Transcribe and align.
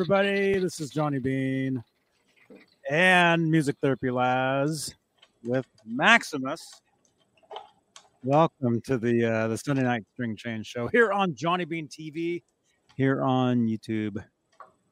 everybody, 0.00 0.56
this 0.60 0.78
is 0.78 0.90
Johnny 0.90 1.18
Bean 1.18 1.82
and 2.88 3.50
Music 3.50 3.74
Therapy 3.82 4.12
Laz 4.12 4.94
with 5.42 5.66
Maximus. 5.84 6.80
Welcome 8.22 8.80
to 8.82 8.96
the 8.96 9.24
uh, 9.24 9.48
the 9.48 9.58
Sunday 9.58 9.82
Night 9.82 10.04
String 10.12 10.36
Change 10.36 10.68
Show 10.68 10.86
here 10.86 11.10
on 11.10 11.34
Johnny 11.34 11.64
Bean 11.64 11.88
TV, 11.88 12.44
here 12.96 13.24
on 13.24 13.66
YouTube, 13.66 14.24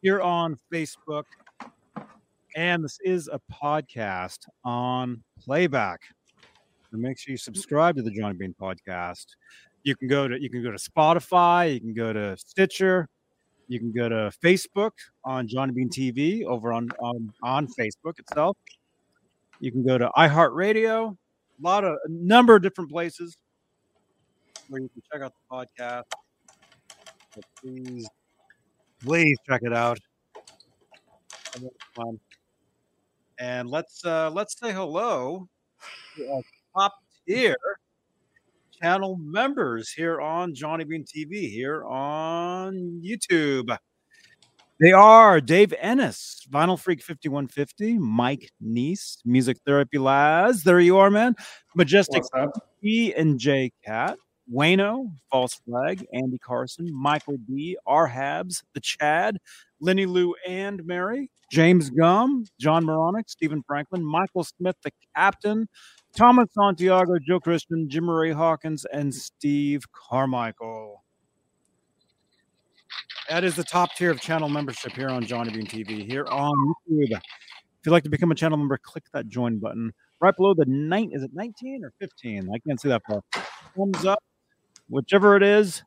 here 0.03 0.21
on 0.21 0.59
Facebook, 0.75 1.23
and 2.57 2.83
this 2.83 2.99
is 3.05 3.31
a 3.33 3.41
podcast 3.63 4.41
on 4.65 5.23
playback. 5.39 6.01
So 6.91 6.97
make 6.97 7.17
sure 7.17 7.31
you 7.31 7.39
subscribe 7.39 7.95
to 7.95 8.03
the 8.03 8.11
Johnny 8.11 8.37
Bean 8.37 8.57
podcast 8.61 9.27
you 9.85 9.95
can 9.95 10.09
go 10.09 10.27
to 10.27 10.43
you 10.43 10.51
can 10.51 10.65
go 10.65 10.73
to 10.73 10.79
Spotify, 10.79 11.73
you 11.73 11.79
can 11.79 11.95
go 11.95 12.13
to 12.13 12.37
Stitcher, 12.37 13.09
you 13.69 13.79
can 13.81 13.93
go 13.93 14.09
to 14.09 14.31
Facebook 14.45 14.93
on 15.25 15.49
Johnny 15.49 15.73
Bean 15.73 15.89
TV 15.89 16.45
over 16.45 16.73
on 16.73 16.89
on, 16.99 17.33
on 17.43 17.67
Facebook 17.79 18.19
itself. 18.19 18.57
You 19.61 19.73
can 19.73 19.85
go 19.85 19.99
to 19.99 20.11
iHeartRadio, 20.17 21.13
a 21.13 21.63
lot 21.63 21.85
of 21.85 21.93
a 22.05 22.09
number 22.09 22.57
of 22.57 22.63
different 22.63 22.91
places 22.91 23.37
where 24.69 24.83
you 24.83 24.89
can 24.89 25.03
check 25.13 25.23
out 25.23 25.33
the 25.33 25.57
podcast. 25.57 26.05
So 27.35 27.41
please, 27.61 28.09
please 29.03 29.37
check 29.49 29.63
it 29.65 29.73
out. 29.73 29.99
And 33.39 33.69
let's 33.69 34.05
uh 34.05 34.31
let's 34.31 34.59
say 34.59 34.73
hello 34.73 35.49
to 36.17 36.33
our 36.33 36.43
top 36.75 36.95
tier 37.27 37.57
channel 38.81 39.17
members 39.21 39.91
here 39.91 40.21
on 40.21 40.55
Johnny 40.55 40.85
Bean 40.85 41.05
TV, 41.05 41.51
here 41.51 41.85
on 41.85 43.01
YouTube. 43.05 43.77
They 44.79 44.93
are 44.93 45.41
Dave 45.41 45.73
Ennis, 45.81 46.47
Vinyl 46.51 46.79
Freak 46.79 47.03
5150, 47.03 47.99
Mike 47.99 48.51
Neese, 48.63 49.19
Music 49.25 49.57
Therapy 49.65 49.99
Laz. 49.99 50.63
There 50.63 50.81
you 50.81 50.99
are, 50.99 51.11
man. 51.11 51.35
Majestic 51.75 52.23
E 52.83 53.15
and 53.15 53.39
J 53.39 53.73
Cat, 53.85 54.19
Wayno, 54.53 55.11
False 55.31 55.55
Flag, 55.67 56.07
Andy 56.13 56.39
Carson, 56.39 56.93
Michael 56.93 57.39
B, 57.39 57.79
R 57.87 58.09
Habs, 58.09 58.63
The 58.75 58.81
Chad, 58.81 59.39
Lenny 59.81 60.05
Lou 60.05 60.35
and 60.47 60.85
Mary, 60.85 61.31
James 61.51 61.89
Gum, 61.89 62.45
John 62.61 62.85
Moronic, 62.85 63.31
Stephen 63.31 63.63
Franklin, 63.67 64.05
Michael 64.05 64.45
Smith, 64.45 64.77
the 64.83 64.93
captain, 65.15 65.69
Thomas 66.17 66.49
Santiago, 66.59 67.19
Joe 67.19 67.39
Christian, 67.39 67.91
Jim 67.91 68.09
Ray 68.09 68.33
Hawkins, 68.33 68.87
and 68.91 69.15
Steve 69.15 69.85
Carmichael. 69.93 71.05
That 73.29 73.45
is 73.45 73.55
the 73.55 73.65
top 73.65 73.95
tier 73.95 74.13
of 74.13 74.21
channel 74.21 74.49
membership 74.49 74.93
here 74.93 75.11
on 75.11 75.27
Johnny 75.27 75.53
Bean 75.53 75.67
TV, 75.67 76.11
here 76.11 76.25
on 76.31 76.55
YouTube. 76.91 77.11
If 77.11 77.21
you'd 77.85 77.93
like 77.93 78.05
to 78.05 78.09
become 78.09 78.31
a 78.31 78.35
channel 78.35 78.57
member, 78.57 78.79
click 78.79 79.05
that 79.13 79.29
join 79.29 79.59
button 79.59 79.93
right 80.21 80.35
below 80.35 80.55
the 80.55 80.65
nine. 80.67 81.11
Is 81.13 81.23
it 81.23 81.33
19 81.35 81.85
or 81.85 81.93
15? 81.99 82.49
I 82.49 82.59
can't 82.67 82.81
see 82.81 82.89
that 82.89 83.03
far. 83.07 83.23
Thumbs 83.77 84.07
up, 84.07 84.23
whichever 84.89 85.37
it 85.37 85.43
is. 85.43 85.83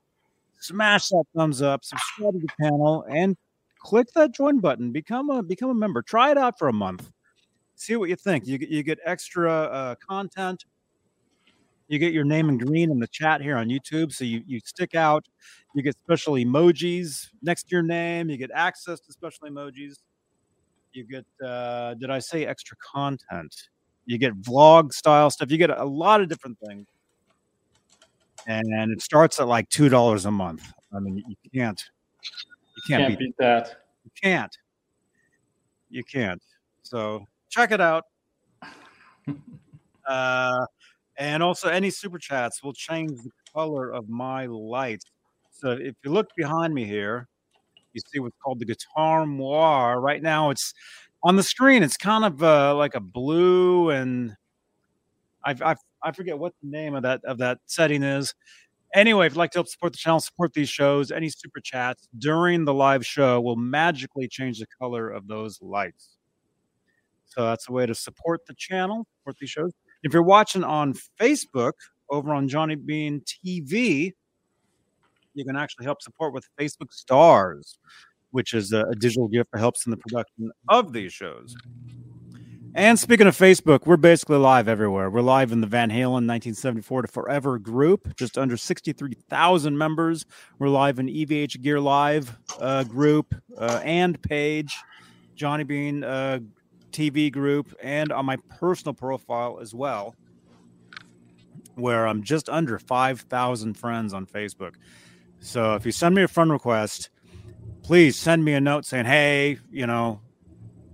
Smash 0.59 1.09
that 1.09 1.23
thumbs 1.35 1.63
up, 1.63 1.83
subscribe 1.83 2.33
to 2.33 2.39
the 2.39 2.49
channel, 2.61 3.03
and 3.09 3.35
click 3.79 4.07
that 4.13 4.31
join 4.31 4.59
button. 4.59 4.91
Become 4.91 5.31
a 5.31 5.41
become 5.41 5.71
a 5.71 5.73
member. 5.73 6.03
Try 6.03 6.29
it 6.29 6.37
out 6.37 6.59
for 6.59 6.67
a 6.67 6.73
month 6.73 7.09
see 7.79 7.95
what 7.95 8.09
you 8.09 8.15
think. 8.15 8.45
You 8.45 8.57
get 8.57 8.69
you 8.69 8.83
get 8.83 8.99
extra 9.05 9.51
uh, 9.51 9.95
content. 9.95 10.65
You 11.87 11.97
get 11.97 12.13
your 12.13 12.23
name 12.23 12.49
in 12.49 12.57
green 12.57 12.91
in 12.91 12.99
the 12.99 13.07
chat 13.07 13.41
here 13.41 13.57
on 13.57 13.67
YouTube, 13.67 14.13
so 14.13 14.23
you 14.23 14.43
you 14.45 14.59
stick 14.63 14.95
out. 14.95 15.27
You 15.73 15.81
get 15.81 15.97
special 15.97 16.33
emojis 16.33 17.29
next 17.41 17.63
to 17.63 17.75
your 17.75 17.81
name. 17.81 18.29
You 18.29 18.37
get 18.37 18.51
access 18.53 18.99
to 19.01 19.11
special 19.11 19.47
emojis. 19.47 19.95
You 20.93 21.05
get 21.05 21.25
uh, 21.43 21.95
did 21.95 22.11
I 22.11 22.19
say 22.19 22.45
extra 22.45 22.77
content? 22.77 23.55
You 24.05 24.17
get 24.17 24.39
vlog 24.41 24.91
style 24.93 25.29
stuff. 25.29 25.51
You 25.51 25.57
get 25.57 25.69
a 25.69 25.85
lot 25.85 26.21
of 26.21 26.29
different 26.29 26.57
things, 26.59 26.87
and 28.47 28.91
it 28.91 29.01
starts 29.01 29.39
at 29.39 29.47
like 29.47 29.69
two 29.69 29.89
dollars 29.89 30.25
a 30.25 30.31
month. 30.31 30.71
I 30.93 30.99
mean, 30.99 31.23
you 31.27 31.35
can't 31.53 31.83
you 32.75 32.81
can't, 32.87 33.01
can't 33.01 33.19
beat, 33.19 33.19
beat 33.19 33.35
that. 33.39 33.77
You 34.03 34.11
can't. 34.21 34.57
You 35.89 36.03
can't. 36.03 36.41
So 36.83 37.25
check 37.49 37.71
it 37.71 37.81
out. 37.81 38.05
uh, 40.07 40.65
and 41.17 41.43
also, 41.43 41.69
any 41.69 41.89
super 41.89 42.17
chats 42.17 42.63
will 42.63 42.73
change 42.73 43.21
the 43.21 43.31
color 43.53 43.91
of 43.91 44.09
my 44.09 44.45
lights. 44.45 45.05
So 45.51 45.71
if 45.71 45.95
you 46.03 46.11
look 46.11 46.29
behind 46.37 46.73
me 46.73 46.85
here, 46.85 47.27
you 47.93 48.01
see 48.07 48.19
what's 48.19 48.37
called 48.43 48.59
the 48.59 48.65
guitar 48.65 49.25
noir. 49.25 49.99
Right 49.99 50.21
now, 50.21 50.49
it's 50.51 50.73
on 51.23 51.35
the 51.35 51.43
screen. 51.43 51.83
It's 51.83 51.97
kind 51.97 52.23
of 52.23 52.41
uh, 52.41 52.75
like 52.75 52.95
a 52.95 52.99
blue, 53.01 53.89
and 53.89 54.35
I, 55.43 55.55
I 55.61 55.75
I 56.03 56.11
forget 56.11 56.37
what 56.39 56.53
the 56.63 56.69
name 56.69 56.95
of 56.95 57.03
that 57.03 57.21
of 57.25 57.37
that 57.39 57.59
setting 57.65 58.03
is. 58.03 58.33
Anyway, 58.95 59.27
if 59.27 59.33
you'd 59.33 59.37
like 59.39 59.51
to 59.51 59.59
help 59.59 59.67
support 59.67 59.93
the 59.93 59.97
channel, 59.97 60.19
support 60.19 60.53
these 60.53 60.69
shows, 60.69 61.11
any 61.11 61.29
super 61.29 61.59
chats 61.61 62.07
during 62.17 62.65
the 62.65 62.73
live 62.73 63.05
show 63.05 63.39
will 63.41 63.55
magically 63.55 64.27
change 64.27 64.59
the 64.59 64.67
color 64.79 65.09
of 65.09 65.27
those 65.27 65.61
lights. 65.61 66.18
So 67.29 67.45
that's 67.45 67.69
a 67.69 67.71
way 67.71 67.85
to 67.85 67.95
support 67.95 68.41
the 68.47 68.55
channel, 68.57 69.05
support 69.19 69.37
these 69.39 69.49
shows. 69.49 69.71
If 70.03 70.13
you're 70.13 70.23
watching 70.23 70.63
on 70.63 70.93
Facebook 71.19 71.73
over 72.09 72.33
on 72.33 72.47
Johnny 72.47 72.75
Bean 72.75 73.21
TV, 73.21 74.13
you 75.33 75.45
can 75.45 75.55
actually 75.55 75.85
help 75.85 76.01
support 76.01 76.33
with 76.33 76.47
Facebook 76.59 76.91
Stars, 76.91 77.77
which 78.31 78.53
is 78.53 78.73
a, 78.73 78.85
a 78.85 78.95
digital 78.95 79.27
gift 79.27 79.51
that 79.53 79.59
helps 79.59 79.85
in 79.85 79.91
the 79.91 79.97
production 79.97 80.51
of 80.67 80.91
these 80.93 81.13
shows. 81.13 81.55
And 82.75 82.99
speaking 82.99 83.25
of 83.25 83.35
Facebook, 83.35 83.87
we're 83.87 83.97
basically 83.97 84.37
live 84.37 84.67
everywhere. 84.67 85.09
We're 85.09 85.21
live 85.21 85.51
in 85.51 85.59
the 85.59 85.67
Van 85.67 85.89
Halen 85.89 86.27
1974 86.27 87.01
to 87.01 87.07
Forever 87.07 87.57
group, 87.57 88.15
just 88.15 88.37
under 88.37 88.57
63,000 88.57 89.77
members. 89.77 90.25
We're 90.59 90.69
live 90.69 90.99
in 90.99 91.07
EVH 91.07 91.61
Gear 91.61 91.79
Live 91.79 92.37
uh, 92.59 92.83
group 92.83 93.33
uh, 93.57 93.81
and 93.83 94.21
page, 94.21 94.77
Johnny 95.35 95.63
Bean 95.63 96.03
uh, 96.03 96.39
TV 96.91 97.31
group 97.31 97.73
and 97.81 98.11
on 98.11 98.25
my 98.25 98.37
personal 98.59 98.93
profile 98.93 99.59
as 99.61 99.73
well, 99.73 100.15
where 101.75 102.07
I'm 102.07 102.23
just 102.23 102.49
under 102.49 102.79
5,000 102.79 103.73
friends 103.75 104.13
on 104.13 104.25
Facebook. 104.25 104.75
So 105.39 105.75
if 105.75 105.85
you 105.85 105.91
send 105.91 106.15
me 106.15 106.23
a 106.23 106.27
friend 106.27 106.51
request, 106.51 107.09
please 107.83 108.17
send 108.17 108.43
me 108.43 108.53
a 108.53 108.61
note 108.61 108.85
saying, 108.85 109.05
hey, 109.05 109.57
you 109.71 109.87
know, 109.87 110.21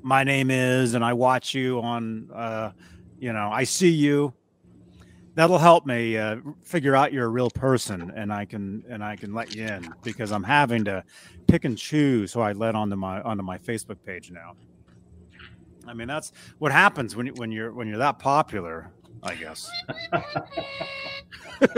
my 0.02 0.24
name 0.24 0.52
is, 0.52 0.94
and 0.94 1.04
I 1.04 1.14
watch 1.14 1.56
you 1.56 1.82
on, 1.82 2.30
uh, 2.32 2.72
you 3.20 3.34
know, 3.34 3.50
I 3.52 3.64
see 3.64 3.90
you. 3.90 4.34
That'll 5.34 5.58
help 5.58 5.86
me 5.86 6.18
uh, 6.18 6.38
figure 6.64 6.96
out 6.96 7.12
you're 7.12 7.26
a 7.26 7.30
real 7.30 7.50
person, 7.50 8.14
and 8.16 8.32
I 8.32 8.46
can 8.46 8.86
and 8.88 9.04
I 9.04 9.18
can 9.18 9.34
let 9.34 9.54
you 9.54 9.66
in 9.66 9.94
because 10.02 10.32
I'm 10.32 10.44
having 10.44 10.86
to 10.86 11.04
pick 11.48 11.66
and 11.66 11.78
choose 11.78 12.32
who 12.32 12.40
I 12.40 12.54
let 12.54 12.74
onto 12.74 12.96
my 12.96 13.22
onto 13.22 13.44
my 13.44 13.58
Facebook 13.58 13.98
page 14.06 14.32
now. 14.32 14.54
I 15.88 15.94
mean, 15.94 16.08
that's 16.08 16.32
what 16.60 16.72
happens 16.72 17.16
when 17.16 17.28
you, 17.28 17.34
when 17.34 17.52
you're 17.52 17.72
when 17.72 17.88
you're 17.88 17.98
that 17.98 18.20
popular, 18.20 18.92
I 19.24 19.36
guess. 19.36 19.70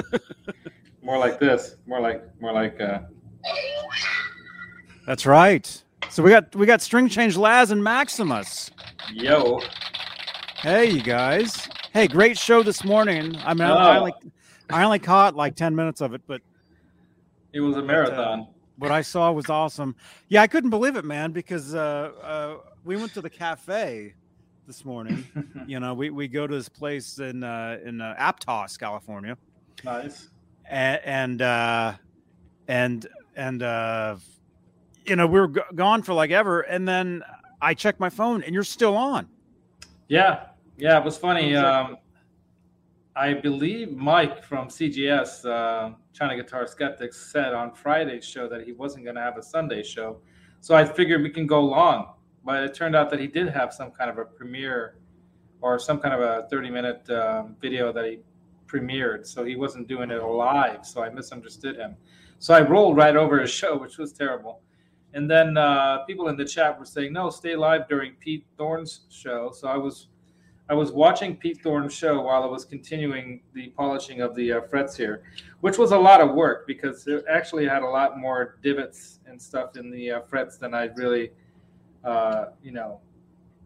more 1.01 1.17
like 1.17 1.39
this. 1.39 1.75
More 1.85 1.99
like 1.99 2.23
more 2.41 2.53
like. 2.53 2.79
Uh... 2.79 2.99
That's 5.05 5.25
right. 5.25 5.83
So 6.09 6.23
we 6.23 6.29
got 6.29 6.55
we 6.55 6.65
got 6.65 6.81
string 6.81 7.09
change 7.09 7.37
Laz 7.37 7.71
and 7.71 7.83
Maximus. 7.83 8.71
Yo. 9.13 9.61
Hey, 10.57 10.89
you 10.89 11.01
guys. 11.01 11.67
Hey, 11.93 12.07
great 12.07 12.37
show 12.37 12.63
this 12.63 12.83
morning. 12.83 13.35
I 13.45 13.53
mean, 13.53 13.67
oh. 13.67 13.73
I, 13.73 13.97
only 13.97 14.13
I 14.69 14.83
only 14.83 14.99
caught 14.99 15.35
like 15.35 15.55
ten 15.55 15.75
minutes 15.75 16.01
of 16.01 16.13
it, 16.13 16.21
but 16.27 16.41
it 17.53 17.59
was 17.59 17.77
a 17.77 17.81
marathon. 17.81 18.47
what 18.77 18.91
I 18.91 19.01
saw 19.01 19.31
was 19.31 19.49
awesome. 19.49 19.95
Yeah, 20.27 20.41
I 20.41 20.47
couldn't 20.47 20.69
believe 20.69 20.95
it, 20.95 21.05
man, 21.05 21.31
because 21.31 21.73
uh, 21.73 22.11
uh, 22.21 22.55
we 22.87 22.95
went 22.95 23.13
to 23.13 23.21
the 23.21 23.29
cafe 23.29 24.13
this 24.65 24.85
morning. 24.85 25.25
you 25.67 25.79
know, 25.79 25.93
we, 25.93 26.09
we 26.09 26.27
go 26.27 26.47
to 26.47 26.55
this 26.55 26.69
place 26.69 27.19
in 27.19 27.43
uh, 27.43 27.77
in 27.83 28.01
uh, 28.01 28.15
Aptos, 28.17 28.79
California, 28.79 29.37
nice. 29.83 30.29
and 30.67 31.01
and 31.03 31.41
uh, 31.41 31.93
and 32.67 33.05
and 33.35 33.61
uh, 33.61 34.15
you 35.05 35.17
know 35.17 35.27
we 35.27 35.39
were 35.39 35.49
g- 35.49 35.61
gone 35.75 36.01
for 36.01 36.13
like 36.13 36.31
ever, 36.31 36.61
and 36.61 36.87
then 36.87 37.21
I 37.61 37.73
checked 37.73 37.99
my 37.99 38.09
phone, 38.09 38.41
and 38.41 38.55
you're 38.55 38.63
still 38.63 38.95
on. 38.95 39.27
Yeah, 40.07 40.45
yeah, 40.77 40.97
it 40.97 41.03
was 41.03 41.17
funny. 41.17 41.55
Um, 41.55 41.97
I 43.17 43.33
believe 43.33 43.91
Mike 43.97 44.43
from 44.43 44.69
CGS, 44.69 45.43
uh, 45.43 45.93
China 46.13 46.35
Guitar 46.37 46.67
Skeptics, 46.67 47.31
said 47.31 47.53
on 47.53 47.73
Friday's 47.73 48.23
show 48.23 48.47
that 48.47 48.63
he 48.63 48.71
wasn't 48.71 49.03
going 49.03 49.15
to 49.15 49.21
have 49.21 49.37
a 49.37 49.43
Sunday 49.43 49.83
show. 49.83 50.21
So 50.61 50.75
I 50.75 50.85
figured 50.85 51.23
we 51.23 51.29
can 51.29 51.47
go 51.47 51.61
long. 51.61 52.13
But 52.47 52.63
it 52.63 52.73
turned 52.73 52.95
out 52.95 53.09
that 53.09 53.19
he 53.19 53.27
did 53.27 53.49
have 53.49 53.73
some 53.73 53.91
kind 53.91 54.09
of 54.09 54.17
a 54.19 54.23
premiere 54.23 54.95
or 55.59 55.77
some 55.77 55.99
kind 55.99 56.13
of 56.13 56.21
a 56.21 56.47
30 56.47 56.69
minute 56.69 57.09
um, 57.09 57.57
video 57.61 57.91
that 57.91 58.05
he 58.05 58.19
premiered. 58.67 59.27
So 59.27 59.43
he 59.43 59.57
wasn't 59.57 59.89
doing 59.89 60.11
it 60.11 60.23
live. 60.23 60.85
So 60.85 61.03
I 61.03 61.09
misunderstood 61.09 61.75
him. 61.75 61.97
So 62.39 62.53
I 62.53 62.61
rolled 62.61 62.95
right 62.95 63.17
over 63.17 63.41
his 63.41 63.51
show, 63.51 63.77
which 63.77 63.97
was 63.97 64.13
terrible. 64.13 64.61
And 65.13 65.29
then 65.29 65.57
uh, 65.57 66.05
people 66.05 66.29
in 66.29 66.37
the 66.37 66.45
chat 66.45 66.79
were 66.79 66.85
saying, 66.85 67.11
no, 67.11 67.29
stay 67.29 67.57
live 67.57 67.89
during 67.89 68.13
Pete 68.13 68.45
Thorn's 68.57 69.01
show. 69.09 69.51
So 69.51 69.67
I 69.67 69.75
was 69.75 70.07
I 70.69 70.73
was 70.73 70.93
watching 70.93 71.35
Pete 71.35 71.61
Thorn's 71.61 71.93
show 71.93 72.21
while 72.21 72.43
I 72.43 72.45
was 72.45 72.63
continuing 72.63 73.41
the 73.53 73.67
polishing 73.69 74.21
of 74.21 74.35
the 74.35 74.53
uh, 74.53 74.61
frets 74.61 74.95
here, 74.95 75.23
which 75.59 75.77
was 75.77 75.91
a 75.91 75.97
lot 75.97 76.21
of 76.21 76.33
work 76.33 76.65
because 76.65 77.07
it 77.07 77.25
actually 77.29 77.67
had 77.67 77.83
a 77.83 77.87
lot 77.87 78.17
more 78.17 78.57
divots 78.63 79.19
and 79.25 79.41
stuff 79.41 79.75
in 79.75 79.89
the 79.91 80.11
uh, 80.11 80.21
frets 80.21 80.57
than 80.57 80.73
I 80.73 80.85
really, 80.95 81.31
uh, 82.03 82.45
you 82.63 82.71
know, 82.71 82.99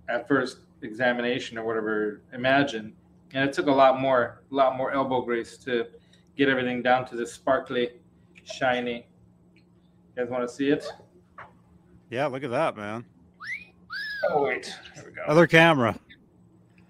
at 0.10 0.28
first 0.28 0.60
examination 0.82 1.58
or 1.58 1.64
whatever 1.66 2.22
imagine. 2.34 2.94
And 3.34 3.48
it 3.48 3.54
took 3.54 3.68
a 3.68 3.72
lot 3.72 4.00
more, 4.00 4.42
a 4.52 4.56
lot 4.56 4.76
more 4.76 4.92
elbow 4.92 5.22
grease 5.22 5.58
to 5.60 5.88
get 6.36 6.50
everything 6.50 6.82
down 6.82 7.08
to 7.08 7.16
this 7.16 7.32
sparkly, 7.32 7.90
shiny. 8.44 9.08
You 9.56 9.62
guys 10.24 10.30
want 10.30 10.48
to 10.48 10.54
see 10.54 10.70
it? 10.70 10.86
Yeah, 12.10 12.26
look 12.28 12.44
at 12.44 12.52
that, 12.52 12.76
man. 12.76 13.06
Oh 14.30 14.44
wait, 14.44 14.76
there 14.96 15.06
we 15.06 15.12
go. 15.12 15.22
Other 15.28 15.48
camera. 15.48 15.98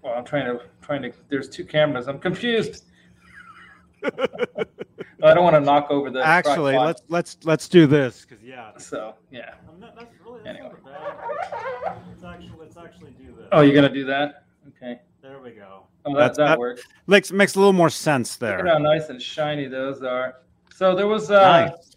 Well, 0.02 0.14
I'm 0.14 0.24
trying 0.24 0.46
to 0.46 0.60
trying 0.80 1.02
to. 1.02 1.12
There's 1.28 1.48
two 1.48 1.64
cameras. 1.64 2.08
I'm 2.08 2.18
confused. 2.18 2.86
I 4.04 5.34
don't 5.34 5.44
want 5.44 5.54
to 5.54 5.60
knock 5.60 5.86
over 5.90 6.10
the. 6.10 6.24
Actually, 6.24 6.76
let's 6.76 7.02
let's 7.08 7.36
let's 7.44 7.68
do 7.68 7.86
this 7.86 8.24
because 8.28 8.42
yeah, 8.44 8.76
So 8.76 9.14
yeah. 9.30 9.54
I'm 9.68 9.78
not, 9.78 9.94
that's 9.96 10.12
really 10.24 10.40
that's 10.44 10.58
Anyway. 10.58 10.74
bad. 10.84 11.96
Let's 12.08 12.24
actually 12.24 12.52
let's 12.58 12.76
actually 12.76 13.12
do 13.12 13.34
this. 13.36 13.46
Oh, 13.52 13.60
you're 13.60 13.74
gonna 13.74 13.88
do 13.92 14.04
that? 14.06 14.44
Okay. 14.68 15.00
there 15.22 15.40
we 15.40 15.50
go. 15.52 15.84
Oh, 16.04 16.14
that, 16.16 16.34
that 16.34 16.44
that- 16.48 16.58
works. 16.58 16.82
Makes 17.06 17.30
makes 17.32 17.54
a 17.54 17.58
little 17.58 17.72
more 17.72 17.90
sense 17.90 18.36
there. 18.36 18.50
Look 18.58 18.60
at 18.60 18.64
there. 18.64 18.72
how 18.74 18.78
nice 18.80 19.08
and 19.10 19.22
shiny 19.22 19.66
those 19.68 20.02
are. 20.02 20.36
So 20.74 20.96
there 20.96 21.06
was 21.06 21.30
uh, 21.30 21.40
Nice. 21.70 21.96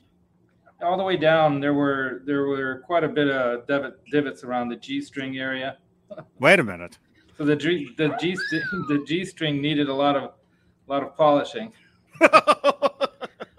all 0.84 0.98
the 0.98 1.04
way 1.04 1.18
down. 1.18 1.60
There 1.60 1.74
were 1.74 2.22
there 2.26 2.46
were 2.46 2.84
quite 2.86 3.04
a 3.04 3.10
bit 3.10 3.28
of 3.30 3.66
divot, 3.66 4.06
divots 4.12 4.44
around 4.44 4.70
the 4.70 4.76
G 4.76 5.02
string 5.02 5.38
area. 5.40 5.78
Wait 6.40 6.60
a 6.60 6.64
minute. 6.64 7.00
So 7.38 7.44
the 7.46 7.56
G 7.56 7.90
the 7.98 8.10
G 8.20 8.36
the 8.88 9.04
G 9.08 9.26
string 9.26 9.62
needed 9.62 9.90
a 9.90 9.94
lot 9.94 10.16
of 10.16 10.24
a 10.24 10.32
lot 10.88 11.02
of 11.02 11.16
polishing. 11.18 11.74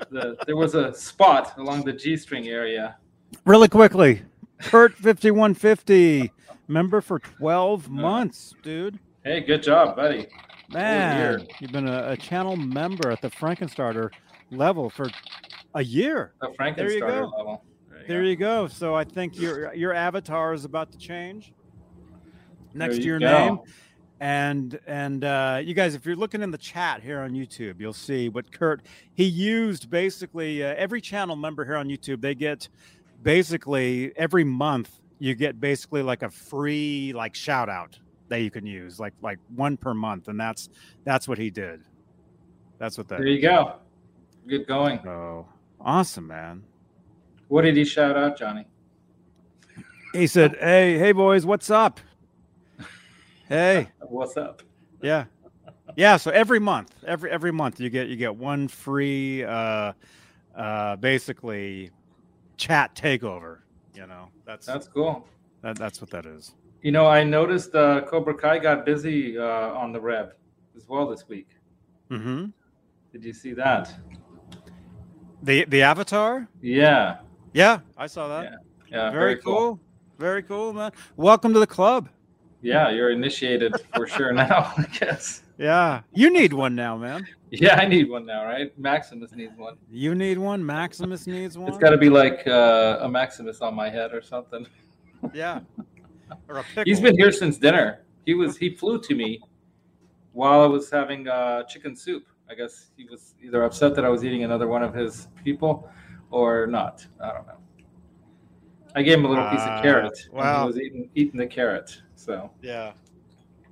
The, 0.08 0.36
there 0.46 0.56
was 0.56 0.74
a 0.74 0.94
spot 0.94 1.58
along 1.58 1.84
the 1.84 1.92
G 1.92 2.16
string 2.16 2.48
area. 2.48 2.96
really 3.44 3.68
quickly, 3.68 4.22
Kurt 4.60 4.94
fifty 4.94 5.30
one 5.30 5.52
fifty, 5.52 6.32
member 6.68 7.00
for 7.00 7.18
twelve 7.18 7.88
months, 7.90 8.54
dude. 8.62 8.98
Hey, 9.24 9.40
good 9.40 9.62
job, 9.62 9.96
buddy. 9.96 10.28
Man, 10.72 11.46
you've 11.60 11.72
been 11.72 11.88
a, 11.88 12.12
a 12.12 12.16
channel 12.16 12.56
member 12.56 13.10
at 13.10 13.20
the 13.20 13.30
Frankenstarter 13.30 14.10
level 14.50 14.88
for 14.90 15.10
a 15.74 15.82
year. 15.82 16.32
The 16.40 16.48
you 16.50 16.54
Frankenstarter 16.56 17.00
go. 17.00 17.32
level. 17.36 17.64
There 17.90 18.00
you 18.00 18.06
There 18.08 18.22
go. 18.22 18.28
you 18.28 18.36
go. 18.36 18.68
So 18.68 18.94
I 18.94 19.04
think 19.04 19.38
your 19.38 19.74
your 19.74 19.92
avatar 19.92 20.54
is 20.54 20.64
about 20.64 20.92
to 20.92 20.98
change 20.98 21.52
next 22.74 22.96
to 22.96 23.02
your 23.02 23.18
go. 23.18 23.26
name. 23.26 23.58
And 24.18 24.78
and 24.86 25.24
uh, 25.24 25.60
you 25.62 25.74
guys, 25.74 25.94
if 25.94 26.06
you're 26.06 26.16
looking 26.16 26.42
in 26.42 26.50
the 26.50 26.58
chat 26.58 27.02
here 27.02 27.20
on 27.20 27.32
YouTube, 27.32 27.80
you'll 27.80 27.92
see 27.92 28.30
what 28.30 28.50
Kurt 28.50 28.82
he 29.14 29.24
used. 29.24 29.90
Basically, 29.90 30.64
uh, 30.64 30.74
every 30.76 31.02
channel 31.02 31.36
member 31.36 31.64
here 31.64 31.76
on 31.76 31.88
YouTube, 31.88 32.22
they 32.22 32.34
get 32.34 32.68
basically 33.22 34.12
every 34.16 34.44
month 34.44 35.00
you 35.18 35.34
get 35.34 35.60
basically 35.60 36.02
like 36.02 36.22
a 36.22 36.30
free 36.30 37.12
like 37.14 37.34
shout 37.34 37.68
out 37.68 37.98
that 38.28 38.38
you 38.38 38.50
can 38.50 38.66
use, 38.66 38.98
like 38.98 39.12
like 39.22 39.38
one 39.54 39.76
per 39.76 39.94
month, 39.94 40.28
and 40.28 40.38
that's 40.38 40.68
that's 41.04 41.28
what 41.28 41.38
he 41.38 41.50
did. 41.50 41.82
That's 42.78 42.98
what 42.98 43.08
that. 43.08 43.18
There 43.18 43.26
you 43.26 43.40
go. 43.40 43.76
Good 44.46 44.66
going. 44.66 44.98
Oh, 45.06 45.46
awesome, 45.80 46.26
man. 46.26 46.62
What 47.48 47.62
did 47.62 47.76
he 47.76 47.84
shout 47.84 48.16
out, 48.16 48.38
Johnny? 48.38 48.66
He 50.12 50.26
said, 50.26 50.56
"Hey, 50.60 50.98
hey, 50.98 51.12
boys, 51.12 51.44
what's 51.46 51.70
up? 51.70 52.00
Hey, 53.48 53.88
What's 54.00 54.36
up? 54.36 54.62
yeah, 55.02 55.26
yeah." 55.94 56.16
So 56.16 56.30
every 56.32 56.58
month, 56.58 56.92
every 57.06 57.30
every 57.30 57.52
month, 57.52 57.78
you 57.80 57.90
get 57.90 58.08
you 58.08 58.16
get 58.16 58.34
one 58.34 58.66
free, 58.66 59.44
uh, 59.44 59.92
uh, 60.56 60.96
basically, 60.96 61.90
chat 62.56 62.94
takeover. 62.96 63.58
You 63.94 64.06
know, 64.06 64.28
that's 64.44 64.66
That's 64.66 64.88
cool. 64.88 65.26
that, 65.62 65.78
that's 65.78 66.00
what 66.00 66.10
that 66.10 66.26
is. 66.26 66.52
You 66.82 66.92
know, 66.92 67.06
I 67.06 67.22
noticed 67.24 67.74
uh, 67.74 68.02
Cobra 68.02 68.34
Kai 68.34 68.58
got 68.58 68.84
busy 68.84 69.38
uh, 69.38 69.44
on 69.44 69.92
the 69.92 70.00
Rev 70.00 70.32
as 70.76 70.88
well 70.88 71.08
this 71.08 71.28
week. 71.28 71.48
Mm-hmm. 72.10 72.46
Did 73.12 73.24
you 73.24 73.32
see 73.32 73.52
that? 73.54 73.94
The 75.42 75.64
the 75.66 75.82
avatar. 75.82 76.48
Yeah. 76.60 77.18
Yeah, 77.52 77.78
I 77.96 78.06
saw 78.08 78.28
that. 78.28 78.44
Yeah. 78.44 78.56
Yeah. 78.90 79.10
very, 79.10 79.36
cool. 79.36 79.80
Very 80.18 80.42
cool, 80.42 80.72
man. 80.72 80.92
Welcome 81.16 81.52
to 81.54 81.60
the 81.60 81.66
club. 81.66 82.08
Yeah, 82.62 82.90
you're 82.90 83.10
initiated 83.10 83.74
for 83.94 84.06
sure 84.06 84.32
now, 84.32 84.72
I 84.78 84.86
guess. 84.98 85.42
Yeah, 85.58 86.02
you 86.12 86.30
need 86.32 86.52
one 86.52 86.74
now, 86.74 86.96
man. 86.96 87.26
Yeah, 87.52 87.76
I 87.76 87.86
need 87.86 88.10
one 88.10 88.26
now, 88.26 88.44
right? 88.44 88.76
Maximus 88.76 89.30
needs 89.32 89.56
one. 89.56 89.76
You 89.88 90.16
need 90.16 90.36
one. 90.36 90.66
Maximus 90.66 91.28
needs 91.28 91.56
one. 91.56 91.68
It's 91.68 91.78
got 91.78 91.90
to 91.90 91.96
be 91.96 92.10
like 92.10 92.44
uh, 92.44 92.98
a 93.02 93.08
Maximus 93.08 93.60
on 93.60 93.72
my 93.72 93.88
head 93.88 94.12
or 94.12 94.20
something. 94.20 94.66
yeah. 95.32 95.60
Or 96.48 96.58
a 96.58 96.64
pickle. 96.64 96.82
He's 96.84 97.00
been 97.00 97.16
here 97.16 97.30
since 97.30 97.56
dinner. 97.56 98.04
He 98.26 98.34
was 98.34 98.56
he 98.56 98.74
flew 98.74 99.00
to 99.00 99.14
me 99.14 99.40
while 100.32 100.60
I 100.60 100.66
was 100.66 100.90
having 100.90 101.28
uh, 101.28 101.62
chicken 101.62 101.94
soup. 101.94 102.24
I 102.50 102.54
guess 102.56 102.90
he 102.96 103.04
was 103.04 103.36
either 103.40 103.62
upset 103.62 103.94
that 103.94 104.04
I 104.04 104.08
was 104.08 104.24
eating 104.24 104.42
another 104.42 104.66
one 104.66 104.82
of 104.82 104.92
his 104.92 105.28
people 105.44 105.88
or 106.32 106.66
not. 106.66 107.06
I 107.20 107.32
don't 107.32 107.46
know. 107.46 107.58
I 108.96 109.02
gave 109.02 109.18
him 109.18 109.24
a 109.24 109.28
little 109.28 109.48
piece 109.50 109.60
Ah, 109.62 109.76
of 109.76 109.82
carrot. 109.84 110.18
and 110.30 110.34
wow. 110.34 110.62
he 110.62 110.66
was 110.66 110.80
eating 110.80 111.10
eating 111.14 111.38
the 111.38 111.46
carrot. 111.46 112.02
So 112.16 112.50
Yeah. 112.62 112.92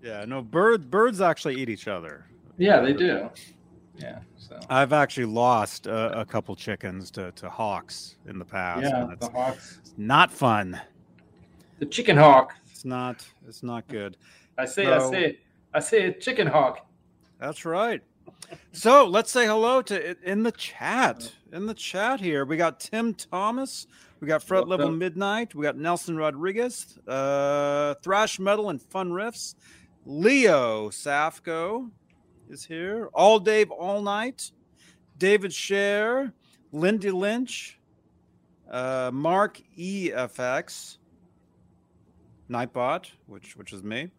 Yeah. 0.02 0.24
No, 0.26 0.42
bird 0.42 0.90
birds 0.90 1.20
actually 1.20 1.56
eat 1.60 1.68
each 1.68 1.88
other. 1.88 2.26
yeah, 2.58 2.80
they 2.80 2.92
do. 2.92 3.28
Yeah. 3.96 4.20
So 4.36 4.58
I've 4.68 4.92
actually 4.92 5.26
lost 5.26 5.86
uh, 5.88 6.12
a 6.14 6.24
couple 6.24 6.54
chickens 6.56 7.10
to, 7.12 7.32
to 7.32 7.48
hawks 7.48 8.16
in 8.26 8.38
the 8.38 8.44
past. 8.44 8.82
yeah, 8.82 9.06
the 9.06 9.12
it's 9.12 9.28
hawks, 9.28 9.80
not 9.96 10.30
fun. 10.32 10.80
the 11.78 11.86
chicken 11.86 12.16
hawk. 12.16 12.54
It's 12.70 12.84
not. 12.84 13.26
It's 13.48 13.62
not 13.62 13.86
good. 13.88 14.16
I 14.58 14.66
say, 14.66 14.86
I 14.86 14.98
So- 14.98 15.10
say, 15.10 15.38
I 15.72 15.80
say, 15.80 16.12
chicken 16.12 16.46
hawk. 16.46 16.86
That's 17.40 17.64
right. 17.64 18.02
So 18.72 19.06
let's 19.06 19.30
say 19.30 19.46
hello 19.46 19.82
to 19.82 20.16
in 20.28 20.42
the 20.42 20.52
chat. 20.52 21.32
In 21.52 21.66
the 21.66 21.74
chat 21.74 22.20
here, 22.20 22.44
we 22.44 22.56
got 22.56 22.80
Tim 22.80 23.14
Thomas. 23.14 23.86
We 24.20 24.28
got 24.28 24.42
What's 24.48 24.68
Level? 24.68 24.90
Midnight. 24.90 25.54
We 25.54 25.62
got 25.62 25.76
Nelson 25.76 26.16
Rodriguez, 26.16 26.98
uh, 27.06 27.94
Thrash 28.02 28.38
Metal 28.38 28.70
and 28.70 28.80
Fun 28.80 29.10
Riffs. 29.10 29.54
Leo 30.06 30.88
Safko 30.90 31.90
is 32.48 32.64
here. 32.64 33.10
All 33.14 33.38
Dave, 33.38 33.70
all 33.70 34.02
night. 34.02 34.50
David 35.18 35.52
Scher, 35.52 36.32
Lindy 36.72 37.10
Lynch, 37.10 37.78
uh, 38.70 39.10
Mark 39.12 39.60
EFX, 39.78 40.98
Nightbot, 42.50 43.10
which 43.26 43.56
which 43.56 43.72
is 43.72 43.82
me. 43.82 44.10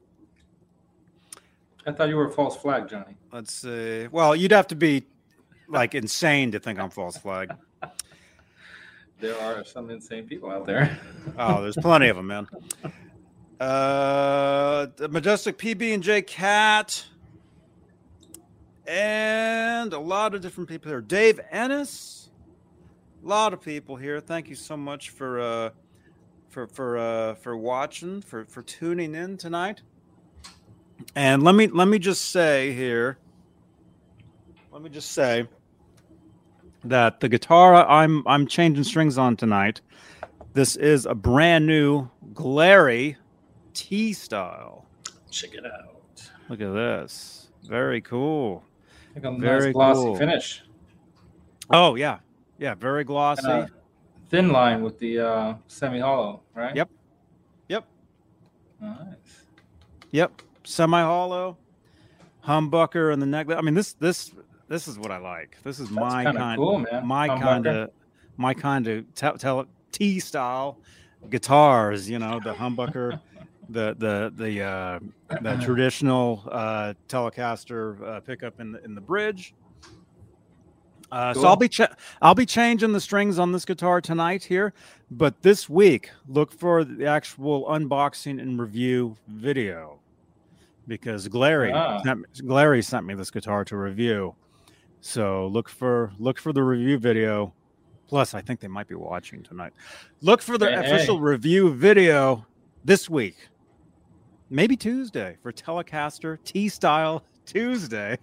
I 1.85 1.91
thought 1.91 2.09
you 2.09 2.15
were 2.15 2.27
a 2.27 2.31
false 2.31 2.55
flag, 2.57 2.89
Johnny. 2.89 3.15
Let's 3.31 3.53
see. 3.53 4.07
Well, 4.07 4.35
you'd 4.35 4.51
have 4.51 4.67
to 4.67 4.75
be 4.75 5.03
like 5.67 5.93
insane 5.95 6.51
to 6.51 6.59
think 6.59 6.79
I'm 6.79 6.89
false 6.89 7.17
flag. 7.17 7.53
There 9.21 9.39
are 9.39 9.63
some 9.63 9.89
insane 9.89 10.27
people 10.27 10.51
out 10.51 10.65
there. 10.65 10.99
Oh, 11.39 11.61
there's 11.61 11.77
plenty 11.77 12.09
of 12.09 12.17
them, 12.17 12.27
man. 12.27 12.47
Uh, 13.59 14.87
the 14.97 15.07
majestic 15.07 15.57
PB 15.57 15.93
and 15.93 16.03
J 16.03 16.21
Cat, 16.21 17.05
and 18.85 19.93
a 19.93 19.99
lot 19.99 20.35
of 20.35 20.41
different 20.41 20.69
people 20.69 20.91
here. 20.91 21.01
Dave 21.01 21.39
Ennis, 21.49 22.29
A 23.23 23.27
lot 23.27 23.53
of 23.53 23.61
people 23.61 23.95
here. 23.95 24.19
Thank 24.19 24.49
you 24.49 24.55
so 24.55 24.75
much 24.75 25.11
for 25.11 25.39
uh, 25.39 25.69
for 26.49 26.67
for 26.67 26.97
uh, 26.97 27.35
for 27.35 27.55
watching, 27.57 28.21
for 28.21 28.43
for 28.45 28.61
tuning 28.61 29.15
in 29.15 29.37
tonight. 29.37 29.81
And 31.15 31.43
let 31.43 31.55
me 31.55 31.67
let 31.67 31.87
me 31.87 31.99
just 31.99 32.31
say 32.31 32.73
here. 32.73 33.17
Let 34.71 34.81
me 34.81 34.89
just 34.89 35.11
say 35.11 35.47
that 36.83 37.19
the 37.19 37.29
guitar 37.29 37.75
I'm 37.87 38.23
I'm 38.27 38.47
changing 38.47 38.83
strings 38.83 39.17
on 39.17 39.35
tonight. 39.35 39.81
This 40.53 40.75
is 40.75 41.05
a 41.05 41.15
brand 41.15 41.67
new 41.67 42.09
Glarry 42.33 43.17
T 43.73 44.13
style. 44.13 44.85
Check 45.29 45.53
it 45.53 45.65
out. 45.65 46.29
Look 46.49 46.61
at 46.61 46.73
this. 46.73 47.49
Very 47.67 48.01
cool. 48.01 48.63
Like 49.15 49.25
a 49.25 49.31
nice 49.31 49.41
Very 49.41 49.73
glossy 49.73 50.01
cool. 50.01 50.15
finish. 50.17 50.63
Oh 51.69 51.95
yeah. 51.95 52.19
Yeah, 52.57 52.75
very 52.75 53.03
glossy. 53.03 53.49
And 53.49 53.63
a 53.63 53.69
thin 54.29 54.49
line 54.49 54.81
with 54.81 54.97
the 54.99 55.19
uh, 55.19 55.55
semi 55.67 55.99
hollow, 55.99 56.41
right? 56.53 56.75
Yep. 56.75 56.89
Yep. 57.67 57.85
Nice. 58.79 59.45
Yep, 60.11 60.41
semi-hollow, 60.65 61.57
humbucker 62.45 63.13
and 63.13 63.21
the 63.21 63.25
neck. 63.25 63.49
I 63.51 63.61
mean, 63.61 63.73
this 63.73 63.93
this 63.93 64.31
this 64.67 64.87
is 64.87 64.97
what 64.99 65.11
I 65.11 65.17
like. 65.17 65.57
This 65.63 65.79
is 65.79 65.89
That's 65.89 65.99
my 66.13 66.23
kinda 66.25 66.53
cool, 66.57 66.79
man. 66.79 67.05
my 67.05 67.27
kind 67.27 67.67
of, 67.67 67.89
my 68.37 68.53
kind 68.53 68.87
of 68.87 69.13
te- 69.15 69.37
tele- 69.37 69.67
T 69.91 70.19
style 70.19 70.79
guitars. 71.29 72.09
You 72.09 72.19
know, 72.19 72.39
the 72.43 72.53
humbucker, 72.53 73.19
the 73.69 73.95
the 73.97 74.33
the 74.35 74.61
uh, 74.63 74.99
the 75.41 75.57
traditional 75.63 76.43
uh, 76.51 76.93
Telecaster 77.07 78.01
uh, 78.01 78.19
pickup 78.21 78.59
in 78.59 78.71
the 78.73 78.83
in 78.83 78.95
the 78.95 79.01
bridge. 79.01 79.53
Uh, 81.11 81.33
So 81.35 81.45
I'll 81.47 81.55
be 81.55 81.69
cha- 81.69 81.93
I'll 82.21 82.33
be 82.35 82.47
changing 82.47 82.91
the 82.91 82.99
strings 82.99 83.37
on 83.37 83.51
this 83.51 83.63
guitar 83.63 84.01
tonight 84.01 84.43
here, 84.45 84.73
but 85.11 85.43
this 85.43 85.69
week 85.69 86.09
look 86.27 86.51
for 86.51 86.83
the 86.83 87.05
actual 87.05 87.65
unboxing 87.65 88.41
and 88.41 88.59
review 88.59 89.15
video 89.27 89.99
because 90.87 91.27
Glarry 91.27 91.73
Ah. 91.73 92.01
sent, 92.03 92.25
Glarry 92.43 92.83
sent 92.83 93.05
me 93.05 93.13
this 93.15 93.31
guitar 93.31 93.63
to 93.65 93.77
review. 93.77 94.35
So 95.01 95.47
look 95.47 95.69
for 95.69 96.11
look 96.19 96.39
for 96.39 96.51
the 96.53 96.63
review 96.63 96.97
video. 96.97 97.53
Plus, 98.07 98.33
I 98.35 98.41
think 98.41 98.59
they 98.59 98.67
might 98.67 98.87
be 98.87 98.95
watching 98.95 99.41
tonight. 99.43 99.73
Look 100.21 100.41
for 100.41 100.57
the 100.57 100.67
Hey, 100.67 100.75
hey. 100.75 100.95
official 100.95 101.19
review 101.19 101.73
video 101.73 102.45
this 102.83 103.09
week, 103.09 103.49
maybe 104.51 104.75
Tuesday 104.77 105.37
for 105.41 105.51
Telecaster 105.51 106.37
T 106.43 106.69
Style 106.69 107.23
Tuesday. 107.45 108.17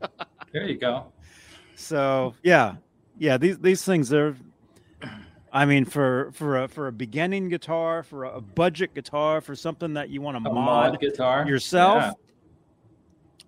There 0.52 0.66
you 0.68 0.78
go. 0.78 1.12
So 1.74 2.34
yeah, 2.42 2.76
yeah. 3.18 3.36
These 3.36 3.58
these 3.58 3.84
things 3.84 4.12
are. 4.12 4.36
I 5.56 5.64
mean, 5.64 5.86
for 5.86 6.30
for 6.32 6.64
a 6.64 6.68
for 6.68 6.86
a 6.86 6.92
beginning 6.92 7.48
guitar, 7.48 8.02
for 8.02 8.24
a 8.24 8.42
budget 8.42 8.92
guitar, 8.94 9.40
for 9.40 9.56
something 9.56 9.94
that 9.94 10.10
you 10.10 10.20
want 10.20 10.36
to 10.36 10.40
mod, 10.40 10.54
mod 10.54 11.00
guitar 11.00 11.46
yourself, 11.48 12.02
Yeah. 12.02 12.12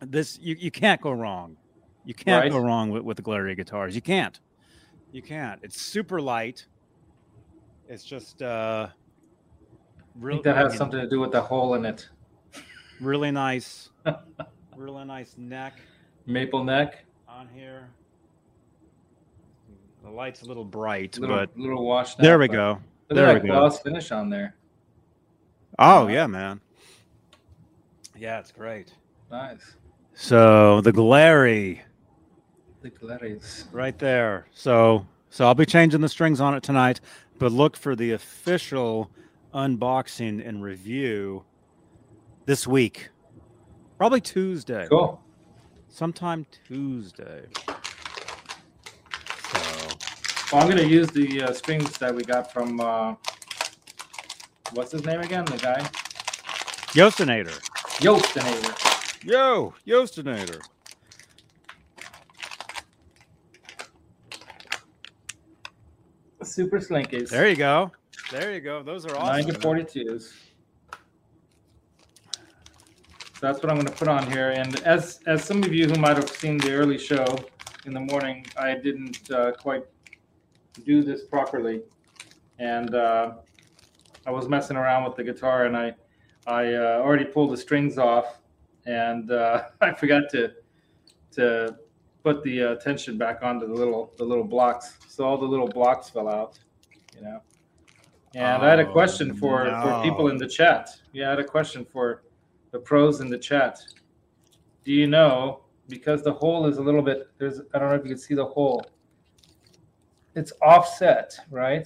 this 0.09 0.39
you, 0.41 0.57
you 0.59 0.71
can't 0.71 1.03
go 1.03 1.11
wrong. 1.13 1.59
You 2.07 2.15
can't 2.15 2.45
Right. 2.45 2.51
go 2.51 2.61
wrong 2.61 2.89
with, 2.89 3.03
with 3.03 3.19
the 3.19 3.23
Glarry 3.23 3.55
guitars. 3.55 3.95
You 3.95 4.01
can't. 4.01 4.41
You 5.13 5.21
can't. 5.21 5.61
It's 5.63 5.83
super 5.83 6.19
light. 6.23 6.67
It's 7.89 8.05
just 8.05 8.41
uh 8.41 8.89
I 8.89 8.95
really 10.19 10.37
think 10.37 10.45
that 10.45 10.57
has 10.57 10.79
something 10.79 10.99
to 11.01 11.09
do 11.11 11.21
with 11.21 11.33
the 11.33 11.43
hole 11.43 11.75
in 11.75 11.85
it. 11.85 12.09
really 13.03 13.31
nice, 13.31 13.91
really 14.77 15.05
nice 15.05 15.35
neck 15.37 15.75
Maple 16.25 16.65
neck, 16.65 17.05
on 17.29 17.49
here. 17.55 17.91
The 20.09 20.15
light's 20.15 20.41
a 20.41 20.47
little 20.47 20.65
bright, 20.65 21.19
little 21.19 21.37
but 21.37 21.51
little 21.59 21.85
washed. 21.85 22.17
there 22.17 22.35
out, 22.37 22.41
we 22.41 22.49
go. 22.49 22.81
There 23.11 23.35
we 23.35 23.41
go. 23.41 23.47
gloss 23.49 23.81
finish 23.83 24.11
on 24.11 24.31
there. 24.31 24.55
Oh 25.79 26.07
Yeah. 26.09 26.15
yeah, 26.15 26.27
man. 26.27 26.61
Yeah, 28.17 28.39
it's 28.39 28.51
great. 28.51 28.95
Nice. 29.31 29.77
So 30.15 30.81
the 30.81 30.93
Glarry 30.93 31.81
The 32.81 32.91
Glarrys. 32.91 33.67
right 33.71 33.99
there. 33.99 34.47
So 34.55 35.07
so 35.29 35.45
I'll 35.45 35.55
be 35.55 35.67
changing 35.67 36.01
the 36.01 36.09
strings 36.09 36.41
on 36.41 36.55
it 36.55 36.63
tonight, 36.63 37.01
but 37.39 37.53
look 37.53 37.77
for 37.77 37.95
the 37.95 38.13
official 38.13 39.11
unboxing 39.53 40.47
and 40.47 40.63
review 40.63 41.45
this 42.47 42.67
week. 42.67 43.11
Probably 43.99 44.23
Tuesday. 44.23 44.87
Cool. 44.89 45.21
Sometime 45.91 46.47
Tuesday. 46.67 47.43
So 50.49 50.57
Well, 50.57 50.65
I'm 50.65 50.71
gonna 50.71 50.89
use 50.89 51.11
the 51.11 51.43
uh, 51.43 51.53
strings 51.53 51.99
that 51.99 52.15
we 52.15 52.23
got 52.23 52.51
from 52.51 52.81
uh, 52.81 53.15
what's 54.73 54.93
his 54.93 55.05
name 55.05 55.21
again? 55.21 55.45
The 55.45 55.59
guy 55.59 55.87
Yostinator. 56.95 57.53
Yostinator. 58.01 59.25
Yo, 59.27 59.75
Yostinator. 59.87 60.59
Super 66.43 66.79
Slinkies. 66.79 67.29
There 67.29 67.47
you 67.47 67.57
go. 67.57 67.93
There 68.31 68.55
you 68.55 68.61
go. 68.61 68.83
Those 68.83 69.05
are 69.05 69.15
awesome. 69.19 69.45
Nine 69.45 69.53
to 69.53 69.61
forty-twos. 69.61 70.33
So 73.35 73.41
that's 73.43 73.63
what 73.63 73.71
I'm 73.71 73.77
going 73.77 73.87
to 73.87 73.93
put 73.93 74.09
on 74.09 74.31
here. 74.33 74.53
And 74.53 74.81
as 74.87 75.21
as 75.27 75.45
some 75.45 75.63
of 75.63 75.75
you 75.75 75.89
who 75.89 75.97
might 75.97 76.17
have 76.17 76.31
seen 76.31 76.57
the 76.57 76.73
early 76.73 76.97
show 76.97 77.27
in 77.85 77.93
the 77.93 78.01
morning, 78.01 78.47
I 78.57 78.77
didn't 78.77 79.31
uh, 79.31 79.53
quite 79.53 79.85
do 80.85 81.03
this 81.03 81.25
properly, 81.25 81.83
and 82.59 82.95
uh, 82.95 83.33
I 84.27 84.31
was 84.31 84.49
messing 84.49 84.77
around 84.77 85.05
with 85.05 85.17
the 85.17 85.25
guitar, 85.25 85.67
and 85.67 85.77
I 85.77 85.95
I 86.47 86.75
uh, 86.75 87.01
already 87.05 87.25
pulled 87.25 87.53
the 87.53 87.57
strings 87.57 87.99
off, 87.99 88.41
and 88.87 89.31
uh, 89.31 89.65
I 89.81 89.93
forgot 89.95 90.25
to 90.31 90.53
to 91.33 91.77
put 92.25 92.43
the 92.43 92.63
uh, 92.63 92.75
tension 92.77 93.17
back 93.19 93.43
onto 93.43 93.67
the 93.67 93.75
little 93.75 94.13
the 94.19 94.25
little 94.25 94.45
blocks. 94.45 94.99
So 95.09 95.25
all 95.25 95.39
the 95.39 95.47
little 95.47 95.69
blocks 95.69 96.09
fell 96.11 96.29
out, 96.29 96.59
you 97.15 97.23
know. 97.23 97.41
And 98.35 98.63
I 98.63 98.71
had 98.71 98.81
a 98.81 98.87
Oh, 98.87 98.93
question 98.93 99.35
for 99.35 99.65
for 99.83 100.03
people 100.03 100.29
in 100.29 100.37
the 100.39 100.47
chat. 100.49 100.91
Yeah, 101.13 101.29
I 101.29 101.31
had 101.31 101.41
a 101.41 101.45
question 101.45 101.85
for 101.85 102.25
the 102.73 102.79
pros 102.79 103.21
in 103.21 103.29
the 103.31 103.39
chat. 103.39 103.81
Do 104.85 104.93
you 104.93 105.07
know 105.07 105.65
because 105.89 106.23
the 106.23 106.33
hole 106.33 106.67
is 106.67 106.77
a 106.79 106.83
little 106.83 107.03
bit 107.03 107.29
there's 107.39 107.61
I 107.75 107.79
don't 107.79 107.89
know 107.89 107.97
if 107.97 108.05
you 108.05 108.11
can 108.11 108.19
see 108.19 108.35
the 108.35 108.45
hole. 108.45 108.95
It's 110.39 110.53
offset, 110.63 111.37
right? 111.51 111.85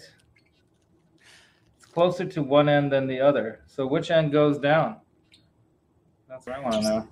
It's 1.77 1.87
closer 1.91 2.27
to 2.27 2.43
one 2.43 2.69
end 2.69 2.93
than 2.93 3.07
the 3.07 3.19
other. 3.19 3.61
So 3.67 3.87
which 3.87 4.11
end 4.11 4.31
goes 4.31 4.59
down? 4.59 4.97
That's 6.29 6.45
what 6.45 6.57
I 6.57 6.61
want 6.61 6.75
to 6.75 6.81
know. 6.83 7.09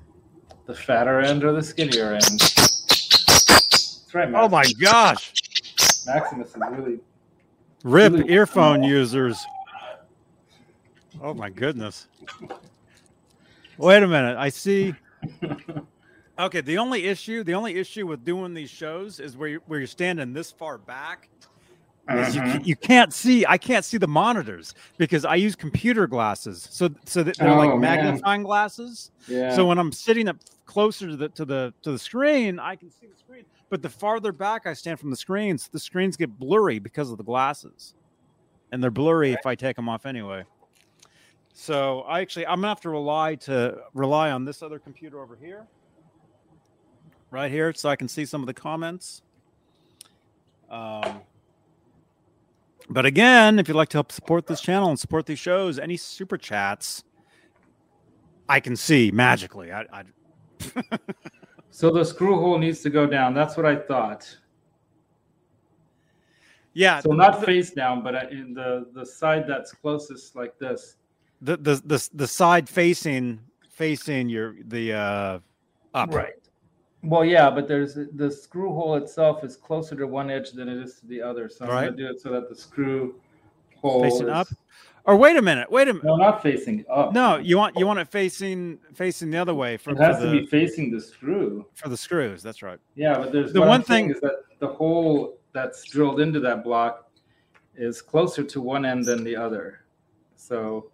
The 0.66 0.74
fatter 0.74 1.20
end 1.20 1.42
or 1.42 1.52
the 1.52 1.62
skinnier 1.62 2.12
end? 2.12 2.40
That's 2.40 4.10
right, 4.12 4.28
Oh 4.34 4.50
my 4.50 4.66
gosh. 4.78 5.32
Maximus 6.06 6.48
is 6.50 6.56
really 6.56 7.00
Rip 7.84 8.12
Really 8.12 8.30
earphone 8.30 8.80
small. 8.80 8.90
users. 8.90 9.42
Oh 11.22 11.32
my 11.32 11.48
goodness. 11.48 12.06
Wait 13.78 14.02
a 14.02 14.06
minute. 14.06 14.36
I 14.36 14.50
see. 14.50 14.94
Okay, 16.40 16.62
the 16.62 16.78
only 16.78 17.06
issue, 17.06 17.44
the 17.44 17.52
only 17.54 17.76
issue 17.76 18.06
with 18.06 18.24
doing 18.24 18.54
these 18.54 18.70
shows 18.70 19.20
is 19.20 19.36
where 19.36 19.48
you 19.50 19.62
where 19.66 19.78
you're 19.78 19.86
standing 19.86 20.32
this 20.32 20.50
far 20.50 20.78
back. 20.78 21.28
you, 22.08 22.16
Mhm. 22.16 22.66
you 22.66 22.74
can't 22.76 23.12
see. 23.12 23.44
I 23.46 23.56
can't 23.58 23.84
see 23.84 23.96
the 23.98 24.08
monitors 24.08 24.74
because 24.98 25.24
I 25.24 25.36
use 25.36 25.54
computer 25.54 26.06
glasses. 26.08 26.66
So 26.70 26.88
so 27.04 27.22
that 27.22 27.36
they're 27.36 27.50
Oh, 27.50 27.56
like 27.58 27.70
man. 27.70 27.80
magnifying 27.80 28.42
glasses. 28.42 29.12
yeah. 29.28 29.54
So 29.54 29.66
when 29.66 29.78
I'm 29.78 29.92
sitting 29.92 30.26
up 30.28 30.38
closer 30.64 31.08
to 31.08 31.16
the 31.16 31.28
to 31.28 31.44
the 31.44 31.74
to 31.82 31.92
the 31.92 31.98
screen, 31.98 32.58
I 32.58 32.74
can 32.74 32.90
see 32.90 33.06
the 33.06 33.16
screen. 33.16 33.44
But 33.68 33.82
the 33.82 33.90
farther 33.90 34.32
back 34.32 34.66
I 34.66 34.72
stand 34.72 34.98
from 34.98 35.10
the 35.10 35.16
screens, 35.16 35.68
the 35.68 35.78
screens 35.78 36.16
get 36.16 36.36
blurry 36.38 36.78
because 36.80 37.10
of 37.12 37.18
the 37.18 37.22
glasses, 37.22 37.94
and 38.72 38.82
they're 38.82 38.90
blurry 38.90 39.32
if 39.32 39.44
I 39.46 39.54
take 39.54 39.76
them 39.76 39.88
off 39.88 40.06
anyway. 40.06 40.44
So 41.52 42.00
I 42.02 42.20
actually 42.22 42.46
I'm 42.46 42.56
gonna 42.56 42.68
have 42.68 42.80
to 42.80 42.90
rely 42.90 43.34
to 43.36 43.82
rely 43.94 44.30
on 44.32 44.44
this 44.46 44.62
other 44.62 44.78
computer 44.80 45.20
over 45.22 45.36
here, 45.36 45.66
right 47.30 47.50
here, 47.50 47.72
so 47.72 47.88
I 47.88 47.96
can 47.96 48.08
see 48.08 48.24
some 48.24 48.40
of 48.42 48.46
the 48.46 48.54
comments. 48.54 49.22
Um, 50.68 51.22
but 52.88 53.06
again, 53.06 53.58
if 53.58 53.68
you'd 53.68 53.76
like 53.76 53.88
to 53.90 53.96
help 53.96 54.12
support 54.12 54.46
this 54.46 54.60
channel 54.60 54.88
and 54.88 54.98
support 54.98 55.26
these 55.26 55.38
shows, 55.38 55.78
any 55.78 55.96
super 55.96 56.36
chats, 56.36 57.04
I 58.48 58.60
can 58.60 58.74
see 58.74 59.10
magically. 59.12 59.72
I, 59.72 59.84
I 59.92 60.02
so 61.70 61.90
the 61.90 62.04
screw 62.04 62.38
hole 62.38 62.58
needs 62.58 62.80
to 62.80 62.90
go 62.90 63.06
down. 63.06 63.32
That's 63.32 63.56
what 63.56 63.64
I 63.64 63.76
thought. 63.76 64.36
yeah. 66.74 67.00
So 67.00 67.12
not 67.12 67.44
face 67.44 67.70
down, 67.70 68.02
but 68.02 68.32
in 68.32 68.54
the 68.54 68.88
the 68.92 69.06
side 69.06 69.44
that's 69.46 69.72
closest, 69.72 70.34
like 70.34 70.58
this. 70.58 70.96
the 71.40 71.56
the 71.56 71.82
the 71.86 72.08
the 72.14 72.26
side 72.26 72.68
facing 72.68 73.40
facing 73.70 74.28
your 74.28 74.56
the 74.66 74.92
uh 74.92 75.38
up 75.94 76.12
Right. 76.12 76.34
Well, 77.02 77.24
yeah, 77.24 77.48
but 77.50 77.66
there's 77.66 77.94
the 77.94 78.30
screw 78.30 78.68
hole 78.74 78.96
itself 78.96 79.42
is 79.42 79.56
closer 79.56 79.96
to 79.96 80.06
one 80.06 80.30
edge 80.30 80.52
than 80.52 80.68
it 80.68 80.76
is 80.82 80.96
to 81.00 81.06
the 81.06 81.22
other. 81.22 81.48
So 81.48 81.64
I'm 81.64 81.70
Right. 81.70 81.84
gonna 81.86 81.96
do 81.96 82.08
it 82.10 82.20
so 82.20 82.30
that 82.30 82.48
the 82.48 82.54
screw 82.54 83.18
hole 83.76 84.02
Facing 84.02 84.26
is, 84.26 84.32
up? 84.32 84.48
Or 85.06 85.16
wait 85.16 85.36
a 85.38 85.42
minute, 85.42 85.70
wait 85.72 85.88
a 85.88 85.94
minute. 85.94 86.04
No, 86.04 86.16
not 86.16 86.42
facing 86.42 86.84
up. 86.90 87.14
No, 87.14 87.36
you 87.38 87.56
want 87.56 87.78
you 87.78 87.86
want 87.86 88.00
it 88.00 88.08
facing 88.08 88.78
facing 88.92 89.30
the 89.30 89.38
other 89.38 89.54
way 89.54 89.78
for, 89.78 89.92
it 89.92 89.98
has 89.98 90.18
to 90.20 90.26
the 90.26 90.40
be 90.40 90.46
facing 90.46 90.90
the 90.90 91.00
screw. 91.00 91.64
for 91.74 91.88
the 91.88 91.96
screws. 91.96 92.42
That's 92.42 92.62
right. 92.62 92.78
Yeah, 92.96 93.16
but 93.18 93.32
there's 93.32 93.54
The 93.54 93.62
one 93.62 93.82
thing- 93.82 94.10
is 94.10 94.20
that 94.20 94.42
the 94.58 94.68
hole 94.68 95.38
that's 95.52 95.82
drilled 95.84 96.20
into 96.20 96.38
that 96.40 96.62
block 96.62 97.10
is 97.76 98.02
closer 98.02 98.44
to 98.44 98.60
one 98.60 98.84
end 98.84 99.06
than 99.06 99.24
the 99.24 99.34
other. 99.36 99.80
So 100.36 100.90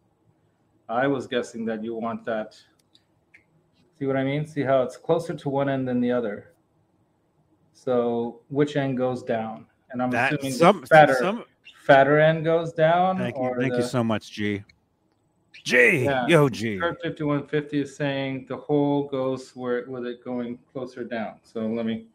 I 0.88 1.08
was 1.08 1.26
guessing 1.26 1.64
that 1.64 1.82
you 1.82 1.96
want 1.96 2.24
that. 2.26 2.56
See 3.98 4.06
what 4.06 4.16
I 4.16 4.24
mean? 4.24 4.46
See 4.46 4.62
how 4.62 4.82
it's 4.82 4.96
closer 4.96 5.34
to 5.34 5.48
one 5.48 5.68
end 5.68 5.88
than 5.88 6.00
the 6.00 6.12
other. 6.12 6.52
So 7.72 8.40
which 8.48 8.76
end 8.76 8.98
goes 8.98 9.22
down? 9.22 9.66
And 9.90 10.02
I'm 10.02 10.10
That 10.10 10.34
assuming 10.34 10.52
some, 10.52 10.80
the 10.82 10.86
fatter, 10.86 11.14
some 11.14 11.44
fatter 11.84 12.18
end 12.18 12.44
goes 12.44 12.72
down. 12.72 13.18
thank 13.18 13.36
you, 13.36 13.54
thank 13.58 13.72
the, 13.72 13.78
you 13.78 13.84
so 13.84 14.04
much, 14.04 14.30
G. 14.32 14.62
G, 15.64 16.04
Yeah. 16.04 16.26
yo, 16.26 16.48
G. 16.48 16.78
Kurt 16.78 17.00
5150 17.02 17.80
is 17.80 17.96
saying 17.96 18.46
the 18.48 18.56
hole 18.56 19.04
goes 19.04 19.50
where 19.56 19.84
with 19.88 20.06
it 20.06 20.22
going 20.22 20.58
closer 20.72 21.04
down. 21.04 21.36
So 21.42 21.60
let 21.66 21.86
me 21.86 22.06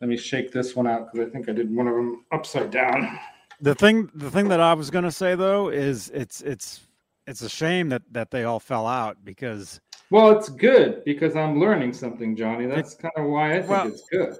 let 0.00 0.08
me 0.08 0.16
shake 0.16 0.50
this 0.50 0.74
one 0.74 0.86
out 0.86 1.12
because 1.12 1.28
I 1.28 1.30
think 1.30 1.48
I 1.48 1.52
did 1.52 1.74
one 1.74 1.86
of 1.86 1.94
them 1.94 2.24
upside 2.32 2.70
down. 2.70 3.18
The 3.60 3.74
thing, 3.74 4.10
the 4.14 4.30
thing 4.30 4.48
that 4.48 4.60
I 4.60 4.72
was 4.72 4.90
gonna 4.90 5.10
say 5.12 5.34
though 5.34 5.68
is 5.68 6.10
it's 6.14 6.40
it's 6.40 6.80
it's 7.26 7.42
a 7.42 7.48
shame 7.48 7.90
that 7.90 8.02
that 8.12 8.30
they 8.30 8.44
all 8.44 8.60
fell 8.60 8.86
out 8.86 9.18
because 9.24 9.80
Well, 10.10 10.30
it's 10.36 10.48
good 10.48 11.04
because 11.04 11.36
I'm 11.36 11.60
learning 11.60 11.92
something, 11.92 12.34
Johnny. 12.36 12.66
That's 12.66 12.94
kind 12.94 13.12
of 13.16 13.26
why 13.26 13.52
I 13.52 13.58
think 13.58 13.68
Well, 13.70 13.86
it's 13.86 14.02
good. 14.10 14.36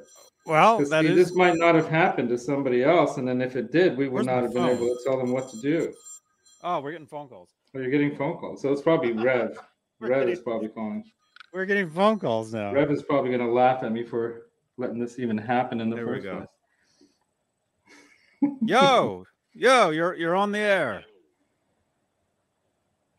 Well, 0.46 0.78
that 0.78 1.04
see, 1.04 1.10
is 1.10 1.16
this 1.28 1.34
might 1.36 1.56
not 1.56 1.74
have 1.76 1.88
happened 1.88 2.28
to 2.30 2.38
somebody 2.38 2.82
else, 2.82 3.18
and 3.18 3.28
then 3.28 3.40
if 3.40 3.54
it 3.56 3.70
did, 3.70 3.96
we 3.96 4.08
would 4.08 4.14
Where's 4.14 4.26
not 4.26 4.42
have 4.42 4.52
been 4.54 4.64
able 4.68 4.86
to 4.86 4.98
tell 5.06 5.16
them 5.18 5.30
what 5.32 5.48
to 5.50 5.60
do. 5.60 5.92
oh 6.64 6.80
we're 6.80 6.90
getting 6.92 7.06
phone 7.06 7.28
calls. 7.28 7.50
Oh, 7.74 7.78
you're 7.78 7.90
getting 7.90 8.16
phone 8.16 8.36
calls, 8.38 8.62
so 8.62 8.72
it's 8.72 8.82
probably 8.82 9.12
Rev. 9.24 9.56
Rev 10.00 10.10
getting- 10.10 10.28
is 10.30 10.40
probably 10.40 10.68
calling. 10.68 11.04
We're 11.52 11.66
getting 11.66 11.90
phone 11.90 12.18
calls 12.18 12.52
now. 12.54 12.72
Rev 12.72 12.90
is 12.90 13.02
probably 13.02 13.30
going 13.30 13.46
to 13.46 13.52
laugh 13.52 13.82
at 13.82 13.90
me 13.92 14.04
for 14.04 14.46
letting 14.76 14.98
this 15.00 15.18
even 15.18 15.36
happen 15.36 15.80
in 15.80 15.90
the 15.90 15.96
There 15.96 16.06
we 16.06 16.12
first 16.14 16.24
go. 16.24 16.46
place. 18.42 18.52
Yo, 18.62 19.24
yo, 19.52 19.90
you're 19.90 20.14
you're 20.14 20.34
on 20.36 20.52
the 20.52 20.58
air. 20.58 21.04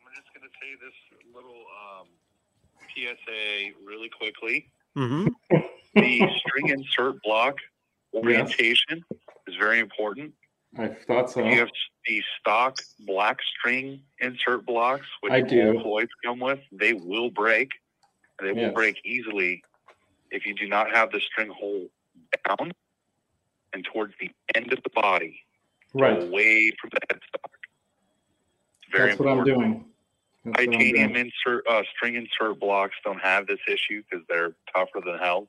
I'm 0.05 0.13
just 0.15 0.34
going 0.34 0.48
to 0.48 0.53
say 0.60 0.74
this 0.84 0.93
little 1.36 1.51
um, 2.00 2.08
PSA 3.01 3.72
really 3.86 4.10
quickly. 4.10 4.72
hmm 4.96 5.27
The 5.96 6.29
string 6.38 6.70
insert 6.70 7.22
block 7.24 7.55
orientation 8.13 9.03
is 9.48 9.55
very 9.55 9.79
important. 9.79 10.34
I 10.77 10.88
thought 10.88 11.29
so. 11.29 11.43
You 11.46 11.60
have 11.60 11.70
the 12.08 12.24
stock 12.39 12.77
black 13.01 13.39
string 13.41 14.01
insert 14.20 14.65
blocks, 14.65 15.05
which 15.22 15.34
I 15.34 15.41
do. 15.41 15.75
all 15.77 15.84
Floyds 15.84 16.12
come 16.24 16.39
with. 16.39 16.60
They 16.72 16.93
will 16.93 17.29
break. 17.29 17.70
They 18.41 18.51
will 18.53 18.62
Yes. 18.62 18.74
break 18.74 19.01
easily 19.03 19.63
if 20.31 20.46
you 20.46 20.53
do 20.53 20.67
not 20.67 20.91
have 20.96 21.12
the 21.12 21.20
string 21.20 21.50
hole 21.50 21.89
down 22.48 22.72
and 23.74 23.84
towards 23.86 24.13
the 24.20 24.29
end 24.55 24.72
of 24.72 24.81
the 24.84 24.89
body, 24.91 25.43
Right. 25.93 26.17
away 26.24 26.72
from 26.79 26.91
the 26.91 27.00
headstock. 27.10 27.51
Very 28.91 29.10
That's 29.10 29.20
what 29.20 29.29
I'm 29.29 29.43
doing. 29.43 29.90
That's 30.43 30.57
Titanium 30.65 31.15
insert 31.15 31.67
uh, 31.67 31.83
string 31.95 32.15
insert 32.15 32.60
blocks 32.60 32.95
don't 33.03 33.21
have 33.21 33.45
this 33.48 33.60
issue 33.67 34.01
because 34.10 34.25
they're 34.27 34.55
tougher 34.75 35.00
than 35.05 35.17
hell. 35.19 35.48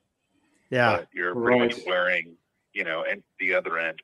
Yeah. 0.71 0.99
But 0.99 1.09
you're 1.15 1.35
pretty 1.35 1.59
much 1.61 1.75
wearing, 1.87 2.37
you 2.75 2.85
know, 2.85 3.05
and 3.09 3.23
the 3.41 3.55
other 3.55 3.79
end. 3.79 4.01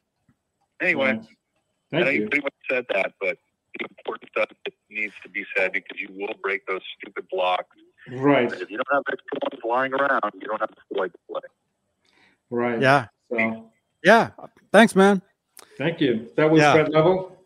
Anyway, 0.80 1.12
Right. 1.12 2.02
I 2.02 2.04
Thank 2.04 2.04
think 2.06 2.16
you. 2.16 2.22
you 2.24 2.28
pretty 2.28 2.44
much 2.44 2.54
said 2.70 2.86
that, 2.94 3.12
but 3.20 3.38
the 3.78 3.86
important 3.98 4.30
stuff 4.30 4.48
that 4.64 4.74
needs 4.90 5.14
to 5.22 5.28
be 5.30 5.44
said 5.56 5.72
because 5.72 5.98
you 6.00 6.08
will 6.12 6.34
break 6.42 6.66
those 6.66 6.82
stupid 6.98 7.26
blocks. 7.30 7.76
Right. 8.10 8.50
And 8.52 8.60
if 8.60 8.70
you 8.70 8.76
don't 8.78 8.86
have 8.92 9.02
extra 9.10 9.38
ones 9.42 9.62
lying 9.64 9.92
around, 9.94 10.32
you 10.34 10.46
don't 10.46 10.60
have 10.60 10.70
the 10.70 10.94
Floyd 10.94 11.12
to 11.12 11.18
play. 11.32 11.40
Right. 12.50 12.80
Yeah. 12.80 13.06
So 13.30 13.70
Yeah. 14.04 14.30
Thanks, 14.72 14.94
man. 14.94 15.20
thank 15.76 16.00
you. 16.00 16.28
That 16.36 16.50
was 16.50 16.60
Yeah. 16.60 16.72
Fred 16.74 16.88
Level. 16.90 17.36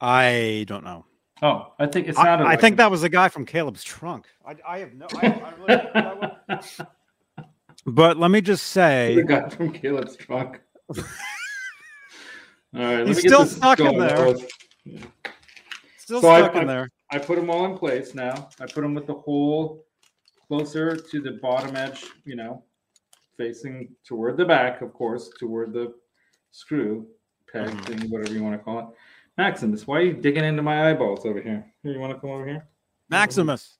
I 0.00 0.64
don't 0.68 0.84
know. 0.84 1.04
Oh, 1.42 1.72
I 1.78 1.86
think 1.86 2.08
it 2.08 2.18
I, 2.18 2.24
sounded. 2.24 2.46
I 2.46 2.56
think 2.56 2.76
that 2.78 2.90
was 2.90 3.02
the 3.02 3.08
guy 3.08 3.28
from 3.28 3.44
Caleb's 3.44 3.84
trunk. 3.84 4.26
I, 4.46 4.56
I 4.66 4.78
have 4.78 4.94
no. 4.94 5.06
I, 5.14 5.26
I 5.26 5.52
really 5.58 5.82
don't 5.82 5.94
know 5.94 6.36
that 6.48 6.64
one. 6.78 7.46
But 7.86 8.16
let 8.16 8.30
me 8.30 8.40
just 8.40 8.68
say, 8.68 9.14
the 9.16 9.20
say, 9.22 9.26
guy 9.26 9.48
from 9.50 9.72
Caleb's 9.72 10.16
trunk. 10.16 10.60
All 12.74 12.82
right, 12.82 12.98
let 12.98 13.06
He's 13.08 13.16
me 13.18 13.22
get 13.22 13.28
still 13.30 13.46
stuck 13.46 13.80
in 13.80 13.98
there. 13.98 14.08
That 14.08 14.26
was- 14.26 14.44
still 15.98 16.20
So 16.20 16.36
stuck 16.38 16.56
I- 16.56 16.60
in 16.62 16.66
there. 16.66 16.90
I 17.12 17.18
put 17.18 17.36
them 17.36 17.48
all 17.50 17.64
in 17.66 17.78
place 17.78 18.14
now. 18.16 18.48
I 18.60 18.64
put 18.66 18.80
them 18.82 18.92
with 18.92 19.06
the 19.06 19.14
hole 19.14 19.84
closer 20.48 20.96
to 20.96 21.20
the 21.20 21.38
bottom 21.40 21.76
edge, 21.76 22.04
you 22.24 22.34
know, 22.34 22.64
facing 23.36 23.94
toward 24.04 24.36
the 24.36 24.44
back, 24.44 24.82
of 24.82 24.92
course, 24.92 25.30
toward 25.38 25.72
the 25.72 25.94
screw 26.50 27.06
peg 27.52 27.68
Mhm. 27.68 27.84
thing, 28.00 28.10
whatever 28.10 28.32
you 28.34 28.42
want 28.42 28.58
to 28.58 28.64
call 28.64 28.78
it. 28.80 28.86
Maximus, 29.38 29.86
why 29.86 29.98
are 29.98 30.02
you 30.02 30.14
digging 30.14 30.44
into 30.44 30.62
my 30.62 30.90
eyeballs 30.90 31.26
over 31.26 31.40
here? 31.40 31.64
Here, 31.82 31.92
you 31.92 32.00
want 32.00 32.14
to 32.14 32.18
come 32.18 32.30
over 32.30 32.46
here? 32.46 32.66
Maximus. 33.10 33.76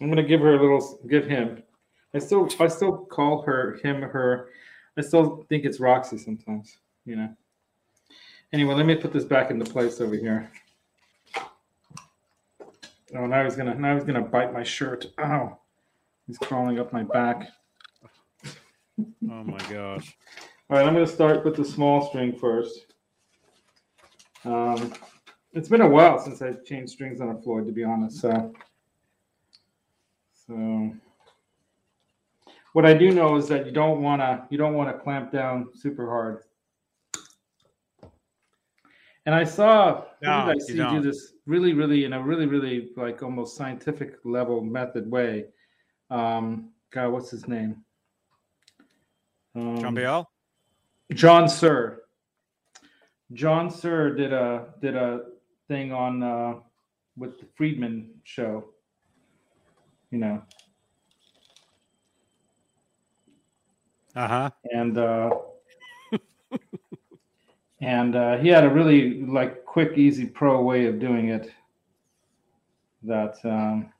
I'm 0.00 0.08
gonna 0.08 0.22
give 0.22 0.40
her 0.40 0.54
a 0.54 0.60
little, 0.60 1.00
give 1.08 1.26
him. 1.26 1.62
I 2.14 2.18
still, 2.18 2.48
I 2.58 2.68
still 2.68 3.06
call 3.06 3.42
her 3.42 3.78
him, 3.82 4.02
her. 4.02 4.50
I 4.96 5.02
still 5.02 5.44
think 5.48 5.64
it's 5.64 5.80
Roxy 5.80 6.18
sometimes, 6.18 6.78
you 7.04 7.16
know. 7.16 7.34
Anyway, 8.52 8.74
let 8.74 8.86
me 8.86 8.96
put 8.96 9.12
this 9.12 9.24
back 9.24 9.50
into 9.50 9.64
place 9.64 10.00
over 10.00 10.16
here. 10.16 10.50
Oh, 13.16 13.26
now 13.26 13.44
he's 13.44 13.56
gonna, 13.56 13.74
now 13.74 13.94
he's 13.94 14.04
gonna 14.04 14.22
bite 14.22 14.52
my 14.52 14.62
shirt. 14.62 15.06
Ow, 15.18 15.58
he's 16.26 16.38
crawling 16.38 16.78
up 16.78 16.92
my 16.92 17.02
back. 17.02 17.48
Oh 18.98 19.44
my 19.44 19.58
gosh. 19.70 20.16
All 20.68 20.76
right, 20.76 20.86
I'm 20.86 20.92
gonna 20.92 21.06
start 21.06 21.44
with 21.44 21.56
the 21.56 21.64
small 21.64 22.08
string 22.08 22.36
first. 22.36 22.89
Um, 24.44 24.92
it's 25.52 25.68
been 25.68 25.80
a 25.80 25.88
while 25.88 26.18
since 26.18 26.40
I 26.42 26.52
changed 26.64 26.92
strings 26.92 27.20
on 27.20 27.30
a 27.30 27.40
Floyd, 27.40 27.66
to 27.66 27.72
be 27.72 27.84
honest. 27.84 28.20
So, 28.20 28.54
so 30.46 30.92
what 32.72 32.86
I 32.86 32.94
do 32.94 33.10
know 33.10 33.36
is 33.36 33.48
that 33.48 33.66
you 33.66 33.72
don't 33.72 34.02
wanna 34.02 34.46
you 34.50 34.58
don't 34.58 34.74
wanna 34.74 34.94
clamp 34.94 35.32
down 35.32 35.68
super 35.74 36.06
hard. 36.06 36.42
And 39.26 39.34
I 39.34 39.44
saw 39.44 40.02
who 40.20 40.26
No, 40.26 40.46
did 40.46 40.56
I 40.56 40.58
see 40.58 40.74
do 40.74 41.00
this 41.02 41.34
really, 41.46 41.74
really 41.74 42.04
in 42.04 42.14
a 42.14 42.22
really, 42.22 42.46
really 42.46 42.90
like 42.96 43.22
almost 43.22 43.56
scientific 43.56 44.16
level 44.24 44.62
method 44.62 45.10
way. 45.10 45.46
Um, 46.10 46.70
God, 46.90 47.10
what's 47.10 47.30
his 47.30 47.46
name? 47.46 47.84
Um, 49.54 49.78
John 49.80 49.94
Biel? 49.94 50.30
John 51.12 51.44
Suhr. 51.44 51.99
John 53.32 53.68
Suhr 53.68 54.16
did 54.16 54.32
a 54.32 54.66
did 54.80 54.96
a 54.96 55.22
thing 55.68 55.92
on 55.92 56.22
uh, 56.22 56.54
with 57.16 57.38
the 57.38 57.46
Friedman 57.56 58.10
show. 58.24 58.64
You 60.10 60.18
know, 60.18 60.42
Uh 64.16 64.26
huh. 64.26 64.50
and 64.72 64.98
uh, 64.98 65.30
and 67.80 68.16
uh, 68.16 68.38
he 68.38 68.48
had 68.48 68.64
a 68.64 68.68
really 68.68 69.22
like 69.22 69.64
quick, 69.64 69.96
easy, 69.96 70.26
pro 70.26 70.60
way 70.62 70.86
of 70.86 70.98
doing 70.98 71.28
it. 71.28 71.52
That 73.04 73.36
um, 73.44 73.92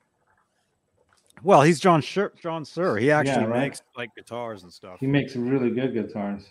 Well, 1.43 1.61
he's 1.61 1.79
John 1.79 2.01
Suhr, 2.01 2.31
John 2.41 2.63
Suhr. 2.65 2.99
He 2.99 3.09
actually 3.09 3.45
right. 3.45 3.61
makes 3.61 3.81
like 3.95 4.13
guitars 4.15 4.63
and 4.63 4.71
stuff. 4.73 4.99
he 4.99 5.07
makes 5.07 5.35
really 5.37 5.69
good 5.69 5.93
guitars. 5.93 6.43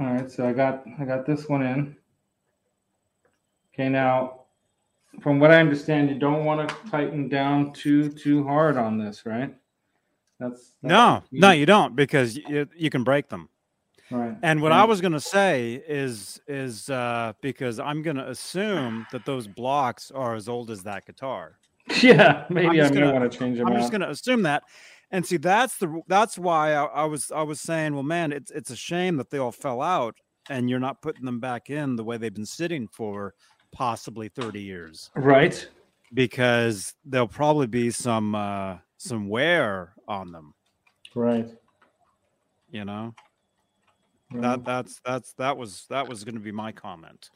All 0.00 0.06
right, 0.06 0.30
so 0.30 0.48
I 0.48 0.52
got 0.54 0.84
I 0.98 1.04
got 1.04 1.26
this 1.26 1.46
one 1.48 1.62
in. 1.62 1.96
Okay, 3.74 3.88
now 3.90 4.40
from 5.20 5.38
what 5.38 5.50
I 5.50 5.60
understand, 5.60 6.08
you 6.08 6.18
don't 6.18 6.44
want 6.44 6.66
to 6.68 6.74
tighten 6.90 7.28
down 7.28 7.72
too 7.72 8.08
too 8.08 8.42
hard 8.44 8.76
on 8.78 8.96
this, 8.98 9.26
right? 9.26 9.54
That's, 10.38 10.72
that's 10.82 10.90
No, 10.90 11.22
no, 11.32 11.50
you 11.50 11.66
don't 11.66 11.94
because 11.94 12.36
you, 12.36 12.66
you 12.74 12.88
can 12.88 13.04
break 13.04 13.28
them. 13.28 13.50
right. 14.10 14.34
And 14.42 14.62
what 14.62 14.72
I 14.72 14.84
was 14.84 15.02
gonna 15.02 15.20
say 15.20 15.82
is 15.86 16.40
is 16.48 16.88
uh, 16.88 17.34
because 17.42 17.78
I'm 17.78 18.00
gonna 18.02 18.26
assume 18.26 19.06
that 19.12 19.26
those 19.26 19.46
blocks 19.46 20.10
are 20.10 20.34
as 20.34 20.48
old 20.48 20.70
as 20.70 20.82
that 20.84 21.04
guitar. 21.04 21.58
yeah, 22.02 22.46
maybe 22.48 22.80
I'm 22.80 22.86
I'm, 22.86 22.94
gonna, 22.94 23.06
gonna- 23.06 23.20
want 23.20 23.30
to 23.32 23.38
change 23.38 23.58
them 23.58 23.66
I'm 23.66 23.74
out. 23.74 23.80
just 23.80 23.92
gonna 23.92 24.08
assume 24.08 24.42
that. 24.44 24.62
And 25.10 25.26
see, 25.26 25.38
that's 25.38 25.76
the 25.78 26.00
that's 26.06 26.38
why 26.38 26.72
I, 26.74 26.84
I 26.84 27.04
was 27.04 27.32
I 27.32 27.42
was 27.42 27.60
saying, 27.60 27.94
well, 27.94 28.02
man, 28.04 28.32
it's 28.32 28.50
it's 28.50 28.70
a 28.70 28.76
shame 28.76 29.16
that 29.16 29.30
they 29.30 29.38
all 29.38 29.50
fell 29.52 29.82
out, 29.82 30.16
and 30.48 30.70
you're 30.70 30.78
not 30.78 31.02
putting 31.02 31.24
them 31.24 31.40
back 31.40 31.68
in 31.68 31.96
the 31.96 32.04
way 32.04 32.16
they've 32.16 32.32
been 32.32 32.46
sitting 32.46 32.86
for 32.88 33.34
possibly 33.72 34.28
30 34.28 34.60
years, 34.60 35.10
Right. 35.16 35.68
because 36.14 36.94
there'll 37.04 37.28
probably 37.28 37.66
be 37.66 37.90
some 37.90 38.34
uh, 38.34 38.78
some 38.98 39.28
wear 39.28 39.94
on 40.06 40.30
them. 40.30 40.54
Right. 41.14 41.48
You 42.70 42.84
know 42.84 43.12
right. 44.32 44.42
that 44.42 44.64
that's 44.64 45.00
that's 45.04 45.32
that 45.34 45.56
was 45.56 45.86
that 45.90 46.08
was 46.08 46.22
going 46.22 46.36
to 46.36 46.40
be 46.40 46.52
my 46.52 46.70
comment. 46.70 47.30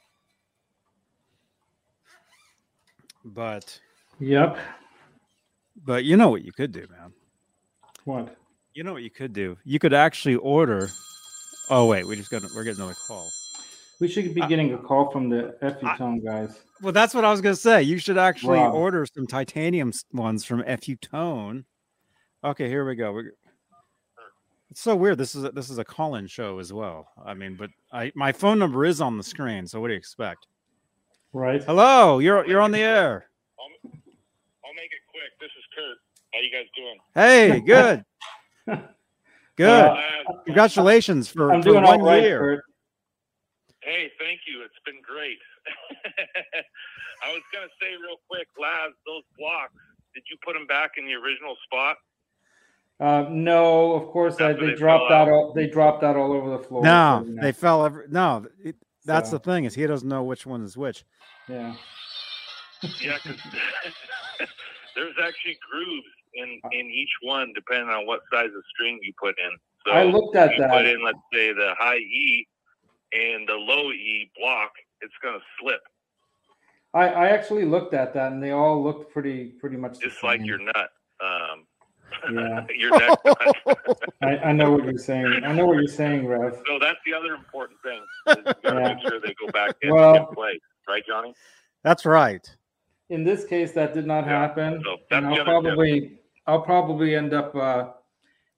But 3.25 3.81
Yep. 4.21 4.59
but 5.85 6.05
you 6.05 6.17
know 6.17 6.29
what 6.29 6.45
you 6.45 6.53
could 6.53 6.71
do, 6.71 6.87
man. 6.89 7.13
What? 8.05 8.37
You 8.75 8.85
know 8.85 8.93
what 8.93 9.03
you 9.03 9.11
could 9.11 9.33
do? 9.33 9.57
You 9.65 9.79
could 9.79 9.95
actually 9.95 10.37
order. 10.37 10.89
Oh 11.71 11.87
wait, 11.87 12.07
we 12.07 12.17
just 12.17 12.31
got 12.31 12.43
we're 12.55 12.65
getting 12.65 12.81
another 12.81 12.97
call. 13.07 13.31
We 14.01 14.09
should 14.09 14.35
be 14.35 14.43
uh, 14.43 14.47
getting 14.47 14.75
a 14.75 14.79
call 14.79 15.11
from 15.11 15.31
the 15.31 15.57
FU 15.61 15.97
Tone 15.97 16.21
guys. 16.21 16.61
Well, 16.83 16.93
that's 16.93 17.15
what 17.15 17.25
I 17.25 17.31
was 17.31 17.41
gonna 17.41 17.57
say. 17.57 17.83
You 17.83 17.99
should 17.99 18.19
actually 18.19 18.59
Rob. 18.59 18.75
order 18.75 19.07
some 19.07 19.27
titanium 19.27 19.93
ones 20.13 20.45
from 20.45 20.63
FU 20.63 20.97
Tone. 20.97 21.65
Okay, 22.43 22.69
here 22.69 22.87
we 22.87 22.95
go. 22.97 23.13
We're, 23.13 23.33
it's 24.71 24.83
so 24.83 24.97
weird. 24.97 25.19
This 25.19 25.35
is 25.35 25.45
a, 25.45 25.53
this 25.53 25.71
is 25.71 25.79
a 25.79 25.85
call-in 25.85 26.27
show 26.27 26.59
as 26.59 26.73
well. 26.73 27.07
I 27.25 27.33
mean, 27.33 27.55
but 27.55 27.71
I 27.93 28.13
my 28.15 28.33
phone 28.33 28.59
number 28.59 28.85
is 28.85 29.01
on 29.01 29.17
the 29.17 29.23
screen. 29.23 29.67
So 29.67 29.81
what 29.81 29.87
do 29.87 29.95
you 29.95 29.99
expect? 29.99 30.49
Right. 31.33 31.63
Hello, 31.65 32.19
you're 32.19 32.47
you're 32.47 32.61
on 32.61 32.73
the 32.73 32.81
air. 32.81 33.31
I'll, 33.59 33.91
I'll 33.93 34.75
make 34.75 34.91
it 34.91 35.05
quick. 35.09 35.31
This 35.41 35.51
is 35.57 35.65
Kurt. 35.75 35.99
How 36.35 36.41
you 36.41 36.51
guys 36.51 36.67
doing? 36.77 36.99
Hey, 37.15 37.61
good, 37.67 38.05
good. 39.57 39.69
Uh, 39.87 39.97
Congratulations 40.47 41.29
for, 41.29 41.53
I'm 41.53 41.63
for 41.63 41.69
doing 41.71 41.85
one 41.85 42.03
right, 42.03 42.23
year. 42.23 42.39
Kurt. 42.39 42.65
hey, 43.85 44.11
thank 44.19 44.41
you. 44.47 44.63
It's 44.65 44.75
been 44.85 45.01
great. 45.03 45.39
I 47.25 47.33
was 47.33 47.43
gonna 47.53 47.69
say 47.81 47.89
real 48.03 48.17
quick, 48.29 48.49
Laz, 48.61 48.93
those 49.07 49.23
blocks. 49.39 49.73
Did 50.15 50.25
you 50.31 50.37
put 50.45 50.55
them 50.55 50.67
back 50.67 50.93
in 50.97 51.07
the 51.07 51.15
original 51.15 51.57
spot? 51.65 51.97
Uh, 53.01 53.29
no, 53.31 53.93
of 53.93 54.09
course 54.11 54.41
I, 54.41 54.53
they 54.55 54.67
they 54.67 54.75
dropped 54.75 55.11
fell 55.11 55.23
out. 55.23 55.29
out. 55.29 55.33
All, 55.33 55.53
they 55.55 55.67
dropped 55.69 56.03
out 56.05 56.17
all 56.17 56.33
over 56.33 56.51
the 56.51 56.59
floor. 56.65 56.83
No, 56.83 57.21
so, 57.23 57.29
you 57.29 57.37
know, 57.37 57.43
they 57.43 57.53
fell. 57.53 57.85
Every, 57.87 58.07
no, 58.09 58.45
it, 58.63 58.77
that's 59.05 59.31
so, 59.31 59.39
the 59.39 59.45
thing 59.45 59.65
is 59.65 59.75
he 59.75 59.87
doesn't 59.87 60.09
know 60.09 60.23
which 60.25 60.47
one 60.47 60.63
is 60.63 60.77
which. 60.77 61.05
yeah. 61.49 61.75
Yeah, 63.01 63.17
'cause 63.19 63.37
there's 64.95 65.15
actually 65.23 65.57
grooves 65.71 66.07
in 66.35 66.61
in 66.73 66.87
each 66.91 67.11
one 67.23 67.53
depending 67.55 67.89
on 67.89 68.07
what 68.07 68.21
size 68.33 68.47
of 68.47 68.63
string 68.75 68.99
you 69.03 69.13
put 69.21 69.35
in. 69.39 69.51
So 69.87 69.93
I 69.93 70.05
looked 70.05 70.37
at 70.37 70.53
if 70.53 70.59
you 70.59 70.63
that. 70.65 70.71
put 70.71 70.87
in, 70.87 71.03
let's 71.05 71.19
say, 71.33 71.53
the 71.53 71.75
high 71.79 71.97
E 71.99 72.47
and 73.13 73.47
the 73.49 73.55
low 73.55 73.91
E 73.93 74.31
block, 74.39 74.73
it's 75.01 75.13
gonna 75.23 75.39
slip, 75.61 75.81
I, 76.95 77.09
I 77.09 77.29
actually 77.29 77.65
looked 77.65 77.93
at 77.95 78.15
that, 78.15 78.33
and 78.33 78.43
they 78.43 78.53
all 78.53 78.83
looked 78.83 79.13
pretty 79.13 79.47
pretty 79.61 79.77
much 79.77 79.99
the 79.99 80.09
just 80.09 80.23
like 80.23 80.41
same. 80.41 80.47
your 80.47 80.59
nut. 80.59 80.91
Um, 81.21 81.67
Yeah. 82.33 82.65
your 82.77 82.99
neck 82.99 83.19
nut. 83.25 83.79
I, 84.23 84.37
I 84.39 84.53
know 84.53 84.71
what 84.71 84.85
you're 84.85 84.97
saying. 84.99 85.43
I 85.45 85.53
know 85.53 85.67
what 85.67 85.77
you're 85.77 85.87
saying, 85.89 86.27
Rev. 86.27 86.55
So 86.67 86.79
that's 86.81 86.99
the 87.05 87.13
other 87.13 87.35
important 87.35 87.79
thing. 87.83 88.01
is 88.29 88.37
You 88.37 88.53
gotta 88.63 88.81
Yeah. 88.81 88.95
make 88.95 89.01
sure 89.09 89.21
they 89.21 89.35
go 89.35 89.51
back 89.53 89.75
in, 89.83 89.93
Well- 89.93 90.17
in 90.29 90.35
place, 90.35 90.61
right, 90.89 91.03
Johnny? 91.07 91.35
That's 91.83 92.07
right. 92.07 92.49
In 93.11 93.23
this 93.25 93.45
case, 93.45 93.73
that 93.73 93.93
did 93.93 94.07
not 94.07 94.25
Yeah, 94.25 94.41
happen, 94.41 94.81
so 94.83 94.97
that's 95.11 95.19
and 95.25 95.27
I'll 95.27 95.59
other 95.59 95.71
tip. 95.71 95.79
Probably 96.45 96.59
I'll 96.59 96.63
probably 96.63 97.17
end 97.17 97.35
up 97.35 97.55
uh, 97.55 97.91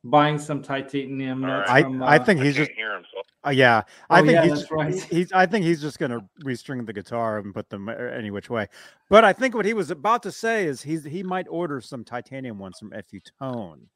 buying 0.04 0.38
some 0.38 0.62
titanium 0.62 1.40
nuts 1.40 1.68
right. 1.70 1.78
I 1.78 1.82
from. 1.82 2.02
I 2.02 2.16
uh, 2.18 2.24
think 2.24 2.40
he's 2.40 2.54
can't 2.56 2.68
just 2.68 2.76
hear 2.76 2.94
him. 2.94 3.04
So 3.12 3.22
uh, 3.46 3.50
yeah. 3.50 3.82
I 4.10 4.20
Oh, 4.20 4.24
think 4.24 4.32
yeah, 4.32 4.44
he's, 4.44 4.70
right. 4.70 4.94
he's 5.04 5.32
I 5.32 5.46
think 5.46 5.64
he's 5.64 5.80
just 5.80 5.98
gonna 5.98 6.20
restring 6.44 6.84
the 6.86 6.92
guitar 6.92 7.38
and 7.38 7.54
put 7.54 7.68
them 7.70 7.88
uh, 7.88 7.92
any 7.92 8.30
which 8.30 8.50
way. 8.50 8.66
But 9.08 9.24
I 9.24 9.32
think 9.32 9.54
what 9.54 9.64
he 9.64 9.74
was 9.74 9.90
about 9.90 10.22
to 10.24 10.32
say 10.32 10.66
is 10.66 10.82
he's 10.82 11.04
he 11.04 11.22
might 11.22 11.46
order 11.48 11.80
some 11.80 12.04
titanium 12.04 12.58
ones 12.58 12.78
from 12.78 12.90
FU 12.90 13.20
Tone. 13.40 13.86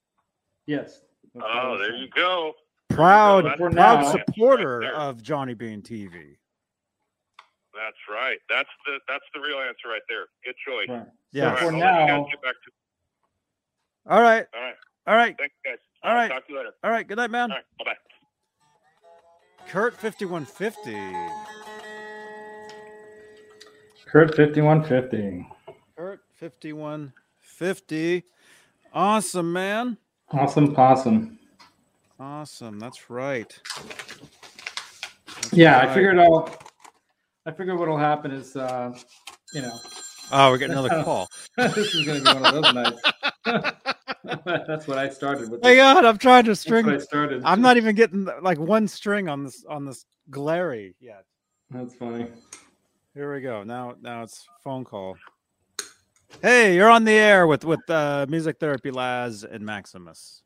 yes. 0.66 1.02
that's 1.34 1.46
oh, 1.52 1.78
there 1.78 1.94
you 1.94 2.08
go. 2.14 2.52
Proud 2.90 3.44
That's 3.44 3.58
For 3.58 3.70
proud 3.70 4.00
now. 4.02 4.10
supporter 4.12 4.80
Right 4.80 4.92
of 4.94 5.22
Johnny 5.22 5.54
Bean 5.54 5.80
TV. 5.80 6.36
That's 7.72 7.96
right. 8.10 8.36
That's 8.48 8.68
the 8.84 8.98
that's 9.08 9.24
the 9.32 9.40
real 9.40 9.58
answer 9.58 9.88
right 9.88 10.02
there. 10.08 10.26
Good 10.44 10.56
choice. 10.66 10.88
Right. 10.88 11.06
Yeah. 11.32 11.44
All 11.44 11.50
right, 11.50 11.58
for 11.60 11.64
I'll 11.66 11.70
let 11.72 11.78
you 11.78 11.80
guys 11.82 12.08
now- 12.08 12.26
get 12.30 12.42
back 12.42 12.54
to. 12.64 12.70
All 14.08 14.20
right, 14.22 14.46
All 14.54 14.60
right. 14.62 14.74
all 15.06 15.14
right, 15.16 15.36
Thanks, 15.38 15.54
guys. 15.64 15.78
All 16.02 16.14
right. 16.14 16.28
Talk 16.28 16.46
to 16.46 16.52
you 16.52 16.58
later. 16.58 16.70
all 16.82 16.90
right. 16.90 17.06
Good 17.06 17.18
night, 17.18 17.30
man. 17.30 17.50
All 17.50 17.56
right. 17.56 17.64
Bye 17.78 17.84
bye. 17.84 17.96
Kurt 19.68 19.94
fifty 19.96 20.24
one 20.24 20.44
fifty. 20.46 20.96
Kurt 24.06 24.34
fifty 24.34 24.60
one 24.60 24.82
fifty. 24.82 25.46
Kurt 25.96 26.20
fifty 26.34 26.72
one 26.72 27.12
fifty. 27.38 28.24
Awesome, 28.92 29.52
man. 29.52 29.96
Awesome 30.32 30.74
possum. 30.74 31.38
Awesome. 32.18 32.78
That's 32.78 33.10
right. 33.10 33.56
That's 35.26 35.52
Yeah, 35.52 35.78
I 35.78 35.86
right. 35.86 35.94
figured 35.94 36.18
out. 36.18 36.64
I 37.46 37.52
figured 37.52 37.78
what'll 37.78 37.96
happen 37.96 38.30
is, 38.32 38.54
uh, 38.56 38.92
you 39.54 39.62
know, 39.62 39.78
Oh, 40.32 40.50
we're 40.50 40.58
getting 40.58 40.76
another 40.76 40.90
call. 41.04 41.26
this 41.56 41.94
is 41.94 42.04
going 42.06 42.22
to 42.22 42.24
be 42.24 42.40
one 42.40 42.44
of 42.54 42.62
those 42.62 42.74
nights. 42.74 43.76
That's 44.44 44.86
what 44.86 44.98
I 44.98 45.08
started 45.08 45.50
with. 45.50 45.62
My 45.62 45.74
God, 45.74 46.04
I'm 46.04 46.18
trying 46.18 46.44
to 46.44 46.50
That's 46.50 46.66
what 46.66 46.74
I 46.76 46.82
string. 46.82 47.00
started. 47.00 47.42
I'm 47.44 47.60
not 47.60 47.76
even 47.76 47.94
getting 47.94 48.28
like 48.42 48.58
one 48.58 48.86
string 48.88 49.28
on 49.28 49.44
this 49.44 49.64
on 49.68 49.84
this 49.84 50.04
Glarry 50.30 50.94
yet. 51.00 51.24
That's 51.70 51.94
funny. 51.94 52.26
Here 53.14 53.32
we 53.32 53.40
go. 53.40 53.62
Now 53.62 53.94
now 54.00 54.22
it's 54.22 54.46
phone 54.62 54.84
call. 54.84 55.16
Hey, 56.42 56.76
you're 56.76 56.90
on 56.90 57.04
the 57.04 57.12
air 57.12 57.46
with 57.46 57.64
with 57.64 57.88
uh, 57.88 58.26
Music 58.28 58.58
Therapy 58.58 58.90
Laz 58.90 59.44
and 59.44 59.64
Maximus. 59.64 60.42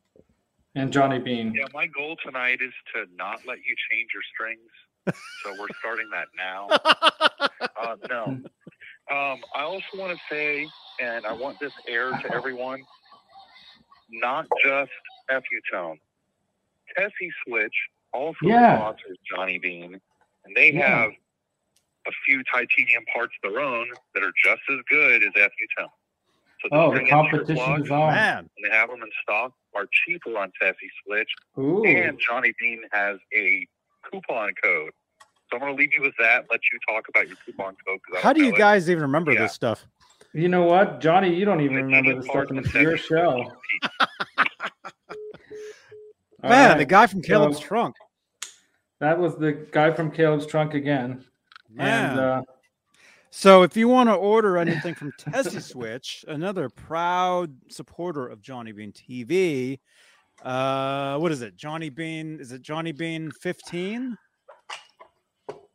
And 0.75 0.91
Johnny 0.91 1.19
Bean. 1.19 1.53
Yeah, 1.55 1.67
my 1.73 1.87
goal 1.87 2.17
tonight 2.25 2.59
is 2.61 2.73
to 2.93 3.05
not 3.15 3.39
let 3.47 3.59
you 3.59 3.75
change 3.89 4.09
your 4.13 4.23
strings. 4.33 4.69
So 5.43 5.55
we're 5.57 5.67
starting 5.79 6.09
that 6.11 6.27
now. 6.35 6.67
Uh, 7.81 7.95
no. 8.09 8.23
Um, 9.11 9.39
I 9.55 9.61
also 9.61 9.85
want 9.95 10.11
to 10.17 10.19
say, 10.29 10.67
and 10.99 11.25
I 11.25 11.33
want 11.33 11.59
this 11.59 11.71
air 11.87 12.11
to 12.11 12.33
everyone, 12.33 12.81
not 14.09 14.47
just 14.63 14.91
FU 15.29 15.61
Tone. 15.71 15.99
Tessie 16.95 17.31
Switch 17.45 17.75
also 18.13 18.37
Yeah. 18.43 18.77
sponsors 18.77 19.17
Johnny 19.29 19.57
Bean, 19.57 19.99
and 20.45 20.55
they 20.55 20.71
Yeah. 20.71 20.87
have 21.03 21.11
a 22.07 22.11
few 22.25 22.43
titanium 22.43 23.03
parts 23.05 23.33
of 23.43 23.51
their 23.51 23.61
own 23.61 23.89
that 24.13 24.23
are 24.23 24.31
just 24.43 24.61
as 24.69 24.79
good 24.89 25.23
as 25.23 25.31
FU 25.35 25.67
Tone. 25.77 25.89
So 26.61 26.69
Oh, 26.71 26.93
the 26.93 27.03
competition 27.09 27.81
is 27.83 27.91
on. 27.91 28.07
Man, 28.13 28.37
and 28.39 28.49
they 28.65 28.69
have 28.75 28.89
them 28.89 29.01
in 29.03 29.11
stock, 29.23 29.53
are 29.75 29.87
cheaper 29.91 30.37
on 30.37 30.51
Tessie 30.59 30.89
Switch 31.03 31.29
Ooh. 31.57 31.83
and 31.85 32.19
Johnny 32.19 32.53
Bean 32.59 32.81
has 32.91 33.19
a 33.33 33.67
coupon 34.09 34.53
code. 34.63 34.91
So 35.49 35.57
I'm 35.57 35.59
going 35.59 35.75
to 35.75 35.79
leave 35.79 35.93
you 35.93 36.01
with 36.01 36.15
that. 36.17 36.45
Let 36.49 36.61
you 36.71 36.79
talk 36.87 37.07
about 37.09 37.27
your 37.27 37.37
coupon 37.45 37.75
code. 37.85 37.99
How 38.21 38.33
don't 38.33 38.43
you 38.43 38.49
know 38.51 38.55
it. 38.55 38.59
guys 38.59 38.89
even 38.89 39.01
remember 39.03 39.31
Yeah. 39.33 39.41
this 39.41 39.53
stuff? 39.53 39.85
You 40.35 40.49
know 40.49 40.63
what, 40.63 40.99
Johnny? 40.99 41.33
You 41.33 41.45
don't 41.45 41.61
even 41.61 41.77
remember 41.77 42.09
Titanium 42.11 42.17
this 42.17 42.25
stuff, 42.25 42.33
parts 42.33 42.49
and 42.51 42.59
on 42.59 42.65
it's 42.65 42.73
your 42.73 42.97
show. 42.97 43.51
Man, 46.43 46.69
right. 46.69 46.77
the 46.77 46.85
guy 46.85 47.07
from 47.07 47.21
Caleb's 47.21 47.57
so- 47.57 47.63
trunk. 47.63 47.95
That 48.99 49.17
was 49.17 49.35
the 49.37 49.53
guy 49.71 49.91
from 49.91 50.11
Caleb's 50.11 50.45
trunk 50.45 50.73
again. 50.73 51.23
Man. 51.69 52.11
And 52.11 52.19
uh, 52.19 52.41
So 53.29 53.63
if 53.63 53.77
you 53.77 53.87
want 53.87 54.09
to 54.09 54.13
order 54.13 54.57
anything 54.57 54.93
from 54.93 55.13
Tessie 55.17 55.59
Switch, 55.61 56.25
another 56.27 56.69
proud 56.69 57.53
supporter 57.69 58.27
of 58.27 58.41
Johnny 58.41 58.73
Bean 58.73 58.91
TV, 58.91 59.79
uh, 60.43 61.17
what 61.17 61.31
is 61.31 61.41
it? 61.41 61.55
Johnny 61.55 61.89
Bean? 61.89 62.39
Is 62.41 62.51
it 62.51 62.61
Johnny 62.61 62.91
Bean 62.91 63.31
15? 63.31 64.17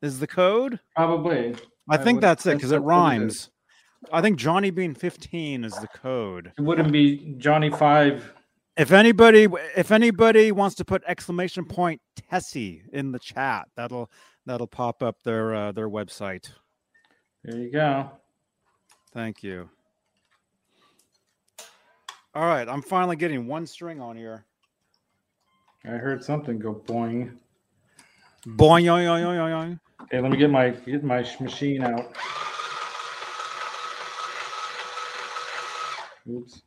Is 0.02 0.18
the 0.18 0.26
code? 0.26 0.80
probably 0.96 1.54
I 1.88 1.94
I 1.94 1.96
think 1.96 2.20
that's 2.20 2.44
it 2.46 2.56
because 2.56 2.72
it 2.72 2.76
that's 2.76 2.82
what 2.82 2.88
rhymes. 2.88 3.50
I 4.12 4.20
think 4.20 4.38
Johnny 4.38 4.70
Bean 4.70 4.94
15 4.94 5.64
is 5.64 5.74
the 5.74 5.88
code. 5.88 6.52
it 6.56 6.62
wouldn't 6.62 6.92
be 6.92 7.34
Johnny 7.38 7.70
Five. 7.70 8.32
If 8.76 8.92
anybody 8.92 9.46
if 9.76 9.90
anybody 9.90 10.52
wants 10.52 10.76
to 10.76 10.84
put 10.84 11.02
exclamation 11.06 11.64
point 11.64 12.00
Tessie 12.16 12.82
in 12.92 13.12
the 13.12 13.18
chat, 13.18 13.68
that'll 13.76 14.10
that'll 14.46 14.66
pop 14.66 15.02
up 15.02 15.22
their 15.22 15.54
uh, 15.54 15.72
their 15.72 15.88
website. 15.88 16.48
There 17.44 17.58
you 17.58 17.70
go. 17.70 18.10
Thank 19.12 19.42
you. 19.42 19.68
All 22.34 22.46
right, 22.46 22.68
I'm 22.68 22.82
finally 22.82 23.16
getting 23.16 23.46
one 23.46 23.66
string 23.66 24.00
on 24.00 24.16
here. 24.16 24.44
I 25.84 25.90
heard 25.90 26.22
something 26.22 26.58
go 26.58 26.74
boing. 26.74 27.36
Boing, 28.46 28.84
yoing, 28.84 29.04
yoing, 29.04 29.36
yoing. 29.36 29.80
Okay, 30.02 30.20
let 30.20 30.30
me 30.30 30.36
get 30.36 30.50
my 30.50 30.70
get 30.70 31.02
my 31.02 31.26
machine 31.40 31.82
out. 31.82 32.16
Oops. 36.30 36.62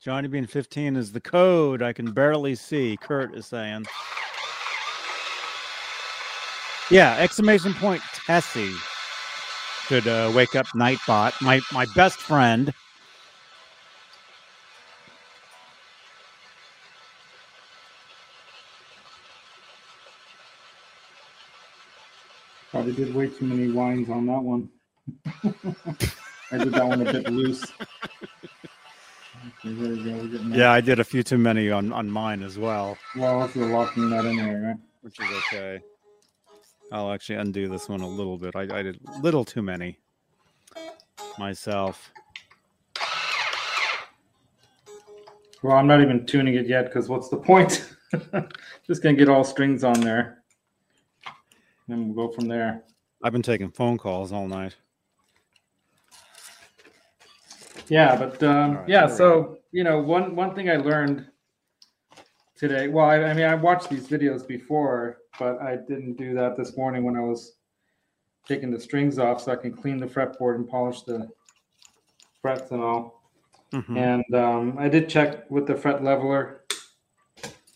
Johnny 0.00 0.28
Bean 0.28 0.46
15 0.46 0.96
is 0.96 1.12
the 1.12 1.20
code 1.20 1.82
I 1.82 1.92
can 1.92 2.12
barely 2.12 2.54
see, 2.54 2.96
Kurt 3.00 3.34
is 3.34 3.46
saying. 3.46 3.86
Yeah, 6.90 7.16
exclamation 7.18 7.74
point 7.74 8.02
Tessie 8.26 8.74
should 9.86 10.06
uh, 10.06 10.32
wake 10.34 10.54
up 10.54 10.66
Nightbot, 10.74 11.40
my, 11.40 11.60
my 11.72 11.86
best 11.94 12.18
friend. 12.18 12.72
Probably 22.70 22.92
did 22.92 23.14
way 23.14 23.28
too 23.28 23.46
many 23.46 23.70
wines 23.70 24.08
on 24.10 24.26
that 24.26 24.42
one. 24.42 24.68
I 26.50 26.58
did 26.58 26.72
that 26.72 26.86
one 26.86 27.06
a 27.06 27.12
bit 27.12 27.28
loose. 27.30 27.64
Okay, 29.64 29.72
there 29.74 29.90
we 30.16 30.28
go. 30.28 30.38
Yeah, 30.56 30.72
I 30.72 30.80
did 30.80 30.98
a 30.98 31.04
few 31.04 31.22
too 31.22 31.38
many 31.38 31.70
on 31.70 31.92
on 31.92 32.10
mine 32.10 32.42
as 32.42 32.58
well, 32.58 32.96
Well, 33.16 33.44
if 33.44 33.54
you're 33.54 33.66
locking 33.68 34.10
that 34.10 34.24
in 34.24 34.36
there, 34.36 34.60
right? 34.68 34.76
which 35.02 35.18
is 35.20 35.26
okay. 35.52 35.80
I'll 36.90 37.12
actually 37.12 37.36
undo 37.36 37.68
this 37.68 37.88
one 37.88 38.00
a 38.00 38.08
little 38.08 38.38
bit. 38.38 38.56
I, 38.56 38.62
I 38.62 38.82
did 38.82 38.98
a 39.14 39.18
little 39.20 39.44
too 39.44 39.62
many 39.62 39.98
myself. 41.38 42.10
Well, 45.62 45.76
I'm 45.76 45.86
not 45.86 46.00
even 46.00 46.24
tuning 46.24 46.54
it 46.54 46.66
yet 46.66 46.86
because 46.86 47.08
what's 47.08 47.28
the 47.28 47.36
point? 47.36 47.94
Just 48.86 49.02
gonna 49.02 49.16
get 49.16 49.28
all 49.28 49.44
strings 49.44 49.84
on 49.84 50.00
there. 50.00 50.42
and 51.88 52.14
we'll 52.14 52.28
go 52.28 52.32
from 52.34 52.48
there. 52.48 52.84
I've 53.22 53.32
been 53.32 53.42
taking 53.42 53.70
phone 53.70 53.98
calls 53.98 54.32
all 54.32 54.46
night. 54.48 54.76
Yeah, 57.88 58.16
but 58.16 58.42
um, 58.42 58.76
right, 58.76 58.88
yeah. 58.88 59.06
So 59.06 59.58
you 59.72 59.84
know, 59.84 60.00
one 60.00 60.36
one 60.36 60.54
thing 60.54 60.70
I 60.70 60.76
learned 60.76 61.26
today. 62.56 62.88
Well, 62.88 63.06
I, 63.06 63.16
I 63.22 63.34
mean, 63.34 63.46
I 63.46 63.54
watched 63.54 63.88
these 63.88 64.08
videos 64.08 64.46
before, 64.46 65.18
but 65.38 65.60
I 65.60 65.76
didn't 65.76 66.14
do 66.16 66.34
that 66.34 66.56
this 66.56 66.76
morning 66.76 67.04
when 67.04 67.16
I 67.16 67.20
was 67.20 67.54
taking 68.46 68.70
the 68.70 68.80
strings 68.80 69.18
off, 69.18 69.42
so 69.42 69.52
I 69.52 69.56
can 69.56 69.72
clean 69.72 69.98
the 69.98 70.06
fretboard 70.06 70.56
and 70.56 70.68
polish 70.68 71.02
the 71.02 71.28
frets 72.40 72.70
and 72.70 72.82
all. 72.82 73.22
Mhm. 73.72 73.96
And 73.96 74.34
um, 74.34 74.76
I 74.78 74.88
did 74.88 75.08
check 75.08 75.50
with 75.50 75.66
the 75.66 75.74
fret 75.74 76.02
leveler, 76.02 76.62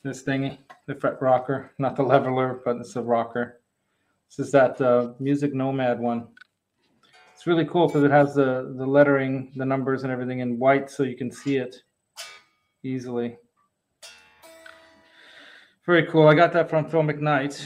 this 0.02 0.22
thingy, 0.22 0.58
the 0.86 0.94
fret 0.94 1.20
rocker, 1.20 1.72
not 1.78 1.96
the 1.96 2.02
leveler, 2.02 2.60
but 2.64 2.76
it's 2.76 2.96
a 2.96 3.02
rocker. 3.02 3.60
This 4.28 4.46
is 4.46 4.52
that 4.52 4.80
uh, 4.80 5.12
Music 5.18 5.52
Nomad 5.52 6.00
one. 6.00 6.28
It's 7.42 7.46
really 7.48 7.64
cool 7.64 7.88
because 7.88 8.04
it 8.04 8.12
has 8.12 8.36
the 8.36 8.72
the 8.78 8.86
lettering, 8.86 9.50
the 9.56 9.64
numbers, 9.64 10.04
and 10.04 10.12
everything 10.12 10.38
in 10.38 10.60
white, 10.60 10.88
so 10.88 11.02
you 11.02 11.16
can 11.16 11.32
see 11.32 11.56
it 11.56 11.74
easily. 12.84 13.36
Very 15.84 16.06
cool. 16.06 16.28
I 16.28 16.34
got 16.34 16.52
that 16.52 16.70
from 16.70 16.88
Phil 16.88 17.02
McKnight. 17.02 17.60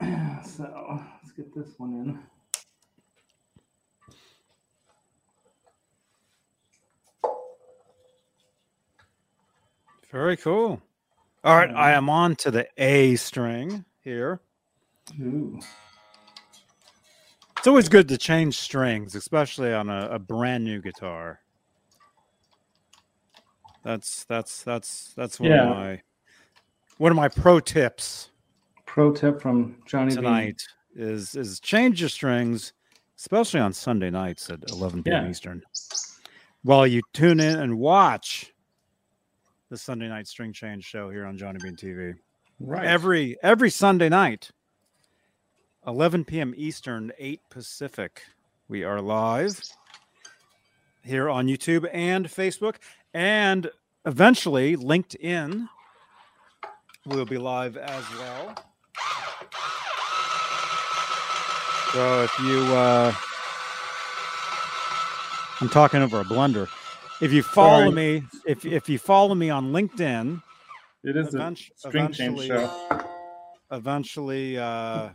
So 0.46 1.02
let's 1.22 1.32
get 1.32 1.54
this 1.54 1.74
one 1.76 1.92
in. 1.92 2.18
Very 10.10 10.38
cool. 10.38 10.80
All 11.42 11.54
right, 11.54 11.70
I 11.70 11.92
am 11.92 12.08
on 12.08 12.34
to 12.36 12.50
the 12.50 12.66
A 12.78 13.16
string 13.16 13.84
here. 14.00 14.40
Ooh. 15.20 15.60
It's 17.64 17.68
always 17.70 17.88
good 17.88 18.08
to 18.08 18.18
change 18.18 18.58
strings, 18.58 19.14
especially 19.14 19.72
on 19.72 19.88
a, 19.88 20.08
a 20.10 20.18
brand 20.18 20.64
new 20.64 20.82
guitar. 20.82 21.40
That's 23.82 24.24
that's 24.24 24.62
that's 24.62 25.14
that's 25.16 25.40
one 25.40 25.50
Yeah. 25.50 25.62
of 25.70 25.70
my 25.70 26.02
one 26.98 27.10
of 27.10 27.16
my 27.16 27.28
pro 27.28 27.60
tips 27.60 28.28
Pro 28.84 29.14
tip 29.14 29.40
from 29.40 29.76
Johnny 29.86 30.14
tonight 30.14 30.60
is 30.94 31.34
is 31.36 31.58
change 31.58 32.00
your 32.00 32.10
strings, 32.10 32.74
especially 33.18 33.60
on 33.60 33.72
Sunday 33.72 34.10
nights 34.10 34.50
at 34.50 34.58
11 34.70 35.02
p.m. 35.02 35.24
Yeah. 35.24 35.30
Eastern. 35.30 35.62
While 36.64 36.86
you 36.86 37.00
tune 37.14 37.40
in 37.40 37.58
and 37.60 37.78
watch 37.78 38.52
the 39.70 39.78
Sunday 39.78 40.08
night 40.08 40.26
string 40.28 40.52
change 40.52 40.84
show 40.84 41.08
here 41.08 41.24
on 41.24 41.38
Johnny 41.38 41.60
Bean 41.62 41.76
TV. 41.76 42.12
Right. 42.60 42.84
Every 42.84 43.38
every 43.42 43.70
Sunday 43.70 44.10
night, 44.10 44.50
11 45.86 46.24
p.m. 46.24 46.54
Eastern, 46.56 47.12
8 47.18 47.40
Pacific. 47.50 48.22
We 48.68 48.84
are 48.84 49.00
live 49.00 49.60
here 51.04 51.28
on 51.28 51.46
YouTube 51.46 51.88
and 51.92 52.26
Facebook, 52.26 52.76
and 53.12 53.70
eventually 54.06 54.76
LinkedIn 54.76 55.68
will 57.04 57.26
be 57.26 57.36
live 57.36 57.76
as 57.76 58.04
well. 58.18 58.54
So 61.92 62.22
if 62.22 62.38
you, 62.40 62.60
uh, 62.74 63.12
I'm 65.60 65.68
talking 65.68 66.00
over 66.00 66.20
a 66.20 66.24
blender. 66.24 66.68
If 67.20 67.32
you 67.32 67.42
follow 67.42 67.90
Sorry. 67.90 67.92
me, 67.92 68.22
if 68.46 68.64
if 68.64 68.88
you 68.88 68.98
follow 68.98 69.34
me 69.34 69.50
on 69.50 69.72
LinkedIn, 69.72 70.42
it 71.04 71.16
is 71.16 71.34
a 71.34 71.54
string 71.76 72.10
change 72.10 72.46
show. 72.46 73.03
Eventually 73.74 74.56
uh, 74.58 75.10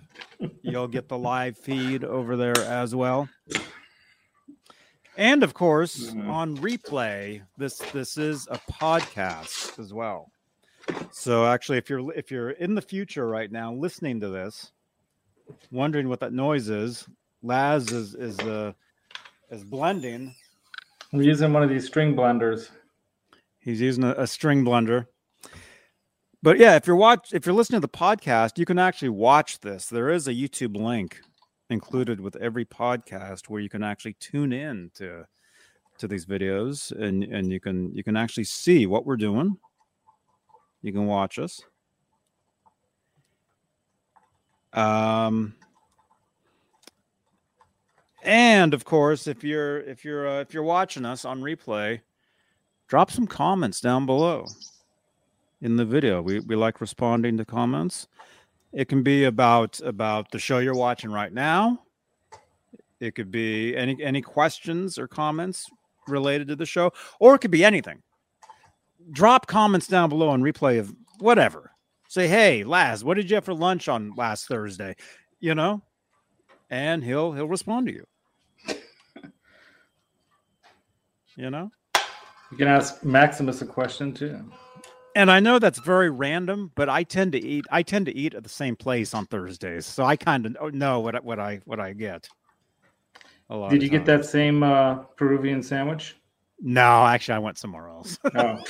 you'll 0.61 0.87
get 0.87 1.07
the 1.07 1.17
live 1.17 1.57
feed 1.57 2.03
over 2.03 2.35
there 2.37 2.57
as 2.59 2.93
well 2.95 3.27
and 5.17 5.43
of 5.43 5.53
course 5.53 6.11
Mhm. 6.11 6.29
on 6.29 6.57
replay 6.57 7.41
this 7.57 7.77
this 7.93 8.17
is 8.17 8.47
a 8.51 8.59
podcast 8.71 9.79
as 9.79 9.93
well 9.93 10.31
so 11.11 11.45
actually 11.45 11.77
if 11.77 11.89
you're 11.89 12.13
if 12.13 12.31
you're 12.31 12.51
in 12.51 12.75
the 12.75 12.81
future 12.81 13.27
right 13.27 13.51
now 13.51 13.73
listening 13.73 14.19
to 14.21 14.29
this 14.29 14.71
wondering 15.71 16.07
what 16.09 16.19
that 16.19 16.33
noise 16.33 16.69
is 16.69 17.07
laz 17.43 17.91
is 17.91 18.15
is 18.15 18.39
uh 18.39 18.71
is 19.49 19.63
blending 19.63 20.33
I'm 21.11 21.21
using 21.23 21.51
one 21.53 21.63
of 21.63 21.69
these 21.71 21.87
string 21.87 22.15
blenders. 22.15 22.69
He's 23.57 23.81
using 23.81 24.03
a, 24.03 24.11
a 24.11 24.27
string 24.27 24.63
blender. 24.63 25.07
But 26.41 26.57
yeah, 26.57 26.75
if 26.75 26.87
you're 26.87 26.95
watch 26.95 27.33
if 27.33 27.45
you're 27.45 27.55
listening 27.55 27.81
to 27.81 27.87
the 27.87 27.97
podcast, 27.97 28.57
you 28.57 28.65
can 28.65 28.79
actually 28.79 29.09
watch 29.09 29.59
this. 29.59 29.87
There 29.87 30.09
is 30.09 30.27
a 30.27 30.33
YouTube 30.33 30.77
link 30.77 31.19
included 31.69 32.19
with 32.19 32.35
every 32.37 32.65
podcast 32.65 33.49
where 33.49 33.61
you 33.61 33.69
can 33.69 33.83
actually 33.83 34.13
tune 34.13 34.53
in 34.53 34.91
to 34.95 35.25
to 35.97 36.07
these 36.07 36.25
videos 36.25 36.91
and 36.91 37.23
and 37.23 37.51
you 37.51 37.59
can 37.59 37.93
you 37.93 38.03
can 38.03 38.15
actually 38.15 38.45
see 38.45 38.85
what 38.85 39.05
we're 39.05 39.17
doing. 39.17 39.57
You 40.81 40.93
can 40.93 41.07
watch 41.07 41.39
us. 41.39 41.61
Um 44.71 45.55
and 48.23 48.73
of 48.73 48.85
course, 48.85 49.27
if 49.27 49.43
you're 49.43 49.79
if 49.81 50.05
you're 50.05 50.25
uh, 50.25 50.39
if 50.39 50.53
you're 50.53 50.63
watching 50.63 51.03
us 51.03 51.25
on 51.25 51.41
replay, 51.41 51.99
drop 52.87 53.11
some 53.11 53.27
comments 53.27 53.81
down 53.81 54.05
below 54.05 54.45
in 55.61 55.75
the 55.75 55.85
video. 55.85 56.21
We 56.21 56.39
we 56.39 56.55
like 56.55 56.81
responding 56.81 57.37
to 57.37 57.45
comments. 57.45 58.07
It 58.71 58.87
can 58.87 59.03
be 59.03 59.25
about 59.25 59.79
about 59.81 60.31
the 60.31 60.39
show 60.39 60.59
you're 60.59 60.75
watching 60.75 61.11
right 61.11 61.33
now. 61.33 61.83
It 62.99 63.15
could 63.15 63.31
be 63.31 63.75
any 63.75 64.01
any 64.03 64.21
questions 64.21 64.97
or 64.97 65.07
comments 65.07 65.67
related 66.07 66.47
to 66.49 66.55
the 66.55 66.65
show, 66.65 66.91
or 67.19 67.35
it 67.35 67.39
could 67.39 67.51
be 67.51 67.65
anything. 67.65 68.01
Drop 69.11 69.47
comments 69.47 69.87
down 69.87 70.09
below 70.09 70.29
on 70.29 70.41
replay 70.41 70.79
of 70.79 70.93
whatever. 71.19 71.71
Say, 72.07 72.27
hey, 72.27 72.63
Laz, 72.63 73.03
what 73.03 73.15
did 73.15 73.29
you 73.29 73.35
have 73.35 73.45
for 73.45 73.53
lunch 73.53 73.87
on 73.87 74.13
last 74.15 74.47
Thursday? 74.47 74.95
You 75.39 75.55
know, 75.55 75.81
and 76.69 77.03
he'll 77.03 77.31
he'll 77.31 77.47
respond 77.47 77.87
to 77.87 77.93
you. 77.93 78.05
You 81.35 81.49
know. 81.49 81.71
You 82.51 82.57
can 82.57 82.67
ask 82.67 83.01
Maximus 83.05 83.61
a 83.61 83.65
question 83.65 84.13
too. 84.13 84.43
And 85.19 85.29
I 85.29 85.41
know 85.41 85.59
that's 85.59 85.79
very 85.79 86.09
random, 86.09 86.71
but 86.75 86.87
I 86.87 87.03
tend 87.03 87.33
to 87.33 87.39
eat. 87.39 87.65
I 87.69 87.83
tend 87.83 88.05
to 88.05 88.15
eat 88.15 88.33
at 88.35 88.43
the 88.43 88.47
same 88.47 88.77
place 88.77 89.13
on 89.13 89.25
Thursdays, 89.25 89.85
so 89.85 90.05
I 90.05 90.15
kind 90.15 90.45
of 90.45 90.73
know 90.73 91.01
what 91.01 91.13
I- 91.13 91.19
what 91.19 91.39
I 91.39 91.59
what 91.65 91.77
I 91.77 91.91
get. 91.91 92.29
A 93.49 93.55
lot 93.57 93.69
Did 93.69 93.83
you 93.83 93.89
get 93.89 94.05
that 94.05 94.23
same 94.23 94.63
uh, 94.63 94.99
Peruvian 95.17 95.61
sandwich? 95.61 96.15
No, 96.61 97.05
actually, 97.05 97.35
I 97.35 97.39
went 97.39 97.57
somewhere 97.57 97.89
else. 97.89 98.17
Oh. 98.33 98.63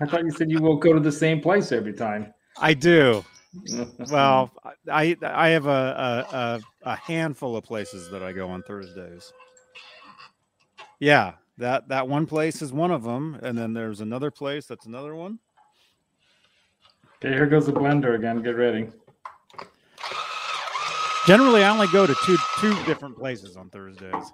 I 0.00 0.06
thought 0.06 0.24
you 0.24 0.30
said 0.30 0.50
you 0.50 0.62
will 0.62 0.78
go 0.78 0.94
to 0.94 1.00
the 1.00 1.12
same 1.12 1.42
place 1.42 1.72
every 1.72 1.92
time. 1.92 2.32
I 2.58 2.72
do. 2.72 3.22
Well, 4.10 4.50
I 4.90 5.14
I 5.22 5.48
have 5.50 5.66
a 5.66 6.62
a 6.84 6.90
a 6.90 6.96
handful 6.96 7.54
of 7.54 7.64
places 7.64 8.10
that 8.10 8.22
I 8.22 8.32
go 8.32 8.48
on 8.48 8.62
Thursdays. 8.62 9.30
Yeah, 11.00 11.34
that 11.58 11.88
that 11.88 12.08
one 12.08 12.26
place 12.26 12.62
is 12.62 12.72
one 12.72 12.90
of 12.90 13.02
them, 13.04 13.38
and 13.42 13.56
then 13.56 13.72
there's 13.72 14.00
another 14.00 14.30
place 14.30 14.66
that's 14.66 14.86
another 14.86 15.14
one. 15.14 15.38
okay, 17.16 17.32
here 17.32 17.46
goes 17.46 17.66
the 17.66 17.72
blender 17.72 18.16
again. 18.16 18.42
Get 18.42 18.56
ready. 18.56 18.88
Generally, 21.26 21.64
I 21.64 21.70
only 21.70 21.86
go 21.88 22.06
to 22.06 22.14
two 22.24 22.36
two 22.58 22.74
different 22.84 23.16
places 23.16 23.56
on 23.56 23.70
Thursdays, 23.70 24.32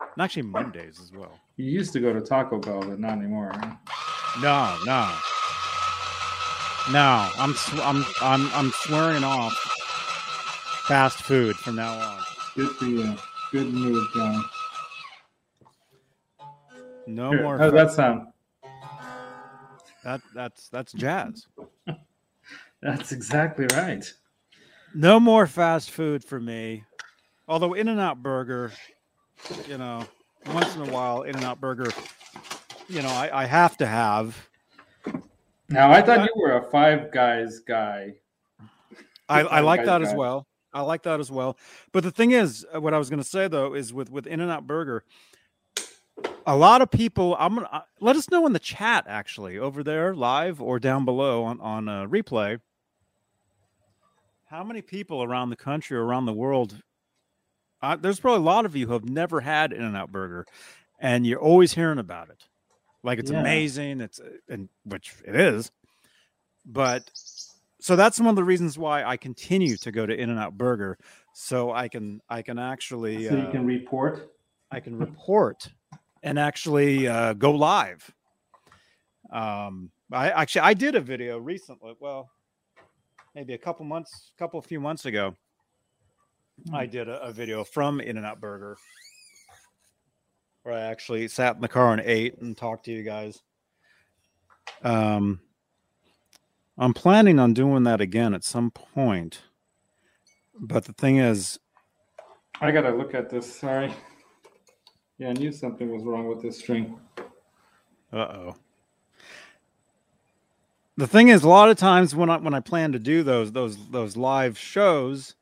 and 0.00 0.22
actually 0.22 0.42
Mondays 0.42 1.00
as 1.00 1.12
well. 1.12 1.38
You 1.56 1.70
used 1.70 1.92
to 1.94 2.00
go 2.00 2.12
to 2.12 2.20
Taco 2.20 2.58
Bell, 2.58 2.80
but 2.80 2.98
not 3.00 3.16
anymore. 3.18 3.52
huh? 3.54 3.74
No, 4.42 4.76
no, 4.84 5.10
no. 6.92 7.30
I'm 7.38 7.54
sw- 7.54 7.80
I'm 7.80 8.04
I'm 8.20 8.50
I'm 8.52 8.70
swearing 8.72 9.24
off 9.24 9.54
fast 10.86 11.22
food 11.22 11.56
from 11.56 11.76
now 11.76 11.98
on. 11.98 12.20
Good 12.56 12.70
for 12.76 12.84
you. 12.86 13.16
Good 13.52 13.72
move, 13.72 14.06
John. 14.14 14.44
No 17.06 17.30
Here, 17.30 17.42
more. 17.42 17.58
how 17.58 17.70
does 17.70 17.72
that 17.72 17.90
sound? 17.92 18.26
that 20.04 20.20
that's 20.34 20.68
that's 20.68 20.92
jazz. 20.92 21.46
That's 22.82 23.12
exactly 23.12 23.66
right. 23.74 24.10
No 24.94 25.20
more 25.20 25.46
fast 25.46 25.90
food 25.90 26.24
for 26.24 26.40
me. 26.40 26.84
Although 27.46 27.74
In-N-Out 27.74 28.22
Burger, 28.22 28.72
you 29.68 29.76
know, 29.76 30.06
once 30.46 30.74
in 30.76 30.88
a 30.88 30.90
while, 30.90 31.22
In-N-Out 31.22 31.60
Burger, 31.60 31.90
you 32.88 33.02
know, 33.02 33.08
I, 33.08 33.42
I 33.42 33.44
have 33.44 33.76
to 33.78 33.86
have. 33.86 34.48
Now 35.68 35.92
I 35.92 36.00
thought 36.00 36.24
you 36.24 36.32
were 36.40 36.56
a 36.56 36.70
Five 36.70 37.12
Guys 37.12 37.60
guy. 37.60 38.14
I, 39.28 39.42
I 39.42 39.60
like 39.60 39.84
that 39.84 40.00
as 40.00 40.14
well. 40.14 40.46
I 40.72 40.82
like 40.82 41.02
that 41.02 41.20
as 41.20 41.30
well. 41.30 41.58
But 41.92 42.02
the 42.02 42.10
thing 42.10 42.30
is, 42.30 42.64
uh, 42.74 42.80
what 42.80 42.94
I 42.94 42.98
was 42.98 43.10
going 43.10 43.22
to 43.22 43.28
say 43.28 43.46
though 43.46 43.74
is 43.74 43.92
with 43.92 44.10
with 44.10 44.26
In-N-Out 44.26 44.66
Burger, 44.66 45.04
a 46.50 46.56
lot 46.56 46.82
of 46.82 46.90
people. 46.90 47.36
I'm 47.38 47.54
gonna 47.54 47.68
uh, 47.70 47.82
let 48.00 48.16
us 48.16 48.28
know 48.28 48.44
in 48.44 48.52
the 48.52 48.58
chat 48.58 49.04
actually 49.08 49.56
over 49.56 49.84
there 49.84 50.14
live 50.14 50.60
or 50.60 50.80
down 50.80 51.04
below 51.04 51.44
on 51.44 51.60
on 51.60 51.88
uh, 51.88 52.06
replay. 52.06 52.60
How 54.46 54.64
many 54.64 54.82
people 54.82 55.22
around 55.22 55.50
the 55.50 55.56
country 55.56 55.96
or 55.96 56.04
around 56.04 56.26
the 56.26 56.32
world? 56.32 56.82
Uh, 57.80 57.94
there's 57.94 58.18
probably 58.18 58.40
a 58.40 58.42
lot 58.42 58.66
of 58.66 58.74
you 58.74 58.88
who 58.88 58.94
have 58.94 59.08
never 59.08 59.40
had 59.40 59.72
In-N-Out 59.72 60.10
Burger, 60.10 60.44
and 60.98 61.24
you're 61.24 61.38
always 61.38 61.72
hearing 61.72 61.98
about 62.00 62.28
it, 62.28 62.48
like 63.04 63.20
it's 63.20 63.30
Yeah. 63.30 63.40
amazing. 63.40 64.00
It's 64.00 64.18
uh, 64.18 64.30
and 64.48 64.68
which 64.84 65.14
it 65.24 65.36
is, 65.36 65.70
but 66.66 67.08
so 67.78 67.94
that's 67.94 68.18
one 68.18 68.28
of 68.28 68.36
the 68.36 68.44
reasons 68.44 68.76
why 68.76 69.04
I 69.04 69.16
continue 69.16 69.76
to 69.76 69.92
go 69.92 70.04
to 70.04 70.12
In-N-Out 70.12 70.58
Burger, 70.58 70.98
so 71.32 71.70
I 71.70 71.86
can 71.86 72.20
I 72.28 72.42
can 72.42 72.58
actually 72.58 73.28
So 73.28 73.36
you 73.36 73.46
uh, 73.46 73.50
can 73.52 73.64
report. 73.64 74.34
I 74.72 74.80
can 74.80 74.96
report 74.96 75.70
and 76.22 76.38
actually 76.38 77.08
uh, 77.08 77.32
go 77.34 77.52
live. 77.52 78.10
Um, 79.32 79.90
I 80.12 80.30
actually 80.30 80.62
I 80.62 80.74
did 80.74 80.94
a 80.94 81.00
video 81.00 81.38
recently. 81.38 81.94
Well, 82.00 82.30
maybe 83.34 83.54
a 83.54 83.58
couple 83.58 83.84
months, 83.84 84.32
couple 84.38 84.60
few 84.60 84.80
months 84.80 85.06
ago. 85.06 85.36
I 86.72 86.86
did 86.86 87.08
a, 87.08 87.22
a 87.22 87.32
video 87.32 87.64
from 87.64 88.00
In-N-Out 88.00 88.40
Burger 88.40 88.76
where 90.62 90.74
I 90.74 90.80
actually 90.80 91.26
sat 91.28 91.56
in 91.56 91.62
the 91.62 91.68
car 91.68 91.92
and 91.92 92.02
ate 92.04 92.38
and 92.38 92.56
talked 92.56 92.84
to 92.84 92.92
you 92.92 93.02
guys. 93.02 93.40
Um, 94.82 95.40
I'm 96.76 96.94
planning 96.94 97.38
on 97.38 97.54
doing 97.54 97.84
that 97.84 98.00
again 98.00 98.34
at 98.34 98.44
some 98.44 98.70
point. 98.70 99.40
But 100.58 100.84
the 100.84 100.92
thing 100.92 101.16
is, 101.16 101.58
I 102.60 102.70
gotta 102.70 102.90
look 102.90 103.14
at 103.14 103.30
this. 103.30 103.58
Sorry. 103.58 103.92
Yeah, 105.20 105.28
I 105.28 105.32
knew 105.34 105.52
something 105.52 105.92
was 105.92 106.02
wrong 106.02 106.28
with 106.28 106.40
this 106.40 106.56
string. 106.56 106.98
Uh 108.10 108.16
oh. 108.16 108.56
The 110.96 111.06
thing 111.06 111.28
is, 111.28 111.42
a 111.42 111.48
lot 111.48 111.68
of 111.68 111.76
times 111.76 112.16
when 112.16 112.30
I 112.30 112.38
when 112.38 112.54
I 112.54 112.60
plan 112.60 112.92
to 112.92 112.98
do 112.98 113.22
those 113.22 113.52
those 113.52 113.76
those 113.90 114.16
live 114.16 114.56
shows, 114.56 115.34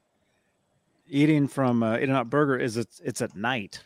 eating 1.09 1.47
from 1.47 1.85
uh, 1.85 1.97
In-N-Out 1.97 2.29
Burger 2.29 2.57
is 2.57 2.77
it's 2.77 3.01
it's 3.05 3.23
at 3.23 3.37
night, 3.37 3.85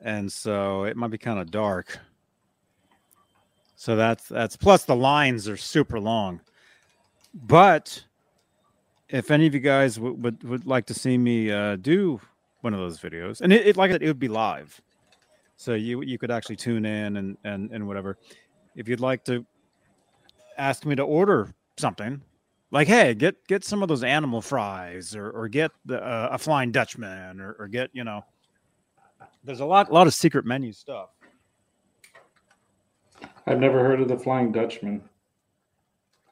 and 0.00 0.30
so 0.30 0.84
it 0.84 0.96
might 0.96 1.10
be 1.10 1.18
kind 1.18 1.40
of 1.40 1.50
dark. 1.50 1.98
So 3.74 3.96
that's 3.96 4.28
that's 4.28 4.56
plus 4.56 4.84
the 4.84 4.94
lines 4.94 5.48
are 5.48 5.56
super 5.56 5.98
long. 5.98 6.40
But 7.34 8.04
if 9.08 9.32
any 9.32 9.48
of 9.48 9.54
you 9.54 9.60
guys 9.60 9.98
would 9.98 10.22
would, 10.22 10.44
would 10.44 10.64
like 10.64 10.86
to 10.86 10.94
see 10.94 11.18
me 11.18 11.50
uh, 11.50 11.74
do 11.74 12.20
one 12.60 12.74
of 12.74 12.80
those 12.80 12.98
videos, 12.98 13.40
and 13.40 13.52
it, 13.52 13.66
it 13.66 13.76
like 13.76 13.90
I 13.90 13.94
said, 13.94 14.02
it 14.02 14.06
would 14.06 14.18
be 14.18 14.28
live, 14.28 14.80
so 15.56 15.74
you 15.74 16.02
you 16.02 16.18
could 16.18 16.30
actually 16.30 16.56
tune 16.56 16.84
in 16.84 17.16
and 17.16 17.36
and 17.44 17.70
and 17.70 17.86
whatever. 17.86 18.18
If 18.74 18.88
you'd 18.88 19.00
like 19.00 19.24
to 19.24 19.44
ask 20.58 20.84
me 20.84 20.94
to 20.96 21.02
order 21.02 21.54
something, 21.76 22.20
like 22.70 22.88
hey, 22.88 23.14
get 23.14 23.46
get 23.46 23.64
some 23.64 23.82
of 23.82 23.88
those 23.88 24.02
animal 24.02 24.40
fries, 24.40 25.14
or 25.14 25.30
or 25.30 25.48
get 25.48 25.70
the, 25.84 26.02
uh, 26.02 26.30
a 26.32 26.38
Flying 26.38 26.72
Dutchman, 26.72 27.40
or, 27.40 27.56
or 27.58 27.68
get 27.68 27.90
you 27.92 28.04
know, 28.04 28.24
there's 29.44 29.60
a 29.60 29.66
lot 29.66 29.92
lot 29.92 30.06
of 30.06 30.14
secret 30.14 30.44
menu 30.44 30.72
stuff. 30.72 31.10
I've 33.46 33.60
never 33.60 33.80
heard 33.80 34.00
of 34.00 34.08
the 34.08 34.18
Flying 34.18 34.50
Dutchman. 34.50 35.02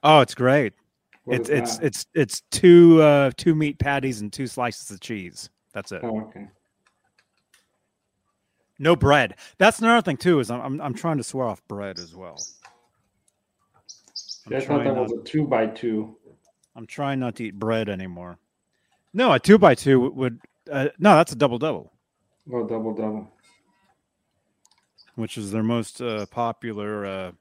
Oh, 0.02 0.20
it's 0.20 0.34
great. 0.34 0.74
What 1.24 1.40
it's 1.40 1.48
it's 1.48 1.78
that? 1.78 1.86
it's 1.86 2.06
it's 2.14 2.42
two 2.50 3.00
uh 3.00 3.30
two 3.36 3.54
meat 3.54 3.78
patties 3.78 4.20
and 4.20 4.32
two 4.32 4.46
slices 4.46 4.90
of 4.90 5.00
cheese. 5.00 5.48
That's 5.74 5.92
it. 5.92 6.00
Oh, 6.02 6.20
okay. 6.22 6.46
No 8.78 8.96
bread. 8.96 9.34
That's 9.58 9.78
another 9.80 10.02
thing 10.02 10.16
too. 10.16 10.40
Is 10.40 10.50
I'm 10.50 10.60
I'm, 10.60 10.80
I'm 10.80 10.94
trying 10.94 11.18
to 11.18 11.22
swear 11.22 11.46
off 11.46 11.66
bread 11.68 11.98
as 11.98 12.14
well. 12.14 12.40
I'm 14.46 14.54
I 14.54 14.60
thought 14.60 14.66
trying 14.66 14.84
that 14.84 14.94
not- 14.94 15.02
was 15.02 15.12
a 15.12 15.22
two 15.24 15.46
by 15.46 15.66
two. 15.66 16.16
I'm 16.76 16.86
trying 16.86 17.20
not 17.20 17.36
to 17.36 17.44
eat 17.44 17.58
bread 17.58 17.88
anymore. 17.88 18.38
No, 19.12 19.32
a 19.32 19.38
two 19.38 19.58
by 19.58 19.74
two 19.76 20.00
would, 20.00 20.16
would 20.16 20.40
uh, 20.70 20.88
no, 20.98 21.14
that's 21.16 21.32
a 21.32 21.36
double 21.36 21.58
double, 21.58 21.92
Oh, 22.52 22.66
double 22.66 22.92
double. 22.94 23.30
which 25.14 25.38
is 25.38 25.52
their 25.52 25.62
most 25.62 26.00
uh, 26.02 26.26
popular 26.26 27.06
uh, 27.06 27.32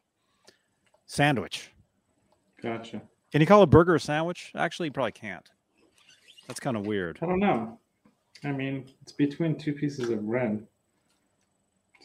sandwich. 1.08 1.72
Gotcha. 2.62 3.02
Can 3.32 3.42
you 3.42 3.48
call 3.48 3.64
a 3.64 3.68
burger 3.68 3.96
a 3.96 4.00
sandwich? 4.00 4.52
Actually, 4.56 4.90
you 4.90 4.92
probably 4.94 5.14
can't. 5.14 5.50
That's 6.48 6.60
kind 6.60 6.78
of 6.78 6.86
weird. 6.86 7.18
I 7.22 7.26
don't 7.26 7.40
know. 7.40 7.80
I 8.44 8.52
mean, 8.52 8.86
it's 9.02 9.12
between 9.14 9.56
two 9.58 9.74
pieces 9.74 10.10
of 10.10 10.26
bread. 10.26 10.66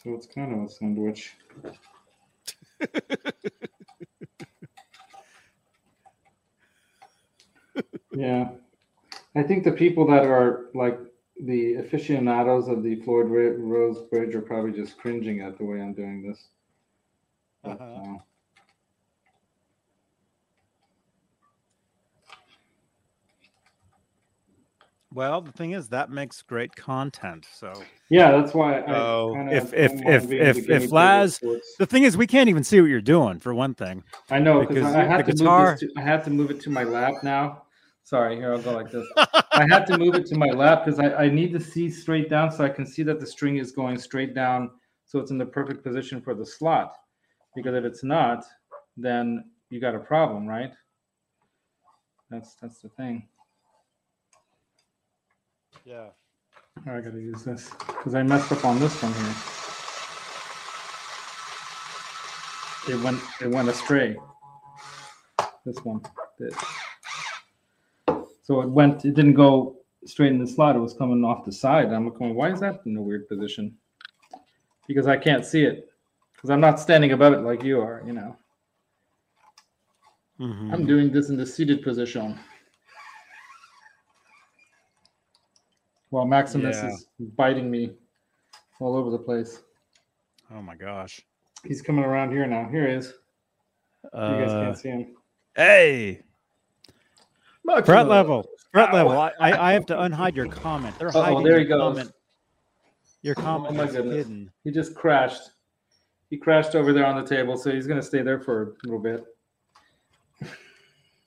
So 0.03 0.14
it's 0.14 0.27
kind 0.27 0.53
of 0.53 0.62
a 0.64 0.68
sandwich. 0.68 1.35
yeah. 8.12 8.51
I 9.35 9.42
think 9.42 9.64
the 9.64 9.72
people 9.72 10.07
that 10.09 10.24
are 10.24 10.66
like 10.74 10.98
the 11.44 11.74
aficionados 11.74 12.68
of 12.68 12.83
the 12.83 12.96
Floyd 13.03 13.27
Rose 13.31 14.03
Bridge 14.11 14.35
are 14.35 14.42
probably 14.42 14.72
just 14.72 14.98
cringing 14.98 15.40
at 15.40 15.59
the 15.59 15.64
way 15.64 15.81
I'm 15.81 15.94
doing 15.94 16.22
this. 16.22 16.48
But, 17.62 17.81
Uh-huh. 17.81 18.14
uh, 18.14 18.18
Well, 25.12 25.40
the 25.40 25.53
thing 25.53 25.71
is, 25.73 25.88
that 25.88 26.11
makes 26.11 26.42
great 26.42 26.77
content. 26.77 27.47
So 27.51 27.73
yeah, 28.11 28.31
that's 28.33 28.53
why 28.53 28.81
I 28.81 28.94
Oh, 28.94 29.35
if- 29.51 29.73
if- 29.73 29.92
if- 30.05 30.31
if- 30.31 30.68
if 30.68 30.92
Laz- 30.92 31.40
the 31.79 31.87
thing 31.87 32.03
is, 32.03 32.16
we 32.16 32.27
can't 32.27 32.49
even 32.51 32.62
see 32.62 32.81
what 32.81 32.88
you're 32.88 33.01
doing 33.01 33.38
for 33.38 33.55
one 33.55 33.75
thing. 33.75 34.05
I 34.31 34.38
know 34.38 34.61
because 34.61 34.77
Because 34.77 34.94
I 34.94 35.05
have 35.05 35.25
to 35.25 35.33
guitar- 35.33 35.71
move 35.71 35.81
this. 35.81 35.92
To, 35.94 36.01
I 36.01 36.03
had 36.03 36.25
to 36.25 36.31
move 36.31 36.51
it 36.51 36.61
to 36.61 36.71
my 36.71 36.85
lap 36.85 37.14
now. 37.23 37.62
Sorry, 38.05 38.37
here 38.37 38.53
I'll 38.53 38.61
go 38.62 38.73
like 38.73 38.90
this. 38.90 39.07
I 39.53 39.66
have 39.71 39.87
to 39.87 39.99
move 39.99 40.14
it 40.14 40.27
to 40.27 40.37
my 40.37 40.47
lap 40.51 40.85
because 40.85 40.99
I, 41.01 41.25
I 41.25 41.29
need 41.31 41.53
to 41.53 41.61
see 41.61 41.90
straight 41.90 42.29
down 42.31 42.51
so 42.51 42.64
I 42.64 42.68
can 42.71 42.87
see 42.87 43.03
that 43.03 43.18
the 43.21 43.27
string 43.27 43.57
is 43.57 43.73
going 43.73 43.99
straight 43.99 44.35
down, 44.35 44.71
so 45.05 45.18
it's 45.18 45.31
in 45.31 45.38
the 45.38 45.44
perfect 45.47 45.83
position 45.85 46.21
for 46.21 46.35
the 46.35 46.44
slot. 46.44 46.94
Because 47.57 47.75
if 47.75 47.85
it's 47.85 48.05
not, 48.05 48.44
then 48.97 49.44
you 49.71 49.81
got 49.81 49.94
a 49.94 49.99
problem, 49.99 50.47
right? 50.47 50.73
That's 52.31 52.55
that's 52.57 52.81
the 52.81 52.88
thing. 52.90 53.27
Yeah. 55.88 56.09
Oh, 56.87 56.96
I 56.96 57.01
gotta 57.01 57.18
use 57.18 57.44
this 57.44 57.70
because 57.87 58.14
I 58.14 58.22
messed 58.22 58.53
up 58.53 58.62
on 58.66 58.79
this 58.79 59.03
one 59.03 59.14
here. 59.14 59.35
It 62.94 63.03
went 63.03 63.22
it 63.40 63.51
went 63.51 63.71
astray. 63.71 64.19
This 65.65 65.79
one 65.85 66.02
did. 66.38 66.52
So 68.42 68.60
it 68.60 68.69
went 68.69 69.06
it 69.06 69.15
didn't 69.15 69.33
go 69.33 69.79
straight 70.04 70.31
in 70.31 70.38
the 70.38 70.46
slot, 70.46 70.77
it 70.77 70.81
was 70.81 70.92
coming 70.92 71.25
off 71.25 71.46
the 71.46 71.52
side. 71.52 71.90
I'm 71.90 72.10
going, 72.10 72.35
why 72.35 72.52
is 72.52 72.60
that 72.60 72.83
in 72.85 72.94
a 72.98 73.02
weird 73.02 73.27
position? 73.27 73.75
Because 74.87 75.06
I 75.06 75.17
can't 75.17 75.44
see 75.44 75.65
it. 75.65 75.88
Because 76.35 76.50
I'm 76.50 76.60
not 76.60 76.79
standing 76.79 77.13
above 77.13 77.33
it 77.33 77.40
like 77.40 77.63
you 77.63 77.81
are, 77.81 78.02
you 78.06 78.13
know. 78.13 78.37
Mhm. 80.38 80.71
I'm 80.71 80.85
doing 80.85 81.10
this 81.10 81.31
in 81.31 81.38
the 81.38 81.46
seated 81.46 81.83
position. 81.83 82.38
While 86.11 86.25
Maximus 86.27 86.77
Yeah. 86.77 86.88
is 86.90 87.06
biting 87.37 87.71
me 87.71 87.92
all 88.81 88.96
over 88.96 89.11
the 89.11 89.19
place. 89.19 89.63
Oh 90.54 90.63
my 90.63 90.75
gosh. 90.75 91.21
He's 91.65 91.83
coming 91.83 92.04
around 92.04 92.31
here 92.33 92.46
now. 92.46 92.69
Here 92.69 92.87
he 92.88 92.94
is. 92.94 93.13
You 94.04 94.11
guys 94.21 94.50
Uh, 94.50 94.61
can't 94.65 94.79
see 94.79 94.88
him. 94.90 95.17
hey, 95.56 96.23
Maximus. 97.65 97.87
threat 97.87 98.09
level. 98.09 98.46
Threat 98.73 98.90
Ow. 98.90 98.94
level. 98.94 99.13
I, 99.19 99.33
I 99.40 99.71
I 99.71 99.73
have 99.73 99.85
to 99.87 99.94
unhide 99.96 100.35
your 100.37 100.46
comment. 100.46 100.98
They're 100.98 101.09
Uh-oh, 101.09 101.23
hiding 101.23 101.42
there 101.42 101.52
your 101.52 101.61
he 101.61 101.67
goes. 101.67 101.81
comment. 101.96 102.13
Your 103.23 103.35
comment 103.35 103.75
oh 103.75 103.77
my 103.77 103.85
is 103.85 103.92
goodness. 103.96 104.15
hidden. 104.17 104.50
He 104.65 104.71
just 104.71 104.94
crashed. 104.94 105.50
He 106.31 106.37
crashed 106.37 106.75
over 106.75 106.92
there 106.92 107.04
on 107.06 107.17
the 107.23 107.29
table, 107.29 107.56
so 107.56 107.71
he's 107.73 107.87
going 107.87 108.00
to 108.00 108.06
stay 108.06 108.23
there 108.23 108.38
for 108.38 108.63
a 108.63 108.87
little 108.87 109.00
bit. 109.00 109.25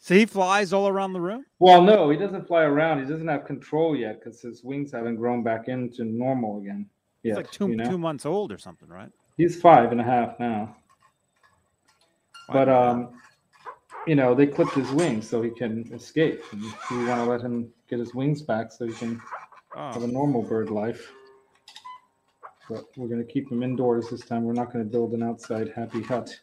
See, 0.03 0.17
he 0.19 0.25
flies 0.25 0.73
all 0.73 0.87
around 0.87 1.13
the 1.13 1.21
room. 1.21 1.45
Well, 1.59 1.79
no, 1.83 2.09
he 2.09 2.17
doesn't 2.17 2.47
fly 2.47 2.63
around. 2.63 3.03
He 3.03 3.05
doesn't 3.09 3.27
have 3.27 3.45
control 3.45 3.95
yet 3.95 4.19
because 4.19 4.41
his 4.41 4.63
wings 4.63 4.91
haven't 4.91 5.17
grown 5.17 5.43
back 5.43 5.67
into 5.67 6.03
normal 6.03 6.57
again. 6.59 6.87
He's 7.21 7.35
like 7.35 7.51
two 7.51 7.67
you 7.69 7.75
know? 7.75 7.83
two 7.87 7.99
months 7.99 8.25
old 8.25 8.51
or 8.51 8.57
something, 8.57 8.89
right? 8.89 9.11
He's 9.37 9.61
five 9.61 9.91
and 9.91 10.01
a 10.01 10.03
half 10.03 10.39
now. 10.39 10.75
Five 12.47 12.53
But 12.53 12.67
and 12.67 12.71
a 12.71 12.73
half. 12.73 12.95
um, 12.95 13.21
you 14.07 14.15
know, 14.15 14.33
they 14.33 14.47
clipped 14.47 14.73
his 14.73 14.89
wings 14.91 15.29
so 15.29 15.39
he 15.43 15.51
can 15.51 15.87
escape. 15.93 16.41
And 16.51 16.63
we 16.89 17.05
want 17.05 17.23
to 17.23 17.25
let 17.25 17.41
him 17.41 17.69
get 17.87 17.99
his 17.99 18.15
wings 18.15 18.41
back 18.41 18.71
so 18.71 18.87
he 18.87 18.93
can 18.93 19.21
have 19.75 19.97
a 20.01 20.05
Oh, 20.05 20.07
normal 20.07 20.41
bird 20.41 20.71
life. 20.71 21.11
But 22.67 22.85
we're 22.97 23.07
going 23.07 23.23
to 23.23 23.31
keep 23.31 23.51
him 23.51 23.61
indoors 23.61 24.09
this 24.09 24.21
time. 24.21 24.45
We're 24.45 24.53
not 24.53 24.73
going 24.73 24.83
to 24.83 24.89
build 24.89 25.13
an 25.13 25.21
outside 25.21 25.71
happy 25.75 26.01
hut 26.01 26.39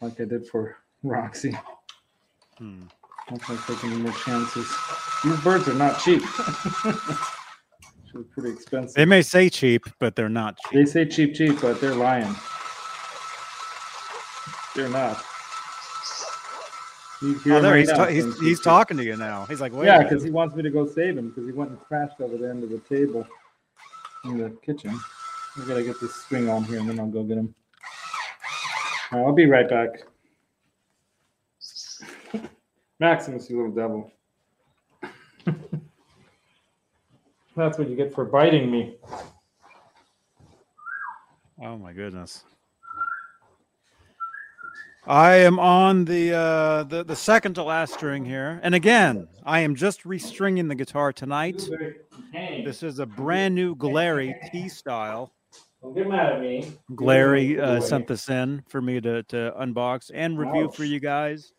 like 0.00 0.20
I 0.20 0.24
did 0.24 0.48
for 0.48 0.78
Roxy. 1.04 1.56
Hmm. 2.58 2.82
I'm 3.28 3.36
not 3.38 3.46
going 3.46 3.58
to 3.58 3.66
take 3.74 3.84
any 3.84 3.96
more 3.96 4.12
chances. 4.12 4.72
These 5.24 5.40
birds 5.40 5.66
are 5.68 5.74
not 5.74 5.98
cheap. 6.00 6.22
Actually, 6.84 8.24
pretty 8.32 8.50
expensive. 8.50 8.94
They 8.94 9.04
may 9.04 9.22
say 9.22 9.48
cheap, 9.50 9.82
but 9.98 10.14
they're 10.14 10.28
not 10.28 10.56
cheap. 10.58 10.72
They 10.72 10.84
say 10.84 11.06
cheap, 11.06 11.34
cheap, 11.34 11.60
but 11.60 11.80
they're 11.80 11.94
lying. 11.94 12.34
They're 14.76 14.88
not. 14.88 15.24
You 17.22 17.34
hear 17.38 17.54
Oh, 17.54 17.62
there 17.62 17.72
right 17.72 17.78
he's, 17.80 17.90
ta- 17.90 18.06
he's, 18.06 18.38
he's 18.40 18.60
talking 18.60 18.96
to 18.98 19.04
you 19.04 19.16
now. 19.16 19.46
He's 19.46 19.60
like, 19.60 19.72
wait. 19.72 19.86
Yeah, 19.86 20.02
because 20.02 20.22
he 20.22 20.30
wants 20.30 20.54
me 20.54 20.62
to 20.62 20.70
go 20.70 20.86
save 20.86 21.16
him 21.16 21.30
because 21.30 21.46
he 21.46 21.52
went 21.52 21.70
and 21.70 21.80
crashed 21.80 22.20
over 22.20 22.36
the 22.36 22.48
end 22.48 22.62
of 22.62 22.70
the 22.70 22.78
table 22.80 23.26
in 24.24 24.36
the 24.38 24.50
kitchen. 24.64 24.98
We 25.58 25.64
gotta 25.64 25.82
get 25.82 25.98
this 26.00 26.14
string 26.14 26.50
on 26.50 26.62
here 26.64 26.78
and 26.78 26.88
then 26.88 27.00
I'll 27.00 27.06
go 27.06 27.22
get 27.24 27.38
him. 27.38 27.54
Right, 29.10 29.20
I'll 29.24 29.32
be 29.32 29.46
right 29.46 29.68
back. 29.68 29.88
Maximus, 32.98 33.50
you 33.50 33.56
little 33.56 33.72
devil. 33.72 34.10
That's 37.56 37.78
what 37.78 37.88
you 37.88 37.96
get 37.96 38.14
for 38.14 38.24
biting 38.24 38.70
me. 38.70 38.96
Oh 41.62 41.76
my 41.78 41.92
goodness. 41.92 42.44
I 45.06 45.34
am 45.36 45.60
on 45.60 46.04
the 46.04 46.32
uh 46.32 46.82
the, 46.82 47.04
the 47.04 47.14
second 47.14 47.54
to 47.54 47.62
last 47.62 47.94
string 47.94 48.24
here. 48.24 48.60
And 48.62 48.74
again, 48.74 49.28
I 49.44 49.60
am 49.60 49.76
just 49.76 50.02
restringing 50.04 50.68
the 50.68 50.74
guitar 50.74 51.12
tonight. 51.12 51.68
This 52.32 52.82
is 52.82 52.98
a 52.98 53.06
brand 53.06 53.54
new 53.54 53.76
Glarry 53.76 54.34
T 54.50 54.68
style. 54.68 55.32
Don't 55.80 55.94
get 55.94 56.08
mad 56.08 56.32
at 56.32 56.40
me. 56.40 56.72
Glarry 56.92 57.58
uh, 57.58 57.80
sent 57.80 58.08
this 58.08 58.28
in 58.28 58.64
for 58.68 58.82
me 58.82 59.00
to, 59.00 59.22
to 59.24 59.54
unbox 59.60 60.10
and 60.12 60.36
review 60.38 60.70
for 60.72 60.84
you 60.84 60.98
guys. 60.98 61.52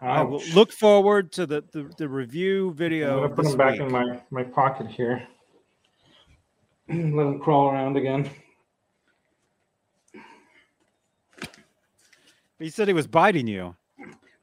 I 0.00 0.22
will 0.22 0.42
look 0.54 0.72
forward 0.72 1.32
to 1.32 1.46
the, 1.46 1.64
the, 1.72 1.90
the 1.96 2.08
review 2.08 2.68
I'm 2.70 2.74
video. 2.74 3.20
gonna 3.22 3.34
put 3.34 3.42
this 3.44 3.52
him 3.52 3.58
back 3.58 3.72
week. 3.72 3.80
in 3.82 3.92
my, 3.92 4.20
my 4.30 4.42
pocket 4.42 4.88
here. 4.88 5.26
Let 6.88 6.98
him 6.98 7.38
crawl 7.38 7.70
around 7.70 7.96
again. 7.96 8.28
He 12.58 12.70
said 12.70 12.88
he 12.88 12.94
was 12.94 13.06
biting 13.06 13.46
you. 13.46 13.74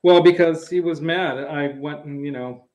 Well, 0.04 0.22
because 0.22 0.68
he 0.70 0.80
was 0.80 1.02
mad. 1.02 1.38
I 1.38 1.70
went 1.78 2.06
and 2.06 2.26
you 2.26 2.32
know, 2.32 2.66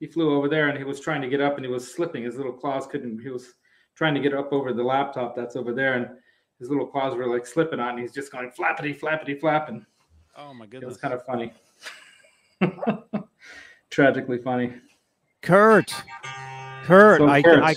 he 0.00 0.06
flew 0.06 0.34
over 0.34 0.48
there 0.48 0.68
and 0.68 0.78
he 0.78 0.84
was 0.84 1.00
trying 1.00 1.20
to 1.22 1.28
get 1.28 1.40
up 1.40 1.56
and 1.56 1.64
he 1.64 1.70
was 1.70 1.92
slipping. 1.94 2.24
His 2.24 2.36
little 2.36 2.52
claws 2.52 2.86
couldn't. 2.86 3.20
He 3.20 3.28
was 3.28 3.54
trying 3.94 4.14
to 4.14 4.20
get 4.20 4.34
up 4.34 4.52
over 4.52 4.72
the 4.72 4.82
laptop 4.82 5.36
that's 5.36 5.54
over 5.56 5.72
there, 5.72 5.94
and 5.94 6.08
his 6.58 6.70
little 6.70 6.86
claws 6.86 7.14
were 7.14 7.26
like 7.26 7.46
slipping 7.46 7.80
on. 7.80 7.90
And 7.90 7.98
he's 8.00 8.12
just 8.12 8.32
going 8.32 8.50
flappity 8.50 8.98
flappity 8.98 9.38
flapping. 9.38 9.84
Oh 10.36 10.54
my 10.54 10.64
goodness. 10.64 10.64
It 10.64 10.70
goodness. 10.70 10.88
was 10.88 10.96
kind 10.98 11.14
of 11.14 11.24
funny. 11.26 11.52
Tragically 13.90 14.38
funny. 14.38 14.72
Kurt. 15.42 15.94
Kurt, 16.84 17.18
So, 17.18 17.28
I, 17.28 17.42
Kurt, 17.42 17.62
I 17.62 17.76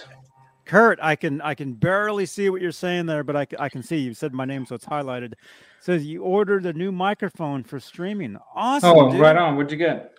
Kurt, 0.65 0.99
I 1.01 1.15
can 1.15 1.41
I 1.41 1.53
can 1.53 1.73
barely 1.73 2.25
see 2.25 2.49
what 2.49 2.59
you're 2.59 2.71
saying 2.71 3.05
there, 3.05 3.23
but 3.23 3.36
I, 3.36 3.47
I 3.59 3.69
can 3.69 3.83
see 3.83 3.97
you 3.97 4.13
said 4.15 4.33
my 4.33 4.45
name, 4.45 4.65
so 4.65 4.73
it's 4.75 4.86
highlighted. 4.86 5.33
It 5.33 5.39
says 5.79 6.05
you 6.05 6.23
ordered 6.23 6.65
a 6.65 6.73
new 6.73 6.91
microphone 6.91 7.63
for 7.63 7.79
streaming. 7.79 8.38
Awesome. 8.55 8.97
oh, 8.97 9.11
dude. 9.11 9.21
right 9.21 9.38
on. 9.38 9.55
What'd 9.55 9.71
you 9.71 9.77
get? 9.77 10.13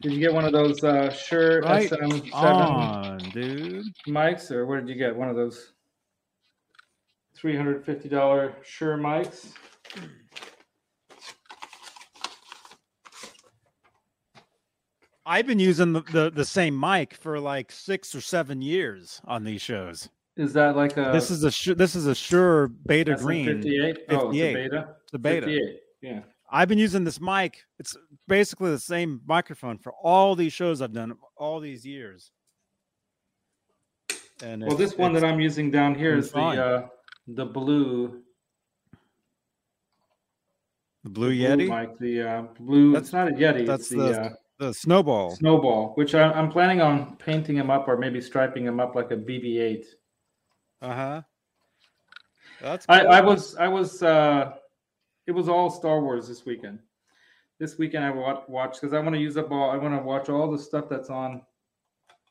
Did 0.00 0.12
you 0.12 0.20
get 0.20 0.32
one 0.32 0.44
of 0.44 0.52
those 0.52 0.84
uh, 0.84 1.10
Shure 1.10 1.62
Right 1.62 1.90
SM7 1.90 2.32
on, 2.34 3.18
dude. 3.32 3.86
mics, 4.06 4.50
or 4.50 4.66
what 4.66 4.76
did 4.76 4.88
you 4.88 4.94
get? 4.94 5.14
One 5.14 5.28
of 5.28 5.34
those 5.34 5.72
three 7.34 7.56
hundred 7.56 7.84
fifty 7.84 8.08
dollar 8.08 8.54
Shure 8.62 8.96
mics. 8.96 9.52
I've 15.26 15.46
been 15.46 15.58
using 15.58 15.92
the, 15.92 16.02
the, 16.12 16.30
the 16.30 16.44
same 16.44 16.78
mic 16.78 17.14
for 17.14 17.40
like 17.40 17.72
six 17.72 18.14
or 18.14 18.20
seven 18.20 18.60
years 18.60 19.20
on 19.24 19.44
these 19.44 19.62
shows. 19.62 20.08
Is 20.36 20.52
that 20.54 20.76
like 20.76 20.96
a 20.96 21.10
this 21.12 21.30
is 21.30 21.44
a 21.44 21.74
this 21.74 21.94
is 21.94 22.06
a 22.06 22.14
Shure 22.14 22.66
Beta 22.68 23.14
Green. 23.14 23.46
58? 23.46 23.98
Oh, 24.10 24.12
it's 24.12 24.12
a 24.12 24.26
58. 24.26 24.54
beta. 24.54 24.88
The 25.12 25.18
beta. 25.18 25.46
58. 25.46 25.80
Yeah. 26.02 26.20
I've 26.50 26.68
been 26.68 26.78
using 26.78 27.04
this 27.04 27.20
mic. 27.20 27.64
It's 27.78 27.96
basically 28.28 28.70
the 28.70 28.78
same 28.78 29.20
microphone 29.26 29.78
for 29.78 29.92
all 30.02 30.34
these 30.34 30.52
shows 30.52 30.82
I've 30.82 30.92
done 30.92 31.16
all 31.36 31.60
these 31.60 31.86
years. 31.86 32.32
And 34.42 34.62
Well, 34.66 34.76
this 34.76 34.96
one 34.98 35.12
that 35.14 35.24
I'm 35.24 35.40
using 35.40 35.70
down 35.70 35.94
here 35.94 36.16
is 36.16 36.32
the 36.32 36.40
uh, 36.40 36.86
the 37.28 37.46
blue 37.46 38.22
the 41.04 41.10
Blue 41.10 41.32
Yeti, 41.32 41.68
mic. 41.68 41.98
The 41.98 42.22
uh, 42.22 42.42
blue. 42.58 42.92
That's- 42.92 43.06
it's 43.08 43.12
not 43.12 43.28
a 43.28 43.32
Yeti. 43.32 43.66
that's 43.66 43.82
it's 43.82 43.90
the, 43.90 43.96
the- 43.96 44.20
uh, 44.20 44.30
the 44.58 44.72
Snowball. 44.72 45.32
Snowball, 45.36 45.92
which 45.94 46.14
I, 46.14 46.30
I'm 46.32 46.50
planning 46.50 46.80
on 46.80 47.16
painting 47.16 47.56
him 47.56 47.70
up 47.70 47.88
or 47.88 47.96
maybe 47.96 48.20
striping 48.20 48.64
him 48.64 48.80
up 48.80 48.94
like 48.94 49.10
a 49.10 49.16
BB-8. 49.16 49.84
Uh 50.82 50.94
huh. 50.94 51.22
That's 52.60 52.86
I, 52.88 53.00
cool. 53.00 53.10
I 53.10 53.20
was 53.20 53.56
I 53.56 53.68
was 53.68 54.02
uh 54.02 54.52
it 55.26 55.32
was 55.32 55.48
all 55.48 55.70
Star 55.70 56.00
Wars 56.00 56.28
this 56.28 56.44
weekend. 56.44 56.78
This 57.58 57.78
weekend 57.78 58.04
I 58.04 58.10
watched 58.10 58.80
because 58.80 58.94
I 58.94 59.00
want 59.00 59.14
to 59.14 59.20
use 59.20 59.36
up 59.36 59.50
all 59.50 59.70
I 59.70 59.76
want 59.76 59.94
to 59.94 60.02
watch 60.02 60.28
all 60.28 60.50
the 60.50 60.58
stuff 60.58 60.88
that's 60.88 61.10
on. 61.10 61.42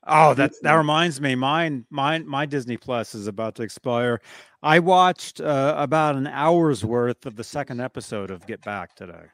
Oh, 0.06 0.34
that 0.34 0.52
that 0.64 0.74
reminds 0.74 1.22
me. 1.22 1.34
Mine, 1.34 1.86
mine, 1.90 2.28
my 2.28 2.46
Disney 2.46 2.76
Plus 2.76 3.16
is 3.16 3.28
about 3.28 3.56
to 3.56 3.64
expire. 3.64 4.20
I 4.62 4.80
watched 4.80 5.40
uh, 5.40 5.76
about 5.78 6.16
an 6.16 6.28
hour's 6.28 6.84
worth 6.84 7.26
of 7.26 7.36
the 7.36 7.44
second 7.44 7.80
episode 7.80 8.30
of 8.30 8.46
Get 8.46 8.62
Back 8.64 8.96
today. 8.96 9.26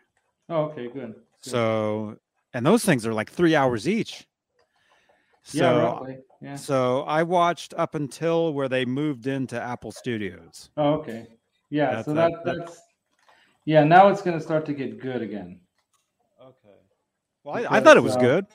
Oh, 0.47 0.65
okay, 0.65 0.87
good. 0.87 1.13
Good. 1.13 1.15
So, 1.39 2.17
and 2.53 2.65
those 2.65 2.83
things 2.85 3.05
are 3.05 3.13
like 3.13 3.31
three 3.31 3.55
hours 3.55 3.87
each. 3.87 4.25
So, 5.43 6.05
yeah. 6.07 6.15
Yeah. 6.41 6.55
so 6.55 7.01
I 7.03 7.23
watched 7.23 7.73
up 7.77 7.95
until 7.95 8.53
where 8.53 8.69
they 8.69 8.85
moved 8.85 9.27
into 9.27 9.59
Apple 9.61 9.91
Studios. 9.91 10.69
Oh, 10.77 10.93
okay. 10.95 11.27
Yeah. 11.69 11.95
That- 11.95 12.05
so 12.05 12.13
that- 12.13 12.31
that, 12.45 12.57
that's 12.59 12.81
yeah. 13.65 13.83
Now 13.83 14.07
it's 14.07 14.21
gonna 14.21 14.39
start 14.41 14.65
to 14.67 14.73
get 14.73 14.99
good 14.99 15.21
again. 15.21 15.59
Okay. 16.41 16.75
Well, 17.43 17.55
I, 17.55 17.77
I 17.77 17.79
thought 17.81 17.97
it 17.97 18.03
was 18.03 18.15
uh, 18.15 18.19
good. 18.19 18.45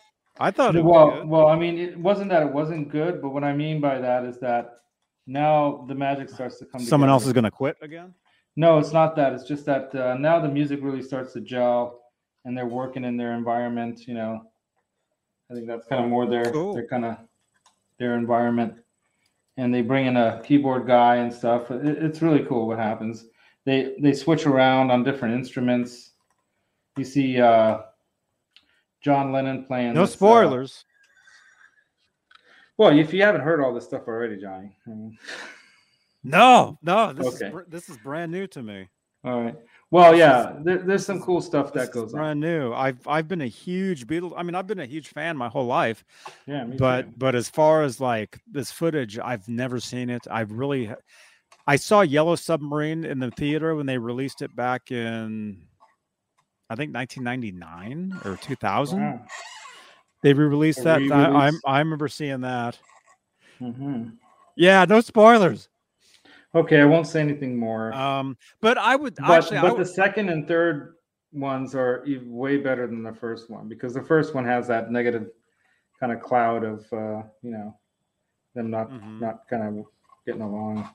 I 0.41 0.51
thought 0.51 0.75
it 0.75 0.83
was 0.83 0.93
Well, 0.93 1.11
good. 1.11 1.29
well, 1.29 1.47
I 1.47 1.57
mean, 1.57 1.79
it 1.79 1.97
wasn't 1.97 2.31
that 2.31 2.43
it 2.43 2.53
wasn't 2.53 2.89
good, 2.91 3.23
but 3.23 3.31
what 3.31 3.45
I 3.45 3.53
mean 3.53 3.81
by 3.81 4.01
that 4.01 4.25
is 4.25 4.41
that 4.41 4.81
now 5.27 5.85
the 5.89 5.95
magic 5.95 6.29
starts 6.29 6.59
to 6.59 6.65
come. 6.67 6.81
Someone 6.81 7.09
else 7.11 7.27
is 7.27 7.33
going 7.33 7.45
to 7.45 7.51
quit 7.51 7.77
again. 7.81 8.13
No, 8.57 8.79
it's 8.79 8.93
not 8.93 9.15
that. 9.17 9.33
It's 9.33 9.45
just 9.45 9.65
that 9.67 9.95
uh, 9.95 10.15
now 10.19 10.41
the 10.41 10.49
music 10.49 10.81
really 10.83 11.03
starts 11.03 11.33
to 11.35 11.41
gel, 11.41 12.01
and 12.45 12.57
they're 12.57 12.67
working 12.67 13.05
in 13.05 13.17
their 13.17 13.33
environment. 13.33 14.07
You 14.07 14.15
know, 14.15 14.43
I 15.51 15.55
think 15.55 15.67
that's 15.67 15.87
kind 15.87 16.05
of 16.05 16.11
more 16.11 16.27
their 16.27 16.51
Cool. 16.53 16.75
their 16.75 16.87
kind 16.87 17.05
of 17.05 17.17
their 17.99 18.17
environment, 18.17 18.75
and 19.57 19.73
they 19.73 19.83
bring 19.83 20.07
in 20.07 20.17
a 20.17 20.43
keyboard 20.45 20.87
guy 20.87 21.17
and 21.17 21.33
stuff. 21.33 21.71
It, 21.71 22.03
it's 22.03 22.23
really 22.23 22.45
cool 22.45 22.67
what 22.67 22.79
happens. 22.79 23.27
They 23.65 23.95
they 24.01 24.13
switch 24.13 24.47
around 24.47 24.91
on 24.91 25.05
different 25.05 25.35
instruments. 25.35 26.13
You 26.97 27.05
see 27.05 27.41
uh, 27.41 27.79
John 29.01 29.33
Lennon 29.33 29.65
playing. 29.65 29.95
No 29.95 30.03
uh, 30.03 30.07
spoilers. 30.07 30.85
well, 32.77 32.97
if 32.97 33.13
you 33.13 33.23
haven't 33.23 33.41
heard 33.43 33.61
all 33.61 33.73
this 33.73 33.85
stuff 33.85 34.03
already, 34.07 34.37
Johnny. 34.41 34.77
I 34.87 34.91
mean, 34.91 35.19
no, 36.23 36.79
no. 36.83 37.13
This 37.13 37.43
Okay. 37.43 37.57
is 37.57 37.65
this 37.69 37.89
is 37.89 37.97
brand 37.99 38.33
new 38.33 38.47
to 38.49 38.63
me. 38.63 38.89
all 39.25 39.43
right. 39.43 39.57
Well, 39.91 40.17
yeah, 40.17 40.55
there, 40.65 40.79
there's 40.79 41.07
some 41.07 41.21
cool 41.21 41.41
stuff 41.41 41.73
that 41.75 41.93
goes 41.93 42.13
on. 42.15 42.19
brand 42.21 42.41
new. 42.41 42.73
I've 42.73 43.07
I've 43.07 43.29
been 43.29 43.43
a 43.43 43.47
huge 43.47 44.07
Beatles. 44.07 44.33
I 44.37 44.43
mean, 44.43 44.55
I've 44.55 44.67
been 44.67 44.81
a 44.81 44.87
huge 44.87 45.09
fan 45.09 45.37
my 45.37 45.49
whole 45.49 45.67
life. 45.67 46.05
Yeah, 46.47 46.65
me 46.65 46.77
but 46.77 47.03
too. 47.03 47.13
but 47.17 47.35
as 47.35 47.49
far 47.49 47.83
as 47.83 48.01
like 48.01 48.41
this 48.51 48.73
footage, 48.73 49.19
I've 49.19 49.49
never 49.49 49.79
seen 49.79 50.11
it. 50.11 50.27
I've 50.31 50.51
really, 50.53 50.91
I 51.67 51.77
saw 51.77 52.01
Yellow 52.01 52.35
Submarine 52.35 53.05
in 53.05 53.19
the 53.21 53.31
theater 53.31 53.75
when 53.77 53.87
they 53.87 53.99
released 53.99 54.43
it 54.43 54.55
back 54.57 54.91
in, 54.91 55.63
I 56.69 56.75
think 56.75 56.95
1999 56.95 58.21
or 58.25 58.37
2000. 58.37 59.01
Wow. 59.01 59.21
They 60.23 60.33
re-released 60.33 60.83
that. 60.85 61.03
I, 61.13 61.17
I 61.17 61.29
re-release. 61.29 61.61
I 61.67 61.79
remember 61.81 62.09
seeing 62.09 62.41
that. 62.41 62.79
hmm 63.59 64.05
Yeah, 64.57 64.87
no 64.87 65.01
spoilers. 65.03 65.69
Okay, 66.55 66.81
I 66.81 66.85
won't 66.85 67.07
say 67.07 67.21
anything 67.21 67.57
more. 67.57 67.93
Um, 67.95 68.37
but 68.61 68.79
I 68.79 68.95
would 68.95 69.17
but, 69.17 69.31
actually, 69.31 69.61
but 69.61 69.77
the 69.77 69.85
second 69.85 70.29
and 70.29 70.47
third 70.47 70.95
ones 71.33 71.75
are 71.75 72.05
way 72.27 72.59
better 72.59 72.87
than 72.87 73.03
the 73.03 73.13
first 73.13 73.51
one 73.51 73.69
because 73.69 73.93
the 73.93 74.03
first 74.03 74.35
one 74.35 74.45
has 74.45 74.69
that 74.69 74.91
negative 74.91 75.31
kind 75.99 76.13
of 76.13 76.21
cloud 76.21 76.65
of 76.65 76.81
uh, 76.93 77.23
you 77.43 77.51
know 77.51 77.77
them 78.55 78.71
not 78.71 78.89
mm-hmm. 78.89 79.21
not 79.21 79.49
kind 79.49 79.81
of 79.81 79.85
getting 80.27 80.43
along, 80.43 80.89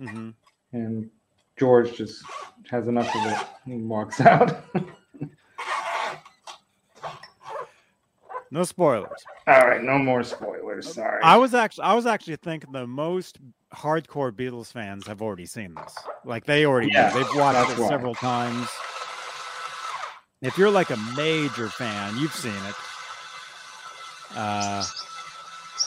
mm-hmm. 0.00 0.30
and 0.72 1.08
George 1.56 1.96
just 1.96 2.24
has 2.68 2.88
enough 2.88 3.14
of 3.14 3.32
it 3.32 3.46
and 3.66 3.88
walks 3.88 4.20
out. 4.22 4.64
no 8.50 8.64
spoilers. 8.64 9.22
All 9.46 9.68
right, 9.68 9.82
no 9.82 9.96
more 9.96 10.24
spoilers. 10.24 10.88
Uh, 10.88 10.92
sorry. 10.92 11.22
I 11.22 11.36
was 11.36 11.54
actually 11.54 11.84
I 11.84 11.94
was 11.94 12.06
actually 12.06 12.36
thinking 12.36 12.72
the 12.72 12.86
most 12.86 13.38
hardcore 13.74 14.32
Beatles 14.32 14.72
fans 14.72 15.06
have 15.06 15.20
already 15.22 15.46
seen 15.46 15.74
this. 15.74 15.94
Like 16.24 16.44
they 16.44 16.64
already 16.66 16.90
Yeah, 16.92 17.10
they've 17.10 17.26
watched 17.34 17.70
it 17.78 17.88
several 17.88 18.14
times. 18.14 18.68
If 20.40 20.56
you're 20.56 20.70
like 20.70 20.90
a 20.90 20.96
major 21.16 21.68
fan, 21.68 22.16
you've 22.16 22.34
seen 22.34 22.52
it. 22.52 22.74
Uh, 24.36 24.84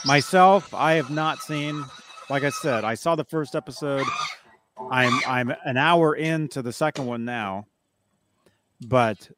myself, 0.06 0.74
I 0.74 0.94
have 0.94 1.10
not 1.10 1.40
seen. 1.40 1.84
Like 2.30 2.44
I 2.44 2.50
said, 2.50 2.84
I 2.84 2.96
saw 2.96 3.16
the 3.16 3.24
first 3.24 3.56
episode. 3.56 4.06
I'm 4.90 5.14
I'm 5.28 5.54
an 5.66 5.78
hour 5.78 6.16
into 6.16 6.62
the 6.62 6.74
second 6.74 7.06
one 7.06 7.24
now. 7.24 7.68
But 8.88 9.30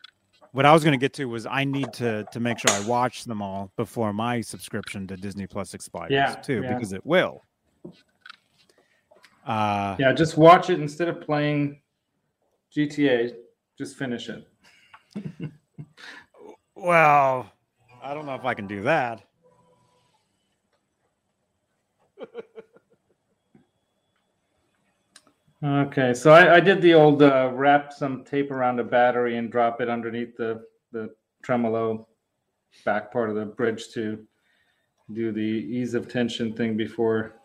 what 0.51 0.65
I 0.65 0.73
was 0.73 0.83
going 0.83 0.97
to 0.97 1.03
get 1.03 1.13
to 1.13 1.25
was 1.25 1.45
I 1.45 1.63
need 1.63 1.91
to 1.93 2.25
to 2.31 2.39
make 2.39 2.59
sure 2.59 2.71
I 2.71 2.85
watch 2.87 3.25
them 3.25 3.41
all 3.41 3.71
before 3.75 4.13
my 4.13 4.41
subscription 4.41 5.05
to 5.07 5.17
Disney 5.17 5.47
Plus 5.47 5.73
expires 5.73 6.11
Yeah, 6.11 6.35
too, 6.35 6.61
yeah. 6.63 6.73
because 6.73 6.93
it 6.93 7.05
will. 7.05 7.41
Uh, 9.45 9.95
yeah, 9.99 10.13
just 10.13 10.37
watch 10.37 10.69
it 10.69 10.79
instead 10.79 11.07
of 11.07 11.21
playing 11.21 11.81
GTA. 12.75 13.33
Just 13.77 13.97
finish 13.97 14.29
it. 14.29 14.47
well, 16.75 17.51
I 18.01 18.13
don't 18.13 18.25
know 18.25 18.35
if 18.35 18.45
I 18.45 18.53
can 18.53 18.67
do 18.67 18.83
that. 18.83 19.23
Okay, 25.63 26.13
so 26.13 26.33
I, 26.33 26.55
I 26.55 26.59
did 26.59 26.81
the 26.81 26.93
old 26.93 27.23
uh, 27.23 27.49
wrap 27.53 27.93
some 27.93 28.25
tape 28.25 28.51
around 28.51 28.81
a 28.81 28.83
battery 28.83 29.37
and 29.37 29.49
drop 29.49 29.79
it 29.79 29.89
underneath 29.89 30.35
the 30.35 30.65
the 30.91 31.15
tremolo 31.41 32.05
back 32.83 33.13
part 33.13 33.29
of 33.29 33.37
the 33.37 33.45
bridge 33.45 33.87
to 33.93 34.25
do 35.13 35.31
the 35.31 35.39
ease 35.39 35.93
of 35.93 36.09
tension 36.09 36.53
thing 36.53 36.75
before. 36.75 37.39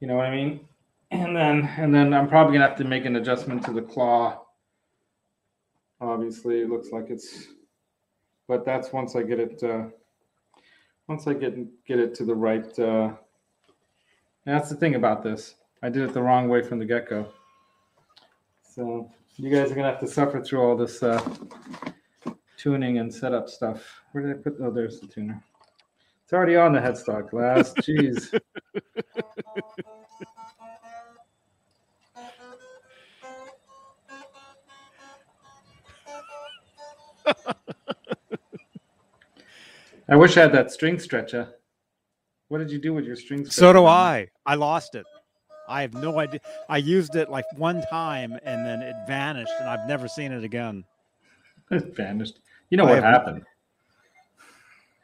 You 0.00 0.06
know 0.06 0.16
what 0.16 0.26
I 0.26 0.34
mean? 0.34 0.60
And 1.10 1.36
then 1.36 1.68
and 1.76 1.94
then 1.94 2.14
I'm 2.14 2.28
probably 2.28 2.54
gonna 2.54 2.68
have 2.68 2.78
to 2.78 2.84
make 2.84 3.04
an 3.04 3.16
adjustment 3.16 3.64
to 3.64 3.72
the 3.72 3.82
claw. 3.82 4.42
Obviously, 6.00 6.60
it 6.60 6.70
looks 6.70 6.90
like 6.90 7.10
it's, 7.10 7.48
but 8.48 8.64
that's 8.64 8.92
once 8.92 9.14
I 9.14 9.22
get 9.22 9.38
it. 9.38 9.62
Uh, 9.62 9.84
once 11.06 11.26
I 11.26 11.34
get 11.34 11.84
get 11.84 11.98
it 11.98 12.14
to 12.14 12.24
the 12.24 12.34
right. 12.34 12.78
Uh, 12.78 13.12
that's 14.46 14.70
the 14.70 14.76
thing 14.76 14.94
about 14.94 15.22
this. 15.22 15.56
I 15.82 15.90
did 15.90 16.02
it 16.02 16.14
the 16.14 16.22
wrong 16.22 16.48
way 16.48 16.62
from 16.62 16.78
the 16.78 16.86
get 16.86 17.08
go. 17.08 17.28
So 18.62 19.10
you 19.36 19.50
guys 19.50 19.70
are 19.70 19.74
gonna 19.74 19.90
have 19.90 20.00
to 20.00 20.06
suffer 20.06 20.40
through 20.40 20.62
all 20.62 20.76
this 20.76 21.02
uh, 21.02 21.22
tuning 22.56 22.98
and 22.98 23.12
setup 23.12 23.48
stuff. 23.50 24.00
Where 24.12 24.24
did 24.24 24.36
I 24.36 24.42
put? 24.42 24.56
Oh, 24.62 24.70
there's 24.70 25.00
the 25.00 25.08
tuner. 25.08 25.42
It's 26.30 26.36
already 26.36 26.54
on 26.54 26.72
the 26.72 26.78
headstock 26.78 27.28
glass. 27.30 27.74
Jeez. 27.80 28.40
I 40.08 40.14
wish 40.14 40.36
I 40.36 40.42
had 40.42 40.52
that 40.52 40.70
string 40.70 41.00
stretcher. 41.00 41.52
What 42.46 42.58
did 42.58 42.70
you 42.70 42.78
do 42.78 42.94
with 42.94 43.04
your 43.04 43.16
string 43.16 43.40
stretcher? 43.40 43.60
So 43.60 43.72
do 43.72 43.86
I. 43.86 44.28
I 44.46 44.54
lost 44.54 44.94
it. 44.94 45.06
I 45.68 45.82
have 45.82 45.94
no 45.94 46.20
idea. 46.20 46.38
I 46.68 46.76
used 46.76 47.16
it 47.16 47.28
like 47.28 47.46
one 47.56 47.82
time 47.90 48.38
and 48.44 48.64
then 48.64 48.82
it 48.82 48.94
vanished, 49.08 49.50
and 49.58 49.68
I've 49.68 49.88
never 49.88 50.06
seen 50.06 50.30
it 50.30 50.44
again. 50.44 50.84
It 51.72 51.96
vanished. 51.96 52.38
You 52.68 52.76
know 52.76 52.86
I 52.86 52.90
what 52.92 53.02
happened? 53.02 53.46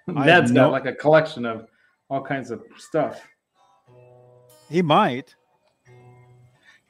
I 0.14 0.26
Ned's 0.26 0.50
have 0.50 0.54
got 0.54 0.70
like 0.72 0.86
a 0.86 0.92
collection 0.92 1.44
of 1.44 1.66
all 2.08 2.22
kinds 2.22 2.50
of 2.50 2.62
stuff. 2.78 3.20
He 4.68 4.82
might. 4.82 5.34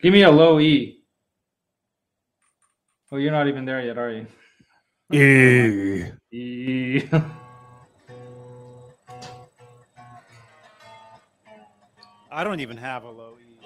Give 0.01 0.13
me 0.13 0.23
a 0.23 0.31
low 0.31 0.61
E. 0.61 1.03
Oh, 3.11 3.17
you're 3.17 3.33
not 3.33 3.49
even 3.49 3.65
there 3.65 3.81
yet, 3.81 3.97
are 3.97 4.11
you? 4.11 4.27
E. 6.33 7.03
I 12.31 12.45
don't 12.45 12.61
even 12.61 12.77
have 12.77 13.05
a 13.05 13.11
low 13.11 13.39
E. 13.39 13.59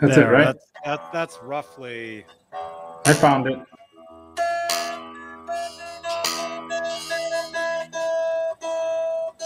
That's 0.00 0.16
There, 0.16 0.32
it, 0.32 0.36
right? 0.36 0.44
That's, 0.44 0.66
that, 0.84 1.12
that's 1.12 1.38
roughly. 1.42 2.24
I 3.06 3.12
found 3.12 3.46
it. 3.46 3.58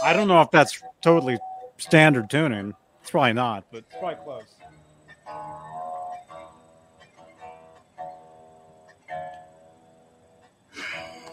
I 0.03 0.13
don't 0.13 0.29
know 0.29 0.41
if 0.41 0.51
that's 0.51 0.83
totally 1.03 1.39
standard 1.77 2.31
tuning. 2.31 2.75
It's 3.03 3.11
probably 3.11 3.33
not, 3.35 3.65
but 3.71 3.79
it's 3.79 3.97
probably 3.99 4.17
close. 4.25 4.55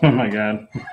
Oh 0.03 0.11
my 0.11 0.30
god. 0.30 0.68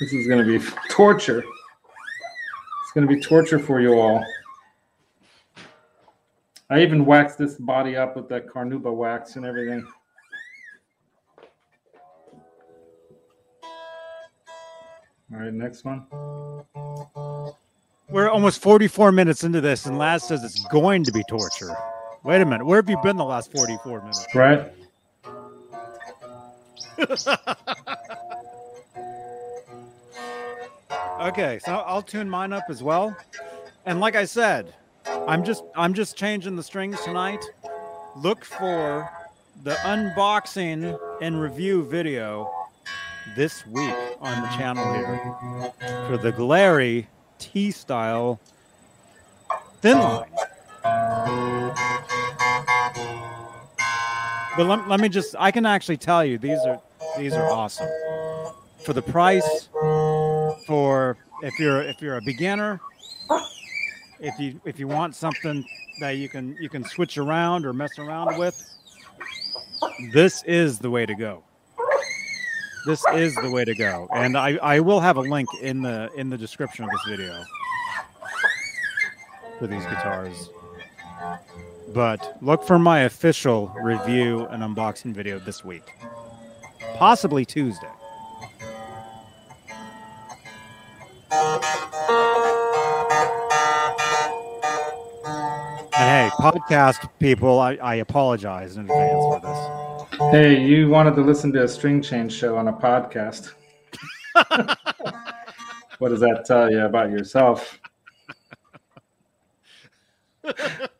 this 0.00 0.12
is 0.12 0.26
going 0.26 0.44
to 0.46 0.58
be 0.58 0.64
torture. 0.88 1.40
It's 1.40 2.92
going 2.94 3.06
to 3.06 3.14
be 3.14 3.20
torture 3.20 3.58
for 3.58 3.80
you 3.80 3.94
all. 3.94 4.24
I 6.70 6.80
even 6.82 7.04
waxed 7.04 7.36
this 7.36 7.56
body 7.56 7.96
up 7.96 8.16
with 8.16 8.28
that 8.28 8.46
carnauba 8.46 8.94
wax 8.94 9.36
and 9.36 9.44
everything. 9.44 9.84
All 15.32 15.40
right, 15.40 15.52
next 15.52 15.84
one. 15.84 16.06
We're 18.08 18.28
almost 18.28 18.62
44 18.62 19.12
minutes 19.12 19.44
into 19.44 19.60
this, 19.60 19.86
and 19.86 19.98
Laz 19.98 20.24
says 20.24 20.42
it's 20.42 20.64
going 20.66 21.04
to 21.04 21.12
be 21.12 21.22
torture. 21.28 21.76
Wait 22.24 22.40
a 22.40 22.44
minute. 22.44 22.64
Where 22.64 22.80
have 22.80 22.88
you 22.90 22.98
been 23.02 23.16
the 23.16 23.24
last 23.24 23.52
44 23.52 24.00
minutes? 24.00 24.26
Right? 24.34 24.72
Okay, 31.20 31.58
so 31.58 31.74
I'll 31.86 32.00
tune 32.00 32.30
mine 32.30 32.50
up 32.50 32.64
as 32.70 32.82
well. 32.82 33.14
And 33.84 34.00
like 34.00 34.16
I 34.16 34.24
said, 34.24 34.72
I'm 35.28 35.44
just 35.44 35.64
I'm 35.76 35.94
just 35.94 36.16
changing 36.16 36.56
the 36.56 36.62
strings 36.62 37.00
tonight. 37.02 37.44
Look 38.16 38.44
for 38.44 39.10
the 39.62 39.74
unboxing 39.74 40.98
and 41.20 41.40
review 41.40 41.84
video 41.84 42.50
this 43.36 43.66
week 43.66 43.94
on 44.20 44.42
the 44.42 44.48
channel 44.48 44.92
here 44.92 45.72
for 46.08 46.16
the 46.16 46.32
Glarry 46.32 47.06
T 47.38 47.70
style 47.70 48.40
thin 49.80 49.98
line. 49.98 50.30
But 54.56 54.66
let, 54.66 54.88
let 54.88 55.00
me 55.00 55.08
just 55.08 55.36
I 55.38 55.50
can 55.50 55.66
actually 55.66 55.96
tell 55.98 56.24
you 56.24 56.38
these 56.38 56.58
are 56.60 56.80
these 57.16 57.34
are 57.34 57.50
awesome. 57.50 57.88
For 58.84 58.92
the 58.92 59.02
price 59.02 59.68
for 60.66 61.16
if 61.42 61.58
you're 61.58 61.82
if 61.82 62.00
you're 62.02 62.16
a 62.16 62.22
beginner 62.22 62.80
if 64.20 64.38
you 64.38 64.60
if 64.64 64.78
you 64.78 64.86
want 64.86 65.14
something 65.14 65.64
that 66.00 66.12
you 66.12 66.28
can 66.28 66.56
you 66.60 66.68
can 66.68 66.84
switch 66.84 67.18
around 67.18 67.64
or 67.64 67.72
mess 67.72 67.98
around 67.98 68.38
with 68.38 68.54
this 70.12 70.42
is 70.44 70.78
the 70.78 70.90
way 70.90 71.06
to 71.06 71.14
go. 71.14 71.42
This 72.86 73.04
is 73.14 73.34
the 73.36 73.50
way 73.50 73.64
to 73.64 73.74
go. 73.74 74.08
And 74.14 74.36
i 74.36 74.56
i 74.62 74.80
will 74.80 75.00
have 75.00 75.16
a 75.16 75.20
link 75.20 75.48
in 75.60 75.82
the 75.82 76.10
in 76.16 76.30
the 76.30 76.38
description 76.38 76.84
of 76.84 76.90
this 76.90 77.02
video 77.08 77.42
for 79.58 79.66
these 79.66 79.84
guitars. 79.84 80.50
But 81.94 82.38
look 82.40 82.64
for 82.64 82.78
my 82.78 83.00
official 83.00 83.74
review 83.82 84.46
and 84.46 84.62
unboxing 84.62 85.12
video 85.12 85.38
this 85.38 85.64
week. 85.64 85.92
Possibly 86.96 87.44
tuesday 87.44 87.88
And 96.00 96.30
hey, 96.30 96.36
podcast 96.36 97.10
people, 97.18 97.60
I, 97.60 97.74
I 97.74 97.96
apologize 97.96 98.78
in 98.78 98.84
advance 98.84 99.22
for 99.22 100.08
this. 100.08 100.30
Hey, 100.32 100.58
you 100.58 100.88
wanted 100.88 101.14
to 101.16 101.20
listen 101.20 101.52
to 101.52 101.64
a 101.64 101.68
string 101.68 102.00
change 102.00 102.32
show 102.32 102.56
on 102.56 102.68
a 102.68 102.72
podcast. 102.72 103.52
what 105.98 106.08
does 106.08 106.20
that 106.20 106.46
tell 106.46 106.70
you 106.70 106.86
about 106.86 107.10
yourself? 107.10 107.78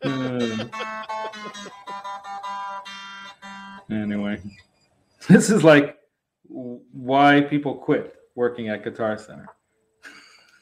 Hmm. 0.03 0.61
anyway, 3.89 4.39
this 5.27 5.49
is 5.49 5.63
like 5.63 5.97
why 6.43 7.41
people 7.41 7.73
quit 7.73 8.17
working 8.35 8.69
at 8.69 8.83
Guitar 8.83 9.17
Center. 9.17 9.47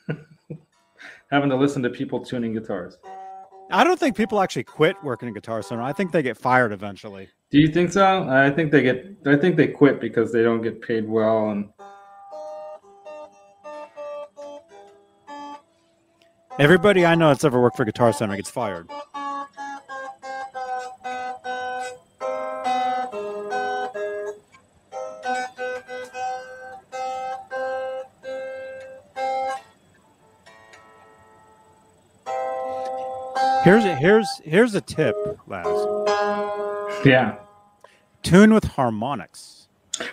having 1.29 1.49
to 1.49 1.57
listen 1.57 1.83
to 1.83 1.89
people 1.89 2.23
tuning 2.23 2.53
guitars. 2.53 2.97
I 3.72 3.84
don't 3.84 3.99
think 3.99 4.15
people 4.17 4.41
actually 4.41 4.63
quit 4.63 4.95
working 5.03 5.28
at 5.30 5.36
Guitar 5.36 5.61
Center. 5.61 5.84
I 5.84 5.93
think 5.93 6.11
they 6.11 6.24
get 6.24 6.38
fired 6.38 6.72
eventually. 6.72 7.30
Do 7.51 7.59
you 7.59 7.67
think 7.67 7.91
so? 7.91 8.28
I 8.28 8.49
think 8.49 8.72
they 8.72 8.82
get. 8.82 9.05
I 9.26 9.36
think 9.36 9.57
they 9.57 9.67
quit 9.67 9.99
because 10.01 10.32
they 10.32 10.43
don't 10.43 10.61
get 10.61 10.82
paid 10.82 11.07
well, 11.07 11.51
and 11.51 11.70
Everybody 16.59 17.05
I 17.05 17.15
know 17.15 17.30
that's 17.30 17.45
ever 17.45 17.61
worked 17.61 17.78
for 17.78 17.86
Guitar 17.86 18.11
Center 18.11 18.36
gets 18.36 18.49
fired. 18.49 18.89
Here's 33.64 33.84
a, 33.84 33.95
here's 33.95 34.41
here's 34.43 34.74
a 34.76 34.82
tip, 34.82 35.16
Laz. 35.47 35.66
yeah. 37.05 37.36
Tune 38.24 38.53
with 38.53 38.64
harmonics. 38.64 39.68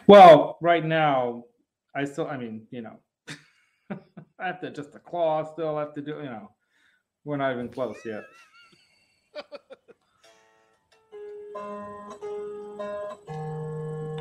Well, 0.07 0.59
right 0.61 0.85
now, 0.85 1.45
I 1.95 2.05
still. 2.05 2.27
I 2.27 2.37
mean, 2.37 2.67
you 2.71 2.83
know, 2.83 2.99
I 3.91 4.47
have 4.47 4.61
to 4.61 4.67
adjust 4.67 4.93
the 4.93 4.99
claw. 4.99 5.45
Still 5.53 5.79
have 5.79 5.95
to 5.95 6.01
do. 6.01 6.17
You 6.17 6.25
know, 6.25 6.51
we're 7.25 7.37
not 7.37 7.53
even 7.53 7.69
close 7.69 7.97
yet. 8.05 8.25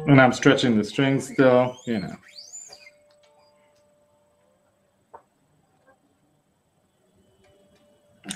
and 0.08 0.22
I'm 0.22 0.34
stretching 0.34 0.78
the 0.78 0.84
strings 0.84 1.28
still. 1.32 1.76
You 1.88 2.00
know. 2.00 2.16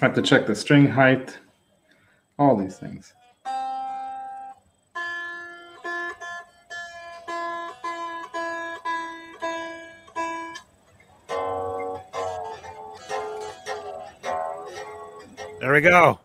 I 0.02 0.06
have 0.06 0.16
to 0.16 0.22
check 0.22 0.48
the 0.48 0.56
string 0.56 0.88
height, 0.88 1.38
all 2.38 2.56
these 2.56 2.78
things. 2.78 3.14
There 15.60 15.74
we 15.74 15.82
go. 15.82 16.20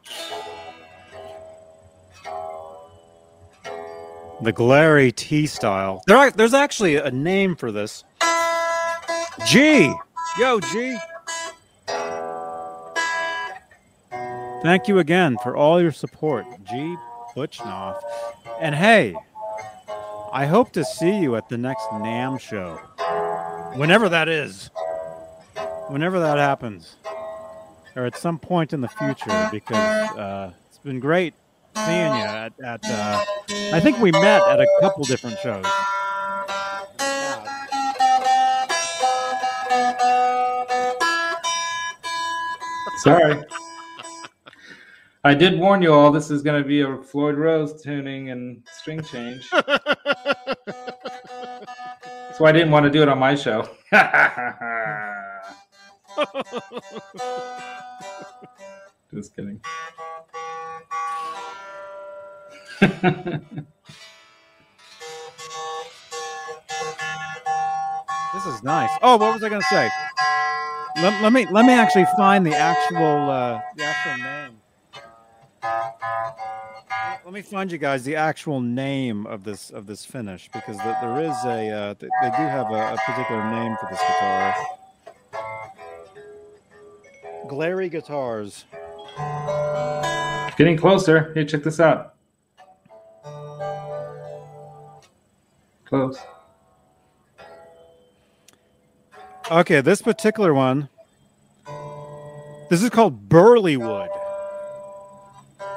The 4.43 4.53
Glarry 4.53 5.13
T 5.13 5.47
style. 5.47 6.05
There, 6.07 6.17
are, 6.17 6.31
there's 6.31 6.55
actually 6.55 6.95
a 6.97 7.11
name 7.11 7.57
for 7.57 7.73
this. 7.73 8.05
G. 9.47 9.93
Yo, 10.39 10.61
G. 10.61 10.97
Thank 14.65 14.89
you 14.89 14.99
again 14.99 15.37
for 15.43 15.55
all 15.55 15.79
your 15.79 15.93
support, 15.93 16.47
G. 16.65 16.97
Butchnoff. 17.37 18.01
And 18.59 18.75
hey, 18.75 19.15
I 20.33 20.47
hope 20.47 20.73
to 20.73 20.87
see 20.87 21.19
you 21.19 21.37
at 21.37 21.51
the 21.51 21.59
next 21.59 21.83
NAMM 21.91 22.41
show. 22.41 22.81
Whenever 23.79 24.09
that 24.09 24.27
is. 24.31 24.71
Whenever 25.89 26.19
that 26.19 26.39
happens. 26.39 26.97
Or 27.95 28.07
at 28.07 28.17
some 28.17 28.39
point 28.39 28.73
in 28.73 28.81
the 28.81 28.89
future, 28.89 29.51
because 29.53 29.77
uh, 30.17 30.53
it's 30.67 30.79
been 30.79 30.99
great 30.99 31.35
seeing 31.77 32.15
you 32.15 32.23
at, 32.23 32.55
at 32.65 32.81
uh, 32.87 33.23
I 33.71 33.81
think 33.81 33.99
we 33.99 34.13
met 34.13 34.49
at 34.49 34.63
a 34.63 34.67
couple 34.81 35.05
different 35.05 35.39
shows. 35.41 35.67
Sorry. 43.03 43.45
I 45.27 45.33
did 45.33 45.59
warn 45.59 45.81
you 45.81 45.91
all 45.91 46.11
this 46.11 46.31
is 46.31 46.43
going 46.43 46.63
to 46.63 46.69
be 46.69 46.83
a 46.83 46.99
Floyd 46.99 47.37
Rose 47.37 47.83
tuning 47.83 48.29
and 48.29 48.63
string 48.71 49.03
change. 49.03 49.49
so 49.49 49.65
I 52.45 52.53
didn't 52.53 52.71
want 52.71 52.85
to 52.85 52.91
do 52.91 53.01
it 53.01 53.09
on 53.09 53.19
my 53.19 53.35
show. 53.35 53.67
Just 59.15 59.35
kidding. 59.35 59.63
This 68.35 68.47
is 68.47 68.63
nice. 68.63 68.91
Oh, 69.01 69.17
what 69.17 69.33
was 69.33 69.43
I 69.43 69.49
going 69.49 69.63
to 69.63 69.67
say? 69.69 69.89
Let, 70.97 71.23
let 71.23 71.33
me 71.33 71.47
let 71.51 71.65
me 71.65 71.73
actually 71.73 72.05
find 72.17 72.45
the 72.45 72.55
actual 72.55 73.31
uh, 73.31 73.61
the 73.77 73.85
actual 73.85 74.19
name. 74.23 74.61
Let 77.25 77.33
me 77.33 77.41
find 77.41 77.73
you 77.73 77.79
guys 77.79 78.05
the 78.05 78.17
actual 78.17 78.61
name 78.61 79.27
of 79.27 79.45
this 79.45 79.71
of 79.71 79.87
this 79.87 80.05
finish 80.05 80.51
because 80.53 80.77
the, 80.77 80.97
there 81.01 81.21
is 81.23 81.37
a 81.45 81.71
uh, 81.71 81.95
th- 81.95 82.13
they 82.23 82.31
do 82.31 82.43
have 82.43 82.71
a, 82.71 82.95
a 82.95 82.97
particular 83.07 83.51
name 83.51 83.75
for 83.81 83.89
this 83.91 84.01
guitar. 84.01 84.55
Glarry 87.47 87.91
guitars. 87.91 88.67
Getting 90.57 90.77
closer. 90.77 91.33
Hey, 91.35 91.45
check 91.45 91.63
this 91.63 91.81
out. 91.81 92.15
Close. 95.87 96.19
Okay, 99.51 99.81
this 99.81 100.03
particular 100.03 100.53
one. 100.53 100.89
This 102.71 102.83
is 102.83 102.91
called 102.91 103.29
Burley 103.29 103.77
Wood. 103.77 104.11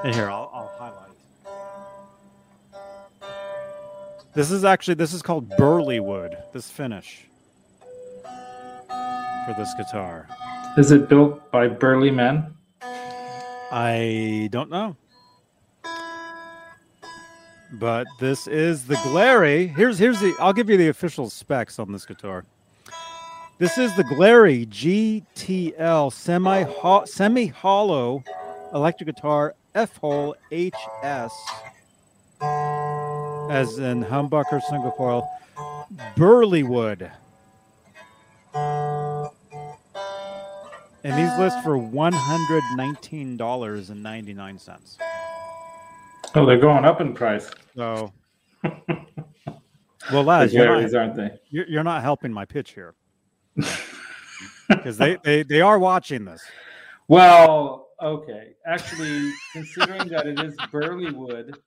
And 0.04 0.14
here, 0.14 0.30
I'll, 0.30 0.52
I'll 0.54 0.72
highlight. 0.78 1.08
This 4.34 4.52
is 4.52 4.64
actually 4.64 4.93
this 4.93 5.14
is 5.14 5.24
called 5.24 5.50
Burley 5.58 6.00
Wood. 6.00 6.38
This 6.54 6.70
finish 6.70 7.26
for 8.24 9.56
this 9.58 9.74
guitar. 9.76 10.28
Is 10.78 10.91
it 10.91 11.10
built 11.10 11.50
by 11.50 11.68
burly 11.68 12.12
men? 12.12 12.54
I 13.72 14.48
don't 14.52 14.70
know. 14.70 14.95
But 17.74 18.06
this 18.20 18.45
is 18.45 18.86
the 18.86 18.95
Glarry. 18.95 19.76
Here's 19.76 19.98
here's 19.98 20.20
the 20.20 20.36
I'll 20.39 20.54
give 20.54 20.70
you 20.70 20.78
the 20.78 20.89
official 20.89 21.32
specs 21.32 21.80
on 21.80 21.91
this 21.91 22.06
guitar. 22.06 22.45
This 23.58 23.80
is 23.80 23.95
the 23.95 24.04
Glarry 24.04 24.68
GTL 24.68 26.14
semi 26.14 27.06
semi 27.06 27.48
hollow 27.48 28.24
electric 28.74 29.16
guitar 29.16 29.56
F 29.78 29.95
hole 29.97 30.36
HS 30.51 31.32
as 32.41 33.78
in 33.78 34.03
humbucker 34.03 34.59
single 34.63 34.91
coil 34.91 35.30
burley 36.15 36.63
wood. 36.63 37.11
And 41.03 41.13
these 41.13 41.38
list 41.38 41.61
for 41.63 41.78
one 41.78 42.11
hundred 42.11 42.63
nineteen 42.75 43.38
dollars 43.38 43.91
and 43.91 44.01
ninety 44.01 44.34
nine 44.34 44.57
cents. 44.57 44.97
Oh, 46.34 46.43
they're 46.47 46.57
going 46.57 46.84
up 46.84 46.99
in 46.99 47.13
price. 47.13 47.51
So, 47.75 48.11
well, 50.11 50.23
Laz, 50.23 50.55
you're 50.55 50.82
not, 50.82 50.95
aren't 50.95 51.15
they? 51.15 51.30
you're, 51.51 51.67
you're 51.67 51.84
not 51.84 52.01
helping 52.01 52.34
my 52.34 52.45
pitch 52.45 52.73
here 52.73 52.95
because 54.67 54.97
they, 54.97 55.19
they 55.23 55.43
they 55.43 55.61
are 55.61 55.78
watching 55.78 56.25
this. 56.25 56.41
Well, 57.07 57.87
okay. 58.02 58.50
Actually, 58.66 59.32
considering 59.54 60.08
that 60.10 60.28
it 60.28 60.39
is 60.39 60.56
burly 60.72 61.12
wood 61.12 61.58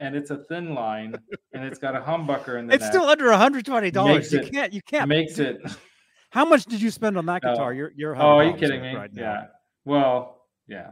and 0.00 0.14
it's 0.16 0.30
a 0.30 0.38
thin 0.44 0.74
line 0.74 1.14
and 1.52 1.64
it's 1.64 1.78
got 1.78 1.96
a 1.96 2.00
humbucker 2.00 2.58
in 2.58 2.66
the 2.66 2.74
It's 2.74 2.82
neck, 2.82 2.92
still 2.92 3.04
under 3.04 3.30
one 3.30 3.38
hundred 3.38 3.64
twenty 3.66 3.90
dollars. 3.90 4.32
You 4.32 4.40
it- 4.40 4.52
can't 4.52 4.72
you 4.72 4.82
can't. 4.82 5.08
makes 5.08 5.38
it. 5.38 5.60
How 6.30 6.44
much 6.44 6.66
did 6.66 6.82
you 6.82 6.90
spend 6.90 7.16
on 7.16 7.24
that 7.26 7.42
Oh. 7.44 7.52
guitar? 7.52 7.72
You're 7.72 7.92
you're. 7.96 8.14
Oh, 8.16 8.38
are 8.38 8.44
you 8.44 8.52
kidding 8.54 8.82
me? 8.82 8.94
Right 8.94 9.10
yeah. 9.14 9.46
Well, 9.84 10.42
yeah. 10.66 10.90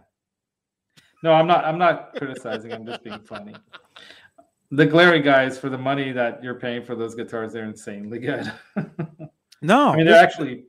No, 1.23 1.33
I'm 1.33 1.47
not. 1.47 1.65
I'm 1.65 1.79
not 1.79 2.15
criticizing. 2.17 2.73
I'm 2.73 2.87
just 2.87 3.03
being 3.05 3.21
funny. 3.21 3.55
The 4.71 4.87
Glarry 4.87 5.23
guys, 5.23 5.59
for 5.59 5.69
the 5.69 5.79
money 5.79 6.11
that 6.13 6.43
you're 6.43 6.59
paying 6.59 6.83
for 6.83 6.95
those 6.97 7.15
guitars, 7.15 7.53
they're 7.53 7.65
insanely 7.65 8.19
good. 8.19 8.51
No, 9.63 9.89
I 9.89 9.97
mean, 9.97 10.05
they're 10.07 10.23
actually 10.23 10.65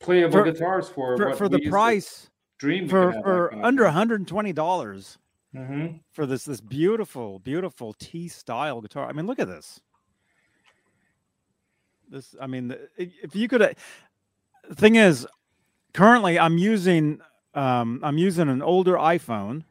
playable 0.00 0.32
For- 0.32 0.44
guitars 0.44 0.88
for 0.88 1.16
for, 1.16 1.34
for 1.34 1.48
the 1.48 1.58
to 1.60 1.70
price 1.70 2.28
dream 2.64 2.88
for 2.88 3.12
for 3.22 3.54
under 3.62 3.84
one 3.84 3.92
hundred 3.92 4.20
and 4.20 4.28
twenty 4.28 4.52
dollars 4.52 5.18
hmm 5.54 5.86
for 6.12 6.24
this 6.26 6.44
this 6.44 6.60
beautiful 6.60 7.38
beautiful 7.40 7.92
T 7.94 8.26
style 8.28 8.80
guitar. 8.80 9.06
I 9.08 9.12
mean, 9.12 9.26
look 9.26 9.38
at 9.38 9.48
this. 9.48 9.80
This, 12.08 12.34
I 12.40 12.46
mean, 12.46 12.74
if 12.96 13.34
you 13.34 13.48
could, 13.48 13.62
uh, 13.62 13.70
the 14.68 14.74
thing 14.74 14.96
is, 14.96 15.26
currently 15.92 16.38
I'm 16.38 16.58
using 16.58 17.20
um, 17.54 18.00
I'm 18.02 18.18
using 18.18 18.48
an 18.48 18.62
older 18.62 18.94
iPhone, 18.94 19.64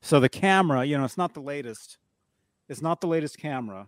so 0.00 0.20
the 0.20 0.28
camera, 0.28 0.84
you 0.84 0.96
know, 0.96 1.04
it's 1.04 1.18
not 1.18 1.34
the 1.34 1.40
latest. 1.40 1.98
It's 2.68 2.82
not 2.82 3.00
the 3.00 3.06
latest 3.06 3.38
camera, 3.38 3.86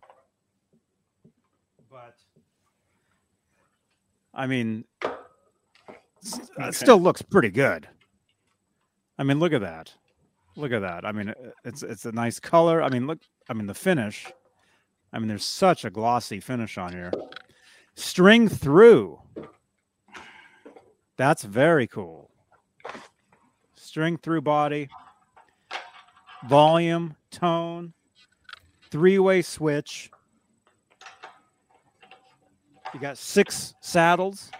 but 1.91 2.15
I 4.35 4.47
mean, 4.47 4.85
uh, 5.03 5.11
Okay. 6.59 6.69
It 6.69 6.75
still 6.75 6.99
looks 6.99 7.23
pretty 7.23 7.51
good. 7.51 7.89
I 9.19 9.23
mean, 9.23 9.39
look 9.39 9.53
at 9.53 9.61
that. 9.63 9.95
Look 10.57 10.73
at 10.73 10.81
that. 10.81 11.05
I 11.05 11.13
mean, 11.13 11.31
uh, 11.31 11.35
it's 11.65 11.83
it's 11.83 12.05
a 12.05 12.13
nice 12.13 12.41
color. 12.41 12.83
I 12.83 12.89
mean, 12.89 13.07
look. 13.07 13.19
I 13.49 13.55
mean, 13.55 13.67
the 13.67 13.75
finish. 13.75 14.27
I 15.13 15.19
mean, 15.19 15.29
there's 15.29 15.45
such 15.45 15.85
a 15.85 15.91
glossy 15.91 16.41
finish 16.41 16.79
on 16.79 16.93
here. 16.93 17.13
String 17.95 18.49
through. 18.49 19.21
That's 21.17 21.45
very 21.45 21.87
cool. 21.87 22.31
String 23.75 24.19
through 24.19 24.43
body. 24.43 24.89
Volume, 26.49 27.17
tone, 27.31 27.93
three-way 28.91 29.43
switch. 29.43 30.11
You 32.93 33.01
got 33.01 33.19
six 33.19 33.75
saddles. 33.81 34.51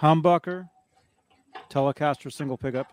Humbucker, 0.00 0.68
Telecaster 1.76 2.32
single 2.32 2.56
pickup. 2.56 2.90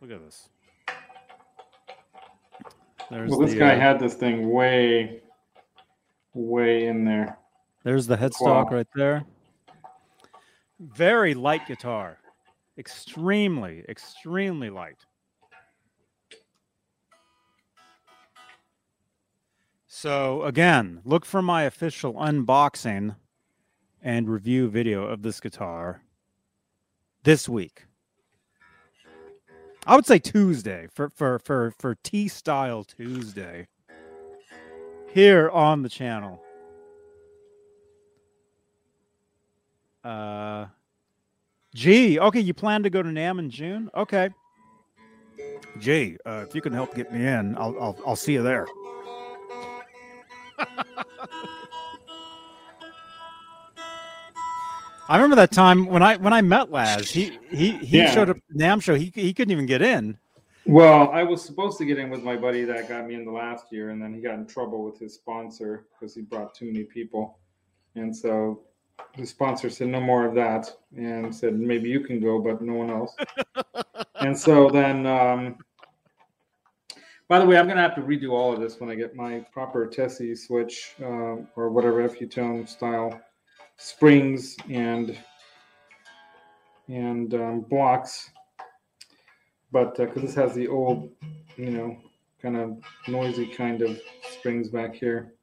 Look 0.00 0.10
at 0.10 0.24
this. 0.24 0.48
There's 3.10 3.30
Well, 3.30 3.40
this 3.40 3.52
the, 3.52 3.58
guy 3.58 3.74
uh, 3.74 3.78
had 3.78 4.00
this 4.00 4.14
thing 4.14 4.50
way, 4.50 5.20
way 6.32 6.86
in 6.86 7.04
there. 7.04 7.36
There's 7.84 8.06
the 8.06 8.16
headstock 8.16 8.70
Wow. 8.70 8.76
right 8.76 8.86
there. 8.94 9.24
Very 10.80 11.34
light 11.34 11.66
guitar. 11.66 12.16
Extremely, 12.78 13.84
extremely 13.90 14.70
light. 14.70 15.04
So, 19.86 20.42
again, 20.44 21.02
look 21.04 21.26
for 21.26 21.42
my 21.42 21.64
official 21.64 22.14
unboxing 22.14 23.16
and 24.06 24.28
review 24.28 24.68
video 24.68 25.02
of 25.02 25.22
this 25.22 25.40
guitar 25.40 26.00
this 27.24 27.48
week. 27.48 27.86
I 29.84 29.96
would 29.96 30.06
say 30.06 30.20
Tuesday 30.20 30.86
for 30.94 31.10
for 31.10 31.40
for 31.40 31.72
for 31.76 31.96
T 32.04 32.28
Style 32.28 32.84
Tuesday 32.84 33.66
here 35.12 35.50
on 35.50 35.82
the 35.82 35.88
channel. 35.88 36.40
Uh, 40.04 40.66
gee, 41.74 42.20
okay, 42.20 42.38
you 42.38 42.54
plan 42.54 42.84
to 42.84 42.90
go 42.90 43.02
to 43.02 43.08
NAMM 43.08 43.40
in 43.40 43.50
June? 43.50 43.90
Okay. 43.92 44.30
Gee, 45.80 46.16
uh, 46.24 46.44
if 46.48 46.54
you 46.54 46.60
can 46.60 46.72
help 46.72 46.94
get 46.94 47.12
me 47.12 47.26
in, 47.26 47.58
I'll 47.58 47.74
I'll, 47.80 47.98
I'll 48.06 48.16
see 48.16 48.34
you 48.34 48.44
there. 48.44 48.68
I 55.08 55.16
remember 55.16 55.36
that 55.36 55.52
time 55.52 55.86
when 55.86 56.02
I 56.02 56.16
when 56.16 56.32
I 56.32 56.42
met 56.42 56.70
Laz. 56.70 57.10
He 57.10 57.38
he 57.50 57.72
he 57.72 57.98
Yeah. 57.98 58.12
showed 58.12 58.30
up 58.30 58.38
NAMM 58.54 58.82
show. 58.82 58.94
He 58.94 59.12
he 59.14 59.32
couldn't 59.32 59.52
even 59.52 59.66
get 59.66 59.82
in. 59.82 60.18
Well, 60.64 61.10
I 61.12 61.22
was 61.22 61.44
supposed 61.44 61.78
to 61.78 61.84
get 61.84 61.98
in 61.98 62.10
with 62.10 62.24
my 62.24 62.36
buddy 62.36 62.64
that 62.64 62.88
got 62.88 63.06
me 63.06 63.14
in 63.14 63.24
the 63.24 63.30
last 63.30 63.66
year, 63.70 63.90
and 63.90 64.02
then 64.02 64.12
he 64.12 64.20
got 64.20 64.34
in 64.34 64.46
trouble 64.46 64.82
with 64.84 64.98
his 64.98 65.14
sponsor 65.14 65.86
because 65.92 66.12
he 66.14 66.22
brought 66.22 66.54
too 66.54 66.66
many 66.66 66.82
people. 66.82 67.38
And 67.94 68.14
so 68.14 68.62
the 69.16 69.24
sponsor 69.24 69.70
said, 69.70 69.88
no 69.88 70.00
more 70.00 70.26
of 70.26 70.34
that, 70.34 70.68
and 70.96 71.32
said, 71.32 71.54
maybe 71.56 71.88
you 71.88 72.00
can 72.00 72.18
go, 72.20 72.40
but 72.40 72.60
no 72.62 72.74
one 72.74 72.90
else. 72.90 73.14
and 74.20 74.36
so 74.36 74.68
then, 74.68 75.06
um, 75.06 75.56
by 77.28 77.38
the 77.38 77.46
way, 77.46 77.56
I'm 77.58 77.66
going 77.66 77.76
to 77.76 77.82
have 77.82 77.94
to 77.94 78.02
redo 78.02 78.32
all 78.32 78.52
of 78.52 78.60
this 78.60 78.80
when 78.80 78.90
I 78.90 78.96
get 78.96 79.14
my 79.14 79.46
proper 79.52 79.86
Tessie 79.86 80.34
switch 80.34 80.94
um, 81.04 81.46
or 81.54 81.70
whatever 81.70 82.06
FU 82.08 82.26
tone 82.26 82.66
style 82.66 83.20
springs 83.76 84.56
and 84.68 85.18
and 86.88 87.34
um, 87.34 87.60
blocks 87.60 88.30
but 89.72 89.96
because 89.96 90.22
this 90.22 90.34
has 90.34 90.54
the 90.54 90.68
old, 90.68 91.10
you 91.56 91.70
know, 91.70 91.98
kind 92.40 92.56
of 92.56 92.78
noisy 93.08 93.46
kind 93.46 93.82
of 93.82 94.00
springs 94.32 94.70
back 94.70 94.94
here, 94.94 95.34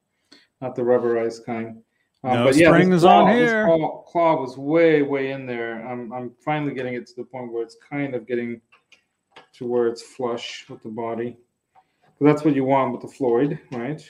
not 0.60 0.74
the 0.74 0.82
rubberized 0.82 1.44
kind. 1.44 1.82
Um, 2.24 2.34
No 2.34 2.44
but 2.46 2.56
yeah, 2.56 2.70
springs 2.70 3.04
on 3.04 3.26
claw- 3.26 3.32
this 3.32 3.50
here. 3.50 3.64
Claw, 3.66 4.02
claw 4.02 4.40
was 4.40 4.56
way, 4.56 5.02
way 5.02 5.30
in 5.32 5.46
there. 5.46 5.86
I'm, 5.86 6.12
I'm 6.12 6.32
finally 6.44 6.74
getting 6.74 6.94
it 6.94 7.06
to 7.08 7.14
the 7.16 7.24
point 7.24 7.52
where 7.52 7.62
it's 7.62 7.76
kind 7.88 8.14
of 8.14 8.26
getting 8.26 8.60
to 9.52 9.66
where 9.66 9.88
it's 9.88 10.02
flush 10.02 10.64
with 10.68 10.82
the 10.82 10.88
body. 10.88 11.36
But 12.18 12.26
that's 12.26 12.44
what 12.44 12.54
you 12.56 12.64
want 12.64 12.92
with 12.92 13.02
the 13.02 13.16
Floyd, 13.16 13.58
right? 13.70 14.02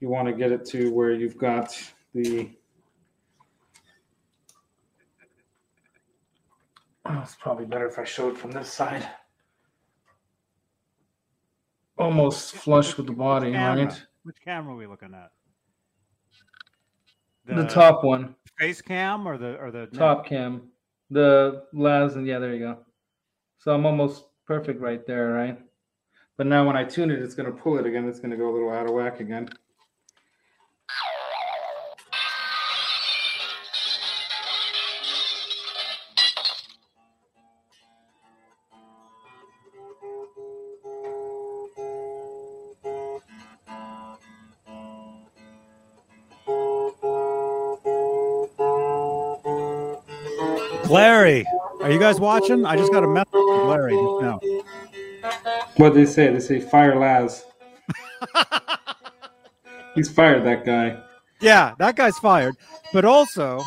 You 0.00 0.08
want 0.10 0.28
to 0.28 0.34
get 0.34 0.50
it 0.52 0.64
to 0.66 0.92
where 0.92 1.12
you've 1.12 1.38
got 1.38 1.74
the. 2.12 2.50
Oh, 7.06 7.20
it's 7.22 7.34
probably 7.34 7.66
better 7.66 7.86
if 7.86 7.98
I 7.98 8.04
show 8.04 8.30
it 8.30 8.38
from 8.38 8.52
this 8.52 8.72
side. 8.72 9.06
Almost 11.98 12.56
flush 12.56 12.96
with 12.96 13.06
the 13.06 13.12
body, 13.12 13.52
Camera. 13.52 13.86
right? 13.86 14.02
Which 14.24 14.36
camera 14.42 14.74
are 14.74 14.76
we 14.76 14.86
looking 14.86 15.14
at? 15.14 15.30
The, 17.46 17.66
top 17.66 18.02
one, 18.02 18.34
face 18.58 18.80
cam 18.80 19.28
or 19.28 19.36
the 19.36 19.58
or 19.58 19.70
the 19.70 19.86
top 19.86 20.24
cam, 20.24 20.70
the 21.10 21.64
las, 21.74 22.14
and 22.14 22.26
yeah, 22.26 22.38
there 22.38 22.54
you 22.54 22.60
go. 22.60 22.78
So 23.58 23.74
I'm 23.74 23.84
almost 23.84 24.24
perfect 24.46 24.80
right 24.80 25.06
there, 25.06 25.32
right? 25.32 25.58
But 26.38 26.46
now 26.46 26.66
when 26.66 26.76
I 26.76 26.84
tune 26.84 27.10
it, 27.10 27.20
it's 27.20 27.34
going 27.34 27.52
to 27.52 27.56
pull 27.56 27.78
it 27.78 27.86
again. 27.86 28.08
It's 28.08 28.18
going 28.18 28.30
to 28.30 28.36
go 28.38 28.50
a 28.50 28.52
little 28.52 28.70
out 28.70 28.86
of 28.86 28.92
whack 28.92 29.20
again. 29.20 29.50
Larry, 51.24 51.46
are 51.80 51.90
you 51.90 51.98
guys 51.98 52.20
watching? 52.20 52.66
I 52.66 52.76
just 52.76 52.92
got 52.92 53.02
a 53.02 53.08
message 53.08 53.30
from 53.32 53.68
Larry 53.68 53.92
just 53.94 54.20
now. 54.20 54.40
What 55.78 55.94
did 55.94 56.06
they 56.06 56.10
say? 56.10 56.30
They 56.30 56.38
say 56.38 56.60
fire 56.60 56.96
Laz. 56.96 57.46
He's 59.94 60.10
fired 60.10 60.44
that 60.44 60.66
guy. 60.66 60.98
Yeah, 61.40 61.74
that 61.78 61.96
guy's 61.96 62.18
fired. 62.18 62.56
But 62.92 63.06
also, 63.06 63.58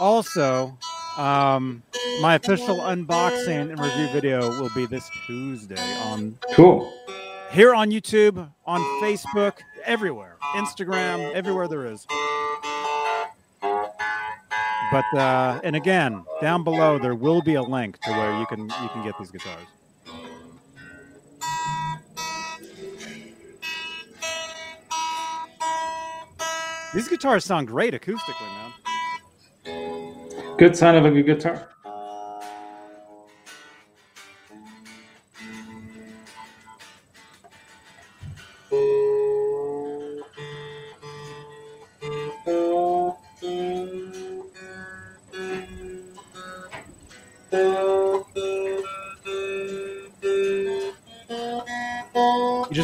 also, 0.00 0.76
um, 1.16 1.84
my 2.22 2.34
official 2.34 2.78
unboxing 2.78 3.70
and 3.70 3.78
review 3.78 4.08
video 4.12 4.40
will 4.60 4.70
be 4.74 4.86
this 4.86 5.08
Tuesday 5.28 5.80
on 6.06 6.40
Cool. 6.54 6.92
here 7.52 7.72
on 7.72 7.92
YouTube, 7.92 8.50
on 8.66 8.80
Facebook, 9.00 9.58
everywhere, 9.84 10.38
Instagram, 10.56 11.32
everywhere 11.34 11.68
there 11.68 11.86
is. 11.86 12.04
But 14.90 15.04
uh, 15.14 15.60
and 15.64 15.76
again, 15.76 16.24
down 16.40 16.64
below 16.64 16.98
there 16.98 17.14
will 17.14 17.42
be 17.42 17.54
a 17.54 17.62
link 17.62 17.98
to 18.02 18.10
where 18.10 18.38
you 18.38 18.46
can 18.46 18.60
you 18.60 18.88
can 18.92 19.04
get 19.04 19.18
these 19.18 19.30
guitars. 19.30 19.66
These 26.94 27.08
guitars 27.08 27.44
sound 27.44 27.68
great 27.68 27.92
acoustically, 27.92 28.72
man. 29.66 30.56
Good 30.56 30.74
sign 30.74 30.94
of 30.94 31.04
a 31.04 31.10
good 31.10 31.26
guitar. 31.26 31.68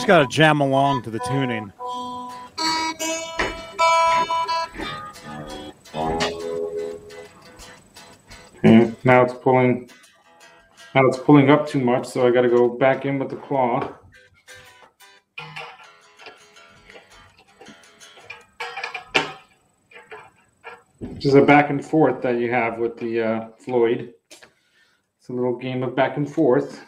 Just 0.04 0.08
got 0.08 0.30
to 0.30 0.36
jam 0.36 0.60
along 0.60 1.02
to 1.02 1.10
the 1.10 1.18
tuning. 1.20 1.72
Okay, 8.58 8.92
now 9.04 9.22
it's 9.22 9.32
pulling. 9.32 9.88
Now 10.94 11.06
it's 11.06 11.16
pulling 11.16 11.48
up 11.48 11.66
too 11.66 11.80
much, 11.80 12.06
so 12.06 12.26
I 12.26 12.30
got 12.30 12.42
to 12.42 12.50
go 12.50 12.68
back 12.68 13.06
in 13.06 13.18
with 13.18 13.30
the 13.30 13.36
claw. 13.36 13.94
Which 20.98 21.24
is 21.24 21.34
a 21.34 21.40
back 21.40 21.70
and 21.70 21.82
forth 21.82 22.20
that 22.20 22.38
you 22.38 22.50
have 22.50 22.78
with 22.78 22.98
the 22.98 23.22
uh, 23.22 23.48
Floyd. 23.58 24.12
It's 24.30 25.30
a 25.30 25.32
little 25.32 25.56
game 25.56 25.82
of 25.82 25.96
back 25.96 26.18
and 26.18 26.30
forth. 26.30 26.84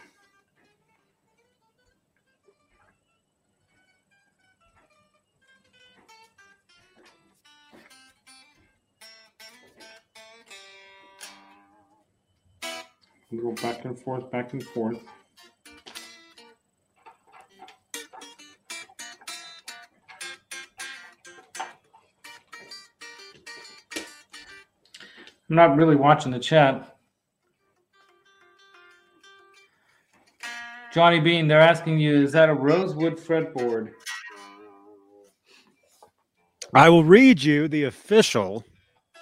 Go 13.46 13.62
back 13.62 13.84
and 13.84 13.98
forth, 13.98 14.30
back 14.30 14.52
and 14.52 14.62
forth. 14.62 14.98
I'm 25.48 25.54
not 25.54 25.76
really 25.76 25.94
watching 25.94 26.32
the 26.32 26.40
chat. 26.40 26.96
Johnny 30.92 31.20
Bean, 31.20 31.46
they're 31.46 31.60
asking 31.60 32.00
you, 32.00 32.22
is 32.22 32.32
that 32.32 32.48
a 32.48 32.54
rosewood 32.54 33.16
fretboard? 33.16 33.92
I 36.74 36.88
will 36.88 37.04
read 37.04 37.42
you 37.42 37.68
the 37.68 37.84
official, 37.84 38.64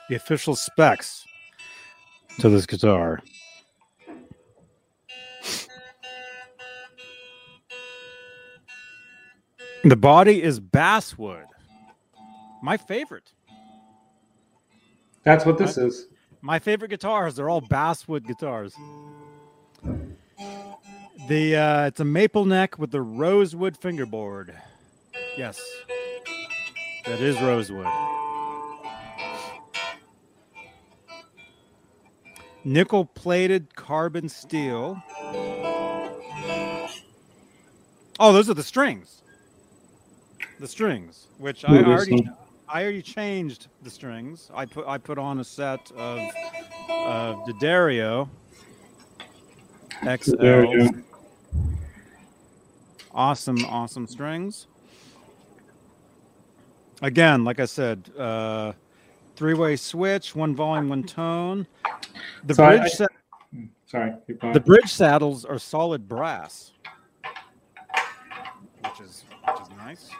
the 0.09 0.15
official 0.15 0.57
specs 0.57 1.25
to 2.39 2.49
this 2.49 2.65
guitar. 2.65 3.21
The 9.85 9.97
body 9.97 10.43
is 10.43 10.61
basswood. 10.61 11.45
My 12.63 12.79
favorite. 12.79 13.33
That's 15.25 15.45
what 15.45 15.59
this 15.59 15.77
is. 15.77 16.09
My 16.41 16.59
favorite 16.59 16.89
guitars, 16.89 17.37
they're 17.37 17.51
all 17.51 17.61
basswood 17.61 18.27
guitars. 18.27 18.75
The 21.29 21.57
uh, 21.57 21.87
it's 21.87 22.01
a 22.01 22.05
maple 22.05 22.47
neck 22.47 22.79
with 22.79 22.93
the 22.93 23.03
rosewood 23.03 23.77
fingerboard. 23.77 24.55
Yes. 25.37 25.61
That 27.05 27.21
is 27.21 27.39
rosewood. 27.43 27.87
Nickel 32.65 33.05
plated 33.05 33.75
carbon 33.77 34.31
steel. 34.31 35.03
Oh, 38.19 38.33
those 38.33 38.49
are 38.49 38.55
the 38.55 38.63
strings. 38.63 39.21
The 40.61 40.69
strings, 40.69 41.27
which 41.39 41.65
I 41.65 41.83
already 41.83 42.29
I 42.69 42.83
already 42.83 43.03
changed 43.03 43.67
the 43.83 43.91
strings. 43.91 44.51
I 44.55 44.65
put 44.67 44.87
I 44.87 44.99
put 44.99 45.19
on 45.19 45.41
a 45.41 45.45
set 45.45 45.91
of 45.93 46.21
of 46.89 47.45
D'Addario 47.47 48.29
XL. 50.05 51.01
Awesome, 53.13 53.65
awesome 53.67 54.07
strings. 54.07 54.67
Again, 57.03 57.45
like 57.45 57.61
I 57.61 57.65
said, 57.67 58.11
uh, 58.19 58.73
three-way 59.37 59.77
switch, 59.77 60.35
one 60.35 60.55
volume, 60.57 60.89
one 60.89 61.03
tone. 61.05 61.67
The 62.45 62.55
So 62.55 62.65
I- 62.65 62.79
bridge 62.79 62.83
I- 62.85 62.89
sa- 62.89 63.07
Sorry, 63.87 64.13
the 64.53 64.61
bridge 64.61 64.89
saddles 64.93 65.45
are 65.45 65.59
solid 65.59 66.09
brass, 66.09 66.73
which 68.83 69.01
is 69.01 69.25
which 69.47 69.61
is 69.61 69.69
nice. 69.77 70.11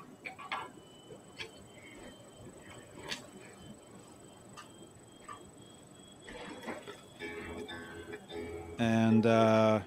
And 8.79 9.27
uh, 9.27 9.81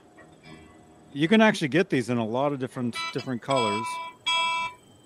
you 1.14 1.28
can 1.28 1.42
actually 1.42 1.68
get 1.70 1.90
these 1.90 2.10
in 2.10 2.18
a 2.18 2.26
lot 2.26 2.54
of 2.54 2.60
different 2.60 2.96
different 3.14 3.42
colors. 3.42 3.86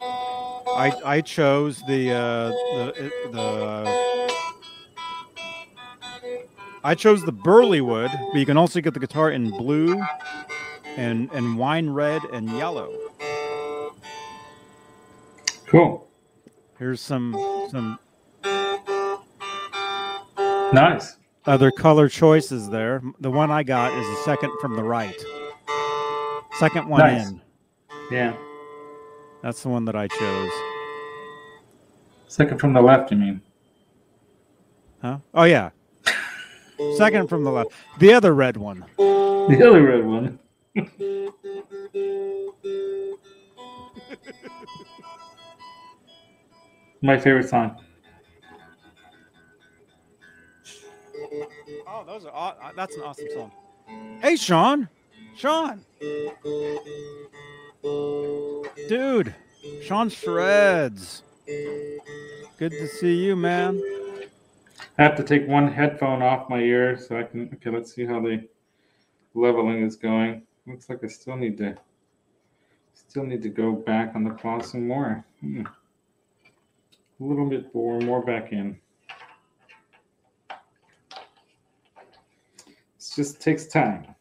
I 0.01 0.93
I 1.05 1.21
chose 1.21 1.81
the 1.87 2.11
uh, 2.11 2.49
the 2.49 3.11
the. 3.31 4.11
I 6.83 6.95
chose 6.95 7.23
the 7.23 7.31
burley 7.31 7.81
wood, 7.81 8.09
but 8.31 8.39
you 8.39 8.45
can 8.45 8.57
also 8.57 8.81
get 8.81 8.95
the 8.95 8.99
guitar 8.99 9.31
in 9.31 9.51
blue, 9.51 10.01
and 10.97 11.29
and 11.31 11.57
wine 11.57 11.89
red 11.89 12.23
and 12.33 12.49
yellow. 12.49 12.91
cool. 15.67 16.07
Here's 16.79 16.99
some 16.99 17.35
some 17.69 17.99
Nice. 20.73 21.17
Other 21.45 21.71
color 21.71 22.07
choices 22.09 22.69
there. 22.69 23.01
The 23.19 23.31
one 23.31 23.51
I 23.51 23.63
got 23.63 23.93
is 23.93 24.05
the 24.05 24.23
second 24.23 24.51
from 24.61 24.75
the 24.75 24.83
right. 24.83 25.15
Second 26.59 26.87
one 26.87 26.99
Nice. 26.99 27.29
in. 27.29 27.41
Yeah. 28.11 28.35
That's 29.41 29.63
the 29.63 29.69
one 29.69 29.85
that 29.85 29.95
I 29.95 30.07
chose. 30.07 30.51
Second 32.27 32.59
from 32.59 32.73
the 32.73 32.81
left, 32.81 33.11
you 33.11 33.17
mean? 33.17 33.41
Huh? 35.01 35.17
Oh 35.33 35.43
yeah. 35.43 35.71
Second 36.97 37.27
from 37.29 37.43
the 37.43 37.51
left. 37.51 37.71
The 37.99 38.13
other 38.13 38.33
red 38.33 38.57
one. 38.57 38.85
The 38.97 39.65
other 39.67 39.81
red 39.83 40.05
one. 40.05 40.39
My 47.01 47.17
favorite 47.17 47.49
song. 47.49 47.77
Oh, 51.87 52.03
those 52.05 52.25
are 52.25 52.31
aw- 52.33 52.55
uh, 52.61 52.71
that's 52.75 52.95
an 52.95 53.03
awesome 53.03 53.27
song. 53.33 53.51
Hey, 54.21 54.35
Sean. 54.35 54.89
Sean. 55.35 55.85
Dude. 58.87 59.33
Sean 59.83 60.09
Shreds. 60.09 61.23
Good 62.57 62.71
to 62.71 62.87
see 62.87 63.23
you, 63.23 63.35
man. 63.35 63.81
I 64.97 65.03
have 65.03 65.15
to 65.15 65.23
take 65.23 65.47
one 65.47 65.71
headphone 65.71 66.21
off 66.21 66.49
my 66.49 66.59
ear 66.59 66.97
so 66.97 67.17
I 67.17 67.23
can. 67.23 67.49
Okay, 67.55 67.69
let's 67.69 67.93
see 67.93 68.05
how 68.05 68.19
the 68.19 68.47
leveling 69.33 69.83
is 69.83 69.95
going. 69.95 70.43
Looks 70.67 70.89
like 70.89 71.03
I 71.03 71.07
still 71.07 71.37
need 71.37 71.57
to. 71.59 71.75
Still 72.93 73.23
need 73.23 73.41
to 73.43 73.49
go 73.49 73.71
back 73.71 74.13
on 74.15 74.23
the 74.23 74.31
claw 74.31 74.59
some 74.61 74.87
more. 74.87 75.23
Hmm. 75.39 75.61
A 75.61 77.23
little 77.23 77.49
bit 77.49 77.73
more, 77.73 77.99
more 78.01 78.21
back 78.23 78.51
in. 78.51 78.80
Just 83.15 83.41
takes 83.41 83.67
time. 83.67 84.15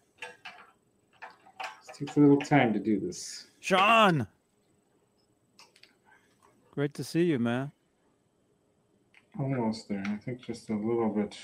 It 1.60 1.94
takes 1.94 2.16
a 2.16 2.20
little 2.20 2.38
time 2.38 2.72
to 2.72 2.78
do 2.78 2.98
this. 2.98 3.46
Sean. 3.60 4.26
Great 6.72 6.94
to 6.94 7.04
see 7.04 7.24
you, 7.24 7.38
man. 7.38 7.72
Almost 9.38 9.88
there. 9.88 10.02
I 10.06 10.16
think 10.16 10.42
just 10.42 10.70
a 10.70 10.74
little 10.74 11.08
bit. 11.08 11.36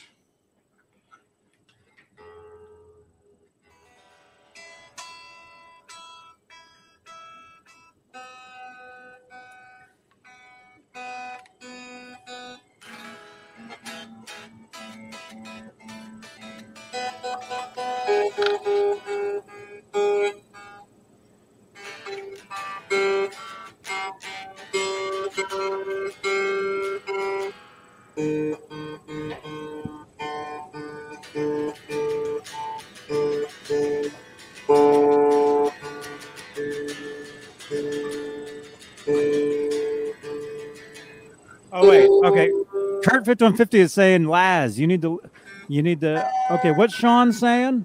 Kurt 43.36 43.40
fifty 43.40 43.44
one 43.52 43.56
fifty 43.58 43.80
is 43.80 43.92
saying 43.92 44.24
Laz. 44.24 44.80
You 44.80 44.86
need 44.86 45.02
to, 45.02 45.20
you 45.68 45.82
need 45.82 46.00
to. 46.00 46.26
Okay, 46.52 46.70
what's 46.70 46.94
Sean 46.94 47.34
saying? 47.34 47.84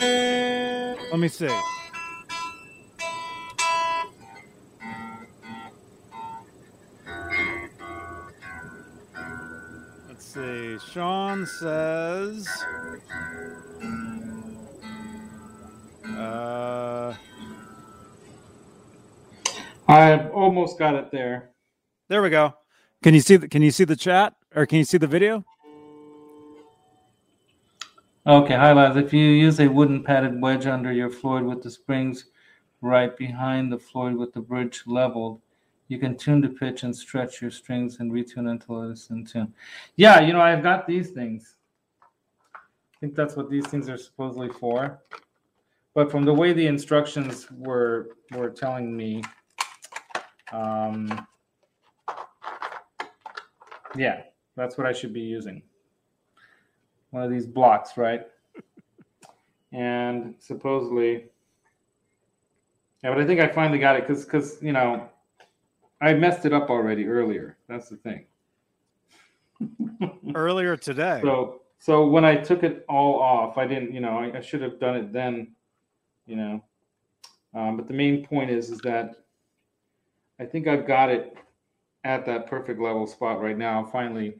Let 0.00 1.18
me 1.18 1.28
see. 1.28 1.48
Let's 10.08 10.26
see. 10.26 10.78
Sean 10.92 11.46
says. 11.46 12.46
Uh, 16.04 17.14
I've 19.88 20.30
almost 20.32 20.78
got 20.78 20.96
it 20.96 21.10
there. 21.10 21.50
there 22.10 22.20
we 22.20 22.28
go. 22.28 22.52
Can 23.08 23.14
you 23.14 23.22
see 23.22 23.36
the 23.36 23.48
Can 23.48 23.62
you 23.62 23.70
see 23.70 23.84
the 23.84 23.96
chat 23.96 24.34
or 24.54 24.66
can 24.66 24.76
you 24.76 24.84
see 24.84 24.98
the 24.98 25.06
video? 25.06 25.42
Okay, 28.26 28.54
hi 28.54 28.74
lads. 28.74 28.98
If 28.98 29.14
you 29.14 29.24
use 29.24 29.60
a 29.60 29.66
wooden 29.66 30.04
padded 30.04 30.38
wedge 30.42 30.66
under 30.66 30.92
your 30.92 31.08
Floyd 31.08 31.44
with 31.44 31.62
the 31.62 31.70
springs 31.70 32.26
right 32.82 33.16
behind 33.16 33.72
the 33.72 33.78
Floyd 33.78 34.16
with 34.16 34.34
the 34.34 34.42
bridge 34.42 34.82
leveled, 34.84 35.40
you 35.88 35.98
can 35.98 36.18
tune 36.18 36.42
the 36.42 36.50
pitch 36.50 36.82
and 36.82 36.94
stretch 36.94 37.40
your 37.40 37.50
strings 37.50 37.98
and 38.00 38.12
retune 38.12 38.50
until 38.50 38.82
it 38.82 38.92
is 38.92 39.08
in 39.08 39.24
tune. 39.24 39.54
Yeah, 39.96 40.20
you 40.20 40.34
know, 40.34 40.42
I've 40.42 40.62
got 40.62 40.86
these 40.86 41.08
things. 41.08 41.54
I 42.54 42.96
think 43.00 43.14
that's 43.14 43.36
what 43.36 43.48
these 43.48 43.66
things 43.68 43.88
are 43.88 43.96
supposedly 43.96 44.50
for. 44.50 45.00
But 45.94 46.10
from 46.10 46.26
the 46.26 46.34
way 46.34 46.52
the 46.52 46.66
instructions 46.66 47.50
were 47.52 48.18
were 48.32 48.50
telling 48.50 48.94
me, 48.94 49.22
um, 50.52 51.26
yeah, 53.96 54.22
that's 54.56 54.76
what 54.76 54.86
I 54.86 54.92
should 54.92 55.12
be 55.12 55.20
using. 55.20 55.62
One 57.10 57.22
of 57.22 57.30
these 57.30 57.46
blocks, 57.46 57.96
right? 57.96 58.26
And 59.72 60.34
supposedly, 60.38 61.26
yeah, 63.02 63.10
but 63.10 63.18
I 63.18 63.26
think 63.26 63.40
I 63.40 63.48
finally 63.48 63.78
got 63.78 63.96
it 63.96 64.06
because 64.06 64.24
because 64.24 64.62
you 64.62 64.72
know 64.72 65.08
I 66.00 66.14
messed 66.14 66.44
it 66.46 66.52
up 66.52 66.70
already 66.70 67.06
earlier. 67.06 67.56
That's 67.68 67.88
the 67.88 67.96
thing. 67.96 68.24
Earlier 70.34 70.76
today. 70.76 71.20
So 71.22 71.62
so 71.78 72.06
when 72.06 72.24
I 72.24 72.36
took 72.36 72.62
it 72.62 72.84
all 72.88 73.20
off, 73.20 73.56
I 73.56 73.66
didn't, 73.66 73.92
you 73.92 74.00
know, 74.00 74.18
I, 74.18 74.38
I 74.38 74.40
should 74.40 74.62
have 74.62 74.80
done 74.80 74.96
it 74.96 75.12
then, 75.12 75.48
you 76.26 76.36
know. 76.36 76.64
Um, 77.54 77.76
but 77.76 77.88
the 77.88 77.94
main 77.94 78.26
point 78.26 78.50
is 78.50 78.70
is 78.70 78.78
that 78.80 79.16
I 80.40 80.44
think 80.44 80.66
I've 80.66 80.86
got 80.86 81.10
it 81.10 81.36
at 82.08 82.24
that 82.24 82.46
perfect 82.46 82.80
level 82.80 83.06
spot 83.06 83.40
right 83.40 83.58
now. 83.58 83.84
Finally, 83.84 84.34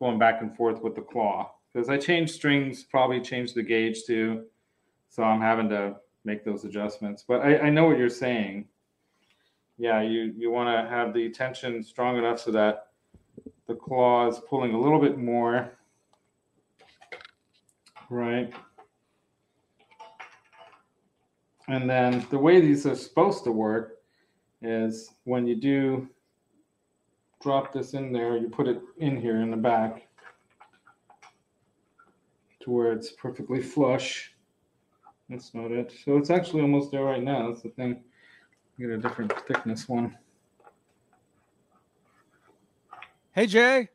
going 0.00 0.18
back 0.18 0.40
and 0.40 0.56
forth 0.56 0.80
with 0.80 0.94
the 0.94 1.02
claw 1.02 1.52
because 1.72 1.90
I 1.90 1.98
changed 1.98 2.34
strings, 2.34 2.84
probably 2.84 3.20
changed 3.20 3.54
the 3.54 3.62
gauge 3.62 4.04
too, 4.06 4.44
so 5.10 5.22
I'm 5.22 5.42
having 5.42 5.68
to 5.68 5.96
make 6.24 6.42
those 6.42 6.64
adjustments. 6.64 7.22
But 7.28 7.42
I, 7.42 7.58
I 7.58 7.70
know 7.70 7.84
what 7.84 7.98
you're 7.98 8.08
saying. 8.08 8.66
Yeah, 9.76 10.00
you 10.00 10.32
you 10.36 10.50
want 10.50 10.68
to 10.74 10.88
have 10.88 11.12
the 11.12 11.28
tension 11.28 11.84
strong 11.84 12.16
enough 12.16 12.40
so 12.40 12.50
that 12.52 12.86
the 13.68 13.74
claw 13.74 14.26
is 14.28 14.40
pulling 14.48 14.72
a 14.72 14.80
little 14.80 14.98
bit 14.98 15.18
more, 15.18 15.70
right? 18.08 18.50
And 21.68 21.88
then 21.88 22.26
the 22.30 22.38
way 22.38 22.60
these 22.60 22.86
are 22.86 22.94
supposed 22.94 23.44
to 23.44 23.52
work 23.52 23.98
is 24.62 25.10
when 25.24 25.46
you 25.46 25.56
do 25.56 26.08
drop 27.42 27.72
this 27.72 27.94
in 27.94 28.12
there, 28.12 28.36
you 28.36 28.48
put 28.48 28.68
it 28.68 28.80
in 28.98 29.20
here 29.20 29.40
in 29.40 29.50
the 29.50 29.56
back 29.56 30.08
to 32.60 32.70
where 32.70 32.92
it's 32.92 33.10
perfectly 33.12 33.60
flush. 33.60 34.32
That's 35.28 35.52
not 35.54 35.72
it. 35.72 35.92
So 36.04 36.16
it's 36.16 36.30
actually 36.30 36.62
almost 36.62 36.92
there 36.92 37.02
right 37.02 37.22
now. 37.22 37.48
That's 37.48 37.62
the 37.62 37.70
thing. 37.70 38.02
Get 38.78 38.90
a 38.90 38.98
different 38.98 39.32
thickness 39.46 39.88
one. 39.88 40.16
Hey, 43.32 43.46
Jay. 43.46 43.88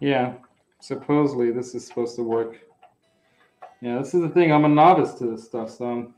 Yeah, 0.00 0.34
supposedly 0.80 1.52
this 1.52 1.76
is 1.76 1.86
supposed 1.86 2.16
to 2.16 2.24
work. 2.24 2.56
Yeah, 3.82 3.98
this 3.98 4.14
is 4.14 4.20
the 4.20 4.28
thing. 4.28 4.52
I'm 4.52 4.64
a 4.64 4.68
novice 4.68 5.14
to 5.14 5.26
this 5.26 5.42
stuff, 5.44 5.68
so 5.68 5.84
I'm, 5.86 6.14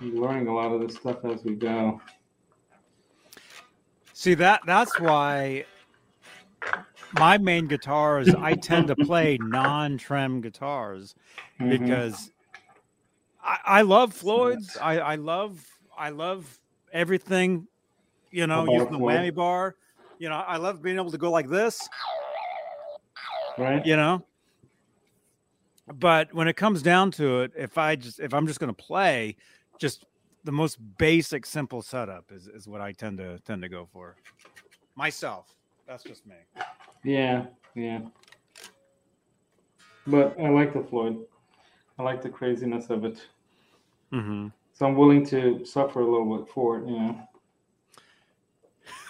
I'm 0.00 0.16
learning 0.16 0.48
a 0.48 0.54
lot 0.54 0.72
of 0.72 0.80
this 0.80 0.96
stuff 0.96 1.22
as 1.26 1.44
we 1.44 1.54
go. 1.54 2.00
See 4.14 4.32
that 4.34 4.62
that's 4.66 4.98
why 4.98 5.66
my 7.12 7.36
main 7.36 7.66
guitars 7.66 8.32
I 8.32 8.54
tend 8.54 8.88
to 8.88 8.96
play 8.96 9.38
non-trem 9.42 10.40
guitars 10.40 11.14
Mhm. 11.60 11.68
because 11.68 12.30
I, 13.44 13.58
I 13.66 13.82
love 13.82 14.14
Floyd's. 14.14 14.78
I, 14.80 14.98
I 14.98 15.14
love 15.16 15.62
I 15.98 16.08
love 16.08 16.58
everything, 16.94 17.68
you 18.30 18.46
know, 18.46 18.64
using 18.64 18.92
the 18.92 18.98
whammy 18.98 19.34
bar. 19.34 19.76
You 20.18 20.30
know, 20.30 20.36
I 20.36 20.56
love 20.56 20.82
being 20.82 20.96
able 20.96 21.10
to 21.10 21.18
go 21.18 21.30
like 21.30 21.50
this, 21.50 21.86
right? 23.58 23.84
you 23.84 23.96
know. 23.96 24.24
But 25.92 26.34
when 26.34 26.48
it 26.48 26.54
comes 26.56 26.82
down 26.82 27.12
to 27.12 27.40
it, 27.42 27.52
if 27.56 27.78
I 27.78 27.96
just 27.96 28.18
if 28.20 28.34
I'm 28.34 28.46
just 28.46 28.58
gonna 28.58 28.72
play, 28.72 29.36
just 29.78 30.04
the 30.44 30.52
most 30.52 30.78
basic 30.98 31.46
simple 31.46 31.82
setup 31.82 32.30
is, 32.32 32.48
is 32.48 32.68
what 32.68 32.80
I 32.80 32.92
tend 32.92 33.18
to 33.18 33.38
tend 33.40 33.62
to 33.62 33.68
go 33.68 33.88
for. 33.92 34.16
Myself. 34.94 35.54
That's 35.86 36.02
just 36.02 36.26
me. 36.26 36.36
Yeah, 37.04 37.46
yeah. 37.74 38.00
But 40.06 40.38
I 40.40 40.48
like 40.48 40.72
the 40.72 40.82
Floyd. 40.82 41.18
I 41.98 42.02
like 42.02 42.22
the 42.22 42.28
craziness 42.28 42.90
of 42.90 43.04
it. 43.04 43.26
Mm-hmm. 44.12 44.48
So 44.72 44.86
I'm 44.86 44.96
willing 44.96 45.24
to 45.26 45.64
suffer 45.64 46.00
a 46.00 46.04
little 46.04 46.38
bit 46.38 46.48
for 46.48 46.78
it, 46.78 46.88
you 46.88 46.98
know. 46.98 47.28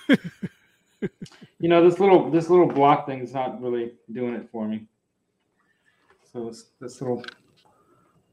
you 1.58 1.68
know, 1.68 1.88
this 1.88 1.98
little 1.98 2.30
this 2.30 2.48
little 2.48 2.66
block 2.66 3.06
thing 3.06 3.20
is 3.20 3.32
not 3.32 3.60
really 3.60 3.92
doing 4.12 4.34
it 4.34 4.48
for 4.50 4.68
me. 4.68 4.86
So 6.36 6.52
this, 6.80 7.00
little 7.00 7.24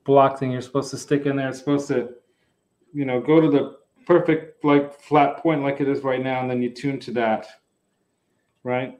block 0.03 0.37
thing 0.37 0.51
you're 0.51 0.61
supposed 0.61 0.91
to 0.91 0.97
stick 0.97 1.25
in 1.25 1.37
there, 1.37 1.47
it's 1.47 1.57
supposed 1.57 1.87
to, 1.87 2.09
you 2.93 3.05
know, 3.05 3.21
go 3.21 3.39
to 3.39 3.49
the 3.49 3.77
perfect 4.05 4.65
like 4.65 4.99
flat 4.99 5.37
point 5.37 5.63
like 5.63 5.79
it 5.79 5.87
is 5.87 6.01
right 6.01 6.21
now, 6.21 6.41
and 6.41 6.51
then 6.51 6.61
you 6.61 6.69
tune 6.69 6.99
to 6.99 7.11
that. 7.11 7.47
Right? 8.65 8.99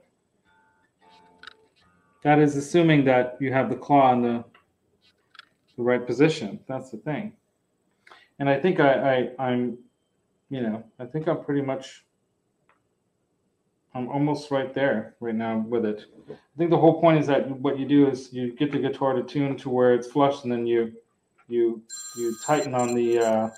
That 2.22 2.38
is 2.38 2.56
assuming 2.56 3.04
that 3.04 3.36
you 3.40 3.52
have 3.52 3.68
the 3.68 3.76
claw 3.76 4.14
in 4.14 4.22
the 4.22 4.42
the 5.76 5.82
right 5.82 6.06
position. 6.06 6.60
That's 6.66 6.90
the 6.90 6.96
thing. 6.96 7.34
And 8.38 8.48
I 8.48 8.58
think 8.58 8.80
I, 8.80 9.28
I 9.38 9.48
I'm 9.50 9.76
you 10.48 10.62
know, 10.62 10.82
I 10.98 11.04
think 11.04 11.28
I'm 11.28 11.44
pretty 11.44 11.60
much 11.60 12.06
I'm 13.94 14.08
almost 14.08 14.50
right 14.50 14.74
there 14.74 15.14
right 15.20 15.34
now 15.34 15.58
with 15.68 15.84
it. 15.84 16.04
I 16.28 16.58
think 16.58 16.70
the 16.70 16.78
whole 16.78 17.00
point 17.00 17.20
is 17.20 17.26
that 17.28 17.48
what 17.60 17.78
you 17.78 17.86
do 17.86 18.08
is 18.08 18.32
you 18.32 18.52
get 18.52 18.72
the 18.72 18.78
guitar 18.78 19.12
to 19.14 19.22
tune 19.22 19.56
to 19.58 19.70
where 19.70 19.94
it's 19.94 20.08
flush, 20.10 20.42
and 20.42 20.50
then 20.50 20.66
you 20.66 20.92
you 21.48 21.82
you 22.16 22.34
tighten 22.44 22.74
on 22.74 22.94
the 22.94 23.18
uh, 23.18 23.48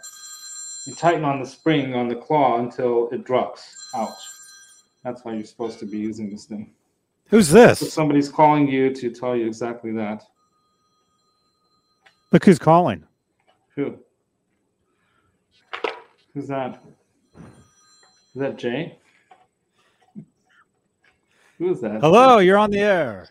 you 0.87 0.95
tighten 0.95 1.25
on 1.25 1.41
the 1.41 1.47
spring 1.47 1.95
on 1.95 2.09
the 2.09 2.17
claw 2.17 2.59
until 2.59 3.09
it 3.11 3.25
drops 3.25 3.75
out. 3.95 4.15
That's 5.05 5.23
how 5.23 5.31
you're 5.31 5.45
supposed 5.45 5.79
to 5.79 5.87
be 5.87 5.99
using 5.99 6.31
this 6.31 6.45
thing. 6.45 6.73
Who's 7.29 7.49
So 7.49 7.55
this? 7.55 7.93
somebody's 7.93 8.29
calling 8.29 8.69
you 8.69 8.93
to 8.95 9.11
tell 9.11 9.35
you 9.37 9.47
exactly 9.47 9.93
that. 9.93 10.23
Look 12.33 12.45
who's 12.45 12.59
calling. 12.59 13.05
Who? 13.75 13.97
Who's 16.35 16.49
that? 16.49 16.83
Is 17.37 18.41
that 18.43 18.59
Jay? 18.59 18.99
Who 21.59 21.73
is 21.73 21.81
that? 21.81 22.01
Hello, 22.01 22.39
you're 22.39 22.59
on 22.59 22.71
the 22.71 22.81
air. 22.81 23.29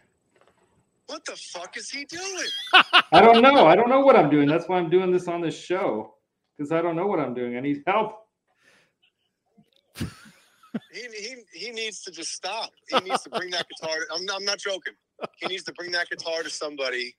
What 1.07 1.23
the 1.25 1.35
fuck 1.53 1.77
is 1.77 1.89
he 1.89 2.05
doing? 2.05 2.49
I 3.11 3.21
don't 3.21 3.41
know. 3.41 3.67
I 3.67 3.75
don't 3.75 3.89
know 3.89 3.99
what 3.99 4.15
I'm 4.15 4.29
doing. 4.29 4.47
That's 4.47 4.67
why 4.67 4.77
I'm 4.77 4.89
doing 4.89 5.11
this 5.11 5.27
on 5.27 5.41
this 5.41 5.57
show 5.57 6.15
because 6.57 6.71
I 6.71 6.81
don't 6.81 6.95
know 6.95 7.05
what 7.05 7.19
I'm 7.19 7.33
doing. 7.33 7.57
I 7.57 7.59
need 7.59 7.83
help. 7.85 8.21
He, 10.91 11.07
he, 11.13 11.35
he 11.53 11.71
needs 11.71 12.01
to 12.03 12.11
just 12.11 12.31
stop. 12.31 12.71
He 12.89 12.99
needs 12.99 13.21
to 13.23 13.29
bring 13.29 13.49
that 13.51 13.65
guitar. 13.69 13.97
I'm, 14.13 14.25
I'm 14.33 14.43
not 14.43 14.57
joking. 14.57 14.93
He 15.37 15.47
needs 15.47 15.63
to 15.63 15.73
bring 15.73 15.91
that 15.91 16.09
guitar 16.09 16.43
to 16.43 16.49
somebody 16.49 17.15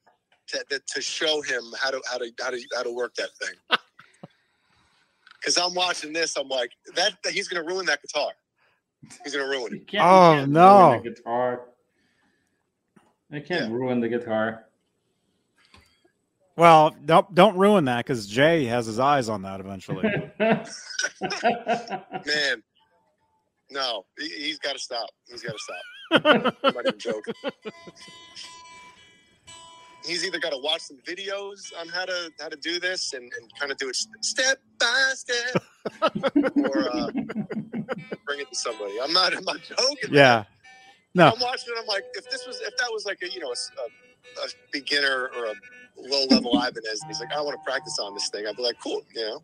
to, 0.49 0.65
that, 0.71 0.87
to 0.89 1.01
show 1.01 1.41
him 1.43 1.63
how 1.81 1.91
to 1.91 2.01
how 2.11 2.19
to 2.19 2.31
how 2.41 2.51
to 2.51 2.61
how 2.75 2.83
to 2.83 2.91
work 2.91 3.15
that 3.15 3.31
thing. 3.41 3.79
Because 5.41 5.57
I'm 5.57 5.75
watching 5.75 6.13
this, 6.13 6.37
I'm 6.37 6.49
like 6.49 6.73
that. 6.95 7.15
that 7.25 7.33
he's 7.33 7.49
gonna 7.49 7.67
ruin 7.67 7.87
that 7.87 8.01
guitar. 8.03 8.33
He's 9.25 9.35
gonna 9.35 9.49
ruin 9.49 9.73
You 9.73 9.79
it. 9.79 9.87
can't, 9.87 10.05
Oh, 10.05 10.33
you 10.33 10.39
can't 10.39 10.53
no. 10.53 10.91
ruin 10.91 11.03
the 11.03 11.11
guitar. 11.11 11.63
I 13.33 13.41
can't 13.41 13.73
ruin 13.73 14.01
the 14.01 14.09
guitar. 14.09 14.67
Well, 16.57 16.97
don't 17.05 17.35
don't 17.35 17.57
ruin 17.57 17.85
that 17.87 18.07
because 18.07 18.27
Jay 18.27 18.65
has 18.67 18.87
his 18.87 18.99
eyes 18.99 19.29
on 19.29 19.43
that 19.43 19.61
eventually. 19.61 20.11
Man, 22.25 22.63
no, 23.71 24.07
he, 24.19 24.29
he's 24.29 24.59
got 24.59 24.75
to 24.75 24.79
stop. 24.79 25.11
He's 25.29 25.43
got 25.43 25.53
to 25.53 25.59
stop. 25.59 26.55
I'm 26.65 26.75
not 26.75 26.87
even 26.87 26.99
joking. 26.99 27.35
He's 30.07 30.25
either 30.25 30.39
got 30.39 30.51
to 30.51 30.59
watch 30.59 30.83
some 30.83 30.99
videos 31.07 31.73
on 31.79 31.89
how 31.89 32.05
to 32.05 32.31
how 32.41 32.49
to 32.49 32.57
do 32.57 32.79
this 32.79 33.13
and, 33.13 33.25
and 33.25 33.53
kind 33.59 33.73
of 33.73 33.79
do 33.79 33.89
it 33.89 33.97
step 34.21 34.59
by 34.79 35.13
step, 35.15 35.63
or 36.57 36.97
uh, 36.97 37.11
bring 38.25 38.41
it 38.41 38.49
to 38.49 38.55
somebody. 38.55 38.95
I'm 39.03 39.13
not. 39.13 39.37
I'm 39.37 39.45
not 39.45 39.61
joking. 39.63 40.11
yeah. 40.11 40.45
No. 41.15 41.29
I'm 41.29 41.41
watching 41.41 41.73
it. 41.75 41.81
I'm 41.81 41.87
like, 41.87 42.05
if 42.15 42.29
this 42.31 42.47
was, 42.47 42.61
if 42.61 42.77
that 42.77 42.89
was 42.93 43.07
like 43.07 43.23
a, 43.23 43.31
you 43.31 43.41
know, 43.41 43.51
a 43.51 44.49
beginner 44.71 45.31
or 45.37 45.47
a 45.47 45.55
low 45.97 46.27
level 46.27 46.53
Ibanez, 46.63 47.01
and 47.01 47.09
he's 47.09 47.21
like, 47.21 47.33
I 47.33 47.41
want 47.41 47.59
to 47.59 47.65
practice 47.71 47.99
on 47.99 48.13
this 48.15 48.29
thing. 48.29 48.47
I'd 48.47 48.57
be 48.57 48.63
like, 48.63 48.77
cool, 48.83 49.03
you 49.15 49.23
know. 49.23 49.43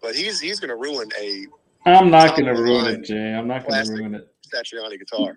But 0.00 0.14
he's 0.14 0.40
he's 0.40 0.58
gonna 0.58 0.76
ruin 0.76 1.10
a 1.20 1.46
I'm 1.86 2.10
not 2.10 2.36
going 2.36 2.44
to 2.44 2.52
Top 2.52 2.52
of 2.52 2.56
the 2.56 2.62
ruin 2.62 2.86
it, 2.86 3.04
Jay. 3.04 3.34
I'm 3.34 3.48
not 3.48 3.66
going 3.66 3.84
to 3.84 3.92
ruin 3.92 4.14
it. 4.14 4.28
Satriani 4.52 4.98
guitar. 4.98 5.36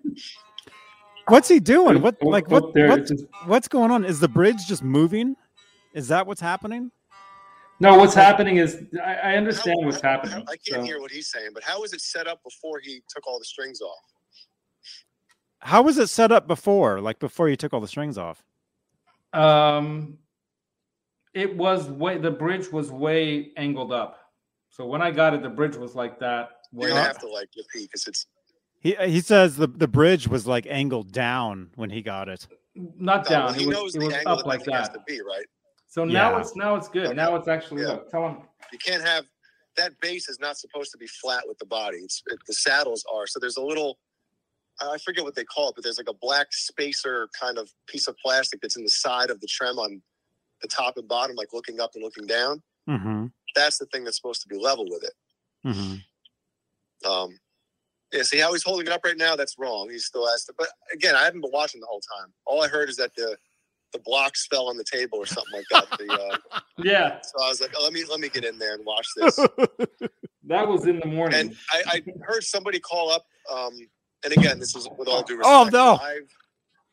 What's 1.28 1.48
he 1.48 1.60
doing? 1.60 2.00
What 2.02 2.22
like 2.22 2.48
what 2.50 2.74
there, 2.74 2.88
what 2.88 3.06
just- 3.06 3.24
what's 3.46 3.68
going 3.68 3.90
on? 3.90 4.04
Is 4.04 4.20
the 4.20 4.28
bridge 4.28 4.66
just 4.66 4.82
moving? 4.82 5.36
Is 5.94 6.08
that 6.08 6.26
what's 6.26 6.40
happening? 6.40 6.90
No, 7.80 7.96
what's 7.98 8.14
happening 8.14 8.58
is 8.58 8.82
I, 9.04 9.14
I 9.14 9.36
understand 9.36 9.78
How- 9.80 9.86
what's 9.86 10.00
how- 10.00 10.08
happening. 10.10 10.44
I 10.48 10.56
can't 10.56 10.80
so- 10.80 10.82
hear 10.82 11.00
what 11.00 11.10
he's 11.10 11.28
saying, 11.28 11.50
but 11.54 11.62
how 11.62 11.80
was 11.80 11.92
it 11.92 12.00
set 12.00 12.26
up 12.26 12.42
before 12.44 12.78
he 12.80 13.02
took 13.08 13.26
all 13.26 13.38
the 13.38 13.44
strings 13.44 13.80
off? 13.80 13.98
How 15.60 15.82
was 15.82 15.96
it 15.98 16.08
set 16.08 16.30
up 16.30 16.46
before? 16.46 17.00
Like 17.00 17.18
before 17.18 17.48
you 17.48 17.56
took 17.56 17.72
all 17.72 17.80
the 17.80 17.88
strings 17.88 18.18
off? 18.18 18.44
Um, 19.32 20.18
it 21.32 21.56
was 21.56 21.88
way 21.88 22.18
the 22.18 22.30
bridge 22.30 22.70
was 22.70 22.92
way 22.92 23.50
angled 23.56 23.92
up. 23.92 24.18
So 24.68 24.84
when 24.86 25.00
I 25.02 25.10
got 25.10 25.34
it, 25.34 25.42
the 25.42 25.48
bridge 25.48 25.76
was 25.76 25.94
like 25.94 26.18
that. 26.20 26.50
You're 26.72 26.90
gonna 26.90 27.00
up. 27.00 27.06
have 27.06 27.18
to 27.20 27.28
like 27.28 27.48
repeat 27.56 27.88
because 27.90 28.06
it's 28.06 28.26
He 28.84 28.94
he 29.06 29.20
says 29.20 29.56
the 29.56 29.66
the 29.66 29.88
bridge 29.88 30.28
was 30.28 30.46
like 30.46 30.66
angled 30.68 31.10
down 31.10 31.70
when 31.74 31.90
he 31.90 32.02
got 32.02 32.28
it. 32.28 32.46
Not 32.76 33.26
down. 33.26 33.46
well, 33.46 33.54
he 33.54 33.62
it 33.64 33.66
was, 33.68 33.76
knows 33.76 33.94
it 33.96 33.98
the 34.00 34.06
was 34.06 34.14
angle 34.14 34.32
up 34.38 34.46
like 34.46 34.62
that 34.64 34.74
has 34.74 34.88
to 34.90 35.00
be 35.06 35.20
right. 35.22 35.46
So 35.88 36.04
now 36.04 36.32
Yeah. 36.32 36.40
it's 36.40 36.54
now 36.54 36.74
it's 36.76 36.88
good. 36.88 37.06
Okay. 37.06 37.14
Now 37.14 37.34
it's 37.34 37.48
actually 37.48 37.82
Yeah. 37.82 37.88
look. 37.92 38.10
Tell 38.10 38.28
him. 38.28 38.42
You 38.72 38.78
can't 38.78 39.02
have 39.02 39.24
that 39.76 39.98
base 40.00 40.28
is 40.28 40.38
not 40.38 40.56
supposed 40.58 40.92
to 40.92 40.98
be 40.98 41.06
flat 41.06 41.42
with 41.48 41.58
the 41.58 41.66
body. 41.66 41.96
It's 41.98 42.22
it, 42.26 42.38
the 42.46 42.52
saddles 42.52 43.04
are. 43.12 43.26
So 43.26 43.40
there's 43.40 43.56
a 43.56 43.62
little 43.62 43.98
I 44.82 44.98
forget 44.98 45.24
what 45.24 45.34
they 45.34 45.44
call 45.44 45.70
it, 45.70 45.76
but 45.76 45.84
there's 45.84 45.98
like 45.98 46.08
a 46.10 46.14
black 46.20 46.48
spacer 46.52 47.28
kind 47.40 47.58
of 47.58 47.70
piece 47.86 48.06
of 48.06 48.16
plastic 48.18 48.60
that's 48.60 48.76
in 48.76 48.82
the 48.84 48.90
side 48.90 49.30
of 49.30 49.40
the 49.40 49.46
trem 49.46 49.78
on 49.78 50.02
the 50.62 50.68
top 50.68 50.96
and 50.98 51.08
bottom, 51.08 51.36
like 51.36 51.52
looking 51.52 51.80
up 51.80 51.92
and 51.94 52.02
looking 52.04 52.26
down. 52.26 52.60
Mm-hmm. 52.88 53.26
That's 53.54 53.78
the 53.78 53.86
thing 53.86 54.04
that's 54.04 54.16
supposed 54.16 54.42
to 54.42 54.48
be 54.48 54.56
level 54.58 54.84
with 54.90 55.04
it. 55.04 55.12
Mm-hmm. 55.64 57.10
Um, 57.10 57.38
yeah, 58.14 58.22
see 58.22 58.38
how 58.38 58.52
he's 58.52 58.62
holding 58.62 58.86
it 58.86 58.92
up 58.92 59.04
right 59.04 59.16
now? 59.16 59.36
That's 59.36 59.58
wrong. 59.58 59.90
He 59.90 59.98
still 59.98 60.26
has 60.28 60.44
to. 60.44 60.54
But 60.56 60.68
again, 60.92 61.14
I 61.16 61.24
haven't 61.24 61.40
been 61.40 61.50
watching 61.52 61.80
the 61.80 61.86
whole 61.86 62.00
time. 62.00 62.32
All 62.46 62.62
I 62.62 62.68
heard 62.68 62.88
is 62.88 62.96
that 62.96 63.14
the 63.16 63.36
the 63.92 63.98
blocks 64.00 64.46
fell 64.48 64.68
on 64.68 64.76
the 64.76 64.82
table 64.84 65.18
or 65.18 65.26
something 65.26 65.52
like 65.52 65.64
that. 65.70 65.98
The, 65.98 66.12
uh, 66.12 66.60
Yeah, 66.78 67.20
so 67.22 67.44
I 67.44 67.48
was 67.48 67.60
like, 67.60 67.72
oh, 67.76 67.84
let 67.84 67.92
me 67.92 68.04
let 68.08 68.20
me 68.20 68.28
get 68.28 68.44
in 68.44 68.58
there 68.58 68.74
and 68.74 68.84
watch 68.84 69.06
this. 69.16 69.36
that 70.44 70.66
was 70.68 70.86
in 70.86 70.98
the 71.00 71.06
morning. 71.06 71.38
and 71.38 71.56
I, 71.70 71.82
I 71.86 72.02
heard 72.22 72.42
somebody 72.44 72.80
call 72.80 73.10
up. 73.10 73.24
Um, 73.52 73.72
and 74.24 74.32
again, 74.32 74.58
this 74.58 74.74
is 74.74 74.88
with 74.98 75.06
all 75.08 75.22
due 75.22 75.36
respect. 75.36 75.46
Oh, 75.54 75.68
no. 75.70 75.94
I've, 76.02 76.28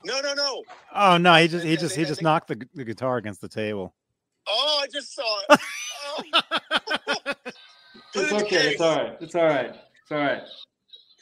no, 0.05 0.19
no, 0.21 0.33
no. 0.33 0.63
Oh 0.95 1.17
no, 1.17 1.33
he 1.35 1.47
just 1.47 1.63
he 1.65 1.71
Yeah, 1.71 1.77
just 1.77 1.95
they- 1.95 2.01
he 2.01 2.05
they- 2.05 2.09
just 2.09 2.21
knocked 2.21 2.47
the, 2.49 2.61
the 2.75 2.83
guitar 2.83 3.17
against 3.17 3.41
the 3.41 3.47
table. 3.49 3.95
Oh, 4.47 4.79
I 4.83 4.87
just 4.91 5.13
saw 5.15 5.37
it. 5.49 5.59
Oh. 6.13 7.33
It's 8.15 8.33
okay. 8.33 8.71
It's 8.73 8.81
all 8.81 8.95
right. 8.97 9.17
It's 9.21 9.35
all 9.35 9.45
right. 9.45 9.69
It's 10.01 10.11
all 10.11 10.17
right. 10.17 10.41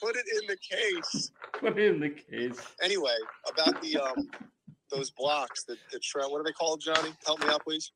Put 0.02 0.16
it 0.18 0.26
in 0.42 0.48
the 0.48 0.58
case. 0.58 1.32
Put 1.62 1.78
it 1.80 1.96
in 1.96 2.00
the 2.02 2.10
case. 2.10 2.60
Anyway, 2.84 3.18
about 3.48 3.82
the 3.82 3.98
um 3.98 4.30
those 4.92 5.12
blocks, 5.12 5.66
the 5.66 5.78
the 5.92 6.00
tre- 6.00 6.24
what 6.26 6.40
are 6.40 6.44
they 6.46 6.54
called, 6.54 6.82
Johnny? 6.82 7.16
Help 7.26 7.42
me 7.42 7.50
out, 7.50 7.64
please. 7.66 7.92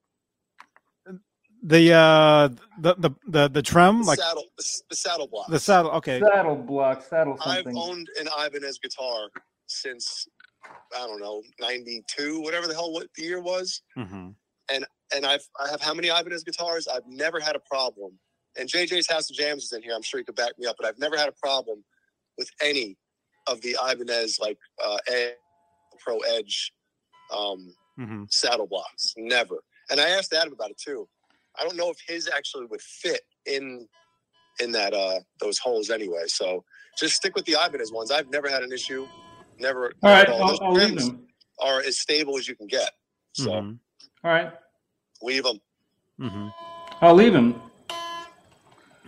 The 1.63 1.93
uh 1.93 2.49
the 2.79 2.95
the 2.97 3.11
the, 3.27 3.49
the 3.49 3.61
trem 3.63 3.99
The 3.99 4.05
like 4.05 4.19
saddle, 4.19 4.45
the, 4.57 4.65
the 4.91 4.95
saddle 4.97 5.27
block 5.27 5.47
the 5.49 5.59
saddle. 5.59 5.91
Okay, 5.93 6.19
Saddle 6.19 6.55
block. 6.57 7.03
Saddle 7.03 7.37
I've 7.41 7.65
something. 7.65 7.75
owned 7.75 8.07
an 8.19 8.27
Ibanez 8.27 8.79
guitar 8.79 9.29
since 9.67 10.27
I 10.95 11.07
don't 11.07 11.21
know 11.21 11.43
'92, 11.61 12.41
whatever 12.41 12.67
the 12.67 12.73
hell 12.75 12.93
what 12.93 13.07
the 13.15 13.23
year 13.23 13.41
was. 13.41 13.81
hmm 13.95 14.29
and 15.15 15.25
I've 15.25 15.47
I 15.63 15.69
have 15.69 15.81
how 15.81 15.93
many 15.93 16.09
Ibanez 16.09 16.43
guitars? 16.43 16.87
I've 16.87 17.07
never 17.07 17.39
had 17.39 17.55
a 17.55 17.59
problem. 17.59 18.19
And 18.57 18.69
JJ's 18.69 19.09
House 19.09 19.29
of 19.29 19.35
Jams 19.35 19.65
is 19.65 19.73
in 19.73 19.83
here. 19.83 19.93
I'm 19.95 20.01
sure 20.01 20.19
he 20.19 20.23
could 20.23 20.35
back 20.35 20.57
me 20.57 20.67
up, 20.67 20.75
but 20.79 20.87
I've 20.87 20.99
never 20.99 21.17
had 21.17 21.29
a 21.29 21.33
problem 21.33 21.83
with 22.37 22.49
any 22.61 22.97
of 23.47 23.61
the 23.61 23.75
Ibanez 23.91 24.39
like 24.39 24.57
uh, 24.83 24.97
Ed- 25.07 25.35
Pro 25.99 26.17
Edge 26.19 26.73
um, 27.35 27.73
hmm 27.97 28.23
saddle 28.29 28.67
blocks. 28.67 29.13
Never. 29.17 29.63
And 29.89 29.99
I 29.99 30.09
asked 30.09 30.33
Adam 30.33 30.53
about 30.53 30.71
it 30.71 30.77
too. 30.77 31.07
I 31.59 31.63
don't 31.63 31.75
know 31.75 31.89
if 31.89 31.97
his 32.07 32.29
actually 32.35 32.65
would 32.65 32.81
fit 32.81 33.21
in 33.45 33.87
in 34.59 34.71
that 34.71 34.93
uh 34.93 35.19
those 35.39 35.57
holes 35.59 35.89
anyway. 35.89 36.23
So 36.27 36.63
just 36.97 37.15
stick 37.15 37.35
with 37.35 37.45
the 37.45 37.53
Ibanez 37.53 37.91
ones. 37.91 38.11
I've 38.11 38.29
never 38.29 38.49
had 38.49 38.63
an 38.63 38.71
issue. 38.71 39.07
Never. 39.59 39.93
all 40.03 40.11
right. 40.11 40.27
at 40.27 40.33
I'll, 40.35 40.59
I'll 40.63 40.73
leave 40.73 40.97
them. 40.99 41.27
Are 41.61 41.81
as 41.81 41.99
stable 41.99 42.37
as 42.37 42.47
you 42.47 42.55
can 42.55 42.67
get. 42.67 42.91
So 43.33 43.51
Mhm. 43.51 43.79
All 44.23 44.31
right. 44.31 44.51
leave 45.21 45.43
them. 45.43 45.59
hmm 46.19 46.47
I'll 47.01 47.13
leave 47.15 47.33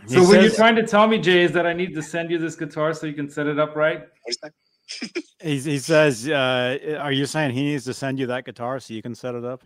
him. 0.06 0.20
He 0.20 0.26
So 0.26 0.30
what 0.30 0.41
you're 0.41 0.51
trying 0.51 0.76
to 0.76 0.86
tell 0.86 1.08
me, 1.08 1.18
Jay, 1.20 1.43
is 1.43 1.51
that 1.53 1.66
I 1.66 1.74
need 1.74 1.93
to 1.95 2.01
send 2.01 2.30
you 2.32 2.38
this 2.38 2.56
guitar 2.56 2.93
so 2.93 3.08
you 3.08 3.14
can 3.14 3.30
set 3.30 3.47
it 3.47 3.60
up 3.60 3.76
right? 3.76 3.99
What 3.99 4.10
do 4.26 4.49
you 5.01 5.12
say? 5.12 5.22
he, 5.41 5.60
he 5.72 5.80
says, 5.80 6.28
uh, 6.30 6.97
are 6.99 7.12
you 7.12 7.26
saying 7.26 7.51
he 7.51 7.64
needs 7.64 7.86
to 7.86 7.93
send 7.93 8.20
you 8.20 8.28
that 8.28 8.45
guitar 8.45 8.80
so 8.80 8.93
you 8.93 9.01
can 9.01 9.16
set 9.16 9.36
it 9.36 9.43
up? 9.45 9.64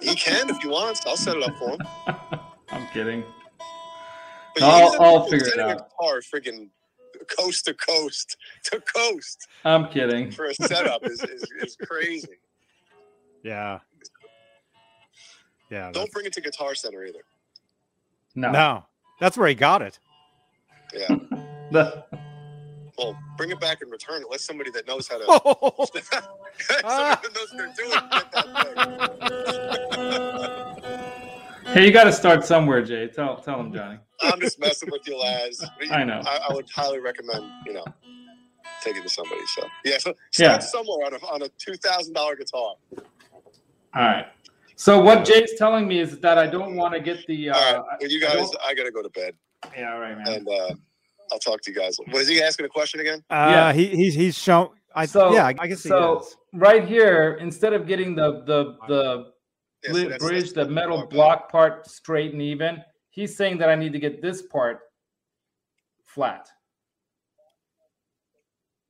He 0.00 0.14
can 0.14 0.50
if 0.50 0.58
he 0.58 0.68
wants. 0.68 1.06
I'll 1.06 1.16
set 1.16 1.36
it 1.36 1.42
up 1.42 1.56
for 1.58 1.70
him. 1.70 1.80
I'm 2.70 2.86
kidding. 2.92 3.24
But 4.54 4.62
I'll- 4.64 4.90
he's 4.90 4.98
a- 4.98 5.02
I'll 5.02 5.24
figure 5.24 5.46
it 5.46 5.52
sending 5.54 5.66
a 5.66 5.70
out. 5.80 5.90
Guitar, 5.98 6.20
friggin' 6.20 6.68
coast 7.38 7.64
to 7.66 7.74
coast 7.74 8.36
to 8.64 8.80
coast 8.80 9.46
I'm 9.64 9.88
kidding. 9.88 10.30
for 10.30 10.46
a 10.46 10.54
setup 10.54 11.04
is, 11.06 11.22
is, 11.22 11.44
is 11.62 11.76
crazy. 11.76 12.28
Yeah. 13.42 13.78
Yeah. 15.70 15.90
Don't 15.92 16.12
bring 16.12 16.26
it 16.26 16.34
to 16.34 16.42
Guitar 16.42 16.74
Center 16.74 17.06
either. 17.06 17.20
No. 18.40 18.50
No, 18.52 18.84
that's 19.20 19.36
where 19.36 19.48
he 19.48 19.54
got 19.54 19.82
it. 19.82 19.98
Yeah. 20.94 21.08
The- 21.72 22.04
Well, 22.98 23.16
bring 23.36 23.50
it 23.50 23.60
back 23.60 23.80
and 23.80 23.92
return 23.92 24.22
it. 24.22 24.28
Let 24.28 24.40
somebody 24.40 24.70
that 24.72 24.88
knows 24.88 25.06
how 25.06 25.18
to. 25.18 25.24
Oh, 25.28 25.86
somebody 25.86 26.06
that 26.82 27.32
knows 27.32 27.52
what 27.52 27.58
they're 27.58 27.74
doing. 27.76 28.00
Get 28.10 28.32
that 28.32 28.46
thing. 31.64 31.72
hey, 31.74 31.86
you 31.86 31.92
got 31.92 32.04
to 32.04 32.12
start 32.12 32.44
somewhere, 32.44 32.82
Jay. 32.84 33.06
Tell 33.08 33.36
tell 33.36 33.60
him, 33.60 33.72
Johnny. 33.72 33.98
I'm 34.22 34.40
just 34.40 34.58
messing 34.58 34.90
with 34.90 35.06
you, 35.06 35.16
lads. 35.18 35.64
I 35.90 36.02
know. 36.04 36.20
I, 36.26 36.40
I 36.50 36.52
would 36.54 36.68
highly 36.70 36.98
recommend, 36.98 37.44
you 37.64 37.72
know, 37.72 37.84
take 38.82 38.96
it 38.96 39.02
to 39.02 39.08
somebody. 39.08 39.40
So 39.54 39.62
yeah, 39.84 39.98
so 39.98 40.12
start 40.32 40.38
Yeah. 40.38 40.58
somewhere 40.58 41.06
on 41.06 41.14
a 41.14 41.18
on 41.26 41.42
a 41.42 41.48
two 41.58 41.74
thousand 41.74 42.14
dollar 42.14 42.34
guitar. 42.36 42.74
All 42.96 43.02
right. 43.94 44.26
So 44.80 44.98
what 44.98 45.26
Jay's 45.26 45.52
telling 45.58 45.86
me 45.86 45.98
is 46.00 46.18
that 46.20 46.38
I 46.38 46.46
don't 46.46 46.74
want 46.74 46.94
to 46.94 47.00
get 47.00 47.26
the. 47.26 47.50
Uh, 47.50 47.54
All 47.54 47.60
right, 47.74 47.84
well, 48.00 48.10
you 48.10 48.18
I 48.26 48.28
guys, 48.28 48.50
don't- 48.50 48.56
I 48.66 48.72
gotta 48.72 48.90
go 48.90 49.02
to 49.02 49.10
bed, 49.10 49.34
yeah, 49.76 49.92
all 49.92 50.00
right, 50.00 50.16
man. 50.16 50.26
and 50.26 50.48
uh, 50.48 50.70
I'll 51.30 51.38
talk 51.38 51.60
to 51.64 51.70
you 51.70 51.76
guys. 51.78 51.98
Was 52.10 52.26
he 52.28 52.42
asking 52.42 52.64
a 52.64 52.68
question 52.70 52.98
again? 53.00 53.22
Uh, 53.28 53.48
Yeah. 53.54 53.72
he 53.74 53.88
he's 53.88 54.14
he's 54.14 54.38
shown. 54.38 54.70
I 54.94 55.04
So- 55.04 55.34
yeah, 55.34 55.52
I 55.58 55.66
guess 55.66 55.82
he 55.82 55.90
so 55.90 56.20
is. 56.20 56.34
right 56.54 56.88
here, 56.88 57.36
instead 57.42 57.74
of 57.74 57.86
getting 57.86 58.14
the 58.16 58.42
the 58.46 58.76
the 58.88 59.02
Yeah, 59.84 59.92
li- 59.92 60.02
so 60.04 60.08
that's- 60.08 60.18
bridge, 60.26 60.40
that's 60.54 60.68
the 60.68 60.68
metal 60.72 60.96
part. 61.00 61.10
block 61.10 61.52
part 61.52 61.86
straight 61.86 62.32
and 62.32 62.40
even, 62.40 62.82
he's 63.10 63.36
saying 63.36 63.58
that 63.58 63.68
I 63.68 63.74
need 63.74 63.92
to 63.92 63.98
get 63.98 64.22
this 64.22 64.40
part 64.40 64.78
flat. 66.06 66.48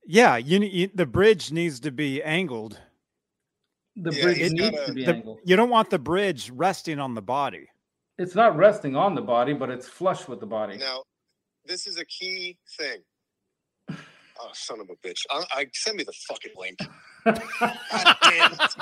Yeah, 0.07 0.37
you, 0.37 0.57
ne- 0.59 0.69
you 0.69 0.89
the 0.95 1.05
bridge 1.05 1.51
needs 1.51 1.81
to 1.81 1.91
be 1.91 2.23
angled. 2.23 2.79
The 3.95 4.11
Yeah, 4.13 4.23
bridge 4.23 4.51
needs 4.51 4.53
gotta- 4.71 4.85
to 4.87 4.93
be 4.93 5.05
The- 5.05 5.13
angled. 5.15 5.39
you 5.45 5.55
don't 5.55 5.69
want 5.69 5.89
the 5.89 5.99
bridge 5.99 6.49
resting 6.51 6.99
on 6.99 7.13
the 7.13 7.21
body. 7.21 7.67
It's 8.17 8.35
not 8.35 8.55
resting 8.55 8.95
on 8.95 9.15
the 9.15 9.21
body, 9.21 9.53
but 9.53 9.69
it's 9.69 9.87
flush 9.87 10.27
with 10.27 10.39
the 10.39 10.45
body. 10.45 10.77
Now, 10.77 11.03
this 11.65 11.87
is 11.87 11.97
a 11.97 12.05
key 12.05 12.57
thing. 12.77 13.03
Oh, 14.39 14.49
son 14.53 14.79
of 14.79 14.89
a 14.89 14.95
bitch! 15.07 15.19
I, 15.29 15.43
I 15.53 15.67
send 15.73 15.97
me 15.97 16.03
the 16.03 16.13
fucking 16.27 16.51
link. 16.57 16.79
God 17.25 18.17
damn 18.23 18.53
it. 18.53 18.75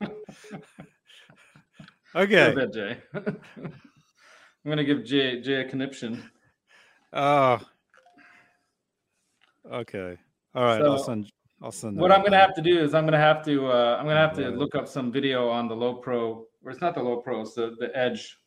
Go 0.00 0.16
Okay. 2.16 2.52
ahead, 2.52 2.72
Jay. 2.72 2.96
I'm 3.14 3.72
gonna 4.66 4.82
give 4.84 5.04
Jay 5.04 5.40
Jay 5.40 5.60
a 5.60 5.68
conniption. 5.68 6.28
Oh. 7.12 7.60
okay. 9.70 10.16
All 10.54 10.64
right. 10.64 10.82
I'll 10.82 10.98
send. 10.98 11.30
I'll 11.60 11.72
send. 11.72 11.96
What 11.96 12.12
I'm 12.12 12.22
gonna 12.22 12.38
have 12.38 12.54
to 12.54 12.62
do 12.62 12.78
is 12.80 12.94
I'm 12.94 13.04
gonna 13.04 13.18
have 13.18 13.44
to 13.44 13.66
uh, 13.66 13.96
I'm 13.98 14.06
gonna 14.06 14.20
have 14.20 14.34
to 14.36 14.50
look 14.50 14.74
up 14.74 14.86
some 14.86 15.10
video 15.10 15.48
on 15.48 15.68
the 15.68 15.74
low 15.74 15.94
pro, 15.94 16.46
or 16.64 16.70
it's 16.70 16.80
not 16.80 16.94
the 16.94 17.02
low 17.02 17.16
pro, 17.16 17.40
it's 17.40 17.54
the 17.54 17.74
the 17.78 17.90
Edge, 17.96 18.38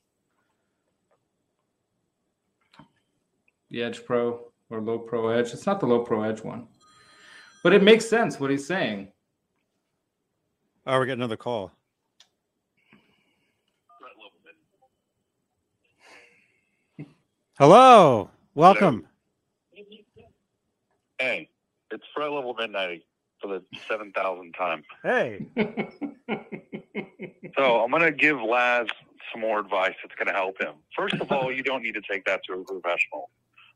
the 3.69 3.83
Edge 3.83 4.05
Pro 4.05 4.51
or 4.71 4.81
low 4.81 4.97
pro 4.97 5.29
Edge. 5.29 5.53
It's 5.53 5.65
not 5.65 5.79
the 5.79 5.85
low 5.85 5.99
pro 5.99 6.23
Edge 6.23 6.41
one, 6.41 6.67
but 7.63 7.73
it 7.73 7.83
makes 7.83 8.07
sense 8.07 8.39
what 8.39 8.49
he's 8.49 8.65
saying. 8.65 9.11
Oh, 10.87 10.97
we're 10.97 11.05
getting 11.05 11.19
another 11.19 11.37
call. 11.37 11.71
Hello. 17.59 18.29
Welcome. 18.55 19.05
Hey, 21.19 21.50
it's 21.91 22.03
Threat 22.15 22.31
Level 22.31 22.53
Midnight 22.57 23.03
for 23.41 23.47
the 23.47 23.63
7,000th 23.89 24.57
time. 24.57 24.83
Hey. 25.03 25.47
So 27.57 27.81
I'm 27.83 27.91
going 27.91 28.03
to 28.03 28.11
give 28.11 28.41
Laz 28.41 28.87
some 29.31 29.41
more 29.41 29.59
advice 29.59 29.93
that's 30.01 30.15
going 30.15 30.27
to 30.27 30.33
help 30.33 30.59
him. 30.59 30.75
First 30.95 31.15
of 31.15 31.31
all, 31.31 31.51
you 31.51 31.63
don't 31.63 31.83
need 31.83 31.93
to 31.95 32.01
take 32.09 32.25
that 32.25 32.41
to 32.45 32.53
a 32.53 32.63
professional. 32.63 33.29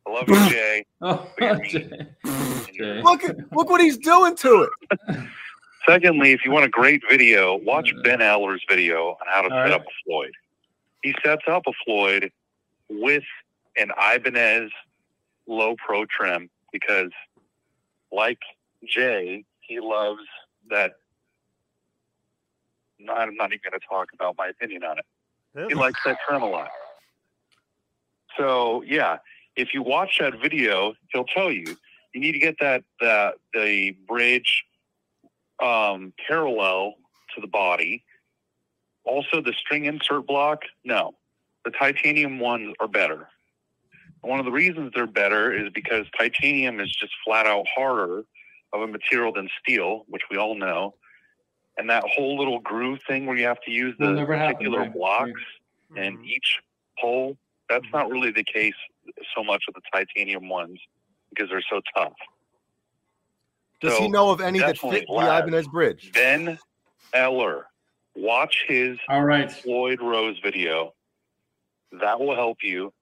I 0.08 0.12
love 0.12 0.30
you, 0.30 0.50
Jay. 0.50 0.86
oh, 1.02 1.30
Jay. 1.40 1.90
Jay. 2.74 3.02
Look 3.04 3.24
at 3.24 3.36
look 3.54 3.70
what 3.70 3.82
he's 3.82 3.98
doing 3.98 4.36
to 4.38 4.68
it. 4.68 5.20
Secondly, 5.88 6.32
if 6.32 6.44
you 6.46 6.52
want 6.52 6.66
a 6.66 6.70
great 6.70 7.02
video, 7.10 7.58
watch 7.58 7.94
Uh, 7.96 8.02
Ben 8.04 8.22
Eller's 8.22 8.64
video 8.70 9.10
on 9.10 9.28
how 9.28 9.42
to 9.42 9.54
all 9.54 9.64
set 9.64 9.72
right. 9.72 9.72
up 9.74 9.82
a 9.82 9.92
Floyd. 10.06 10.32
He 11.04 11.14
sets 11.24 11.44
up 11.48 11.64
a 11.68 11.72
Floyd 11.86 12.32
with 12.90 13.24
an 13.78 13.92
Ibanez 14.16 14.72
low 15.48 15.76
pro 15.86 16.06
trem 16.06 16.50
because, 16.72 17.12
like 18.16 18.40
Jay, 18.88 19.44
he 19.62 19.80
loves 19.80 20.24
that. 20.70 20.94
I'm 23.00 23.36
not 23.36 23.52
even 23.52 23.60
going 23.64 23.80
to 23.80 23.88
talk 23.88 24.10
about 24.14 24.36
my 24.38 24.48
opinion 24.48 24.84
on 24.84 24.98
it. 25.00 25.06
He 25.68 25.76
likes 25.76 26.00
that 26.06 26.18
trem 26.28 26.42
a 26.42 26.50
lot. 26.50 26.70
So 28.38 28.84
yeah, 28.84 29.18
if 29.56 29.74
you 29.74 29.82
watch 29.82 30.20
that 30.20 30.40
video, 30.42 30.94
he'll 31.12 31.26
tell 31.26 31.52
you 31.52 31.78
you 32.14 32.22
need 32.22 32.32
to 32.32 32.40
get 32.40 32.56
that 32.60 32.84
the 33.00 33.34
the 33.54 33.92
bridge 34.08 34.64
um, 35.62 36.14
parallel 36.28 36.96
to 37.36 37.42
the 37.42 37.48
body. 37.48 38.04
Also, 39.04 39.42
the 39.42 39.54
string 39.54 39.86
insert 39.86 40.26
block. 40.26 40.64
No, 40.84 41.16
the 41.64 41.72
titanium 41.72 42.40
ones 42.40 42.74
are 42.80 42.88
better. 42.88 43.28
One 44.26 44.40
of 44.40 44.46
the 44.46 44.52
reasons 44.52 44.92
they're 44.96 45.06
better 45.06 45.54
is 45.54 45.70
because 45.74 46.06
titanium 46.18 46.80
is 46.80 46.92
just 47.00 47.14
flat 47.24 47.46
out 47.46 47.66
harder 47.76 48.24
of 48.74 48.82
a 48.82 48.88
material 48.88 49.32
than 49.32 49.48
steel, 49.60 50.04
which 50.08 50.24
we 50.32 50.38
all 50.38 50.56
know. 50.56 50.96
And 51.78 51.90
that 51.92 52.04
whole 52.08 52.38
little 52.38 52.60
groove 52.60 53.00
thing 53.08 53.26
where 53.28 53.38
you 53.38 53.46
have 53.46 53.62
to 53.62 53.72
use 53.72 53.94
the 54.00 54.08
Will 54.08 54.14
never 54.16 54.36
happen, 54.36 54.56
particular 54.56 54.80
right? 54.80 54.94
blocks 54.94 55.42
and 55.96 56.18
Mhm. 56.18 56.26
each 56.26 56.60
hole, 56.98 57.38
that's 57.70 57.86
not 57.94 58.10
really 58.10 58.32
the 58.32 58.44
case 58.44 58.74
so 59.36 59.44
much 59.44 59.64
with 59.68 59.76
the 59.76 59.82
titanium 59.94 60.50
ones 60.50 60.80
because 61.30 61.50
they're 61.50 61.62
so 61.70 61.82
tough. 61.96 62.14
Does 63.82 63.94
So, 63.94 64.02
he 64.02 64.08
know 64.08 64.32
of 64.32 64.42
any 64.42 64.60
that 64.60 64.74
definitely 64.74 65.00
fit 65.02 65.08
the 65.08 65.14
lab. 65.14 65.44
Ibanez 65.44 65.68
bridge? 65.68 66.12
Ben 66.14 66.58
Eller, 67.14 67.68
watch 68.16 68.66
his 68.68 68.98
All 69.08 69.24
right. 69.24 69.52
Floyd 69.52 70.02
Rose 70.02 70.40
video. 70.40 70.96
That 71.92 72.20
will 72.20 72.36
help 72.36 72.64
you, 72.64 72.94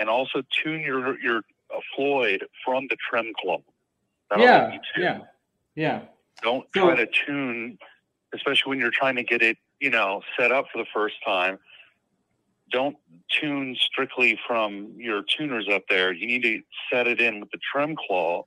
and 0.00 0.08
also 0.08 0.42
tune 0.62 0.80
your 0.80 1.20
your 1.20 1.38
uh, 1.72 1.78
Floyd 1.94 2.44
from 2.64 2.86
the 2.88 2.96
trim 3.08 3.32
club. 3.40 3.62
That'll 4.30 4.44
Yeah. 4.44 4.78
Yeah. 4.96 5.18
Yeah. 5.76 6.00
Don't 6.42 6.66
So- 6.74 6.86
try 6.86 6.96
to 6.96 7.06
tune, 7.06 7.78
especially 8.34 8.70
when 8.70 8.78
you're 8.80 8.90
trying 8.90 9.16
to 9.16 9.22
get 9.22 9.42
it, 9.42 9.58
you 9.78 9.90
know, 9.90 10.22
set 10.36 10.50
up 10.50 10.66
for 10.72 10.78
the 10.78 10.86
first 10.92 11.16
time. 11.24 11.58
Don't 12.72 12.96
tune 13.28 13.76
strictly 13.76 14.38
from 14.46 14.94
your 14.96 15.22
tuners 15.22 15.68
up 15.68 15.82
there. 15.88 16.12
You 16.12 16.26
need 16.26 16.42
to 16.44 16.62
set 16.90 17.06
it 17.06 17.20
in 17.20 17.40
with 17.40 17.50
the 17.50 17.58
trem 17.58 17.94
claw. 17.96 18.44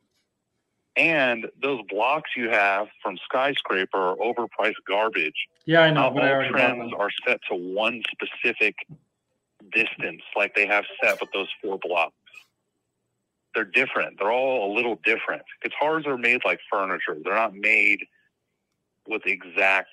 And 0.96 1.48
those 1.62 1.82
blocks 1.90 2.32
you 2.38 2.50
have 2.50 2.88
from 3.02 3.18
Skyscraper 3.26 3.98
are 3.98 4.16
overpriced 4.18 4.76
garbage. 4.88 5.48
Yeah, 5.66 5.82
I 5.82 5.90
know, 5.90 6.04
Not 6.04 6.16
but 6.16 6.24
all 6.24 6.44
trems 6.44 6.98
are 6.98 7.10
set 7.28 7.40
to 7.50 7.56
one 7.56 8.04
specific 8.12 8.76
distance, 9.74 10.22
like 10.36 10.56
they 10.56 10.66
have 10.68 10.86
set 11.04 11.20
with 11.20 11.32
those 11.34 11.48
four 11.62 11.78
blocks. 11.82 12.14
They're 13.56 13.66
different. 13.66 14.18
They're 14.20 14.32
all 14.32 14.72
a 14.72 14.76
little 14.76 15.00
different. 15.06 15.44
Guitars 15.62 16.06
are 16.08 16.18
made 16.18 16.42
like 16.46 16.60
furniture. 16.72 17.18
They're 17.24 17.36
not 17.36 17.54
made 17.56 18.00
with 19.08 19.24
exact 19.26 19.90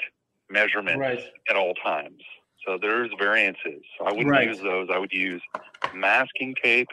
measurements 0.49 0.99
Right. 1.01 1.25
at 1.49 1.57
all 1.57 1.75
times. 1.75 2.23
So 2.67 2.79
there's 2.81 3.11
variances. 3.19 3.83
So 3.99 4.05
I 4.07 4.13
wouldn't 4.13 4.29
Right. 4.31 4.49
use 4.49 4.61
those. 4.61 4.89
I 4.91 4.99
would 4.99 5.13
use 5.13 5.43
masking 5.95 6.55
tape 6.63 6.89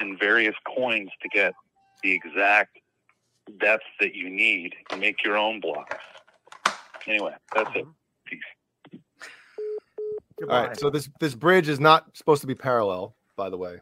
and 0.00 0.18
various 0.18 0.54
coins 0.76 1.10
to 1.22 1.28
get 1.28 1.54
the 2.02 2.12
exact 2.12 2.78
depth 3.58 3.84
that 4.00 4.14
you 4.14 4.30
need 4.30 4.74
and 4.90 5.00
make 5.00 5.24
your 5.24 5.36
own 5.36 5.60
blocks. 5.60 5.96
Anyway, 7.06 7.34
that's 7.54 7.70
it. 7.74 7.82
Uh-huh. 7.82 7.92
Peace. 10.38 10.48
All 10.48 10.62
right. 10.62 10.78
So 10.78 10.90
this 10.90 11.08
this 11.20 11.34
bridge 11.34 11.68
is 11.68 11.80
not 11.80 12.16
supposed 12.16 12.40
to 12.42 12.46
be 12.46 12.54
parallel, 12.54 13.14
by 13.36 13.50
the 13.50 13.56
way. 13.56 13.78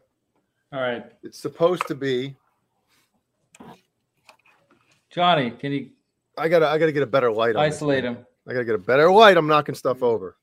All 0.73 0.81
right. 0.81 1.05
It's 1.23 1.39
supposed 1.39 1.87
to 1.89 1.95
be. 1.95 2.37
Johnny, 5.11 5.51
can 5.51 5.73
you 5.73 5.91
I 6.39 6.49
gotta 6.49 6.69
I 6.69 6.79
gotta 6.79 6.93
get 6.93 7.03
a 7.03 7.07
better 7.07 7.33
light 7.33 7.57
on 7.57 7.63
isolate 7.63 8.05
him? 8.05 8.19
I 8.47 8.53
gotta 8.53 8.65
get 8.65 8.75
a 8.75 8.79
better 8.79 9.11
light. 9.11 9.37
I'm 9.37 9.47
knocking 9.47 9.75
stuff 9.75 9.97
mm-hmm. 9.97 10.05
over. 10.05 10.37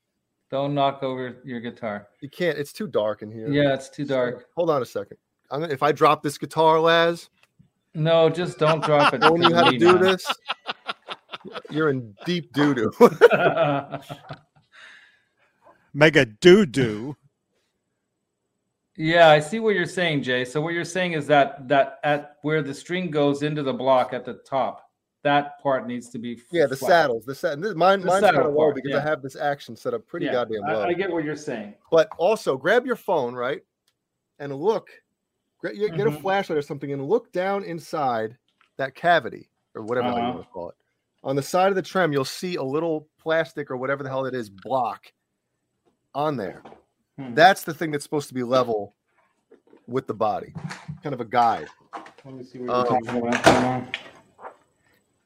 Don't 0.50 0.74
knock 0.74 1.02
over 1.02 1.38
your 1.44 1.60
guitar. 1.60 2.08
You 2.20 2.28
can't. 2.28 2.58
It's 2.58 2.72
too 2.72 2.86
dark 2.86 3.22
in 3.22 3.30
here. 3.30 3.48
Yeah, 3.50 3.74
it's 3.74 3.88
too 3.88 4.04
dark. 4.04 4.46
Hold 4.56 4.70
on 4.70 4.82
a 4.82 4.86
second. 4.86 5.16
I'm 5.50 5.60
gonna, 5.60 5.72
if 5.72 5.82
I 5.82 5.92
drop 5.92 6.22
this 6.22 6.38
guitar, 6.38 6.80
Laz, 6.80 7.30
No, 7.94 8.28
just 8.28 8.58
don't 8.58 8.82
drop 8.84 9.14
it. 9.14 9.20
knowing 9.20 9.42
you 9.42 9.54
how 9.54 9.70
to 9.70 9.78
do 9.78 9.92
now. 9.92 9.98
this, 9.98 10.26
you're 11.70 11.90
in 11.90 12.14
deep 12.24 12.52
doo 12.52 12.74
doo. 12.74 12.92
Mega 15.94 16.26
doo 16.26 16.66
doo. 16.66 17.16
yeah, 18.96 19.28
I 19.28 19.38
see 19.40 19.60
what 19.60 19.74
you're 19.76 19.86
saying, 19.86 20.22
Jay. 20.24 20.44
So 20.44 20.60
what 20.60 20.74
you're 20.74 20.84
saying 20.84 21.12
is 21.12 21.26
that 21.28 21.66
that 21.68 21.98
at 22.04 22.36
where 22.42 22.62
the 22.62 22.74
string 22.74 23.10
goes 23.10 23.42
into 23.42 23.62
the 23.62 23.72
block 23.72 24.12
at 24.12 24.24
the 24.24 24.34
top, 24.34 24.90
that 25.22 25.60
part 25.62 25.86
needs 25.86 26.08
to 26.10 26.18
be 26.18 26.40
yeah, 26.50 26.66
the 26.66 26.76
flat. 26.76 26.88
saddles. 26.88 27.24
The 27.24 27.34
sad. 27.34 27.58
Mine, 27.60 27.70
The 27.70 27.78
mine's 27.78 28.00
kind 28.06 28.24
saddle 28.24 28.48
of 28.48 28.54
low 28.54 28.72
because 28.72 28.90
yeah. 28.90 28.98
I 28.98 29.00
have 29.02 29.22
this 29.22 29.36
action 29.36 29.76
set 29.76 29.94
up 29.94 30.06
pretty 30.06 30.26
Yeah, 30.26 30.32
goddamn 30.32 30.64
I, 30.64 30.72
low. 30.74 30.82
I 30.84 30.92
get 30.92 31.10
what 31.10 31.24
you're 31.24 31.36
saying. 31.36 31.74
But 31.90 32.08
also, 32.18 32.56
grab 32.56 32.86
your 32.86 32.96
phone, 32.96 33.34
right, 33.34 33.62
and 34.38 34.54
look. 34.54 34.88
gra- 35.60 35.74
you 35.74 35.88
Get 35.90 36.06
a 36.06 36.10
Mhm. 36.10 36.20
flashlight 36.20 36.58
or 36.58 36.62
something 36.62 36.92
and 36.92 37.08
look 37.08 37.32
down 37.32 37.64
inside 37.64 38.36
that 38.76 38.94
cavity 38.94 39.48
or 39.74 39.82
whatever 39.82 40.08
the 40.08 40.14
hell 40.14 40.18
you 40.18 40.24
Uh-huh. 40.28 40.34
want 40.38 40.46
to 40.48 40.52
call 40.52 40.68
it. 40.70 40.74
On 41.22 41.36
the 41.36 41.42
side 41.42 41.68
of 41.70 41.74
the 41.76 41.80
trem, 41.82 42.12
you'll 42.12 42.24
see 42.26 42.56
a 42.56 42.62
little 42.62 43.08
plastic 43.18 43.70
or 43.70 43.76
whatever 43.78 44.02
the 44.02 44.10
hell 44.10 44.26
it 44.26 44.34
is 44.34 44.50
block 44.50 45.10
on 46.14 46.36
there. 46.36 46.62
Hmm. 47.18 47.34
That's 47.34 47.62
the 47.64 47.74
thing 47.74 47.90
that's 47.90 48.04
supposed 48.04 48.28
to 48.28 48.34
be 48.34 48.42
level 48.42 48.94
with 49.86 50.06
the 50.06 50.14
body, 50.14 50.52
kind 51.02 51.12
of 51.14 51.20
a 51.20 51.24
guide. 51.24 51.68
Let 52.24 52.34
me 52.34 52.44
see 52.44 52.58
what 52.58 52.70
Um, 52.90 53.04
you're 53.14 53.30
talking 53.32 53.58
about. 53.58 53.96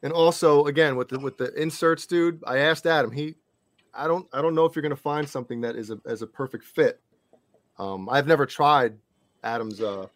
And 0.03 0.13
also, 0.13 0.67
again, 0.67 0.97
with 0.97 1.09
the 1.09 1.19
with 1.19 1.39
the 1.39 1.53
inserts, 1.61 2.07
dude, 2.07 2.41
I 2.47 2.59
asked 2.59 2.87
Adam. 2.87 3.11
He, 3.11 3.35
I 3.95 4.07
don't, 4.07 4.27
I 4.33 4.41
don't 4.43 4.55
know 4.55 4.65
if 4.65 4.77
you're 4.77 4.83
gonna 4.83 4.95
find 4.97 5.29
something 5.29 5.61
that 5.63 5.75
is 5.77 5.91
a 5.91 5.99
as 6.07 6.23
a 6.23 6.27
perfect 6.27 6.65
fit. 6.65 7.01
Um, 7.79 8.09
I've 8.09 8.27
never 8.27 8.47
tried 8.47 8.97
Adam's, 9.45 9.81
uh, 9.81 10.07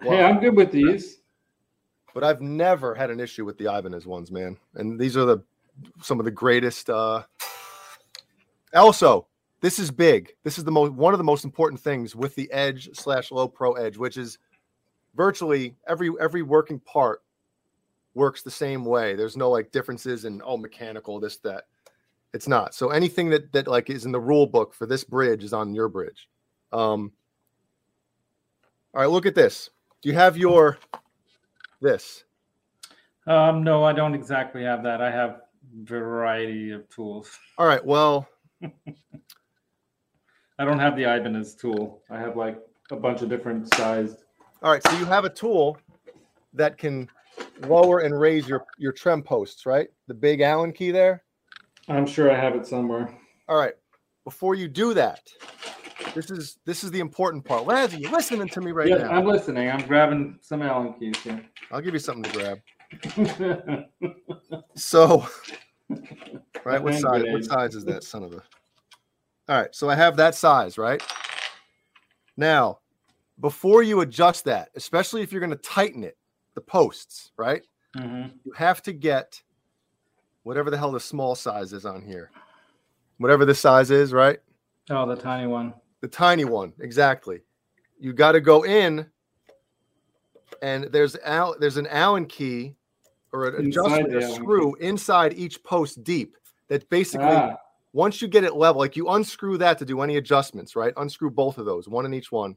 Hey, 0.00 0.22
I'm 0.24 0.40
good 0.40 0.56
with 0.56 0.72
these. 0.72 1.20
but 2.14 2.24
I've 2.24 2.40
never 2.40 2.94
had 2.94 3.10
an 3.10 3.20
issue 3.20 3.44
with 3.44 3.56
the 3.58 3.64
Ibanez 3.72 4.06
ones, 4.06 4.30
man. 4.32 4.56
And 4.74 4.98
these 4.98 5.16
are 5.16 5.24
the 5.24 5.38
some 6.02 6.18
of 6.18 6.24
the 6.24 6.30
greatest. 6.32 6.90
Uh... 6.90 7.22
Also, 8.74 9.26
this 9.62 9.78
is 9.78 9.90
big. 9.90 10.34
This 10.42 10.58
is 10.58 10.64
the 10.64 10.72
most 10.72 10.92
one 10.92 11.14
of 11.14 11.18
the 11.18 11.24
most 11.24 11.44
important 11.44 11.80
things 11.80 12.14
with 12.14 12.34
the 12.34 12.50
Edge 12.52 12.90
slash 12.92 13.30
Low 13.30 13.48
Pro 13.48 13.72
Edge, 13.74 13.96
which 13.96 14.18
is 14.18 14.38
virtually 15.14 15.76
every 15.86 16.10
every 16.20 16.42
working 16.42 16.80
part 16.80 17.22
works 18.14 18.42
the 18.42 18.50
same 18.50 18.84
way. 18.84 19.14
There's 19.14 19.36
no 19.36 19.48
like 19.48 19.70
differences 19.70 20.24
in 20.24 20.42
oh 20.44 20.56
mechanical 20.56 21.20
this 21.20 21.36
that. 21.38 21.64
It's 22.34 22.48
not. 22.48 22.74
So 22.74 22.90
anything 22.90 23.30
that 23.30 23.52
that 23.52 23.68
like 23.68 23.88
is 23.88 24.04
in 24.04 24.10
the 24.12 24.20
rule 24.20 24.48
book 24.48 24.74
for 24.74 24.84
this 24.84 25.04
bridge 25.04 25.44
is 25.44 25.52
on 25.52 25.74
your 25.74 25.88
bridge. 25.88 26.28
Um, 26.72 27.12
all 28.92 29.02
right, 29.02 29.10
look 29.10 29.26
at 29.26 29.36
this. 29.36 29.70
Do 30.02 30.08
you 30.08 30.14
have 30.16 30.36
your 30.36 30.78
this? 31.80 32.24
Um, 33.28 33.62
no, 33.62 33.84
I 33.84 33.92
don't 33.92 34.14
exactly 34.14 34.64
have 34.64 34.82
that. 34.82 35.00
I 35.00 35.10
have 35.12 35.42
variety 35.84 36.72
of 36.72 36.88
tools. 36.88 37.38
All 37.58 37.66
right. 37.66 37.84
Well, 37.84 38.26
I 40.62 40.64
don't 40.64 40.78
have 40.78 40.94
the 40.94 41.02
Ibanez 41.02 41.56
tool. 41.56 42.00
I 42.08 42.20
have 42.20 42.36
like 42.36 42.56
a 42.92 42.96
bunch 42.96 43.20
of 43.20 43.28
different 43.28 43.74
sized. 43.74 44.18
all 44.62 44.70
right. 44.70 44.80
So 44.84 44.96
you 44.96 45.04
have 45.06 45.24
a 45.24 45.28
tool 45.28 45.76
that 46.52 46.78
can 46.78 47.10
lower 47.66 47.98
and 47.98 48.16
raise 48.16 48.46
your 48.46 48.64
your 48.78 48.92
trem 48.92 49.24
posts, 49.24 49.66
right? 49.66 49.88
The 50.06 50.14
big 50.14 50.40
Allen 50.40 50.72
key 50.72 50.92
there. 50.92 51.24
I'm 51.88 52.06
sure 52.06 52.30
I 52.30 52.38
have 52.38 52.54
it 52.54 52.64
somewhere. 52.64 53.12
All 53.48 53.56
right. 53.56 53.74
Before 54.22 54.54
you 54.54 54.68
do 54.68 54.94
that, 54.94 55.28
this 56.14 56.30
is 56.30 56.58
this 56.64 56.84
is 56.84 56.92
the 56.92 57.00
important 57.00 57.44
part. 57.44 57.66
Lazzy, 57.66 57.98
you 57.98 58.08
listening 58.12 58.48
to 58.50 58.60
me 58.60 58.70
right 58.70 58.88
yeah, 58.88 58.98
now? 58.98 59.10
I'm 59.10 59.26
listening. 59.26 59.68
I'm 59.68 59.84
grabbing 59.88 60.38
some 60.42 60.62
Allen 60.62 60.92
keys 60.92 61.18
here. 61.24 61.44
I'll 61.72 61.80
give 61.80 61.92
you 61.92 61.98
something 61.98 62.30
to 62.30 62.38
grab. 62.38 63.86
So, 64.74 65.26
right, 66.64 66.82
what 66.82 66.94
size? 66.94 67.24
What 67.26 67.44
size 67.44 67.74
is 67.74 67.84
that 67.86 68.04
son 68.04 68.22
of 68.22 68.32
a? 68.34 68.42
All 69.48 69.60
right, 69.60 69.74
so 69.74 69.90
I 69.90 69.94
have 69.94 70.16
that 70.16 70.34
size, 70.34 70.78
right? 70.78 71.02
Now, 72.36 72.78
before 73.40 73.82
you 73.82 74.00
adjust 74.00 74.44
that, 74.44 74.70
especially 74.76 75.22
if 75.22 75.32
you're 75.32 75.40
going 75.40 75.50
to 75.50 75.56
tighten 75.56 76.04
it, 76.04 76.16
the 76.54 76.60
posts, 76.60 77.32
right? 77.36 77.62
Mm-hmm. 77.96 78.36
You 78.44 78.52
have 78.52 78.82
to 78.82 78.92
get 78.92 79.42
whatever 80.44 80.70
the 80.70 80.78
hell 80.78 80.92
the 80.92 81.00
small 81.00 81.34
size 81.34 81.72
is 81.72 81.84
on 81.84 82.02
here. 82.02 82.30
Whatever 83.18 83.44
the 83.44 83.54
size 83.54 83.90
is, 83.90 84.12
right? 84.12 84.38
Oh, 84.90 85.06
the 85.06 85.16
tiny 85.16 85.46
one. 85.46 85.74
The 86.00 86.08
tiny 86.08 86.44
one, 86.44 86.72
exactly. 86.80 87.40
You 87.98 88.12
got 88.12 88.32
to 88.32 88.40
go 88.40 88.64
in, 88.64 89.06
and 90.60 90.84
there's 90.84 91.16
Al, 91.24 91.56
there's 91.58 91.76
an 91.76 91.86
Allen 91.88 92.26
key 92.26 92.74
or 93.32 93.48
an 93.48 93.66
Inside 93.66 94.06
adjustment, 94.06 94.14
a 94.16 94.34
screw 94.34 94.74
inside 94.76 95.34
each 95.34 95.62
post 95.62 96.02
deep. 96.04 96.36
That 96.68 96.88
basically, 96.90 97.26
Ah, 97.26 97.56
once 97.92 98.22
you 98.22 98.28
get 98.28 98.44
it 98.44 98.54
level, 98.54 98.80
like 98.80 98.96
you 98.96 99.08
unscrew 99.08 99.58
that 99.58 99.78
to 99.78 99.84
do 99.84 100.00
any 100.00 100.16
adjustments, 100.16 100.74
right? 100.74 100.94
Unscrew 100.96 101.30
both 101.30 101.58
of 101.58 101.66
those, 101.66 101.88
one 101.88 102.06
in 102.06 102.14
each 102.14 102.32
one. 102.32 102.56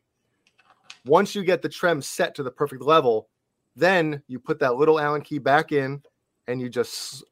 Once 1.05 1.35
you 1.35 1.43
get 1.43 1.61
the 1.61 1.69
trem 1.69 2.01
set 2.01 2.33
to 2.35 2.43
the 2.43 2.51
perfect 2.51 2.81
level, 2.81 3.29
then 3.75 4.21
you 4.27 4.39
put 4.39 4.59
that 4.59 4.75
little 4.75 4.99
Allen 4.99 5.21
key 5.21 5.37
back 5.37 5.71
in, 5.71 6.01
and 6.47 6.61
you 6.61 6.69
just 6.69 7.23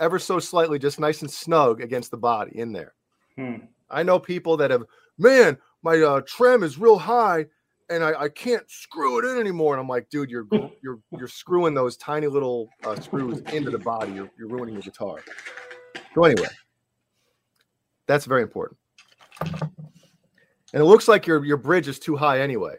ever 0.00 0.18
so 0.18 0.38
slightly, 0.38 0.78
just 0.78 0.98
nice 0.98 1.20
and 1.20 1.30
snug 1.30 1.80
against 1.80 2.10
the 2.10 2.16
body 2.16 2.58
in 2.58 2.72
there. 2.72 2.94
hmm. 3.36 3.56
I 3.90 4.02
know 4.02 4.18
people 4.18 4.56
that 4.56 4.70
have, 4.70 4.82
man, 5.18 5.58
my 5.82 6.00
uh, 6.00 6.22
trem 6.26 6.62
is 6.62 6.78
real 6.78 6.98
high, 6.98 7.46
and 7.90 8.02
I, 8.02 8.22
I 8.22 8.28
can't 8.30 8.68
screw 8.68 9.18
it 9.18 9.30
in 9.30 9.38
anymore. 9.38 9.74
And 9.74 9.80
I'm 9.80 9.88
like, 9.88 10.08
dude, 10.08 10.30
you're 10.30 10.46
you're 10.82 10.98
you're 11.12 11.28
screwing 11.28 11.74
those 11.74 11.96
tiny 11.98 12.26
little 12.26 12.70
uh, 12.84 12.98
screws 12.98 13.40
into 13.52 13.70
the 13.70 13.78
body. 13.78 14.12
You're, 14.12 14.30
you're 14.38 14.48
ruining 14.48 14.74
your 14.74 14.82
guitar. 14.82 15.22
So 16.14 16.24
anyway, 16.24 16.48
that's 18.06 18.24
very 18.26 18.42
important. 18.42 18.78
And 19.40 20.80
it 20.82 20.84
looks 20.84 21.08
like 21.08 21.26
your 21.26 21.44
your 21.44 21.56
bridge 21.56 21.88
is 21.88 21.98
too 21.98 22.16
high 22.16 22.40
anyway. 22.40 22.76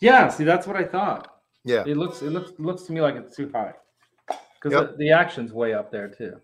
Yeah, 0.00 0.28
see, 0.28 0.44
that's 0.44 0.66
what 0.66 0.76
I 0.76 0.84
thought. 0.84 1.32
Yeah, 1.64 1.82
It 1.86 1.96
looks 1.96 2.22
it 2.22 2.30
looks 2.30 2.52
looks 2.58 2.82
to 2.84 2.92
me 2.92 3.00
like 3.00 3.16
it's 3.16 3.34
too 3.34 3.50
high. 3.52 3.72
Because 4.28 4.72
Yep. 4.72 4.90
the, 4.92 4.96
the 4.98 5.10
action's 5.10 5.52
way 5.52 5.74
up 5.74 5.90
there 5.90 6.08
too. 6.08 6.40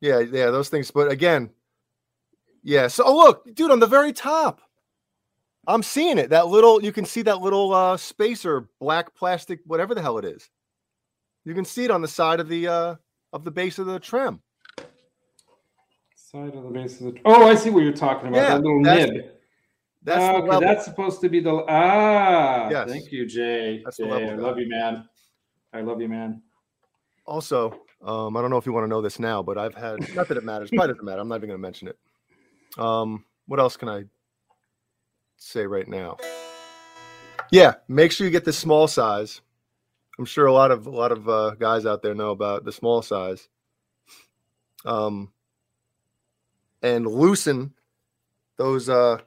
yeah, 0.00 0.20
yeah. 0.20 0.50
Those 0.50 0.68
things. 0.68 0.90
But 0.90 1.10
again, 1.10 1.50
yeah. 2.62 2.86
So 2.86 3.04
oh 3.06 3.16
look, 3.16 3.52
dude, 3.54 3.70
on 3.72 3.80
the 3.80 3.86
very 3.86 4.12
top, 4.12 4.60
I'm 5.66 5.82
seeing 5.82 6.18
it. 6.18 6.30
That 6.30 6.46
little, 6.48 6.82
you 6.82 6.92
can 6.92 7.04
see 7.04 7.22
that 7.22 7.40
little 7.40 7.72
uh, 7.74 7.96
spacer, 7.96 8.68
black 8.80 9.14
plastic, 9.14 9.60
whatever 9.66 9.94
the 9.94 10.02
hell 10.02 10.18
it 10.18 10.24
is. 10.24 10.48
You 11.44 11.54
can 11.54 11.64
see 11.64 11.84
it 11.84 11.90
on 11.90 12.00
the 12.02 12.08
side 12.08 12.38
of 12.40 12.48
the 12.48 12.68
uh, 12.68 12.94
of 13.32 13.44
the 13.44 13.50
base 13.50 13.78
of 13.78 13.86
the 13.86 13.98
trem. 13.98 14.40
Side 16.30 16.54
of 16.54 16.62
the 16.62 16.70
base 16.70 17.00
of 17.00 17.12
the. 17.12 17.20
Oh, 17.24 17.48
I 17.48 17.56
see 17.56 17.70
what 17.70 17.82
you're 17.82 17.92
talking 17.92 18.28
about. 18.28 18.38
Yeah, 18.38 18.48
that 18.50 18.62
little 18.62 18.82
that's- 18.84 19.10
nib. 19.10 19.24
That's 20.02 20.22
Ah, 20.22 20.36
okay, 20.36 20.64
that's 20.64 20.84
supposed 20.84 21.20
to 21.22 21.28
be 21.28 21.40
the 21.40 21.64
ah. 21.68 22.70
Yes. 22.70 22.88
Thank 22.88 23.12
you, 23.12 23.26
Jay. 23.26 23.82
That's 23.84 23.96
the 23.98 24.06
level 24.06 24.30
I 24.30 24.34
love 24.34 24.58
you, 24.58 24.68
man. 24.68 25.08
I 25.74 25.80
love 25.82 26.00
you, 26.00 26.08
man. 26.08 26.40
Also, 27.26 27.82
um, 28.00 28.34
I 28.36 28.40
don't 28.40 28.48
know 28.48 28.56
if 28.56 28.64
you 28.64 28.72
want 28.72 28.84
to 28.84 28.88
know 28.88 29.02
this 29.02 29.18
now, 29.18 29.42
but 29.42 29.58
I've 29.58 29.74
had 29.74 29.98
not 30.14 30.28
that 30.28 30.36
it 30.38 30.44
matters. 30.44 30.70
Probably 30.70 30.94
doesn't 30.94 31.04
matter. 31.04 31.20
I'm 31.20 31.28
not 31.28 31.36
even 31.36 31.48
going 31.48 31.58
to 31.58 31.62
mention 31.62 31.88
it. 31.88 31.98
Um, 32.78 33.24
what 33.46 33.60
else 33.60 33.76
can 33.76 33.88
I 33.88 34.04
say 35.36 35.66
right 35.66 35.88
now? 35.88 36.16
Yeah, 37.50 37.74
make 37.88 38.12
sure 38.12 38.24
you 38.24 38.30
get 38.30 38.44
the 38.44 38.52
small 38.52 38.86
size. 38.86 39.40
I'm 40.18 40.24
sure 40.24 40.46
a 40.46 40.52
lot 40.52 40.70
of 40.70 40.86
a 40.86 40.90
lot 40.90 41.10
of 41.12 41.28
uh, 41.28 41.50
guys 41.56 41.86
out 41.86 42.02
there 42.02 42.14
know 42.14 42.30
about 42.30 42.64
the 42.64 42.72
small 42.72 43.02
size. 43.02 43.48
Um, 44.84 45.32
and 46.82 47.06
loosen 47.06 47.72
those 48.56 48.88
uh, 48.88 49.18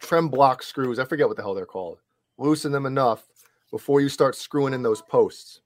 trem 0.00 0.28
block 0.28 0.62
screws. 0.62 0.98
I 0.98 1.04
forget 1.04 1.28
what 1.28 1.36
the 1.36 1.42
hell 1.42 1.54
they're 1.54 1.66
called. 1.66 1.98
Loosen 2.38 2.72
them 2.72 2.86
enough 2.86 3.26
before 3.70 4.00
you 4.00 4.08
start 4.08 4.36
screwing 4.36 4.72
in 4.74 4.82
those 4.82 5.02
posts. 5.02 5.60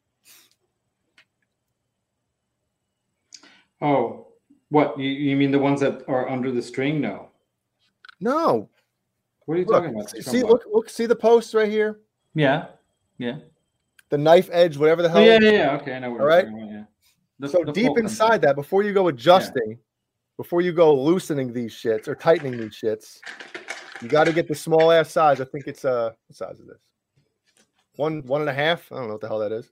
Oh, 3.80 4.28
what 4.68 4.98
you, 4.98 5.08
you 5.10 5.36
mean 5.36 5.50
the 5.50 5.58
ones 5.58 5.80
that 5.80 6.02
are 6.08 6.28
under 6.28 6.50
the 6.52 6.62
string? 6.62 7.00
No. 7.00 7.28
No, 8.20 8.68
What 9.46 9.54
are 9.54 9.58
you 9.58 9.64
look, 9.66 9.82
talking 9.82 9.96
about? 10.00 10.10
see, 10.10 10.42
look, 10.44 10.62
look, 10.72 10.88
see 10.88 11.06
the 11.06 11.16
posts 11.16 11.54
right 11.54 11.68
here, 11.68 11.98
Yeah. 12.34 12.66
Yeah. 13.18 13.38
the 14.10 14.18
knife 14.18 14.48
edge, 14.52 14.76
whatever 14.76 15.02
the 15.02 15.08
Oh, 15.08 15.12
hell. 15.14 15.22
yeah, 15.24 15.38
yeah, 15.42 15.50
yeah. 15.50 15.76
Okay, 15.80 15.94
I 15.94 15.98
know 15.98 16.12
what 16.12 16.20
All 16.20 16.26
right. 16.28 16.46
about. 16.46 16.58
Yeah. 16.60 16.84
The- 17.40 17.48
so 17.48 17.64
the 17.64 17.72
deep 17.72 17.98
inside 17.98 18.40
that, 18.42 18.54
before 18.54 18.84
you 18.84 18.92
go 18.92 19.08
adjusting, 19.08 19.76
before 20.36 20.60
you 20.60 20.72
go 20.72 20.94
loosening 20.94 21.52
these 21.52 21.72
shits 21.72 22.08
or 22.08 22.14
tightening 22.14 22.56
these 22.58 22.72
shits, 22.74 23.18
you 24.00 24.08
got 24.08 24.24
to 24.24 24.32
get 24.32 24.48
the 24.48 24.54
small 24.54 24.90
ass 24.90 25.10
size. 25.10 25.40
I 25.40 25.44
think 25.44 25.66
it's 25.66 25.84
uh, 25.84 26.10
what 26.26 26.36
size 26.36 26.58
is 26.60 26.66
this? 26.66 26.80
One, 27.96 28.22
one 28.26 28.40
and 28.40 28.50
a 28.50 28.54
half. 28.54 28.90
I 28.90 28.96
don't 28.96 29.06
know 29.08 29.14
what 29.14 29.20
the 29.20 29.28
hell 29.28 29.38
that 29.40 29.52
is. 29.52 29.70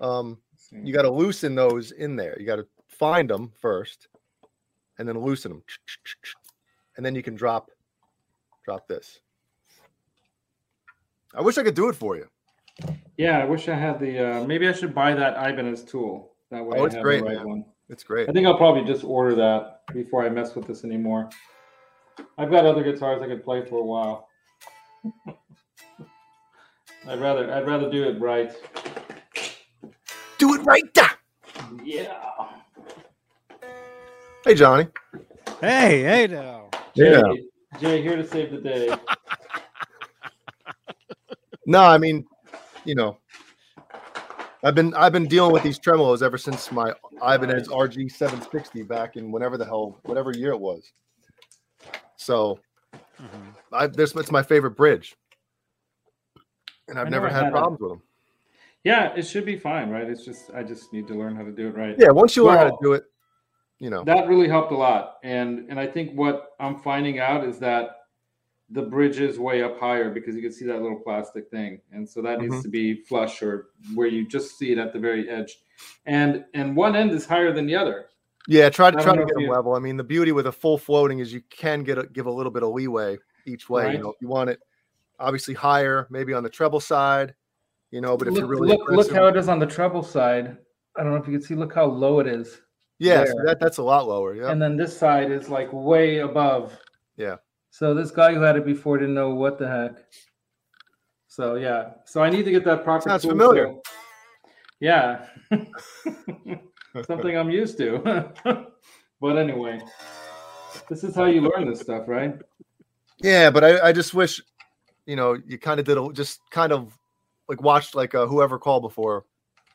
Um, 0.00 0.38
you 0.72 0.92
got 0.92 1.02
to 1.02 1.10
loosen 1.10 1.54
those 1.54 1.92
in 1.92 2.16
there. 2.16 2.36
You 2.38 2.46
got 2.46 2.56
to 2.56 2.66
find 2.88 3.28
them 3.28 3.52
first, 3.60 4.08
and 4.98 5.06
then 5.08 5.18
loosen 5.18 5.52
them, 5.52 5.62
and 6.96 7.04
then 7.04 7.14
you 7.14 7.22
can 7.22 7.34
drop, 7.34 7.70
drop 8.64 8.88
this. 8.88 9.20
I 11.34 11.42
wish 11.42 11.58
I 11.58 11.62
could 11.62 11.74
do 11.74 11.88
it 11.88 11.94
for 11.96 12.16
you. 12.16 12.26
Yeah, 13.16 13.38
I 13.38 13.44
wish 13.44 13.68
I 13.68 13.74
had 13.74 14.00
the. 14.00 14.18
Uh, 14.40 14.44
maybe 14.44 14.68
I 14.68 14.72
should 14.72 14.94
buy 14.94 15.14
that 15.14 15.34
Ibanez 15.36 15.84
tool. 15.84 16.32
That 16.50 16.64
way, 16.64 16.78
Oh, 16.78 16.82
I 16.82 16.86
it's 16.86 16.94
have 16.94 17.02
great, 17.04 17.22
right 17.22 17.36
man. 17.36 17.46
one. 17.46 17.64
It's 17.88 18.02
great. 18.04 18.28
I 18.28 18.32
think 18.32 18.46
I'll 18.46 18.56
probably 18.56 18.84
just 18.84 19.04
order 19.04 19.34
that 19.36 19.80
before 19.92 20.24
I 20.24 20.28
mess 20.28 20.54
with 20.54 20.66
this 20.66 20.84
anymore. 20.84 21.30
I've 22.36 22.50
got 22.50 22.66
other 22.66 22.82
guitars 22.82 23.22
I 23.22 23.26
could 23.26 23.42
play 23.42 23.64
for 23.64 23.78
a 23.78 23.84
while. 23.84 24.28
I'd 27.08 27.20
rather 27.20 27.52
I'd 27.52 27.66
rather 27.66 27.90
do 27.90 28.04
it 28.08 28.20
right. 28.20 28.52
Do 30.38 30.54
it 30.54 30.64
right. 30.64 30.92
Da! 30.92 31.08
Yeah. 31.82 32.48
Hey, 34.44 34.54
Johnny. 34.54 34.88
Hey, 35.60 36.02
hey 36.02 36.26
now. 36.26 36.68
Jay, 36.94 37.12
Yeah. 37.12 37.22
Jay 37.80 38.02
here 38.02 38.16
to 38.16 38.26
save 38.26 38.50
the 38.50 38.58
day. 38.58 38.94
No, 41.66 41.82
I 41.82 41.98
mean, 41.98 42.24
you 42.86 42.94
know, 42.94 43.18
I've 44.64 44.74
been 44.74 44.94
I've 44.94 45.12
been 45.12 45.26
dealing 45.28 45.52
with 45.52 45.62
these 45.62 45.78
tremolos 45.78 46.22
ever 46.22 46.38
since 46.38 46.72
my 46.72 46.94
Ibanez 47.22 47.68
RG 47.68 48.10
760 48.10 48.82
back 48.82 49.16
in 49.16 49.30
whenever 49.30 49.56
the 49.56 49.64
hell 49.64 50.00
whatever 50.02 50.32
year 50.32 50.50
it 50.52 50.60
was. 50.60 50.92
So 52.16 52.58
Mhm. 53.20 53.54
I 53.72 53.86
this 53.86 54.14
it's 54.14 54.30
my 54.30 54.42
favorite 54.42 54.72
bridge, 54.72 55.16
and 56.88 56.98
I've 56.98 57.10
never 57.10 57.26
never 57.26 57.28
had 57.28 57.44
had 57.44 57.52
problems 57.52 57.80
with 57.80 57.90
them. 57.90 58.02
Yeah, 58.84 59.14
it 59.14 59.22
should 59.22 59.44
be 59.44 59.56
fine, 59.56 59.90
right? 59.90 60.08
It's 60.08 60.24
just 60.24 60.52
I 60.54 60.62
just 60.62 60.92
need 60.92 61.06
to 61.08 61.14
learn 61.14 61.34
how 61.34 61.42
to 61.42 61.52
do 61.52 61.68
it 61.68 61.74
right. 61.76 61.96
Yeah, 61.98 62.10
once 62.10 62.36
you 62.36 62.44
learn 62.44 62.58
how 62.58 62.70
to 62.70 62.76
do 62.80 62.92
it, 62.92 63.04
you 63.80 63.90
know. 63.90 64.04
That 64.04 64.28
really 64.28 64.48
helped 64.48 64.72
a 64.72 64.76
lot. 64.76 65.18
And 65.22 65.68
and 65.68 65.78
I 65.78 65.86
think 65.86 66.12
what 66.16 66.52
I'm 66.60 66.78
finding 66.80 67.18
out 67.18 67.44
is 67.44 67.58
that 67.58 67.96
the 68.70 68.82
bridge 68.82 69.18
is 69.18 69.38
way 69.38 69.62
up 69.62 69.80
higher 69.80 70.10
because 70.10 70.34
you 70.36 70.42
can 70.42 70.52
see 70.52 70.66
that 70.66 70.82
little 70.82 71.00
plastic 71.00 71.48
thing. 71.50 71.80
And 71.90 72.08
so 72.08 72.20
that 72.22 72.38
needs 72.38 72.56
Mhm. 72.56 72.62
to 72.62 72.68
be 72.68 73.02
flush 73.04 73.42
or 73.42 73.70
where 73.94 74.08
you 74.08 74.26
just 74.26 74.58
see 74.58 74.72
it 74.72 74.78
at 74.78 74.92
the 74.92 74.98
very 74.98 75.28
edge. 75.28 75.58
And 76.06 76.44
and 76.54 76.76
one 76.76 76.96
end 76.96 77.10
is 77.12 77.26
higher 77.26 77.52
than 77.52 77.66
the 77.66 77.76
other. 77.76 78.06
Yeah, 78.46 78.70
try 78.70 78.90
to 78.90 78.96
try 78.96 79.12
to 79.12 79.18
get 79.18 79.28
if 79.28 79.34
them 79.34 79.42
you- 79.42 79.52
level. 79.52 79.74
I 79.74 79.78
mean, 79.78 79.96
the 79.96 80.04
beauty 80.04 80.32
with 80.32 80.46
a 80.46 80.52
full 80.52 80.78
floating 80.78 81.18
is 81.18 81.32
you 81.32 81.42
can 81.50 81.82
get 81.84 81.98
a, 81.98 82.06
give 82.06 82.26
a 82.26 82.30
little 82.30 82.50
bit 82.50 82.62
of 82.62 82.70
leeway 82.70 83.18
each 83.46 83.68
way. 83.68 83.84
Right. 83.84 83.94
You 83.94 84.02
know, 84.02 84.10
if 84.10 84.16
you 84.20 84.28
want 84.28 84.50
it 84.50 84.60
obviously 85.20 85.54
higher, 85.54 86.06
maybe 86.10 86.32
on 86.32 86.42
the 86.42 86.48
treble 86.48 86.80
side, 86.80 87.34
you 87.90 88.00
know. 88.00 88.16
But 88.16 88.28
if 88.28 88.34
look, 88.34 88.40
you're 88.40 88.48
really 88.48 88.68
look, 88.68 88.88
look 88.88 89.12
how 89.12 89.26
it 89.26 89.36
is 89.36 89.48
on 89.48 89.58
the 89.58 89.66
treble 89.66 90.02
side. 90.02 90.56
I 90.96 91.02
don't 91.02 91.12
know 91.12 91.18
if 91.18 91.26
you 91.26 91.32
can 91.34 91.42
see, 91.42 91.54
look 91.54 91.74
how 91.74 91.84
low 91.84 92.20
it 92.20 92.26
is. 92.26 92.60
yeah, 92.98 93.24
so 93.24 93.34
that 93.44 93.60
that's 93.60 93.78
a 93.78 93.82
lot 93.82 94.08
lower. 94.08 94.34
Yeah. 94.34 94.50
And 94.50 94.60
then 94.60 94.76
this 94.76 94.96
side 94.96 95.30
is 95.30 95.48
like 95.48 95.72
way 95.72 96.18
above. 96.18 96.76
Yeah. 97.16 97.36
So 97.70 97.94
this 97.94 98.10
guy 98.10 98.34
who 98.34 98.40
had 98.40 98.56
it 98.56 98.64
before 98.64 98.98
didn't 98.98 99.14
know 99.14 99.34
what 99.34 99.58
the 99.58 99.68
heck. 99.68 99.98
So 101.28 101.56
yeah. 101.56 101.90
So 102.06 102.22
I 102.22 102.30
need 102.30 102.44
to 102.44 102.50
get 102.50 102.64
that 102.64 102.82
proper. 102.82 103.08
Sounds 103.08 103.24
familiar. 103.24 103.74
Yeah. 104.80 105.26
Something 107.06 107.36
I'm 107.36 107.50
used 107.50 107.78
to. 107.78 108.32
but 109.20 109.36
anyway, 109.36 109.80
this 110.88 111.04
is 111.04 111.14
how 111.14 111.26
you 111.26 111.42
learn 111.42 111.68
this 111.68 111.80
stuff, 111.80 112.04
right? 112.06 112.34
Yeah, 113.20 113.50
but 113.50 113.64
I, 113.64 113.88
I 113.88 113.92
just 113.92 114.14
wish, 114.14 114.40
you 115.06 115.16
know, 115.16 115.36
you 115.46 115.58
kind 115.58 115.80
of 115.80 115.86
did 115.86 115.98
a, 115.98 116.12
just 116.12 116.40
kind 116.50 116.72
of 116.72 116.96
like 117.48 117.62
watched 117.62 117.94
like 117.94 118.14
uh, 118.14 118.26
whoever 118.26 118.58
called 118.58 118.82
before, 118.82 119.24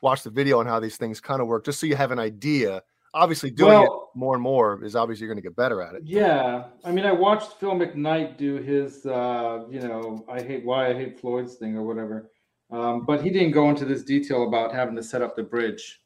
watch 0.02 0.24
the 0.24 0.30
video 0.30 0.60
on 0.60 0.66
how 0.66 0.80
these 0.80 0.98
things 0.98 1.20
kind 1.20 1.42
of 1.42 1.48
work, 1.48 1.66
just 1.66 1.80
so 1.80 1.86
you 1.86 1.96
have 1.96 2.12
an 2.12 2.20
idea. 2.20 2.82
Obviously, 3.14 3.52
doing 3.52 3.74
Well- 3.80 4.10
it 4.14 4.18
more 4.18 4.34
and 4.34 4.42
more 4.44 4.84
is 4.84 4.96
obviously 4.96 5.26
you're 5.26 5.34
going 5.34 5.42
to 5.44 5.48
get 5.48 5.56
better 5.56 5.82
at 5.82 5.96
it. 5.96 6.04
Yeah. 6.06 6.66
I 6.84 6.92
mean, 6.92 7.06
I 7.06 7.12
watched 7.12 7.60
Phil 7.60 7.72
McKnight 7.72 8.38
do 8.38 8.56
his, 8.56 9.06
uh, 9.06 9.66
you 9.70 9.80
know, 9.82 10.26
I 10.30 10.42
hate 10.42 10.66
why 10.66 10.90
I 10.90 10.94
hate 10.94 11.20
Floyd's 11.20 11.56
thing 11.56 11.76
or 11.76 11.84
whatever. 11.84 12.32
Um, 12.74 13.06
but 13.06 13.22
he 13.22 13.30
didn't 13.30 13.52
go 13.52 13.70
into 13.70 13.86
this 13.86 14.04
detail 14.04 14.48
about 14.48 14.74
having 14.74 14.95
to 14.95 15.04
set 15.04 15.22
up 15.22 15.36
the 15.36 15.44
bridge. 15.44 16.02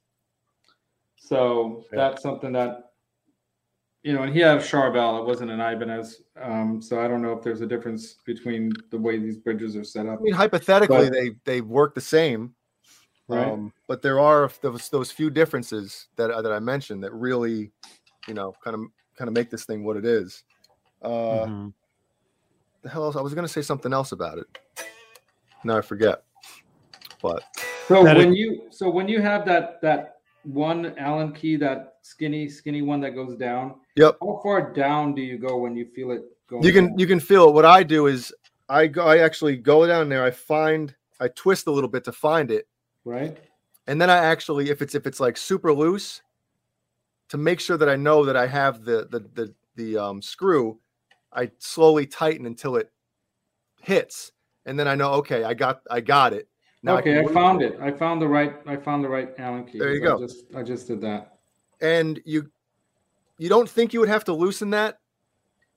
So 1.15 1.85
Yeah. 1.91 1.97
that's 2.09 2.21
something 2.21 2.51
that, 2.53 2.91
you 4.03 4.13
know, 4.13 4.23
and 4.23 4.33
he 4.33 4.39
had 4.41 4.57
a 4.57 4.59
Charvel. 4.59 5.19
It 5.21 5.25
wasn't 5.25 5.51
an 5.51 5.61
Ibanez. 5.61 6.23
Um, 6.35 6.81
so 6.81 6.99
I 6.99 7.07
don't 7.07 7.21
know 7.21 7.31
if 7.31 7.41
there's 7.43 7.61
a 7.61 7.65
difference 7.65 8.15
between 8.25 8.71
the 8.89 8.97
way 8.97 9.17
these 9.17 9.37
bridges 9.37 9.75
are 9.77 9.83
set 9.85 10.07
up. 10.07 10.19
I 10.19 10.21
mean, 10.21 10.33
hypothetically, 10.33 11.09
But- 11.09 11.13
they 11.13 11.29
they 11.45 11.61
work 11.61 11.95
the 11.95 12.01
same, 12.01 12.53
Right. 13.29 13.47
um, 13.47 13.73
but 13.87 14.01
there 14.01 14.19
are 14.19 14.49
those 14.61 14.89
those 14.89 15.09
few 15.11 15.29
differences 15.29 16.07
that 16.17 16.31
I- 16.31 16.41
that 16.41 16.51
I 16.51 16.59
mentioned 16.59 17.03
that 17.03 17.13
really, 17.13 17.71
you 18.27 18.33
know, 18.33 18.53
kind 18.61 18.75
of 18.75 18.81
kind 19.15 19.27
of 19.29 19.33
make 19.33 19.49
this 19.49 19.65
thing 19.65 19.83
what 19.83 19.95
it 19.97 20.05
is. 20.05 20.43
Uh, 21.01 21.45
Mhm. 21.45 21.73
The 22.83 22.89
hell 22.89 23.05
else? 23.05 23.15
I 23.15 23.21
was 23.21 23.33
going 23.33 23.45
to 23.47 23.51
say 23.51 23.61
something 23.63 23.91
else 23.91 24.11
about 24.11 24.37
it. 24.37 24.47
Now 25.63 25.77
I 25.77 25.81
forget. 25.81 26.23
But 27.21 27.43
So 27.87 28.03
That 28.03 28.17
is- 28.17 28.25
when 28.25 28.33
you 28.33 28.67
so 28.69 28.89
when 28.89 29.07
you 29.07 29.21
have 29.21 29.45
that 29.45 29.81
that 29.81 30.17
one 30.43 30.93
Allen 30.97 31.33
key, 31.33 31.55
that 31.57 31.95
skinny 32.01 32.47
skinny 32.49 32.81
one 32.81 33.01
that 33.01 33.11
goes 33.11 33.35
down, 33.37 33.75
Yep. 33.95 34.17
how 34.21 34.39
far 34.43 34.73
down 34.73 35.13
do 35.13 35.21
you 35.21 35.37
go 35.37 35.57
when 35.57 35.75
you 35.75 35.85
feel 35.95 36.11
it 36.11 36.23
going? 36.47 36.63
You 36.63 36.71
can 36.71 36.87
down? 36.89 36.99
you 36.99 37.07
can 37.07 37.19
feel 37.19 37.49
it. 37.49 37.53
What 37.53 37.65
I 37.65 37.83
do 37.83 38.07
is 38.07 38.33
I 38.69 38.87
go 38.87 39.05
I 39.05 39.17
actually 39.19 39.57
go 39.57 39.85
down 39.87 40.09
there, 40.09 40.23
I 40.23 40.31
find 40.31 40.93
I 41.19 41.29
twist 41.29 41.67
a 41.67 41.71
little 41.71 41.89
bit 41.89 42.03
to 42.05 42.11
find 42.11 42.51
it, 42.51 42.67
right. 43.03 43.37
and 43.87 43.99
then 43.99 44.09
I 44.09 44.17
actually 44.17 44.69
if 44.69 44.81
it's 44.81 44.93
if 44.95 45.07
it's 45.07 45.19
like 45.19 45.35
super 45.37 45.73
loose, 45.73 46.21
to 47.29 47.37
make 47.37 47.59
sure 47.59 47.77
that 47.77 47.89
I 47.89 47.95
know 47.95 48.23
that 48.25 48.37
I 48.37 48.47
have 48.47 48.83
the 48.85 49.07
the 49.09 49.19
the 49.33 49.53
the 49.75 49.97
um 49.97 50.21
screw, 50.21 50.79
I 51.33 51.51
slowly 51.59 52.05
tighten 52.05 52.45
until 52.45 52.75
it 52.75 52.91
hits, 53.81 54.31
and 54.65 54.77
then 54.79 54.87
I 54.87 54.95
know 54.95 55.13
okay, 55.13 55.43
I 55.43 55.53
got 55.53 55.81
I 55.89 56.01
got 56.01 56.33
it. 56.33 56.47
Now 56.87 56.97
okay, 56.97 57.19
I, 57.19 57.23
can 57.23 57.33
found 57.33 57.61
it. 57.61 57.77
I 57.81 57.91
found 57.91 58.21
the 58.21 58.27
right. 58.27 58.55
I 58.65 58.75
found 58.77 59.03
the 59.03 59.09
right 59.09 59.29
Allen 59.37 59.65
key. 59.65 59.77
There 59.79 59.93
you 59.93 60.01
go. 60.01 60.17
I 60.17 60.19
just 60.19 60.45
I 60.55 60.63
just 60.63 60.87
did 60.87 61.01
that. 61.01 61.37
and 61.81 62.19
you 62.25 62.49
you 63.37 63.49
don't 63.49 63.69
think 63.69 63.93
you 63.93 63.99
would 63.99 64.09
have 64.09 64.23
to 64.25 64.33
loosen 64.33 64.69
that 64.71 64.99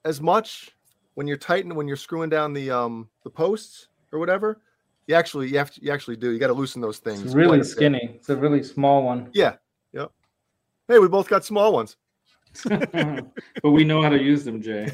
as 0.05 0.21
much 0.21 0.71
when 1.15 1.27
you're 1.27 1.37
tightening 1.37 1.77
when 1.77 1.87
you're 1.89 1.97
screwing 1.97 2.31
down 2.31 2.53
the 2.55 2.71
um 2.71 3.09
the 3.25 3.29
posts 3.31 3.89
or 4.13 4.19
whatever 4.19 4.61
you 5.07 5.15
actually 5.15 5.49
you 5.49 5.59
have 5.59 5.71
to, 5.73 5.85
you 5.85 5.91
actually 5.93 6.17
do 6.17 6.31
you 6.31 6.39
got 6.39 6.47
to 6.47 6.55
loosen 6.55 6.81
those 6.81 6.99
things 6.99 7.21
It's 7.23 7.33
quite 7.33 7.41
a 7.43 7.45
really 7.45 7.59
bit. 7.59 7.67
skinny. 7.67 8.11
It's 8.15 8.29
a 8.31 8.37
really 8.37 8.63
small 8.63 9.03
one. 9.03 9.29
yeah 9.35 9.57
yep 9.93 10.11
hey 10.89 10.99
we 10.99 11.09
both 11.09 11.29
got 11.29 11.45
small 11.45 11.73
ones 11.73 11.97
but 12.65 13.71
we 13.71 13.85
know 13.85 14.03
how 14.03 14.09
to 14.09 14.21
use 14.21 14.43
them, 14.45 14.61
Jay. 14.63 14.91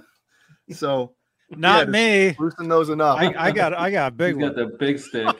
so 0.70 1.12
Not 1.50 1.86
just- 1.86 1.92
me. 1.92 2.36
loosen 2.38 2.68
those 2.68 2.88
enough 2.90 3.18
I, 3.18 3.32
I 3.38 3.50
got 3.50 3.72
I 3.74 3.90
got 3.90 4.08
a 4.08 4.10
big 4.14 4.34
He's 4.36 4.44
got 4.44 4.56
one. 4.56 4.70
the 4.70 4.76
big 4.78 4.98
stick. 4.98 5.36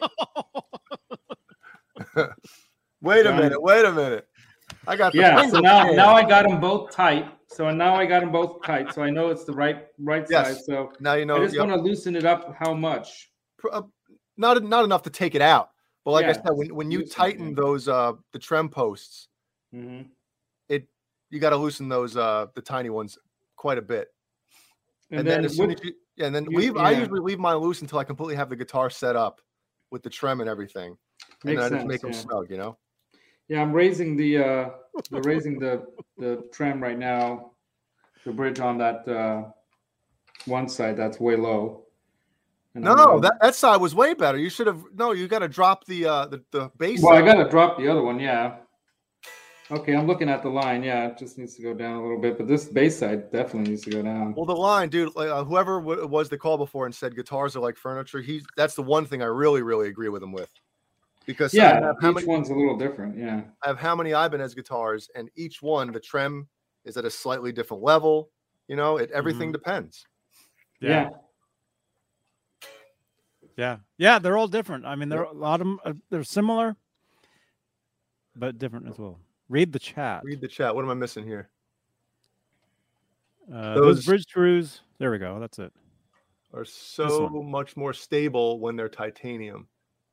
wait 3.03 3.27
a 3.27 3.33
minute 3.33 3.61
wait 3.61 3.85
a 3.85 3.93
minute 3.93 4.27
i 4.87 4.97
got 4.97 5.13
the 5.13 5.19
Yeah. 5.19 5.47
So 5.49 5.61
now 5.61 5.85
pan. 5.85 5.97
now 5.97 6.15
I 6.15 6.23
got 6.23 6.49
them 6.49 6.61
both 6.61 6.91
tight. 6.93 7.33
So 7.47 7.71
now 7.71 7.95
I 7.95 8.07
got 8.07 8.21
them 8.21 8.31
both 8.33 8.63
tight. 8.65 8.93
So 8.93 9.03
I 9.03 9.11
know 9.11 9.29
it's 9.29 9.45
the 9.45 9.53
right 9.53 9.87
right 9.99 10.27
Yes. 10.31 10.47
side. 10.47 10.65
So 10.65 10.93
now 11.01 11.15
you 11.15 11.27
know 11.27 11.37
I 11.37 11.45
just 11.45 11.55
yep. 11.57 11.67
want 11.67 11.79
to 11.79 11.83
loosen 11.83 12.15
it 12.17 12.25
up. 12.25 12.55
How 12.59 12.73
much? 12.75 13.31
uh, 13.73 13.83
not 14.37 14.63
not 14.63 14.85
enough 14.85 15.03
to 15.03 15.11
take 15.11 15.35
it 15.35 15.43
out 15.43 15.71
but 16.05 16.13
like 16.13 16.27
i 16.27 16.33
said 16.33 16.51
when, 16.53 16.73
when 16.75 16.91
you 16.93 17.01
loosen 17.01 17.11
it, 17.11 17.15
tighten 17.15 17.55
those 17.55 17.89
uh 17.89 18.13
the 18.33 18.39
trem 18.39 18.69
posts 18.69 19.29
hmm 19.73 20.03
you 21.31 21.39
got 21.41 21.51
to 21.51 21.57
loosen 21.57 21.89
those 21.91 22.17
uh 22.17 22.47
the 22.55 22.63
tiny 22.63 22.89
ones 22.89 23.19
quite 23.57 23.77
a 23.77 23.83
bit 23.83 24.09
And, 25.11 25.21
and, 25.21 25.29
then, 25.29 25.37
then, 25.37 25.45
as 25.47 25.57
soon 25.57 25.71
as 25.71 25.83
you, 25.83 25.95
yeah, 26.17 26.27
and 26.27 26.35
then 26.35 26.47
you- 26.51 26.59
leave. 26.59 26.77
I 26.77 26.91
usually 26.91 27.21
leave 27.21 27.39
mine 27.39 27.57
loose 27.57 27.81
until 27.81 27.99
I 27.99 28.05
completely 28.05 28.37
have 28.37 28.51
the 28.51 28.57
guitar 28.57 28.91
set 28.91 29.17
up 29.17 29.41
with 29.91 30.03
the 30.03 30.11
trem 30.11 30.41
and 30.41 30.51
everything, 30.51 30.97
and 31.45 31.45
makes 31.45 31.57
then 31.57 31.59
I 31.59 31.69
just 31.69 31.81
sense, 31.81 31.89
make 31.89 32.01
them 32.03 32.13
yeah. 32.13 32.19
snug. 32.19 32.51
You 32.51 32.59
know. 32.59 32.79
Yeah, 33.49 33.63
I'm 33.63 33.73
raising 33.73 34.17
the 34.17 34.39
uh 34.39 34.71
the 35.11 35.21
raising 35.25 35.59
the 35.59 35.87
the 36.19 36.45
trem 36.53 36.83
right 36.83 36.99
now, 36.99 37.53
the 38.25 38.33
bridge 38.33 38.61
on 38.61 38.77
that 38.79 39.09
uh 39.09 39.45
one 40.45 40.69
side 40.69 40.97
that's 40.97 41.19
way 41.19 41.37
low. 41.37 41.85
And 42.75 42.87
I'm 42.87 42.97
No, 42.97 43.21
that, 43.21 43.39
that 43.41 43.55
side 43.55 43.81
was 43.81 43.95
way 43.95 44.13
better. 44.15 44.37
You 44.39 44.51
should 44.51 44.67
have. 44.67 44.83
No, 44.95 45.13
you 45.13 45.27
got 45.27 45.41
to 45.41 45.49
drop 45.49 45.87
the 45.87 46.07
uh 46.07 46.27
the, 46.27 46.45
the 46.51 46.71
bass. 46.77 47.01
well, 47.03 47.17
I 47.17 47.23
gotta 47.23 47.49
drop 47.49 47.79
the 47.79 47.89
other 47.89 48.03
one, 48.03 48.21
yeah. 48.21 48.57
Okay, 49.71 49.95
I'm 49.95 50.07
looking 50.07 50.29
at 50.31 50.43
the 50.43 50.49
line. 50.49 50.83
Yeah, 50.83 51.09
it 51.09 51.19
just 51.19 51.37
needs 51.37 51.55
to 51.57 51.63
go 51.63 51.75
down 51.75 51.97
a 51.97 52.03
little 52.03 52.19
bit, 52.21 52.39
but 52.39 52.47
this 52.49 52.67
bass 52.67 52.99
side 52.99 53.31
definitely 53.31 53.71
needs 53.71 53.85
to 53.85 53.91
go 53.91 54.03
down. 54.03 54.35
Well, 54.35 54.47
the 54.47 54.55
line, 54.57 54.89
dude. 54.89 55.15
Like, 55.15 55.29
uh, 55.29 55.45
whoever 55.45 55.81
w- 55.81 56.07
was 56.07 56.29
the 56.29 56.39
call 56.39 56.57
before 56.57 56.87
and 56.87 56.95
said 56.95 57.15
guitars 57.15 57.55
are 57.57 57.61
like 57.61 57.77
furniture. 57.77 58.21
He's 58.23 58.47
that's 58.57 58.75
the 58.75 58.83
one 58.83 59.05
thing 59.05 59.21
I 59.23 59.27
really, 59.27 59.63
really 59.63 59.89
agree 59.89 60.09
with 60.09 60.23
him 60.23 60.33
with, 60.33 60.51
because 61.27 61.59
I 61.61 61.63
Yeah, 61.65 61.75
have 61.75 61.97
how 62.01 62.11
each 62.11 62.15
many 62.15 62.27
one's 62.27 62.51
a 62.51 62.55
little 62.55 62.77
different. 62.79 63.19
Yeah, 63.19 63.45
I 63.65 63.69
have 63.69 63.79
how 63.79 63.97
many 63.97 64.11
Ibanez 64.11 64.55
guitars, 64.55 65.11
and 65.15 65.31
each 65.37 65.63
one 65.63 65.93
the 65.93 66.01
trem 66.01 66.49
is 66.85 66.97
at 66.97 67.05
a 67.05 67.11
slightly 67.11 67.53
different 67.53 67.83
level. 67.83 68.31
You 68.69 68.77
know, 68.77 68.99
it 68.99 69.11
everything 69.11 69.51
Mhm. 69.51 69.53
depends. 69.53 70.07
yeah, 70.81 71.11
Yeah, 73.57 73.79
yeah, 73.97 74.19
they're 74.19 74.37
all 74.39 74.49
different. 74.49 74.87
I 74.87 74.95
mean, 74.95 75.09
there 75.09 75.21
are 75.27 75.33
a 75.33 75.37
lot 75.37 75.61
of 75.61 75.67
them. 75.67 75.81
Uh, 75.85 75.95
they're 76.11 76.25
similar, 76.25 76.77
but 78.35 78.59
different 78.59 78.87
as 78.89 78.99
well. 78.99 79.21
Read 79.49 79.73
the 79.73 79.79
chat. 79.79 80.23
Read 80.25 80.41
the 80.41 80.49
chat. 80.49 80.75
What 80.75 80.85
am 80.85 80.91
I 80.91 80.95
missing 80.95 81.25
here? 81.27 81.49
Uh, 83.53 83.75
Those- 83.75 83.97
those 83.97 84.07
bridge 84.07 84.23
screws. 84.29 84.81
There 84.99 85.11
we 85.11 85.19
go. 85.19 85.39
That's 85.41 85.59
it. 85.59 85.73
are 86.55 86.65
so 86.65 87.29
much 87.29 87.77
more 87.77 87.93
stable 87.93 88.59
when 88.59 88.75
they're 88.75 88.89
titanium. 88.89 89.69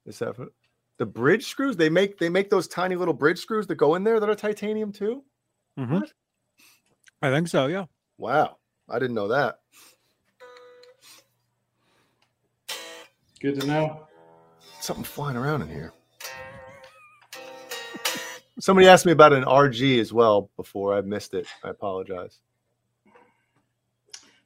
Is 0.05 0.19
that 0.19 0.37
what- 0.37 0.51
the 0.97 1.05
bridge 1.05 1.45
screws? 1.45 1.77
They 1.77 1.89
make 1.89 2.17
they 2.17 2.27
make 2.29 2.49
those 2.49 2.67
tiny 2.67 2.95
little 2.97 3.13
bridge 3.13 3.39
screws 3.39 3.67
that 3.67 3.75
go 3.75 3.95
in 3.95 4.03
there 4.03 4.19
that 4.19 4.29
are 4.29 4.35
titanium 4.35 4.91
too. 4.91 5.23
Mhm. 5.77 6.01
What? 6.01 6.13
I 7.21 7.31
think 7.31 7.47
so. 7.47 7.67
Yeah. 7.67 7.85
Wow, 8.17 8.57
I 8.89 8.99
didn't 8.99 9.15
know 9.15 9.29
that. 9.29 9.61
good 13.39 13.59
to 13.61 13.67
know. 13.67 14.07
Something 14.81 15.03
flying 15.05 15.37
around 15.37 15.61
in 15.61 15.69
here. 15.69 15.93
Somebody 18.65 18.87
asked 18.87 19.05
me 19.05 19.11
about 19.11 19.31
an 19.31 19.43
RG 19.43 19.99
as 19.99 20.11
well 20.11 20.49
before. 20.57 20.97
I 20.97 21.01
missed 21.01 21.35
it. 21.35 21.45
I 21.63 21.69
apologize. 21.69 22.39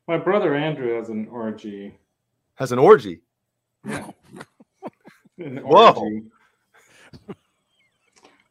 My 0.09 0.17
brother 0.17 0.55
Andrew 0.55 0.93
has 0.97 1.07
an 1.07 1.27
RG. 1.27 1.93
Has 2.55 2.73
an 2.73 2.79
orgy. 2.79 3.21
Yeah. 3.87 4.11
An 5.37 5.59
Whoa. 5.59 5.93
RG. 5.93 6.25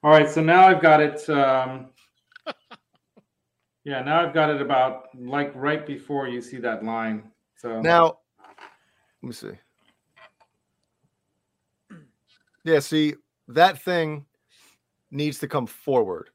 All 0.02 0.10
right, 0.10 0.30
so 0.30 0.42
now 0.42 0.66
I've 0.66 0.80
got 0.80 1.02
it. 1.02 1.28
Um, 1.28 1.90
yeah, 3.84 4.00
now 4.00 4.26
I've 4.26 4.32
got 4.32 4.48
it 4.48 4.62
about 4.62 5.14
like 5.14 5.52
right 5.54 5.86
before 5.86 6.28
you 6.28 6.40
see 6.40 6.56
that 6.60 6.82
line. 6.82 7.30
So 7.58 7.82
Now, 7.82 8.20
let 9.22 9.28
me 9.28 9.32
see. 9.32 9.52
Yeah, 12.64 12.78
see 12.78 13.16
that 13.48 13.82
thing 13.82 14.24
needs 15.10 15.39
to 15.40 15.48
come 15.48 15.66
forward. 15.66 16.30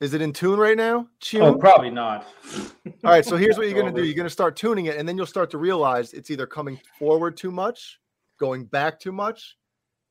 Is 0.00 0.12
it 0.12 0.20
in 0.20 0.32
tune 0.32 0.58
right 0.58 0.76
now? 0.76 1.08
Tune. 1.20 1.40
oh, 1.42 1.54
probably 1.54 1.88
not. 1.90 2.26
All 3.02 3.10
right, 3.10 3.24
so 3.24 3.36
here's 3.36 3.56
what 3.56 3.66
you're 3.68 3.80
going 3.80 3.92
to 3.94 3.98
do. 4.00 4.06
You're 4.06 4.14
going 4.14 4.26
to 4.26 4.30
start 4.30 4.54
tuning 4.56 4.86
it, 4.86 4.96
and 4.98 5.08
then 5.08 5.16
you'll 5.16 5.24
start 5.26 5.50
to 5.52 5.58
realize 5.58 6.12
it's 6.12 6.30
either 6.30 6.46
coming 6.46 6.78
forward 6.98 7.36
too 7.36 7.50
much, 7.50 7.98
going 8.38 8.64
back 8.66 9.00
too 9.00 9.12
much, 9.12 9.56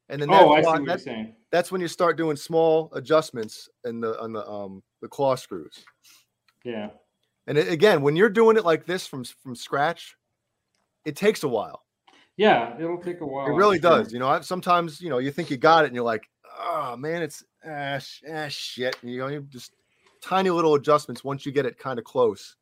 and 0.09 0.19
then 0.21 0.29
Oh, 0.31 0.55
that's, 0.55 0.65
see 0.65 0.65
why- 0.65 0.71
what 0.71 0.77
you're 0.79 0.85
that- 0.87 1.01
saying. 1.01 1.35
that's 1.51 1.71
when 1.71 1.81
you 1.81 1.87
start 1.87 2.17
doing 2.17 2.35
small 2.35 2.89
adjustments 2.93 3.69
in 3.85 3.99
the 4.01 4.19
on 4.19 4.33
the 4.33 4.47
um 4.49 4.81
the 5.01 5.07
claw 5.07 5.35
screws. 5.35 5.83
Yeah. 6.63 6.89
And 7.47 7.59
it, 7.59 7.71
again, 7.71 8.01
when 8.01 8.15
you're 8.15 8.29
doing 8.29 8.57
it 8.57 8.65
like 8.65 8.87
this 8.87 9.05
from 9.05 9.23
from 9.23 9.55
scratch, 9.55 10.15
it 11.05 11.15
takes 11.15 11.43
a 11.43 11.47
while. 11.47 11.83
Yeah, 12.37 12.75
it'll 12.79 12.97
take 12.97 13.21
a 13.21 13.25
while. 13.25 13.45
It 13.47 13.51
really 13.51 13.79
sure. 13.79 13.91
does. 13.99 14.11
You 14.11 14.17
know, 14.17 14.27
I- 14.29 14.41
sometimes 14.41 14.99
you 14.99 15.09
know 15.11 15.19
you 15.19 15.29
think 15.29 15.51
you 15.51 15.57
got 15.57 15.83
it, 15.83 15.87
and 15.87 15.95
you're 15.95 16.03
like, 16.03 16.23
oh 16.59 16.95
man, 16.97 17.21
it's 17.21 17.43
ah, 17.67 17.97
sh- 17.99 18.23
ah 18.31 18.47
shit. 18.47 18.97
You 19.03 19.19
know, 19.19 19.27
you 19.27 19.41
just 19.49 19.73
tiny 20.21 20.49
little 20.49 20.75
adjustments 20.75 21.23
once 21.23 21.45
you 21.45 21.51
get 21.51 21.65
it 21.65 21.77
kind 21.77 21.99
of 21.99 22.05
close. 22.05 22.55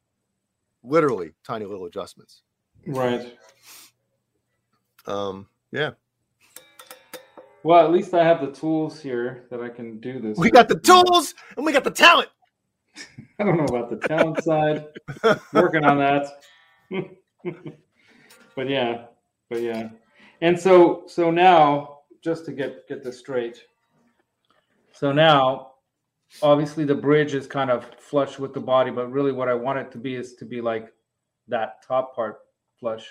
Literally, 0.83 1.31
tiny 1.45 1.65
little 1.65 1.85
adjustments. 1.85 2.41
Right. 2.87 3.37
Um, 5.05 5.47
yeah, 5.71 5.91
Well, 7.63 7.83
at 7.85 7.91
least 7.91 8.13
I 8.13 8.23
have 8.23 8.39
the 8.41 8.51
tools 8.51 9.01
here 9.01 9.45
that 9.49 9.61
I 9.61 9.67
can 9.69 9.99
do 9.99 10.19
this. 10.19 10.37
we 10.37 10.47
with. 10.47 10.53
got 10.53 10.69
the 10.69 10.79
tools 10.79 11.33
and 11.57 11.65
we 11.65 11.71
got 11.73 11.83
the 11.83 11.91
talent. 11.91 12.29
I 13.39 13.43
don't 13.43 13.57
know 13.57 13.65
about 13.65 13.89
the 13.89 14.07
talent 14.07 14.41
side. 14.43 14.85
Working 15.53 15.83
on 15.83 15.97
that. 15.97 16.27
but 18.55 18.69
yeah, 18.69 19.05
but 19.49 19.61
yeah. 19.61 19.89
And 20.41 20.59
so 20.59 21.03
so 21.07 21.31
now 21.31 21.99
just 22.23 22.45
to 22.45 22.51
get 22.53 22.87
get 22.87 23.03
this 23.03 23.19
straight. 23.19 23.63
So 24.93 25.11
now 25.11 25.71
obviously 26.41 26.85
the 26.85 26.95
bridge 26.95 27.33
is 27.33 27.47
kind 27.47 27.69
of 27.69 27.85
flush 27.99 28.39
with 28.39 28.53
the 28.53 28.59
body, 28.59 28.91
but 28.91 29.11
really 29.11 29.31
what 29.31 29.49
I 29.49 29.53
want 29.53 29.79
it 29.79 29.91
to 29.91 29.97
be 29.97 30.15
is 30.15 30.35
to 30.35 30.45
be 30.45 30.61
like 30.61 30.91
that 31.47 31.85
top 31.85 32.15
part 32.15 32.39
flush, 32.79 33.07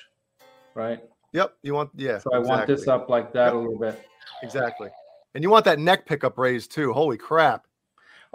right? 0.74 1.00
Yep, 1.32 1.54
you 1.62 1.74
want 1.74 1.90
yeah. 1.96 2.18
So 2.18 2.30
I 2.34 2.38
want 2.38 2.66
this 2.66 2.88
up 2.88 3.08
like 3.08 3.32
that 3.32 3.46
Yep. 3.46 3.54
a 3.54 3.56
little 3.56 3.78
bit. 3.78 4.06
exactly, 4.42 4.90
and 5.34 5.42
you 5.42 5.50
want 5.50 5.64
that 5.64 5.78
neck 5.78 6.06
pickup 6.06 6.38
raised 6.38 6.72
too. 6.72 6.92
Holy 6.92 7.16
crap! 7.16 7.66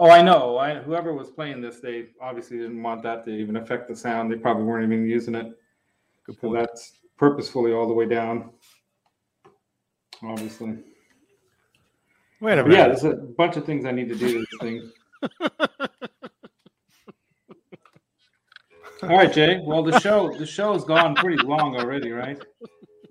Oh, 0.00 0.10
I 0.10 0.22
know. 0.22 0.58
I 0.58 0.76
whoever 0.76 1.12
was 1.14 1.30
playing 1.30 1.60
this, 1.60 1.80
they 1.80 2.08
obviously 2.20 2.58
didn't 2.58 2.82
want 2.82 3.02
that 3.02 3.24
to 3.24 3.30
even 3.30 3.56
affect 3.56 3.88
the 3.88 3.96
sound. 3.96 4.30
They 4.30 4.36
probably 4.36 4.64
weren't 4.64 4.84
even 4.84 5.08
using 5.08 5.34
it. 5.34 5.52
Good 6.26 6.36
So 6.40 6.52
that's 6.52 6.98
purposefully 7.16 7.72
all 7.72 7.86
the 7.88 7.94
way 7.94 8.06
down. 8.06 8.50
Obviously. 10.22 10.78
Wait 12.40 12.58
a 12.58 12.62
But 12.62 12.72
yeah, 12.72 12.86
there's 12.88 13.04
a 13.04 13.14
bunch 13.14 13.56
of 13.56 13.64
things 13.64 13.84
I 13.84 13.90
need 13.90 14.08
to 14.08 14.14
do 14.14 14.32
to 14.32 14.38
this 14.38 14.48
thing. 14.60 14.90
All 19.02 19.10
right, 19.10 19.32
Jay. 19.32 19.60
Well, 19.64 19.82
the 19.82 19.98
show 20.00 20.32
the 20.36 20.46
show's 20.46 20.84
gone 20.84 21.14
pretty 21.14 21.42
long 21.44 21.76
already, 21.76 22.10
right? 22.10 22.40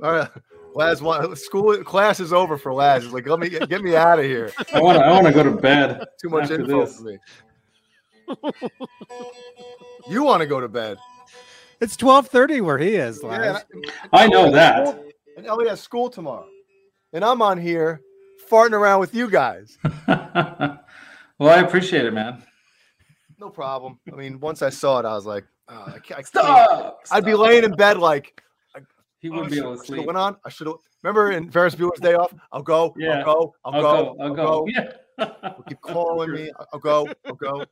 All 0.04 0.12
right. 0.12 0.30
Laz, 0.76 1.00
school 1.42 1.82
class 1.84 2.20
is 2.20 2.32
over 2.32 2.58
for 2.58 2.74
Laz. 2.74 3.04
He's 3.04 3.14
like, 3.14 3.28
let 3.28 3.40
me 3.40 3.50
get 3.50 3.82
me 3.82 3.96
out 3.96 4.20
of 4.20 4.26
here. 4.26 4.52
I 4.74 4.82
want 4.82 5.00
to. 5.00 5.04
I 5.06 5.12
want 5.12 5.28
to 5.28 5.34
go 5.34 5.44
to 5.44 5.52
bed. 5.52 6.06
Too 6.22 6.30
much 6.30 6.44
After 6.44 6.62
info 6.62 6.86
this. 6.86 6.98
for 6.98 7.04
me. 7.04 7.18
you 10.10 10.24
want 10.24 10.42
to 10.42 10.48
go 10.48 10.60
to 10.60 10.68
bed? 10.68 10.98
It's 11.80 11.96
twelve 11.96 12.28
thirty 12.28 12.62
where 12.62 12.78
he 12.78 12.96
is. 12.96 13.24
Laz. 13.24 13.66
Yeah, 13.74 13.92
I 14.14 14.28
know 14.28 14.52
that. 14.52 15.02
And 15.38 15.46
Ellie 15.46 15.68
has 15.70 15.80
school 15.80 16.10
tomorrow, 16.10 16.48
and 17.14 17.24
I'm 17.24 17.42
on 17.42 17.58
here 17.58 18.02
farting 18.50 18.74
around 18.74 19.00
with 19.00 19.14
you 19.14 19.30
guys. 19.30 19.78
well, 20.08 20.80
I 21.42 21.58
appreciate 21.60 22.06
it, 22.06 22.14
man. 22.14 22.44
No 23.40 23.50
problem. 23.50 24.00
I 24.12 24.16
mean, 24.16 24.40
once 24.40 24.62
I 24.62 24.70
saw 24.70 25.00
it, 25.00 25.06
I 25.06 25.14
was 25.14 25.26
like, 25.26 25.46
oh, 25.70 25.84
I 25.88 25.92
can't. 25.92 26.12
I 26.12 26.14
can't. 26.14 26.28
Stop. 26.28 27.00
I'd 27.12 27.26
be 27.26 27.36
laying 27.36 27.64
in 27.64 27.76
bed 27.76 27.98
like, 27.98 28.42
He 29.20 29.30
oh, 29.30 29.34
wouldn't 29.34 29.52
be 29.52 29.60
able 29.60 29.78
to 29.78 29.84
sleep. 29.84 30.06
went 30.06 30.18
on. 30.18 30.38
I 30.46 30.50
should 30.50 30.68
have. 30.68 30.78
Remember 31.04 31.32
in 31.32 31.52
Ferris 31.52 31.76
Bueller's 31.76 32.00
Day 32.00 32.16
Off? 32.16 32.34
I'll 32.52 32.64
go. 32.64 32.94
Yeah. 32.98 33.20
I'll 33.20 33.24
go. 33.24 33.54
I'll, 33.64 33.76
I'll 33.76 33.82
go. 33.82 34.16
go. 34.16 34.24
I'll 34.24 34.36
go. 34.36 34.68
Yeah. 34.68 34.92
Keep 35.68 35.82
calling 35.82 36.32
me. 36.32 36.52
I'll 36.74 36.80
go. 36.80 37.08
I'll 37.26 37.36
go. 37.36 37.66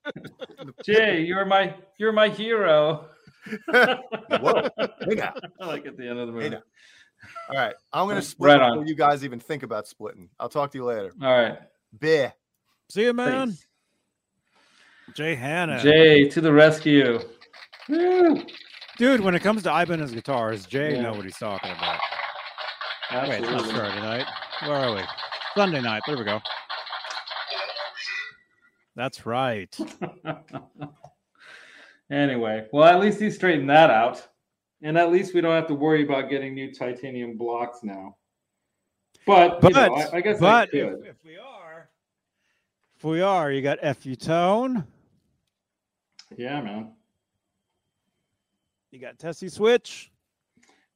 Jay, 0.84 1.22
you're 1.22 1.46
my 1.46 1.76
you're 1.98 2.12
my 2.12 2.30
hero. 2.30 3.08
Whoa. 3.70 4.70
Hey 4.78 5.16
now. 5.16 5.34
like 5.60 5.86
at 5.86 5.98
the 5.98 6.08
end 6.08 6.20
of 6.20 6.28
the 6.28 6.34
movie. 6.34 6.50
now. 6.50 6.62
All 7.50 7.56
right. 7.56 7.74
I'm 7.94 8.08
gonna 8.08 8.22
split 8.22 8.60
Right 8.60 8.62
on. 8.62 8.72
before 8.80 8.88
you 8.88 8.96
guys 8.96 9.24
even 9.26 9.40
think 9.40 9.64
about 9.64 9.88
splitting. 9.88 10.30
I'll 10.40 10.50
talk 10.50 10.72
to 10.72 10.78
you 10.78 10.86
later. 10.86 11.12
All 11.22 11.32
right. 11.32 11.60
Bear. 11.94 12.34
See 12.90 13.04
you, 13.04 13.14
man. 13.14 13.50
Thanks. 13.50 13.66
Jay 15.16 15.36
Hanna. 15.36 15.82
Jay 15.82 16.28
to 16.30 16.42
the 16.42 16.52
rescue. 16.52 17.20
Woo. 17.90 18.42
Dude, 18.98 19.22
when 19.22 19.36
it 19.36 19.42
comes 19.42 19.64
to 19.64 19.82
Ibanez 19.82 20.12
guitars, 20.12 20.66
Jay 20.66 20.96
Yeah. 20.96 21.02
know 21.04 21.14
what 21.14 21.26
he's 21.26 21.38
talking 21.38 21.72
about. 21.72 22.00
Wait, 23.12 23.40
it's 23.40 23.50
not 23.50 23.54
Absolutely. 23.62 23.80
Saturday 23.80 24.02
night. 24.02 24.26
Where 24.64 24.76
are 24.78 24.96
we? 24.96 25.02
Sunday 25.56 25.82
night. 25.82 26.02
There 26.08 26.18
we 26.18 26.24
go. 26.24 26.40
That's 28.96 29.26
right. 29.26 29.78
anyway, 32.10 32.68
well, 32.72 32.86
at 32.86 33.00
least 33.00 33.20
he 33.20 33.30
straightened 33.30 33.70
that 33.70 33.92
out, 33.92 34.28
and 34.86 35.00
at 35.00 35.12
least 35.12 35.34
we 35.34 35.42
don't 35.42 35.56
have 35.56 35.66
to 35.68 35.74
worry 35.74 36.04
about 36.04 36.30
getting 36.30 36.54
new 36.54 36.72
titanium 36.72 37.36
blocks 37.38 37.80
now. 37.82 38.16
But, 39.26 39.60
But 39.60 39.70
you 39.70 39.76
know, 39.76 39.96
I, 39.96 40.18
I 40.18 40.22
guess 40.22 40.40
but 40.40 40.70
I 40.72 40.78
if, 40.78 41.06
if 41.06 41.16
we 41.26 41.38
are, 41.38 41.90
if 42.96 43.04
we 43.04 43.20
are, 43.20 43.52
you 43.52 43.64
got 43.64 43.80
FU 43.98 44.16
Tone, 44.16 44.86
yeah, 46.38 46.62
man. 46.62 46.92
you 48.92 49.00
got 49.00 49.18
Tessie 49.18 49.50
Switch, 49.50 50.12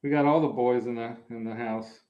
We 0.04 0.12
got 0.12 0.26
all 0.26 0.40
the 0.40 0.50
boys 0.50 0.86
in 0.86 0.94
the 0.94 1.18
in 1.32 1.44
the 1.44 1.56
house. 1.56 2.02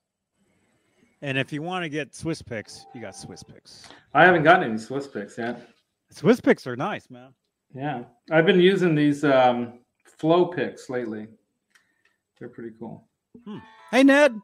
and 1.21 1.37
if 1.37 1.53
you 1.53 1.61
want 1.61 1.83
to 1.83 1.89
get 1.89 2.13
Swiss 2.13 2.41
picks, 2.41 2.85
you 2.93 2.99
got 2.99 3.15
Swiss 3.15 3.41
picks. 3.41 3.87
I 4.13 4.25
haven't 4.25 4.43
gotten 4.43 4.69
any 4.69 4.77
Swiss 4.77 5.07
picks 5.07 5.37
yet. 5.37 5.69
Swiss 6.11 6.41
picks 6.41 6.67
are 6.67 6.75
nice, 6.75 7.09
man. 7.09 7.33
Yeah, 7.73 8.03
I've 8.31 8.45
been 8.45 8.59
using 8.59 8.95
these 8.95 9.23
um, 9.23 9.79
flow 10.03 10.47
picks 10.47 10.89
lately. 10.89 11.27
They're 12.39 12.49
pretty 12.49 12.71
cool. 12.79 13.07
Hmm. 13.45 13.57
Hey 13.91 14.03
Ned, 14.03 14.39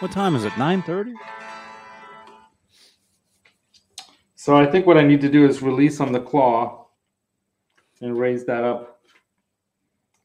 what 0.00 0.12
time 0.12 0.34
is 0.34 0.44
it? 0.44 0.56
Nine 0.58 0.82
thirty. 0.82 1.14
So 4.34 4.56
I 4.56 4.66
think 4.66 4.86
what 4.86 4.96
I 4.96 5.02
need 5.02 5.20
to 5.22 5.28
do 5.28 5.44
is 5.44 5.62
release 5.62 6.00
on 6.00 6.12
the 6.12 6.20
claw 6.20 6.86
and 8.00 8.18
raise 8.18 8.44
that 8.46 8.64
up 8.64 9.00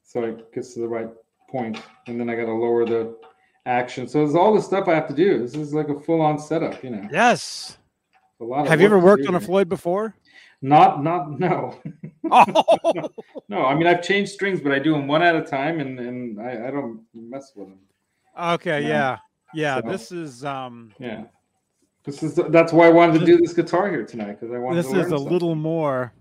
so 0.03 0.24
it 0.24 0.53
gets 0.53 0.74
to 0.74 0.82
the 0.82 0.88
right 0.88 1.10
point, 1.49 1.82
and 2.08 2.20
then 2.20 2.30
I 2.30 2.36
got 2.36 2.45
to 2.45 2.53
lower 2.53 2.86
the 2.86 3.16
action. 3.66 4.08
So 4.08 4.20
there's 4.20 4.36
all 4.36 4.53
the 4.53 4.62
stuff 4.62 4.88
I 4.88 4.94
have 4.94 5.08
to 5.08 5.14
do. 5.14 5.40
This 5.40 5.56
is 5.56 5.74
like 5.74 5.90
a 5.90 5.99
full-on 5.99 6.38
setup, 6.38 6.84
you 6.84 6.90
know. 6.90 7.08
Yes. 7.12 7.78
A 8.41 8.44
lot. 8.44 8.62
Of 8.62 8.68
Have 8.68 8.82
you 8.82 8.88
ever 8.88 8.99
worked 8.99 9.28
on 9.28 9.36
a. 9.36 9.40
Floyd 9.40 9.70
before? 9.70 10.14
Not, 10.62 11.04
not, 11.04 11.40
no, 11.40 11.76
oh, 12.32 13.10
no. 13.50 13.66
I 13.66 13.74
mean, 13.74 13.88
I've 13.88 14.04
changed 14.04 14.32
strings, 14.32 14.62
but 14.62 14.72
I 14.72 14.78
do 14.80 14.92
them 14.94 15.08
one 15.08 15.24
at 15.24 15.36
a 15.36 15.42
time, 15.42 15.80
and 15.80 16.00
and 16.00 16.40
I, 16.40 16.68
I 16.68 16.72
don't 16.72 17.02
mess 17.14 17.52
with 17.56 17.70
them. 17.70 17.80
okay, 18.40 18.82
Yeah. 18.84 19.18
yeah, 19.54 19.78
yeah. 19.78 19.82
So- 19.82 19.90
This 19.92 20.12
is 20.12 20.46
um, 20.46 20.92
Yeah. 21.00 21.24
This 22.04 22.24
is 22.24 22.34
that's 22.50 22.74
why 22.74 22.88
I 22.88 22.90
wanted 22.90 23.20
to 23.20 23.26
do 23.26 23.38
this 23.38 23.54
guitar 23.54 23.88
here 23.90 24.04
tonight 24.06 24.40
because 24.40 24.54
I 24.54 24.58
wanted 24.58 24.78
this 24.78 24.88
is 24.92 24.94
a 25.08 25.10
something. 25.10 25.30
little 25.30 25.54
more, 25.56 26.14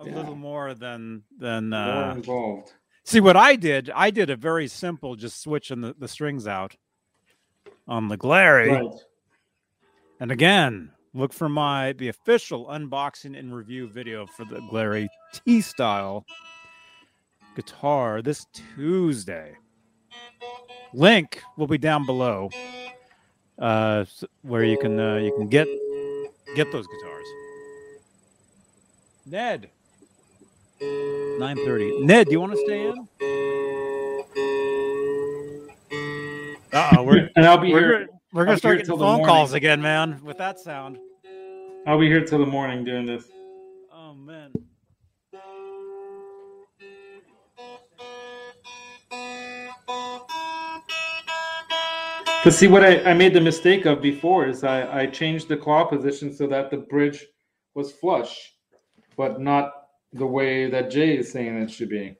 a 0.00 0.06
Yeah. 0.06 0.14
little 0.16 0.34
more 0.36 0.74
than 0.74 1.22
than. 1.38 1.70
more 1.70 1.78
Uh, 1.78 2.14
involved. 2.14 2.72
see 3.04 3.20
what 3.20 3.36
I 3.36 3.54
did? 3.56 3.90
I 3.94 4.10
did 4.10 4.28
a 4.30 4.36
very 4.36 4.66
simple, 4.68 5.14
just 5.16 5.40
switching 5.40 5.80
the, 5.82 5.94
the 5.98 6.08
strings 6.08 6.46
out 6.48 6.74
on 7.86 8.08
the 8.08 8.16
Glarry. 8.18 8.70
Right. 8.72 9.00
And 10.20 10.32
again, 10.32 10.90
look 11.14 11.32
for 11.32 11.48
my 11.48 11.92
the 11.94 12.08
official 12.08 12.66
unboxing 12.66 13.38
and 13.38 13.54
review 13.54 13.88
video 13.88 14.26
for 14.26 14.44
the 14.44 14.60
Glarry 14.70 15.08
T 15.32 15.60
style 15.60 16.24
guitar 17.56 18.22
this 18.22 18.46
Tuesday. 18.76 19.56
Link 20.94 21.42
will 21.56 21.66
be 21.66 21.78
down 21.78 22.06
below, 22.06 22.48
uh, 23.58 24.04
where 24.42 24.64
you 24.64 24.78
can 24.78 24.98
uh, 24.98 25.16
you 25.16 25.34
can 25.36 25.48
get 25.48 25.68
get 26.54 26.70
those 26.72 26.86
guitars. 26.86 27.26
Ned, 29.26 29.70
nine 31.38 31.56
thirty. 31.56 32.00
Ned, 32.00 32.26
do 32.26 32.32
you 32.32 32.40
want 32.40 32.52
to 32.52 32.58
stay 32.64 32.88
in? 32.88 33.08
Uh 36.72 36.96
oh, 36.96 37.02
we're 37.02 37.28
And 37.36 37.46
I'll 37.46 37.58
be 37.58 37.72
we're, 37.72 37.80
here. 37.80 38.08
We're 38.32 38.44
gonna 38.44 38.58
start 38.58 38.78
getting 38.78 38.94
the 38.94 38.98
phone 38.98 39.24
calls 39.24 39.52
again, 39.54 39.80
man. 39.80 40.20
With 40.22 40.38
that 40.38 40.60
sound. 40.60 40.98
I'll 41.86 41.98
be 41.98 42.06
here 42.06 42.24
till 42.24 42.38
the 42.38 42.46
morning 42.46 42.84
doing 42.84 43.06
this. 43.06 43.24
Oh 43.92 44.12
man. 44.12 44.52
Because 52.38 52.56
see, 52.56 52.68
what 52.68 52.84
I, 52.84 53.02
I 53.10 53.14
made 53.14 53.34
the 53.34 53.40
mistake 53.40 53.84
of 53.86 54.00
before 54.02 54.46
is 54.46 54.62
I, 54.62 55.00
I 55.00 55.06
changed 55.06 55.48
the 55.48 55.56
claw 55.56 55.84
position 55.84 56.32
so 56.32 56.46
that 56.48 56.70
the 56.70 56.76
bridge 56.76 57.26
was 57.74 57.92
flush, 57.92 58.52
but 59.16 59.40
not 59.40 59.72
the 60.12 60.26
way 60.26 60.68
that 60.70 60.90
Jay 60.90 61.16
is 61.16 61.32
saying 61.32 61.56
it 61.56 61.70
should 61.70 61.88
be. 61.88 62.14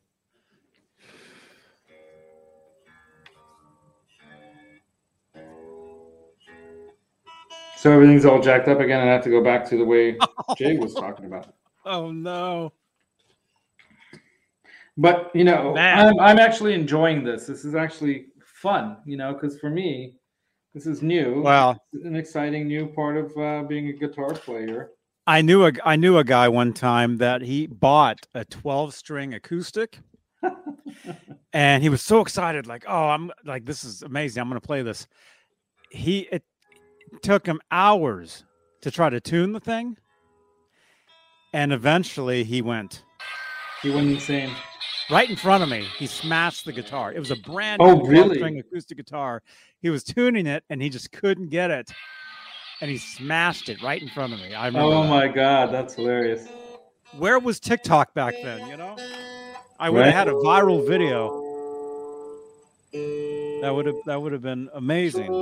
So 7.79 7.93
everything's 7.93 8.25
all 8.25 8.41
jacked 8.41 8.67
up 8.67 8.81
again, 8.81 9.01
and 9.01 9.09
I 9.09 9.13
have 9.13 9.23
to 9.23 9.31
go 9.31 9.41
back 9.41 9.65
to 9.69 9.77
the 9.77 9.85
way 9.85 10.19
Jay 10.57 10.77
was 10.77 10.95
talking 10.95 11.27
about. 11.27 11.55
Oh 11.87 12.11
no. 12.11 12.73
But 14.97 15.31
you 15.33 15.45
know, 15.45 15.75
Man. 15.75 16.09
I'm, 16.09 16.19
I'm 16.19 16.39
actually 16.41 16.75
enjoying 16.75 17.23
this. 17.23 17.47
This 17.47 17.65
is 17.65 17.77
actually 17.77 18.27
fun, 18.43 18.97
you 19.05 19.17
know, 19.17 19.33
because 19.33 19.61
for 19.61 19.71
me, 19.71 20.15
this 20.75 20.89
is 20.89 21.03
new. 21.03 21.41
Well, 21.41 21.81
It's 21.93 22.05
an 22.05 22.17
exciting 22.17 22.67
new 22.67 22.89
part 22.89 23.17
of 23.17 23.37
uh, 23.39 23.63
being 23.63 23.89
a 23.91 23.93
guitar 23.93 24.35
player. 24.35 24.91
I 25.29 25.41
knew 25.41 25.65
a 25.65 25.73
I 25.85 25.95
knew 25.95 26.19
a 26.19 26.25
guy 26.25 26.49
one 26.49 26.73
time 26.73 27.19
that 27.19 27.43
he 27.43 27.69
bought 27.69 28.27
a 28.35 28.45
12 28.45 28.93
string 28.93 29.35
acoustic 29.35 30.01
and 31.53 31.83
he 31.83 31.91
was 31.91 32.03
so 32.03 32.23
excited 32.23 32.67
like 32.67 32.87
oh 32.89 33.09
I'm 33.09 33.31
like 33.45 33.67
this 33.67 33.85
is 33.85 34.03
amazing 34.03 34.41
I'm 34.41 34.49
going 34.49 34.61
to 34.61 34.67
play 34.67 34.83
this. 34.83 35.07
He 35.91 36.21
it 36.33 36.43
took 37.23 37.47
him 37.47 37.61
hours 37.71 38.45
to 38.83 38.91
try 38.91 39.11
to 39.11 39.21
tune 39.21 39.53
the 39.53 39.61
thing 39.61 39.97
and 41.53 41.73
eventually 41.73 42.45
he 42.45 42.61
went 42.63 43.03
He 43.83 43.91
went 43.91 44.11
insane. 44.11 44.51
right 45.11 45.29
in 45.29 45.37
front 45.37 45.63
of 45.63 45.69
me. 45.71 45.87
He 45.99 46.07
smashed 46.07 46.65
the 46.65 46.73
guitar. 46.73 47.13
It 47.13 47.19
was 47.19 47.31
a 47.31 47.37
brand 47.37 47.81
Oh, 47.83 47.95
new 47.95 48.05
really? 48.05 48.37
string 48.37 48.59
acoustic 48.59 48.97
guitar. 48.99 49.43
He 49.81 49.89
was 49.91 50.05
tuning 50.05 50.47
it 50.47 50.65
and 50.69 50.83
he 50.83 50.89
just 50.91 51.11
couldn't 51.13 51.49
get 51.49 51.71
it. 51.71 51.91
And 52.81 52.91
he 52.91 52.97
smashed 52.99 53.69
it 53.69 53.83
right 53.83 54.01
in 54.01 54.09
front 54.09 54.33
of 54.35 54.41
me. 54.41 54.55
I 54.55 54.67
remember 54.67 54.95
Oh 54.95 55.03
that. 55.03 55.09
my 55.09 55.29
god, 55.29 55.73
that's 55.73 55.95
hilarious. 55.95 56.47
where 57.19 57.39
was 57.39 57.59
TikTok 57.59 58.15
back 58.15 58.35
then? 58.43 58.69
You 58.69 58.77
know, 58.77 58.97
I 59.81 59.91
would 59.91 60.05
have 60.05 60.15
Right. 60.15 60.15
had 60.15 60.29
a 60.29 60.35
viral 60.35 60.87
video. 60.87 61.45
That 63.63 63.71
would 63.75 63.87
have 63.87 63.97
that 64.07 64.23
would 64.23 64.33
have 64.33 64.43
been 64.43 64.69
amazing. 64.75 65.33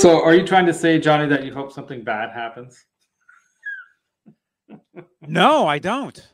So, 0.00 0.24
are 0.24 0.32
you 0.32 0.46
trying 0.46 0.64
to 0.64 0.72
say, 0.72 0.98
Johnny, 0.98 1.28
that 1.28 1.44
you 1.44 1.52
hope 1.52 1.72
something 1.72 2.02
bad 2.02 2.30
happens? 2.30 2.86
No, 5.28 5.66
I 5.66 5.78
don't. 5.78 6.26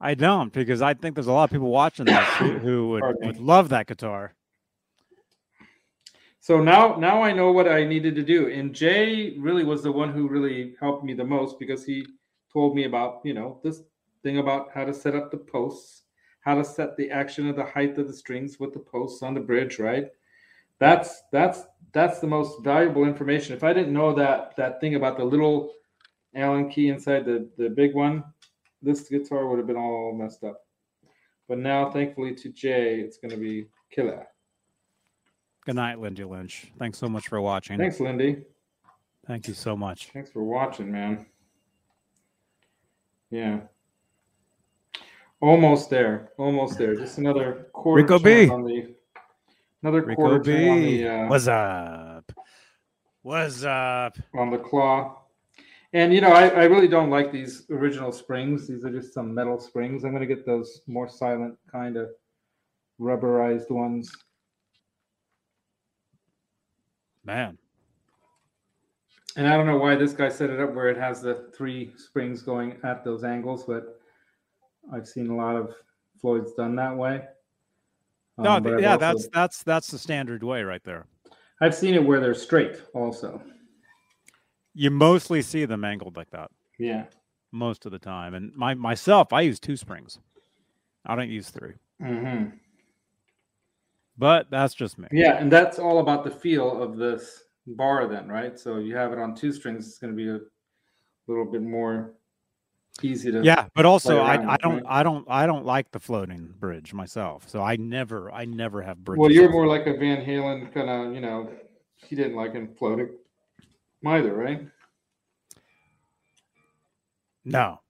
I 0.00 0.14
don't 0.14 0.52
because 0.52 0.82
I 0.82 0.94
think 0.94 1.14
there's 1.14 1.28
a 1.28 1.32
lot 1.32 1.44
of 1.44 1.50
people 1.50 1.70
watching 1.70 2.06
this 2.06 2.28
who, 2.38 2.58
who 2.58 2.88
would, 2.88 3.04
would 3.22 3.38
love 3.38 3.68
that 3.68 3.86
guitar. 3.86 4.34
So 6.40 6.60
now, 6.60 6.96
now 6.96 7.22
I 7.22 7.32
know 7.32 7.52
what 7.52 7.68
I 7.68 7.84
needed 7.84 8.16
to 8.16 8.24
do. 8.24 8.50
And 8.50 8.74
Jay 8.74 9.36
really 9.38 9.62
was 9.62 9.84
the 9.84 9.92
one 9.92 10.12
who 10.12 10.28
really 10.28 10.74
helped 10.80 11.04
me 11.04 11.14
the 11.14 11.22
most 11.22 11.60
because 11.60 11.84
he 11.84 12.04
told 12.52 12.74
me 12.74 12.82
about, 12.84 13.20
you 13.22 13.34
know, 13.34 13.60
this 13.62 13.82
thing 14.24 14.38
about 14.38 14.70
how 14.74 14.84
to 14.84 14.92
set 14.92 15.14
up 15.14 15.30
the 15.30 15.38
posts, 15.38 16.02
how 16.40 16.56
to 16.56 16.64
set 16.64 16.96
the 16.96 17.12
action 17.12 17.48
of 17.48 17.54
the 17.54 17.64
height 17.64 17.96
of 17.96 18.08
the 18.08 18.12
strings 18.12 18.58
with 18.58 18.72
the 18.72 18.80
posts 18.80 19.22
on 19.22 19.34
the 19.34 19.40
bridge, 19.40 19.78
right? 19.78 20.10
That's 20.80 21.22
that's 21.32 21.62
that's 21.92 22.18
the 22.18 22.26
most 22.26 22.62
valuable 22.64 23.04
information. 23.04 23.54
If 23.54 23.64
I 23.64 23.72
didn't 23.72 23.92
know 23.92 24.14
that 24.14 24.56
that 24.56 24.80
thing 24.80 24.94
about 24.96 25.16
the 25.16 25.24
little 25.24 25.72
Allen 26.34 26.68
key 26.68 26.88
inside 26.88 27.24
the 27.24 27.48
the 27.56 27.68
big 27.68 27.94
one, 27.94 28.24
this 28.82 29.08
guitar 29.08 29.46
would 29.46 29.58
have 29.58 29.66
been 29.66 29.76
all 29.76 30.14
messed 30.14 30.44
up. 30.44 30.60
But 31.48 31.58
now, 31.58 31.90
thankfully, 31.90 32.34
to 32.36 32.48
Jay, 32.50 33.00
it's 33.00 33.18
going 33.18 33.30
to 33.30 33.36
be 33.36 33.66
killer. 33.90 34.26
Good 35.66 35.76
night, 35.76 35.98
Lindy 35.98 36.24
Lynch. 36.24 36.72
Thanks 36.78 36.98
so 36.98 37.08
much 37.08 37.28
for 37.28 37.40
watching. 37.40 37.78
Thanks, 37.78 38.00
Lindy. 38.00 38.44
Thank 39.26 39.48
you 39.48 39.54
so 39.54 39.76
much. 39.76 40.10
Thanks 40.12 40.30
for 40.30 40.42
watching, 40.42 40.92
man. 40.92 41.26
Yeah. 43.30 43.60
Almost 45.40 45.90
there. 45.90 46.30
Almost 46.38 46.78
there. 46.78 46.94
Just 46.94 47.18
another 47.18 47.68
quarter 47.72 48.02
Rico 48.02 48.18
B. 48.18 48.48
on 48.48 48.64
the 48.64 48.94
another 49.84 50.02
Rico 50.02 50.14
quarter 50.14 50.42
turn 50.42 50.68
on 50.70 50.80
the 50.80 51.06
uh, 51.08 51.26
What's 51.26 51.46
up? 51.46 52.32
What's 53.20 53.64
up? 53.64 54.16
on 54.34 54.50
the 54.50 54.58
claw. 54.58 55.20
And 55.92 56.12
you 56.12 56.20
know, 56.20 56.32
I, 56.32 56.48
I 56.48 56.64
really 56.64 56.88
don't 56.88 57.10
like 57.10 57.30
these 57.30 57.66
original 57.70 58.10
springs. 58.10 58.66
These 58.66 58.84
are 58.84 58.90
just 58.90 59.12
some 59.12 59.34
metal 59.34 59.60
springs. 59.60 60.04
I'm 60.04 60.12
gonna 60.12 60.26
get 60.26 60.46
those 60.46 60.80
more 60.86 61.08
silent 61.08 61.58
kind 61.70 61.96
of 61.96 62.08
rubberized 62.98 63.70
ones. 63.70 64.10
Man. 67.24 67.58
And 69.36 69.46
I 69.46 69.56
don't 69.56 69.66
know 69.66 69.78
why 69.78 69.96
this 69.96 70.12
guy 70.12 70.28
set 70.28 70.50
it 70.50 70.60
up 70.60 70.74
where 70.74 70.88
it 70.88 70.96
has 70.96 71.20
the 71.20 71.50
three 71.56 71.92
springs 71.96 72.42
going 72.42 72.78
at 72.84 73.04
those 73.04 73.24
angles, 73.24 73.64
but 73.64 74.00
I've 74.92 75.08
seen 75.08 75.28
a 75.28 75.36
lot 75.36 75.56
of 75.56 75.74
Floyd's 76.20 76.52
done 76.52 76.76
that 76.76 76.96
way. 76.96 77.24
No, 78.38 78.52
Um, 78.52 78.62
but 78.62 78.80
yeah, 78.80 78.92
also- 78.94 78.98
that's 79.00 79.28
that's 79.28 79.62
that's 79.62 79.88
the 79.88 79.98
standard 79.98 80.42
way 80.42 80.62
right 80.62 80.82
there. 80.84 81.06
I've 81.60 81.74
seen 81.74 81.94
it 81.94 82.04
where 82.04 82.20
they're 82.20 82.34
straight 82.34 82.82
also. 82.94 83.40
You 84.74 84.90
mostly 84.90 85.40
see 85.40 85.64
them 85.66 85.84
angled 85.84 86.16
like 86.16 86.30
that 86.30 86.50
Yeah. 86.78 87.06
most 87.52 87.86
of 87.86 87.92
the 87.92 87.98
time. 87.98 88.34
And 88.34 88.52
my 88.56 88.74
myself, 88.74 89.32
I 89.32 89.42
use 89.42 89.60
two 89.60 89.76
springs. 89.76 90.18
I 91.06 91.14
don't 91.14 91.30
use 91.30 91.50
three. 91.50 91.74
hmm 92.00 92.46
But 94.18 94.50
that's 94.50 94.74
just 94.74 94.98
me. 94.98 95.06
Yeah, 95.12 95.36
and 95.38 95.50
that's 95.50 95.78
all 95.78 95.98
about 96.00 96.24
the 96.24 96.30
feel 96.30 96.82
of 96.82 96.96
this 96.96 97.44
bar, 97.66 98.06
then, 98.08 98.28
right? 98.28 98.58
So 98.58 98.78
you 98.78 98.96
have 98.96 99.12
it 99.12 99.18
on 99.18 99.34
two 99.36 99.52
strings, 99.52 99.86
it's 99.86 99.98
going 99.98 100.12
to 100.12 100.16
be 100.16 100.28
a 100.28 100.40
little 101.28 101.44
bit 101.44 101.62
more 101.62 102.14
easy 103.02 103.32
to. 103.32 103.42
Yeah, 103.42 103.66
but 103.74 103.84
also 103.86 104.20
I, 104.20 104.54
I 104.54 104.56
don't 104.58 104.74
right? 104.76 104.82
I 104.86 105.02
don't 105.02 105.26
I 105.28 105.46
don't 105.46 105.64
like 105.64 105.90
the 105.90 105.98
floating 106.00 106.54
bridge 106.58 106.94
myself. 106.94 107.48
So 107.48 107.62
I 107.62 107.76
never 107.76 108.30
I 108.30 108.44
never 108.44 108.82
have 108.82 109.04
bridges. 109.04 109.20
Well, 109.20 109.30
you're 109.30 109.50
more 109.50 109.66
like 109.66 109.86
a 109.86 109.94
Van 109.94 110.24
Halen 110.24 110.72
kind 110.72 110.88
of, 110.88 111.14
you 111.14 111.20
know, 111.20 111.50
he 111.96 112.14
didn't 112.16 112.36
like 112.36 112.52
him 112.52 112.74
floating 112.78 113.10
either, 114.06 114.34
right? 114.34 114.66
No. 117.44 117.80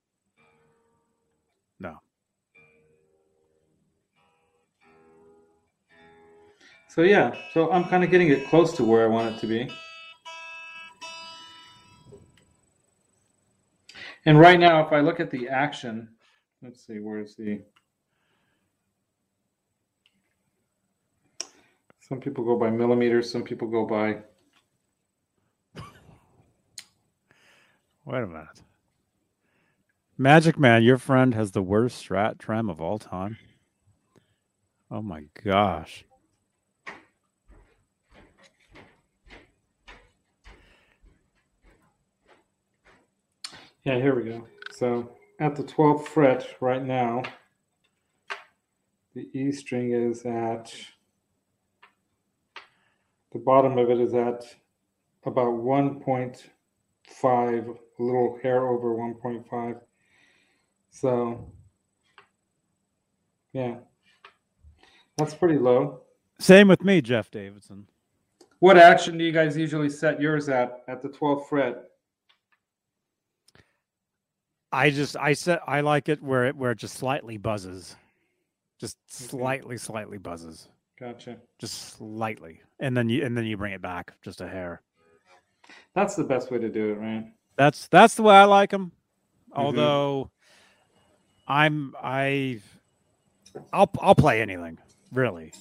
No. 1.80 1.98
So 6.88 7.02
yeah, 7.02 7.34
so 7.52 7.70
I'm 7.72 7.84
kind 7.84 8.04
of 8.04 8.10
getting 8.10 8.28
it 8.28 8.48
close 8.48 8.72
to 8.76 8.84
where 8.84 9.04
I 9.04 9.06
want 9.08 9.34
it 9.34 9.40
to 9.40 9.46
be. 9.46 9.68
And 14.26 14.38
right 14.38 14.58
now, 14.58 14.84
if 14.86 14.92
I 14.92 15.00
look 15.00 15.20
at 15.20 15.30
the 15.30 15.48
action, 15.48 16.08
let's 16.62 16.86
see, 16.86 16.98
where's 16.98 17.36
the. 17.36 17.62
Some 22.00 22.20
people 22.20 22.44
go 22.44 22.58
by 22.58 22.70
millimeters, 22.70 23.30
some 23.30 23.42
people 23.42 23.68
go 23.68 23.86
by. 23.86 24.18
Wait 28.06 28.22
a 28.22 28.26
minute. 28.26 28.62
Magic 30.16 30.58
Man, 30.58 30.82
your 30.82 30.98
friend 30.98 31.34
has 31.34 31.52
the 31.52 31.62
worst 31.62 32.02
strat 32.02 32.38
trem 32.38 32.68
of 32.68 32.80
all 32.80 32.98
time. 32.98 33.38
Oh 34.90 35.02
my 35.02 35.24
gosh. 35.42 36.04
Yeah, 43.84 43.96
here 43.96 44.14
we 44.14 44.30
go. 44.30 44.46
So 44.72 45.10
at 45.40 45.56
the 45.56 45.62
12th 45.62 46.06
fret 46.06 46.46
right 46.60 46.82
now, 46.82 47.22
the 49.14 49.28
E 49.38 49.52
string 49.52 49.92
is 49.92 50.24
at 50.24 50.74
the 53.32 53.38
bottom 53.40 53.76
of 53.76 53.90
it 53.90 54.00
is 54.00 54.14
at 54.14 54.44
about 55.26 55.52
1.5, 55.52 56.44
a 57.24 58.02
little 58.02 58.38
hair 58.42 58.66
over 58.68 58.94
1.5. 58.94 59.80
So, 60.90 61.52
yeah, 63.52 63.76
that's 65.18 65.34
pretty 65.34 65.58
low. 65.58 66.00
Same 66.38 66.68
with 66.68 66.82
me, 66.82 67.02
Jeff 67.02 67.30
Davidson. 67.30 67.88
What 68.60 68.78
action 68.78 69.18
do 69.18 69.24
you 69.24 69.32
guys 69.32 69.58
usually 69.58 69.90
set 69.90 70.20
yours 70.20 70.48
at 70.48 70.84
at 70.88 71.02
the 71.02 71.08
12th 71.08 71.48
fret? 71.48 71.90
I 74.74 74.90
just 74.90 75.16
I 75.16 75.32
said 75.34 75.60
I 75.66 75.80
like 75.82 76.08
it 76.08 76.22
where 76.22 76.46
it 76.46 76.56
where 76.56 76.72
it 76.72 76.78
just 76.78 76.96
slightly 76.96 77.36
buzzes. 77.36 77.94
Just 78.80 78.96
slightly, 79.06 79.78
slightly 79.78 80.18
buzzes. 80.18 80.68
Gotcha. 80.98 81.36
Just 81.60 81.96
slightly. 81.96 82.60
And 82.80 82.96
then 82.96 83.08
you 83.08 83.24
and 83.24 83.36
then 83.36 83.44
you 83.44 83.56
bring 83.56 83.72
it 83.72 83.80
back 83.80 84.14
just 84.22 84.40
a 84.40 84.48
hair. 84.48 84.82
That's 85.94 86.16
the 86.16 86.24
best 86.24 86.50
way 86.50 86.58
to 86.58 86.68
do 86.68 86.90
it, 86.90 86.98
right? 86.98 87.32
That's 87.56 87.86
that's 87.86 88.16
the 88.16 88.24
way 88.24 88.34
I 88.34 88.44
like 88.44 88.70
them. 88.70 88.92
Mm-hmm. 89.50 89.60
Although 89.60 90.30
I'm 91.46 91.94
I 92.02 92.60
I'll 93.72 93.90
I'll 94.00 94.16
play 94.16 94.42
anything 94.42 94.78
really. 95.12 95.52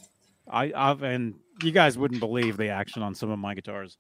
I 0.49 0.73
I've 0.75 1.03
and 1.03 1.35
you 1.61 1.71
guys 1.71 1.99
wouldn't 1.99 2.19
believe 2.19 2.57
the 2.57 2.69
action 2.69 3.03
on 3.03 3.13
some 3.13 3.29
of 3.29 3.37
my 3.37 3.53
guitars. 3.53 3.97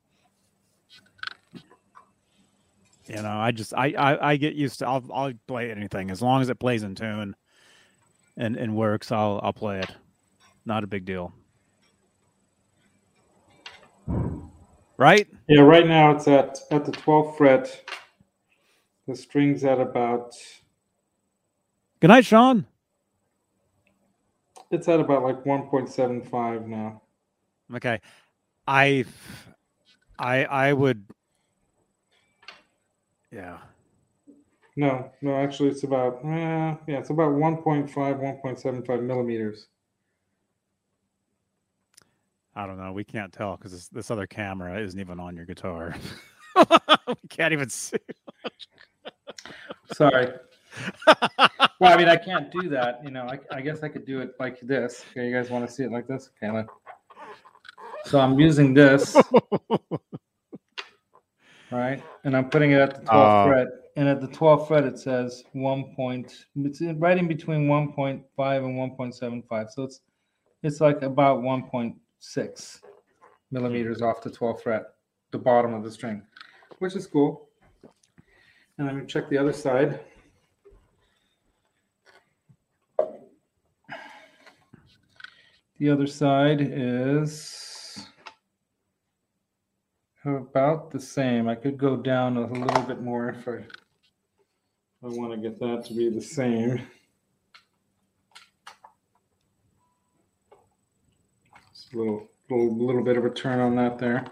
You 3.13 3.21
know, 3.21 3.37
I 3.37 3.51
just 3.51 3.73
I 3.75 3.93
I, 3.97 4.31
I 4.31 4.37
get 4.37 4.55
used 4.55 4.79
to 4.79 4.87
I'll 4.87 5.03
I'll 5.13 5.33
play 5.47 5.69
anything 5.69 6.09
as 6.09 6.21
long 6.21 6.41
as 6.41 6.49
it 6.49 6.59
plays 6.59 6.81
in 6.83 6.95
tune 6.95 7.35
and 8.37 8.55
and 8.55 8.75
works. 8.75 9.11
I'll 9.11 9.39
I'll 9.43 9.53
play 9.53 9.79
it. 9.79 9.91
Not 10.65 10.83
a 10.83 10.87
big 10.87 11.05
deal. 11.05 11.33
Right? 14.97 15.27
Yeah, 15.47 15.61
right 15.61 15.85
now 15.87 16.11
it's 16.11 16.27
at 16.27 16.59
at 16.71 16.85
the 16.85 16.91
12th 16.91 17.37
fret. 17.37 17.89
The 19.07 19.15
string's 19.15 19.63
at 19.63 19.79
about 19.79 20.33
Good 21.99 22.07
night, 22.07 22.25
Sean. 22.25 22.65
it's 24.71 24.87
at 24.87 24.99
about 24.99 25.23
like 25.23 25.43
1.75 25.43 26.67
now. 26.67 27.01
Okay. 27.75 27.99
I 28.67 29.05
I 30.17 30.45
I 30.45 30.73
would 30.73 31.05
yeah. 33.33 33.57
No, 34.75 35.11
no, 35.21 35.35
actually 35.35 35.69
it's 35.69 35.83
about 35.83 36.23
uh, 36.25 36.75
yeah, 36.87 36.99
it's 36.99 37.09
about 37.09 37.31
1.5, 37.31 37.93
1.75 37.93 39.03
millimeters. 39.03 39.67
I 42.55 42.67
don't 42.67 42.77
know. 42.77 42.91
We 42.91 43.03
can't 43.03 43.33
tell 43.33 43.57
because 43.57 43.71
this, 43.71 43.87
this 43.87 44.11
other 44.11 44.27
camera 44.27 44.79
isn't 44.79 44.99
even 44.99 45.19
on 45.19 45.35
your 45.35 45.45
guitar. 45.45 45.95
we 47.07 47.27
can't 47.29 47.53
even 47.53 47.69
see. 47.69 47.97
Sorry. 49.93 50.27
well, 51.79 51.93
I 51.93 51.97
mean, 51.97 52.07
I 52.07 52.15
can't 52.15 52.51
do 52.51 52.69
that. 52.69 53.03
You 53.03 53.11
know, 53.11 53.23
I, 53.23 53.39
I 53.51 53.61
guess 53.61 53.83
I 53.83 53.89
could 53.89 54.05
do 54.05 54.21
it 54.21 54.35
like 54.39 54.59
this. 54.61 55.03
Okay, 55.11 55.27
you 55.27 55.33
guys 55.33 55.49
want 55.49 55.67
to 55.67 55.73
see 55.73 55.83
it 55.83 55.91
like 55.91 56.07
this? 56.07 56.29
Okay, 56.37 56.51
look. 56.51 56.71
So 58.05 58.19
I'm 58.19 58.39
using 58.39 58.73
this, 58.73 59.15
right? 61.73 62.03
And 62.23 62.35
I'm 62.35 62.49
putting 62.49 62.71
it 62.71 62.79
at 62.79 62.95
the 62.95 63.01
12th 63.11 63.45
Oh. 63.45 63.47
fret. 63.47 63.67
And 63.95 64.07
at 64.07 64.21
the 64.21 64.27
12th 64.27 64.67
fret, 64.67 64.85
it 64.85 64.97
says 64.97 65.43
1. 65.53 65.95
Point, 65.95 66.45
it's 66.55 66.81
right 66.81 67.17
in 67.17 67.27
between 67.27 67.67
1.5 67.67 68.65
and 68.65 68.75
1.75. 68.77 69.69
So 69.69 69.83
it's 69.83 70.01
it's 70.63 70.79
like 70.79 71.01
about 71.01 71.41
1.6 71.41 72.81
millimeters 73.51 74.01
off 74.01 74.21
the 74.21 74.29
12th 74.31 74.61
fret, 74.63 74.95
the 75.31 75.37
bottom 75.37 75.73
of 75.73 75.83
the 75.83 75.91
string, 75.91 76.23
which 76.79 76.95
is 76.95 77.05
cool. 77.05 77.49
And 78.77 78.87
let 78.87 78.95
me 78.95 79.05
check 79.05 79.29
the 79.29 79.37
other 79.37 79.53
side. 79.53 79.99
The 85.79 85.89
other 85.89 86.07
side 86.07 86.61
is 86.61 87.72
about 90.25 90.91
the 90.91 90.99
same. 90.99 91.47
I 91.47 91.55
could 91.55 91.77
go 91.77 91.97
down 91.97 92.37
a 92.37 92.47
little 92.47 92.83
bit 92.83 93.01
more 93.01 93.29
if 93.29 93.47
I, 93.47 93.65
I 95.03 95.09
want 95.09 95.31
to 95.31 95.37
get 95.37 95.59
that 95.59 95.85
to 95.87 95.93
be 95.93 96.09
the 96.09 96.21
same. 96.21 96.81
Just 101.73 101.93
a 101.93 101.97
little, 101.97 102.27
little, 102.49 102.85
little 102.85 103.03
bit 103.03 103.17
of 103.17 103.25
a 103.25 103.29
turn 103.29 103.59
on 103.59 103.75
that 103.75 103.97
there. 103.97 104.25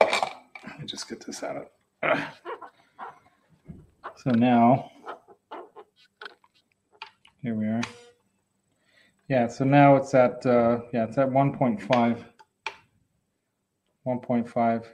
Let 0.00 0.80
me 0.80 0.86
just 0.86 1.08
get 1.08 1.24
this 1.26 1.42
out 1.42 1.68
of. 2.02 2.18
So 4.24 4.30
now, 4.30 4.92
here 7.42 7.56
we 7.56 7.66
are. 7.66 7.80
Yeah, 9.28 9.48
so 9.48 9.64
now 9.64 9.96
it's 9.96 10.14
at, 10.14 10.46
uh, 10.46 10.82
yeah, 10.92 11.06
it's 11.08 11.18
at 11.18 11.28
1.5. 11.28 12.24
1.5 14.06 14.84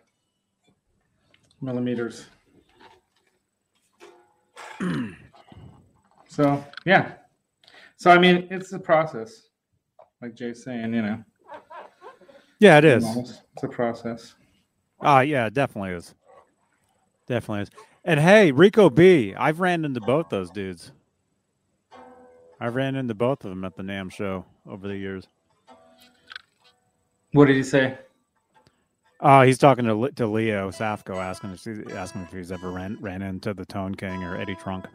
millimeters. 1.61 2.27
so 6.29 6.65
yeah, 6.85 7.13
so 7.97 8.11
I 8.11 8.19
mean, 8.19 8.47
it's 8.51 8.73
a 8.73 8.79
process, 8.79 9.49
like 10.23 10.35
Jay's 10.35 10.63
saying, 10.63 10.95
you 10.95 11.03
know. 11.03 11.25
Yeah, 12.61 12.79
it 12.79 12.85
is. 12.85 13.05
It's 13.17 13.63
a 13.63 13.69
process. 13.69 14.35
Ah, 15.01 15.21
yeah, 15.21 15.47
it 15.47 15.55
definitely 15.55 15.93
is. 15.93 16.15
Definitely 17.27 17.63
is. 17.63 17.71
And 18.05 18.19
hey, 18.21 18.53
Rico 18.53 18.91
B, 18.91 19.35
I've 19.37 19.61
ran 19.61 19.85
into 19.85 20.01
both 20.01 20.29
those 20.29 20.51
dudes. 20.51 20.93
I've 22.61 22.75
ran 22.75 22.97
into 22.97 23.15
both 23.15 23.45
of 23.45 23.51
them 23.51 23.65
at 23.65 23.77
the 23.77 23.83
NAMM 23.83 24.11
show 24.11 24.45
over 24.69 24.89
the 24.89 24.97
years. 24.97 25.29
What 27.33 27.47
did 27.47 27.57
he 27.57 27.63
say? 27.63 27.99
Uh, 29.20 29.43
he's 29.43 29.59
talking 29.59 29.85
to 29.85 30.11
to 30.15 30.27
Leo 30.27 30.70
Safko, 30.70 31.16
asking 31.16 31.51
if 31.51 31.65
he's, 31.65 31.93
asking 31.93 32.23
if 32.23 32.32
he's 32.32 32.53
ever 32.53 32.70
ran 32.70 32.97
ran 33.01 33.23
into 33.23 33.53
the 33.53 33.65
Tone 33.65 33.95
King 33.95 34.23
or 34.23 34.40
Eddie 34.40 34.55
Trunk. 34.55 34.86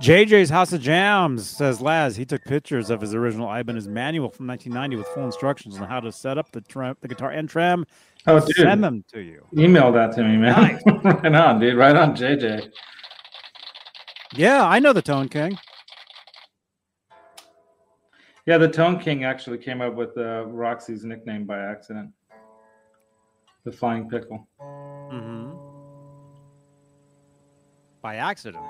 JJ's 0.00 0.50
House 0.50 0.72
of 0.72 0.80
Jams 0.80 1.48
says 1.48 1.80
Laz 1.80 2.16
he 2.16 2.24
took 2.24 2.42
pictures 2.42 2.90
of 2.90 3.00
his 3.00 3.14
original 3.14 3.52
Ibanez 3.52 3.86
manual 3.86 4.30
from 4.30 4.48
1990 4.48 4.96
with 4.96 5.06
full 5.14 5.24
instructions 5.24 5.78
on 5.78 5.88
how 5.88 6.00
to 6.00 6.10
set 6.10 6.38
up 6.38 6.50
the 6.50 6.60
trem, 6.60 6.96
the 7.02 7.08
guitar 7.08 7.30
and 7.30 7.48
trem. 7.48 7.86
Oh, 8.26 8.40
dude. 8.40 8.56
Send 8.56 8.82
them 8.82 9.04
to 9.12 9.20
you. 9.20 9.46
Email 9.56 9.92
that 9.92 10.12
to 10.16 10.24
me, 10.24 10.36
man. 10.36 10.80
right 11.04 11.34
on, 11.34 11.60
dude. 11.60 11.76
Right 11.76 11.94
on, 11.94 12.16
JJ. 12.16 12.72
Yeah, 14.34 14.66
I 14.66 14.80
know 14.80 14.92
the 14.92 15.02
Tone 15.02 15.28
King. 15.28 15.56
Yeah, 18.44 18.58
the 18.58 18.68
Tone 18.68 18.98
King 18.98 19.24
actually 19.24 19.58
came 19.58 19.80
up 19.80 19.94
with 19.94 20.16
uh, 20.18 20.46
Roxy's 20.46 21.04
nickname 21.04 21.46
by 21.46 21.60
accident. 21.60 22.10
The 23.64 23.70
Flying 23.70 24.08
Pickle. 24.08 24.48
Mm-hmm. 24.60 25.52
By 28.02 28.16
accident. 28.16 28.64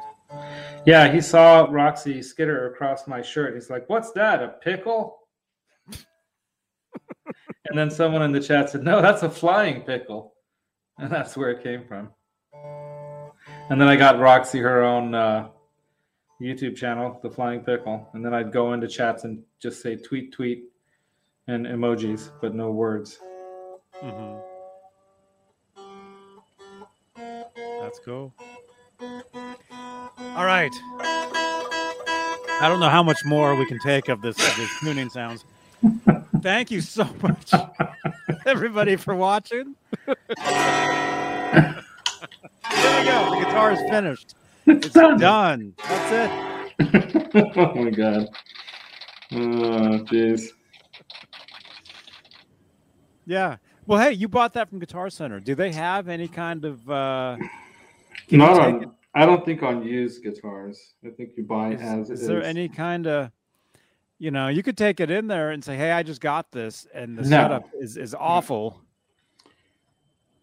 Yeah, 0.85 1.11
he 1.11 1.23
saw 1.23 1.67
Roxy 1.71 2.21
skitter 2.21 2.71
across 2.71 3.07
my 3.07 3.23
shirt. 3.23 3.55
He's 3.55 3.71
like, 3.71 3.89
"What's 3.89 4.13
that? 4.13 4.43
A 4.43 4.49
pickle?" 4.49 5.21
and 7.27 7.79
then 7.79 7.91
someone 7.91 8.21
in 8.23 8.33
the 8.33 8.41
chat 8.41 8.69
said, 8.69 8.83
"No, 8.83 9.01
that's 9.01 9.23
a 9.23 9.31
flying 9.31 9.83
pickle," 9.83 10.35
and 10.99 11.11
that's 11.11 11.35
where 11.35 11.51
it 11.51 11.63
came 11.63 11.87
from. 11.87 12.11
And 13.71 13.81
then 13.81 13.89
I 13.89 13.97
got 13.97 14.19
Roxy 14.19 14.59
her 14.59 14.83
own 14.83 15.15
uh, 15.15 15.49
YouTube 16.43 16.77
channel, 16.77 17.19
The 17.23 17.31
Flying 17.31 17.61
Pickle, 17.61 18.09
and 18.13 18.25
then 18.25 18.35
I'd 18.35 18.53
go 18.53 18.73
into 18.73 18.89
chats 18.89 19.25
and 19.25 19.43
just 19.61 19.81
say 19.81 19.97
tweet, 19.97 20.33
tweet, 20.33 20.65
and 21.47 21.67
emojis, 21.67 22.31
but 22.41 22.55
no 22.55 22.71
words. 22.71 23.19
Mm-hmm. 24.03 24.39
That's 27.81 27.99
cool. 28.05 28.33
All 29.01 30.47
right. 30.47 30.73
I 31.01 32.69
don't 32.69 32.81
know 32.81 32.89
how 32.89 33.03
much 33.03 33.25
more 33.25 33.55
we 33.55 33.67
can 33.67 33.79
take 33.81 34.09
of 34.09 34.23
this 34.23 34.37
of 34.39 34.71
tuning 34.81 35.11
sounds. 35.11 35.45
Thank 36.41 36.71
you 36.71 36.81
so 36.81 37.05
much, 37.23 37.53
everybody, 38.47 38.97
for 38.97 39.15
watching. 39.15 39.75
there 40.07 40.17
we 42.71 43.05
go. 43.05 43.31
The 43.31 43.45
guitar 43.45 43.73
is 43.73 43.81
finished. 43.91 44.35
It's 44.67 44.91
done. 44.91 45.19
done. 45.19 45.75
That's 45.89 46.13
it. 46.79 47.53
oh 47.57 47.75
my 47.75 47.91
god. 47.91 48.29
Oh 49.33 50.05
jeez. 50.05 50.49
Yeah. 53.27 53.57
Well, 53.87 54.01
hey, 54.01 54.13
you 54.13 54.29
bought 54.29 54.53
that 54.55 54.69
from 54.69 54.79
Guitar 54.79 55.11
Center. 55.11 55.41
Do 55.41 55.55
they 55.55 55.73
have 55.73 56.09
any 56.09 56.29
kind 56.29 56.65
of? 56.65 56.89
uh 56.91 57.37
Not 58.31 58.61
on. 58.61 58.83
it- 58.85 58.89
I 59.15 59.27
don't 59.27 59.45
think 59.45 59.63
on 59.63 59.85
used 59.85 60.23
guitars. 60.23 60.95
I 61.05 61.11
think 61.11 61.33
you 61.37 61.43
buy 61.43 61.75
as 61.75 62.09
Is, 62.09 62.21
it 62.21 62.23
is 62.23 62.27
there 62.29 62.41
is. 62.41 62.47
any 62.47 62.67
kind 62.67 63.07
of, 63.07 63.31
you 64.19 64.31
know, 64.31 64.49
you 64.49 64.63
could 64.63 64.79
take 64.79 65.01
it 65.01 65.11
in 65.11 65.27
there 65.27 65.51
and 65.51 65.63
say, 65.63 65.77
"Hey, 65.77 65.91
I 65.91 66.03
just 66.03 66.23
got 66.23 66.51
this," 66.51 66.87
and 66.95 67.19
the 67.19 67.23
No. 67.23 67.29
setup 67.29 67.65
is 67.79 67.99
is 67.99 68.15
awful. 68.19 68.81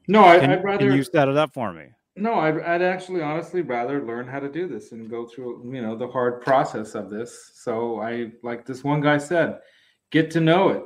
No, 0.08 0.24
I, 0.24 0.38
Can, 0.40 0.52
I'd 0.52 0.64
rather. 0.64 0.88
can 0.88 0.96
you 0.98 1.04
set 1.04 1.28
it 1.30 1.36
up 1.36 1.52
for 1.52 1.74
me? 1.74 1.86
No, 2.20 2.34
I'd, 2.36 2.60
I'd 2.62 2.82
actually 2.82 3.22
honestly 3.22 3.62
rather 3.62 4.06
learn 4.06 4.28
how 4.28 4.40
to 4.40 4.50
do 4.50 4.68
this 4.68 4.92
and 4.92 5.10
go 5.10 5.26
through, 5.26 5.72
you 5.74 5.82
know, 5.82 5.96
the 5.96 6.08
hard 6.08 6.42
process 6.42 6.94
of 6.96 7.10
this. 7.10 7.52
So 7.56 8.02
I, 8.02 8.32
like 8.44 8.66
this 8.66 8.84
one 8.84 9.00
guy 9.02 9.18
said, 9.18 9.60
get 10.12 10.30
to 10.32 10.42
know 10.42 10.70
it. 10.70 10.84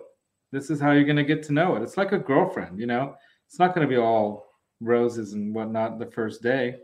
This 0.51 0.69
is 0.69 0.80
how 0.80 0.91
you're 0.91 1.03
going 1.05 1.15
to 1.18 1.23
get 1.23 1.41
to 1.43 1.53
know 1.53 1.76
it. 1.76 1.81
It's 1.81 1.97
like 1.97 2.11
a 2.11 2.19
girlfriend, 2.19 2.80
you 2.80 2.85
know, 2.85 3.15
it's 3.47 3.57
not 3.57 3.73
going 3.73 3.88
to 3.88 3.91
be 3.91 3.97
all 3.99 4.45
roses 4.80 5.34
and 5.34 5.53
whatnot 5.55 5.97
the 5.97 6.05
first 6.05 6.43
day. 6.43 6.76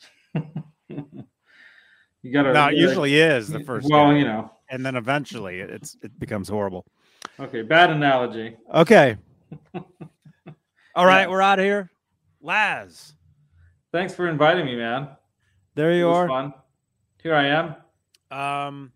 you 0.34 2.32
got 2.32 2.44
to. 2.44 2.52
No, 2.52 2.68
it 2.68 2.74
usually 2.76 3.16
is 3.18 3.48
the 3.48 3.60
first. 3.60 3.88
Well, 3.90 4.10
day, 4.12 4.18
you 4.20 4.24
know, 4.24 4.50
and 4.70 4.84
then 4.84 4.96
eventually 4.96 5.60
it- 5.60 5.70
it's 5.70 5.96
it 6.02 6.18
becomes 6.18 6.48
horrible. 6.48 6.84
okay, 7.38 7.62
bad 7.62 7.90
analogy. 7.90 8.56
Okay. 8.74 9.16
All 10.94 11.06
right, 11.06 11.22
Yeah. 11.22 11.28
we're 11.28 11.42
out 11.42 11.58
of 11.58 11.64
here. 11.64 11.90
Laz, 12.40 13.14
Thanks 13.92 14.14
for 14.14 14.28
inviting 14.28 14.66
me, 14.66 14.76
man. 14.76 15.08
there 15.74 15.92
It 15.92 15.98
you 15.98 16.06
was 16.08 16.16
are. 16.18 16.28
fun. 16.28 16.54
Here 17.22 17.34
I 17.34 17.46
am. 17.46 17.74
Um, 18.30 18.92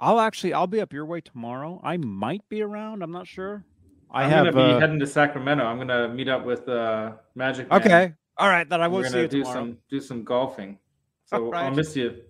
I'll 0.00 0.18
actually 0.20 0.52
I'll 0.54 0.66
be 0.66 0.80
up 0.80 0.92
your 0.92 1.04
way 1.06 1.20
tomorrow. 1.20 1.80
I 1.84 1.96
might 1.98 2.48
be 2.48 2.62
around. 2.62 3.02
I'm 3.02 3.12
not 3.12 3.26
sure. 3.26 3.64
I 4.10 4.24
I'm 4.24 4.30
have. 4.30 4.44
gonna 4.46 4.56
be 4.66 4.72
uh, 4.74 4.80
heading 4.80 4.98
to 5.00 5.06
Sacramento. 5.06 5.64
I'm 5.64 5.78
gonna 5.78 6.08
meet 6.08 6.28
up 6.28 6.44
with 6.44 6.68
uh, 6.68 7.12
Magic. 7.34 7.68
Man. 7.70 7.80
okay. 7.82 8.12
All 8.38 8.48
right. 8.48 8.68
Then 8.68 8.80
I 8.80 8.88
will 8.88 8.98
We're 9.00 9.08
see 9.08 9.20
you 9.20 9.28
do 9.28 9.38
tomorrow. 9.42 9.60
some 9.60 9.78
do 9.90 10.00
some 10.00 10.24
golfing. 10.24 10.78
So 11.26 11.46
All 11.46 11.50
right. 11.52 11.64
I'll 11.66 11.74
miss 11.74 11.94
you. 11.94 12.22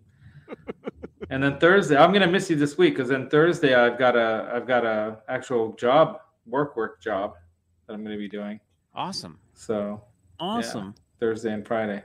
and 1.30 1.42
then 1.42 1.58
Thursday, 1.58 1.96
I'm 1.96 2.12
gonna 2.12 2.26
miss 2.26 2.50
you 2.50 2.56
this 2.56 2.76
week 2.76 2.94
because 2.94 3.08
then 3.08 3.28
Thursday 3.30 3.74
I've 3.74 3.98
got 3.98 4.16
a 4.16 4.50
I've 4.52 4.66
got 4.66 4.84
a 4.84 5.18
actual 5.28 5.72
job 5.74 6.20
work 6.46 6.76
work 6.76 7.00
job 7.02 7.34
that 7.86 7.94
I'm 7.94 8.02
gonna 8.02 8.16
be 8.18 8.28
doing. 8.28 8.60
Awesome. 8.94 9.38
So 9.54 10.02
Awesome. 10.40 10.94
Thursday 11.20 11.52
and 11.52 11.66
Friday. 11.66 12.02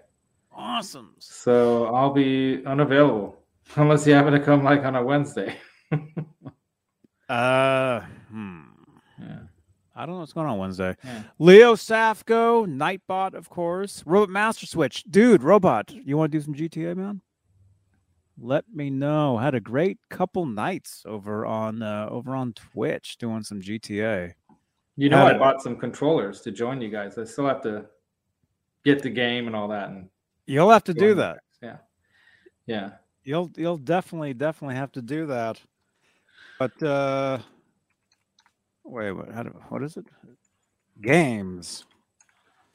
Awesome. 0.55 1.15
So 1.19 1.85
I'll 1.93 2.13
be 2.13 2.63
unavailable 2.65 3.37
unless 3.75 4.05
you 4.05 4.13
happen 4.13 4.33
to 4.33 4.39
come 4.39 4.63
like 4.63 4.83
on 4.83 4.95
a 4.95 5.03
Wednesday. 5.03 5.55
Uh, 7.29 8.01
hmm. 8.31 8.61
Yeah. 9.21 9.39
I 9.95 10.05
don't 10.05 10.15
know 10.15 10.21
what's 10.21 10.33
going 10.33 10.47
on 10.47 10.57
Wednesday. 10.57 10.95
Yeah. 11.03 11.23
Leo 11.37 11.75
Safko, 11.75 12.65
Nightbot, 12.65 13.35
of 13.35 13.49
course. 13.49 14.01
Robot 14.05 14.29
Master 14.29 14.65
Switch. 14.65 15.03
Dude, 15.03 15.43
Robot, 15.43 15.93
you 15.93 16.17
want 16.17 16.31
to 16.31 16.37
do 16.39 16.43
some 16.43 16.55
GTA, 16.55 16.95
man? 16.95 17.21
Let 18.41 18.65
me 18.73 18.89
know. 18.89 19.37
Had 19.37 19.53
a 19.53 19.59
great 19.59 19.99
couple 20.09 20.45
nights 20.45 21.03
over 21.05 21.45
on 21.45 21.83
uh, 21.83 22.07
over 22.09 22.33
on 22.35 22.53
Twitch 22.53 23.17
doing 23.17 23.43
some 23.43 23.61
GTA. 23.61 24.33
You 24.95 25.09
know, 25.09 25.17
Had 25.17 25.33
I 25.33 25.35
it. 25.35 25.39
bought 25.39 25.61
some 25.61 25.75
controllers 25.75 26.41
to 26.41 26.51
join 26.51 26.81
you 26.81 26.89
guys. 26.89 27.17
I 27.17 27.25
still 27.25 27.45
have 27.47 27.61
to 27.63 27.85
get 28.85 29.01
the 29.01 29.09
game 29.09 29.47
and 29.47 29.55
all 29.55 29.67
that 29.67 29.89
and 29.89 30.09
You'll 30.49 30.71
have 30.71 30.83
to 30.85 30.95
do 30.95 31.13
that. 31.13 31.41
Yeah. 31.61 31.77
Yeah. 32.65 32.89
You'll 33.23 33.51
you'll 33.55 33.77
definitely 33.77 34.33
definitely 34.33 34.75
have 34.75 34.91
to 34.93 35.01
do 35.01 35.27
that. 35.27 35.61
But 36.57 36.81
uh 36.81 37.37
wait, 38.83 39.11
what 39.11 39.31
how 39.31 39.43
do, 39.43 39.49
what 39.69 39.83
is 39.83 39.95
it? 39.97 40.05
Games. 41.01 41.85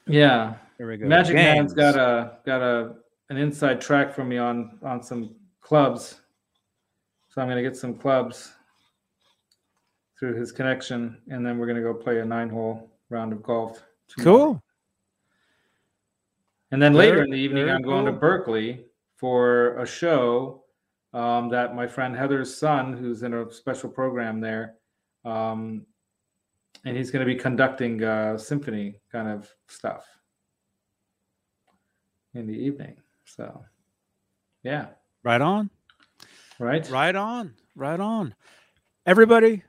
Yeah. 0.07 0.53
Here 0.77 0.89
we 0.89 0.95
go. 0.95 1.05
Magic 1.05 1.35
Man's 1.35 1.73
Games. 1.73 1.95
got 1.95 1.95
a 1.97 2.37
got 2.45 2.61
a 2.61 2.95
an 3.29 3.35
inside 3.35 3.81
track 3.81 4.13
for 4.13 4.23
me 4.23 4.37
on 4.37 4.79
on 4.81 5.03
some 5.03 5.35
clubs, 5.59 6.21
so 7.27 7.41
I'm 7.41 7.49
gonna 7.49 7.61
get 7.61 7.75
some 7.75 7.93
clubs 7.93 8.53
through 10.17 10.35
his 10.35 10.53
connection, 10.53 11.17
and 11.29 11.45
then 11.45 11.57
we're 11.57 11.67
gonna 11.67 11.81
go 11.81 11.93
play 11.93 12.19
a 12.19 12.25
nine 12.25 12.49
hole 12.49 12.89
round 13.09 13.33
of 13.33 13.43
golf. 13.43 13.83
tomorrow. 14.07 14.37
cool. 14.37 14.63
And 16.75 16.81
then 16.81 16.91
later 16.91 17.23
in 17.23 17.29
the 17.29 17.37
evening, 17.37 17.69
I'm 17.69 17.81
going 17.81 18.03
to. 18.03 18.11
Berkeley 18.11 18.83
for 19.15 19.79
a 19.79 19.87
show 19.87 20.65
um, 21.13 21.47
that 21.47 21.73
my 21.73 21.87
friend 21.87 22.13
Heather's 22.13 22.57
son, 22.57 22.91
who's 22.91 23.23
in 23.23 23.33
a 23.33 23.49
special 23.49 23.89
program 23.89 24.41
there, 24.41 24.75
um, 25.23 25.85
and 26.83 26.97
he's 26.97 27.11
going 27.11 27.25
to 27.25 27.33
be 27.33 27.39
conducting 27.39 28.03
uh, 28.03 28.37
symphony 28.37 28.99
kind 29.09 29.29
of 29.29 29.49
stuff 29.69 30.05
in 32.33 32.45
the 32.45 32.53
evening. 32.53 32.97
So, 33.23 33.63
Yeah. 34.63 34.87
Right 35.23 35.39
on. 35.39 35.69
Right. 36.59 36.89
Right 36.89 37.15
on. 37.15 37.53
Right 37.77 38.01
on. 38.01 38.35
Everybody, 39.05 39.63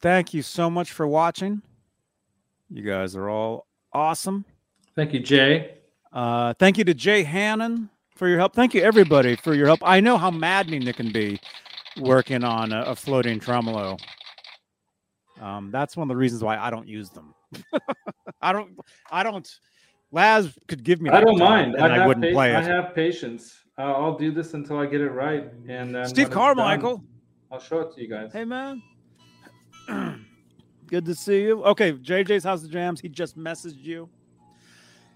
thank 0.00 0.34
you 0.34 0.42
so 0.42 0.68
much 0.68 0.90
for 0.90 1.06
watching. 1.06 1.62
You 2.68 2.82
guys 2.82 3.14
are 3.14 3.30
all 3.30 3.68
awesome. 3.92 4.44
Thank 4.96 5.12
you, 5.12 5.20
Jay. 5.20 5.81
Uh, 6.12 6.52
thank 6.58 6.76
you 6.78 6.84
to 6.84 6.94
Jay 6.94 7.22
Hannon 7.22 7.88
for 8.14 8.28
your 8.28 8.38
help. 8.38 8.54
Thank 8.54 8.74
you, 8.74 8.82
everybody, 8.82 9.36
for 9.36 9.54
your 9.54 9.66
help. 9.66 9.80
I 9.82 10.00
know 10.00 10.18
how 10.18 10.30
maddening 10.30 10.86
it 10.86 10.96
can 10.96 11.10
be 11.10 11.40
working 12.00 12.44
on 12.44 12.72
a, 12.72 12.82
a 12.82 12.96
floating 12.96 13.40
tremolo. 13.40 13.96
Um, 15.40 15.70
that's 15.70 15.96
one 15.96 16.04
of 16.04 16.14
the 16.14 16.16
reasons 16.16 16.44
why 16.44 16.58
I 16.58 16.70
don't 16.70 16.86
use 16.86 17.10
them. 17.10 17.34
I 18.42 18.52
don't. 18.52 18.78
I 19.10 19.22
don't. 19.22 19.48
Laz 20.12 20.56
could 20.68 20.84
give 20.84 21.00
me. 21.00 21.10
I 21.10 21.20
don't 21.20 21.38
mind. 21.38 21.74
and 21.74 21.84
I, 21.84 21.94
I, 21.94 21.98
have 21.98 22.06
wouldn't 22.06 22.26
pa- 22.26 22.32
play 22.32 22.54
I 22.54 22.62
have 22.62 22.94
patience. 22.94 23.58
Uh, 23.78 23.92
I'll 23.92 24.16
do 24.16 24.30
this 24.30 24.54
until 24.54 24.78
I 24.78 24.86
get 24.86 25.00
it 25.00 25.10
right, 25.10 25.50
and 25.68 25.94
then 25.94 26.06
Steve 26.06 26.24
when 26.24 26.26
it's 26.26 26.34
Carmichael. 26.34 26.96
done, 26.98 27.06
I'll 27.50 27.60
show 27.60 27.80
it 27.80 27.94
to 27.94 28.02
you 28.02 28.08
guys. 28.08 28.32
Hey 28.32 28.44
man. 28.44 28.82
Good 30.86 31.06
to 31.06 31.14
see 31.14 31.42
you. 31.42 31.64
Okay, 31.64 31.94
JJ's 31.94 32.44
House 32.44 32.62
of 32.62 32.70
Jams. 32.70 33.00
He 33.00 33.08
just 33.08 33.38
messaged 33.38 33.82
you. 33.82 34.08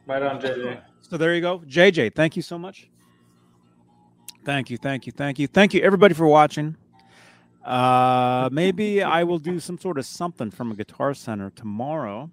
Right 0.07 0.23
on, 0.23 0.41
JJ. 0.41 0.81
So 1.03 1.17
there 1.17 1.35
you 1.35 1.41
go. 1.41 1.59
JJ, 1.61 2.15
thank 2.15 2.37
you 2.37 2.43
so 2.43 2.59
much. 2.59 2.89
Thank 4.45 4.71
you, 4.71 4.77
thank 4.77 5.07
you, 5.07 5.13
thank 5.13 5.39
you. 5.41 5.49
Thank 5.49 5.75
you 5.75 5.83
everybody 5.83 6.15
for 6.15 6.27
watching. 6.27 6.77
Uh 7.65 8.49
maybe 8.53 9.03
I 9.03 9.25
will 9.25 9.41
do 9.41 9.59
some 9.59 9.77
sort 9.79 9.99
of 9.99 10.07
something 10.07 10.53
from 10.53 10.71
a 10.71 10.77
guitar 10.77 11.15
center 11.15 11.51
tomorrow 11.51 12.31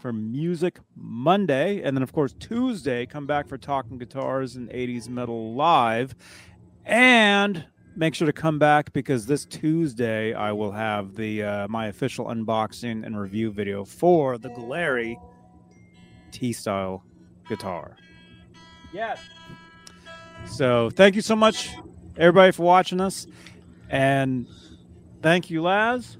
for 0.00 0.12
Music 0.12 0.78
Monday. 0.94 1.82
And 1.82 1.96
then 1.96 2.02
of 2.04 2.12
course 2.12 2.34
Tuesday, 2.38 3.06
come 3.06 3.26
back 3.26 3.48
for 3.48 3.58
talking 3.58 3.98
guitars 3.98 4.54
and 4.54 4.68
80s 4.70 5.08
metal 5.08 5.54
live. 5.54 6.14
And 6.86 7.66
make 7.96 8.14
sure 8.14 8.26
to 8.26 8.32
come 8.32 8.60
back 8.60 8.92
because 8.92 9.26
this 9.26 9.44
Tuesday 9.44 10.32
I 10.32 10.52
will 10.52 10.72
have 10.72 11.16
the 11.16 11.42
uh, 11.42 11.68
my 11.68 11.86
official 11.86 12.26
unboxing 12.26 13.04
and 13.04 13.20
review 13.20 13.50
video 13.50 13.84
for 13.84 14.38
the 14.38 14.50
Glarry 14.50 15.16
T 16.30 16.52
style 16.52 17.04
guitar. 17.48 17.96
Yes. 18.92 19.20
So 20.46 20.90
thank 20.90 21.14
you 21.14 21.22
so 21.22 21.36
much, 21.36 21.70
everybody, 22.16 22.52
for 22.52 22.62
watching 22.62 23.00
us, 23.00 23.26
and 23.88 24.46
thank 25.22 25.50
you, 25.50 25.62
Laz. 25.62 26.16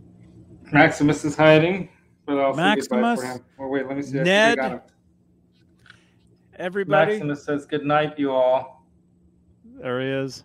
Maximus 0.72 1.24
is 1.24 1.34
hiding, 1.36 1.88
but 2.26 2.38
I'll 2.38 2.54
say 2.54 2.76
goodbye 2.76 3.00
Maximus, 3.00 3.20
for 3.20 3.26
him. 3.26 3.44
Oh, 3.58 3.68
wait, 3.68 3.86
let 3.86 3.96
me 3.96 4.02
see. 4.02 4.20
I 4.20 4.24
think 4.24 4.28
I 4.28 4.30
Ned, 4.30 4.58
got. 4.58 4.90
Everybody, 6.56 7.12
Maximus 7.12 7.44
says 7.44 7.64
good 7.66 7.84
night, 7.84 8.18
you 8.18 8.30
all. 8.32 8.84
there 9.64 10.00
he 10.00 10.06
is. 10.08 10.44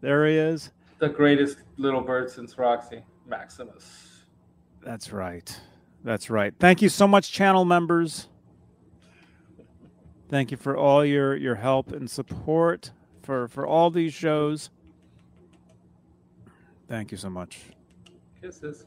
There 0.00 0.26
he 0.26 0.34
is. 0.34 0.70
The 0.98 1.08
greatest 1.08 1.58
little 1.76 2.00
bird 2.00 2.30
since 2.30 2.58
Roxy, 2.58 3.02
Maximus. 3.26 4.24
That's 4.82 5.12
right. 5.12 5.58
That's 6.02 6.28
right. 6.28 6.52
Thank 6.58 6.82
you 6.82 6.88
so 6.90 7.08
much, 7.08 7.32
channel 7.32 7.64
members. 7.64 8.28
Thank 10.34 10.50
you 10.50 10.56
for 10.56 10.76
all 10.76 11.04
your 11.04 11.36
your 11.36 11.54
help 11.54 11.92
and 11.92 12.10
support 12.10 12.90
for 13.22 13.46
for 13.46 13.64
all 13.64 13.88
these 13.88 14.12
shows. 14.12 14.68
Thank 16.88 17.12
you 17.12 17.16
so 17.16 17.30
much. 17.30 17.60
Kisses. 18.42 18.84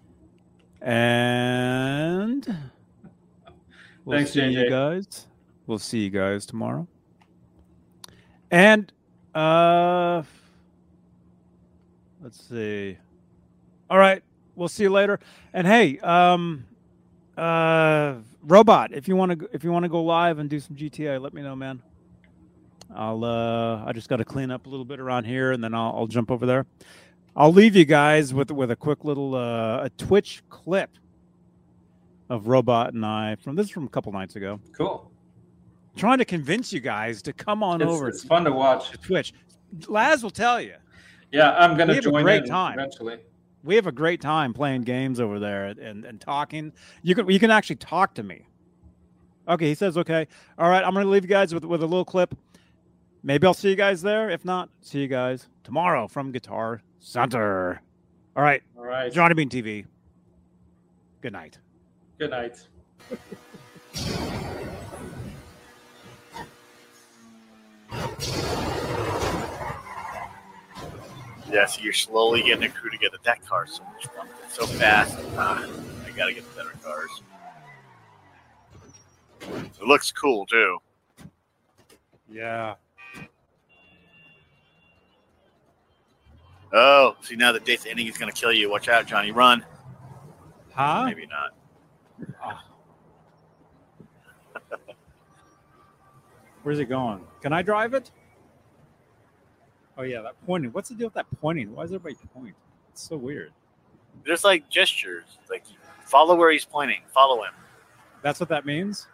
And 0.82 2.46
we'll 4.04 4.18
Thanks, 4.18 4.32
see 4.32 4.42
you 4.42 4.60
JJ. 4.60 4.70
guys. 4.70 5.28
We'll 5.68 5.80
see 5.80 6.00
you 6.00 6.10
guys 6.10 6.46
tomorrow. 6.46 6.86
And 8.52 8.92
uh 9.34 10.24
let's 12.22 12.44
see. 12.44 12.98
All 13.90 13.98
right, 13.98 14.22
we'll 14.58 14.68
see 14.68 14.84
you 14.84 14.90
later. 14.90 15.18
And 15.54 15.66
hey, 15.66 15.98
um 16.00 16.66
uh 17.38 18.16
robot, 18.44 18.92
if 18.94 19.08
you 19.08 19.16
want 19.16 19.40
to 19.40 19.50
if 19.54 19.64
you 19.64 19.72
want 19.72 19.84
to 19.84 19.90
go 19.90 20.04
live 20.04 20.40
and 20.40 20.50
do 20.50 20.60
some 20.60 20.76
GTA, 20.76 21.22
let 21.22 21.34
me 21.34 21.42
know, 21.42 21.56
man. 21.56 21.82
I'll 22.96 23.24
uh 23.24 23.84
I 23.86 23.92
just 23.94 24.10
got 24.10 24.18
to 24.18 24.26
clean 24.26 24.50
up 24.52 24.66
a 24.66 24.70
little 24.70 24.86
bit 24.86 25.00
around 25.00 25.26
here 25.26 25.52
and 25.52 25.64
then 25.64 25.74
I'll, 25.74 25.94
I'll 25.96 26.08
jump 26.08 26.32
over 26.32 26.46
there. 26.46 26.66
I'll 27.36 27.54
leave 27.54 27.76
you 27.76 27.86
guys 27.86 28.34
with 28.34 28.50
with 28.52 28.72
a 28.72 28.76
quick 28.76 29.06
little 29.06 29.36
uh, 29.36 29.84
a 29.84 29.92
Twitch 29.98 30.42
clip 30.50 30.90
of 32.30 32.48
Robot 32.48 32.94
and 32.94 33.06
I 33.06 33.36
from 33.36 33.56
this 33.56 33.68
is 33.68 33.72
from 33.72 33.86
a 33.86 33.90
couple 33.90 34.12
nights 34.12 34.36
ago. 34.36 34.60
Cool. 34.76 35.12
Trying 35.96 36.18
to 36.20 36.26
convince 36.26 36.72
you 36.74 36.80
guys 36.80 37.22
to 37.24 37.34
come 37.34 37.62
on 37.64 37.82
It's, 37.82 37.90
over 37.92 38.08
it's 38.10 38.24
fun 38.24 38.44
to 38.46 38.52
watch. 38.52 38.92
Twitch. 39.02 39.34
Laz 39.88 40.24
will 40.24 40.30
tell 40.30 40.60
you. 40.62 40.76
Yeah, 41.32 41.52
I'm 41.58 41.78
gonna 41.78 41.94
have 41.94 42.06
a 42.06 42.10
join 42.10 42.24
great 42.24 42.44
in 42.44 42.50
time. 42.50 42.80
eventually. 42.80 43.20
We 43.64 43.76
have 43.76 43.88
a 43.88 43.92
great 43.92 44.22
time 44.22 44.54
playing 44.54 44.84
games 44.84 45.20
over 45.20 45.40
there 45.40 45.66
and, 45.66 46.06
and 46.06 46.22
talking. 46.22 46.72
You 47.02 47.16
can 47.16 47.30
you 47.30 47.40
can 47.40 47.52
actually 47.52 47.78
talk 47.78 48.14
to 48.16 48.24
me. 48.24 48.48
Okay, 49.48 49.68
he 49.68 49.76
says 49.76 49.98
okay. 49.98 50.28
All 50.58 50.70
right, 50.70 50.84
I'm 50.84 50.94
gonna 50.94 51.10
leave 51.10 51.24
you 51.24 51.30
guys 51.30 51.54
with, 51.54 51.66
with 51.66 51.82
a 51.82 51.86
little 51.86 52.06
clip. 52.06 52.36
Maybe 53.24 53.48
I'll 53.48 53.54
see 53.54 53.70
you 53.70 53.76
guys 53.76 54.02
there. 54.02 54.30
If 54.30 54.46
not, 54.46 54.70
see 54.82 55.00
you 55.00 55.08
guys 55.08 55.48
tomorrow 55.64 56.08
from 56.08 56.32
Guitar 56.32 56.82
Center. 57.00 57.82
All 58.36 58.44
right, 58.44 58.62
All 58.78 58.86
right. 58.86 59.12
Johnny 59.12 59.34
Bean 59.34 59.50
TV. 59.50 59.86
Good 61.22 61.34
night. 61.34 61.58
Good 62.20 62.30
night. 62.30 62.68
Yeah, 71.50 71.66
so 71.66 71.82
you're 71.82 71.94
slowly 71.94 72.44
getting 72.44 72.64
a 72.64 72.70
crew 72.70 72.90
together. 72.90 73.18
That 73.24 73.46
car's 73.46 73.76
so 73.76 73.84
much 73.84 74.08
fun. 74.08 74.28
It's 74.44 74.56
so 74.56 74.66
fast. 74.66 75.18
Ah, 75.38 75.66
I 76.06 76.12
gotta 76.12 76.34
get 76.34 76.44
the 76.50 76.56
better 76.56 76.76
cars. 76.84 77.10
It 79.80 79.84
looks 79.86 80.12
cool 80.12 80.46
too. 80.46 80.80
Yeah. 82.30 82.76
Oh, 86.74 87.16
see 87.22 87.38
now 87.38 87.54
the 87.54 87.60
date's 87.62 87.86
ending. 87.86 88.08
is 88.08 88.18
gonna 88.18 88.32
kill 88.32 88.52
you. 88.52 88.70
Watch 88.70 88.90
out, 88.90 89.06
Johnny. 89.06 89.32
Run. 89.32 89.66
Huh? 90.74 91.06
Maybe 91.06 91.28
not. 91.28 91.54
Where's 96.64 96.80
it 96.80 96.86
going? 96.86 97.22
Can 97.42 97.54
I 97.54 97.62
drive 97.62 97.94
it? 97.94 98.12
Oh 99.98 100.04
yeah, 100.04 100.22
that 100.22 100.36
pointing. 100.46 100.72
What's 100.72 100.90
the 100.90 100.96
deal 100.96 101.08
with 101.08 101.16
that 101.16 101.26
pointing? 101.42 101.74
Why 101.74 101.84
does 101.84 101.92
everybody 101.94 102.16
point? 102.34 102.56
It's 102.92 103.02
so 103.02 103.18
weird. 103.18 103.52
There's 104.26 104.44
like 104.44 104.70
gestures. 104.70 105.26
Like 105.50 105.64
follow 106.06 106.36
where 106.36 106.52
he's 106.52 106.66
pointing. 106.66 107.02
Follow 107.08 107.44
him. 107.44 107.54
That's 108.22 108.40
what 108.40 108.50
that 108.50 108.66
means. 108.66 109.08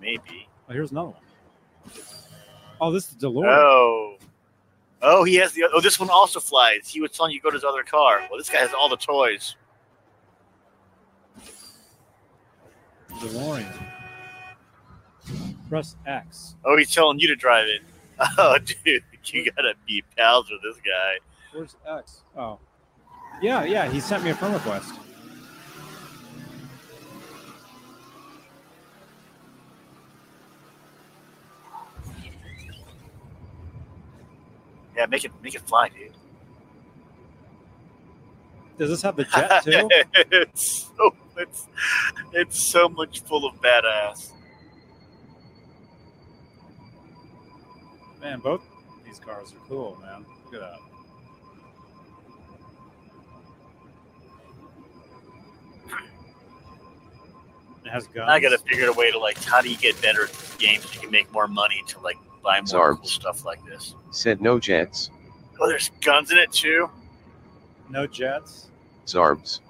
Maybe. 0.00 0.48
Oh, 0.68 0.72
here's 0.72 0.90
another 0.90 1.10
one. 1.10 1.22
Oh, 2.80 2.92
this 2.92 3.08
is 3.08 3.16
DeLorean. 3.16 3.46
Oh. 3.48 4.16
Oh, 5.00 5.24
he 5.24 5.36
has 5.36 5.52
the. 5.52 5.64
Oh, 5.72 5.80
this 5.80 6.00
one 6.00 6.10
also 6.10 6.40
flies. 6.40 6.88
He 6.88 7.00
was 7.00 7.12
telling 7.12 7.32
you 7.32 7.38
to 7.38 7.42
go 7.42 7.50
to 7.50 7.54
his 7.54 7.64
other 7.64 7.82
car. 7.84 8.26
Well, 8.28 8.38
this 8.38 8.50
guy 8.50 8.58
has 8.58 8.72
all 8.72 8.88
the 8.88 8.96
toys. 8.96 9.56
DeLorean. 13.10 13.66
Press 15.68 15.96
X. 16.06 16.56
Oh, 16.64 16.76
he's 16.76 16.92
telling 16.92 17.18
you 17.18 17.28
to 17.28 17.36
drive 17.36 17.66
it. 17.68 17.82
Oh, 18.38 18.58
dude, 18.58 19.04
you 19.26 19.50
gotta 19.52 19.74
be 19.86 20.02
pals 20.16 20.50
with 20.50 20.60
this 20.62 20.76
guy. 20.84 21.18
Where's 21.52 21.76
X? 21.86 22.22
Oh, 22.36 22.58
yeah, 23.40 23.64
yeah. 23.64 23.88
He 23.88 24.00
sent 24.00 24.24
me 24.24 24.30
a 24.30 24.34
friend 24.34 24.54
request. 24.54 24.92
Yeah, 34.96 35.06
make 35.06 35.24
it 35.24 35.30
make 35.40 35.54
it 35.54 35.62
fly, 35.68 35.88
dude. 35.88 36.12
Does 38.78 38.90
this 38.90 39.02
have 39.02 39.14
the 39.14 39.24
jet 39.32 39.62
too? 39.62 39.88
it's 40.32 40.90
so 40.96 41.14
it's 41.36 41.66
it's 42.32 42.60
so 42.60 42.88
much 42.88 43.20
full 43.22 43.46
of 43.46 43.60
badass. 43.60 44.32
Man, 48.20 48.40
both 48.40 48.62
these 49.04 49.18
cars 49.18 49.52
are 49.52 49.68
cool, 49.68 49.98
man. 50.02 50.24
Look 50.44 50.54
at 50.54 50.60
that. 50.60 50.78
It 57.84 57.90
has 57.90 58.06
guns. 58.08 58.28
I 58.28 58.40
gotta 58.40 58.58
figure 58.58 58.84
out 58.84 58.94
a 58.94 58.98
way 58.98 59.10
to 59.10 59.18
like 59.18 59.42
how 59.44 59.60
do 59.60 59.70
you 59.70 59.76
get 59.76 60.00
better 60.02 60.28
games 60.58 60.84
so 60.84 60.94
you 60.94 61.00
can 61.00 61.10
make 61.10 61.32
more 61.32 61.48
money 61.48 61.82
to 61.86 62.00
like 62.00 62.16
buy 62.42 62.60
more 62.72 62.96
cool 62.96 63.06
stuff 63.06 63.44
like 63.44 63.64
this. 63.64 63.94
Said 64.10 64.42
no 64.42 64.58
jets. 64.58 65.10
Oh, 65.60 65.68
there's 65.68 65.90
guns 66.02 66.30
in 66.30 66.38
it 66.38 66.52
too. 66.52 66.90
no 67.88 68.06
jets. 68.06 68.68
Zarbs. 69.06 69.60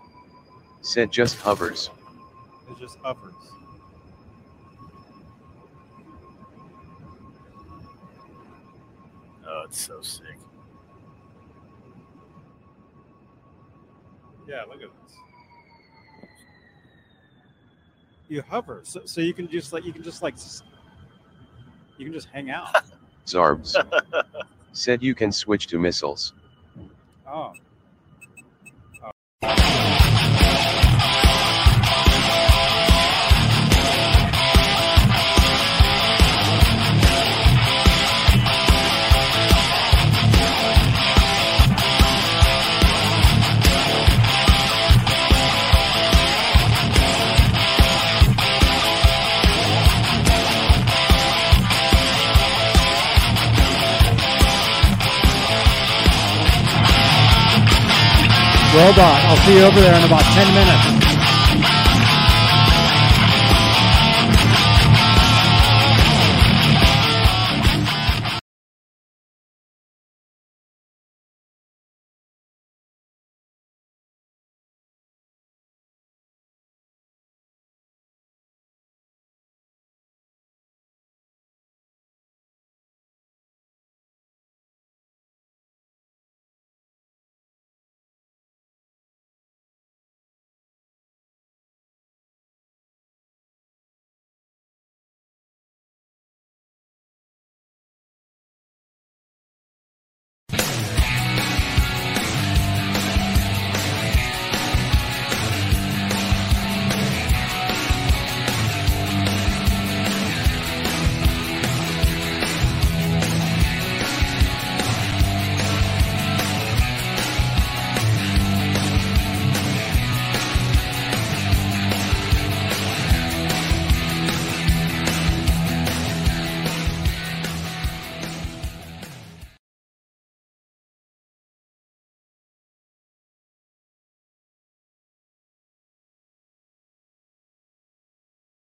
Said 0.81 1.13
just 1.13 1.37
hovers. 1.37 1.91
It's 2.71 2.81
just 2.81 2.99
uppers. 3.05 3.35
It's 9.69 9.81
so 9.81 10.01
sick. 10.01 10.39
Yeah, 14.49 14.63
look 14.65 14.83
at 14.83 14.89
this. 15.05 15.17
You 18.29 18.43
hover, 18.43 18.81
so, 18.83 19.03
so 19.05 19.21
you 19.21 19.35
can 19.35 19.49
just 19.49 19.73
like 19.73 19.85
you 19.85 19.93
can 19.93 20.03
just 20.03 20.23
like 20.23 20.35
you 21.99 22.05
can 22.07 22.13
just 22.13 22.29
hang 22.29 22.51
out. 22.51 22.69
Zarbs. 23.27 23.75
Said 24.73 25.03
you 25.03 25.15
can 25.15 25.33
switch 25.33 25.67
to 25.69 25.79
missiles. 25.79 26.35
Oh, 27.27 27.53
Robot, 58.79 59.19
I'll 59.27 59.37
see 59.39 59.59
you 59.59 59.65
over 59.65 59.81
there 59.81 59.95
in 59.99 60.05
about 60.05 60.23
10 60.23 60.55
minutes. 60.55 60.98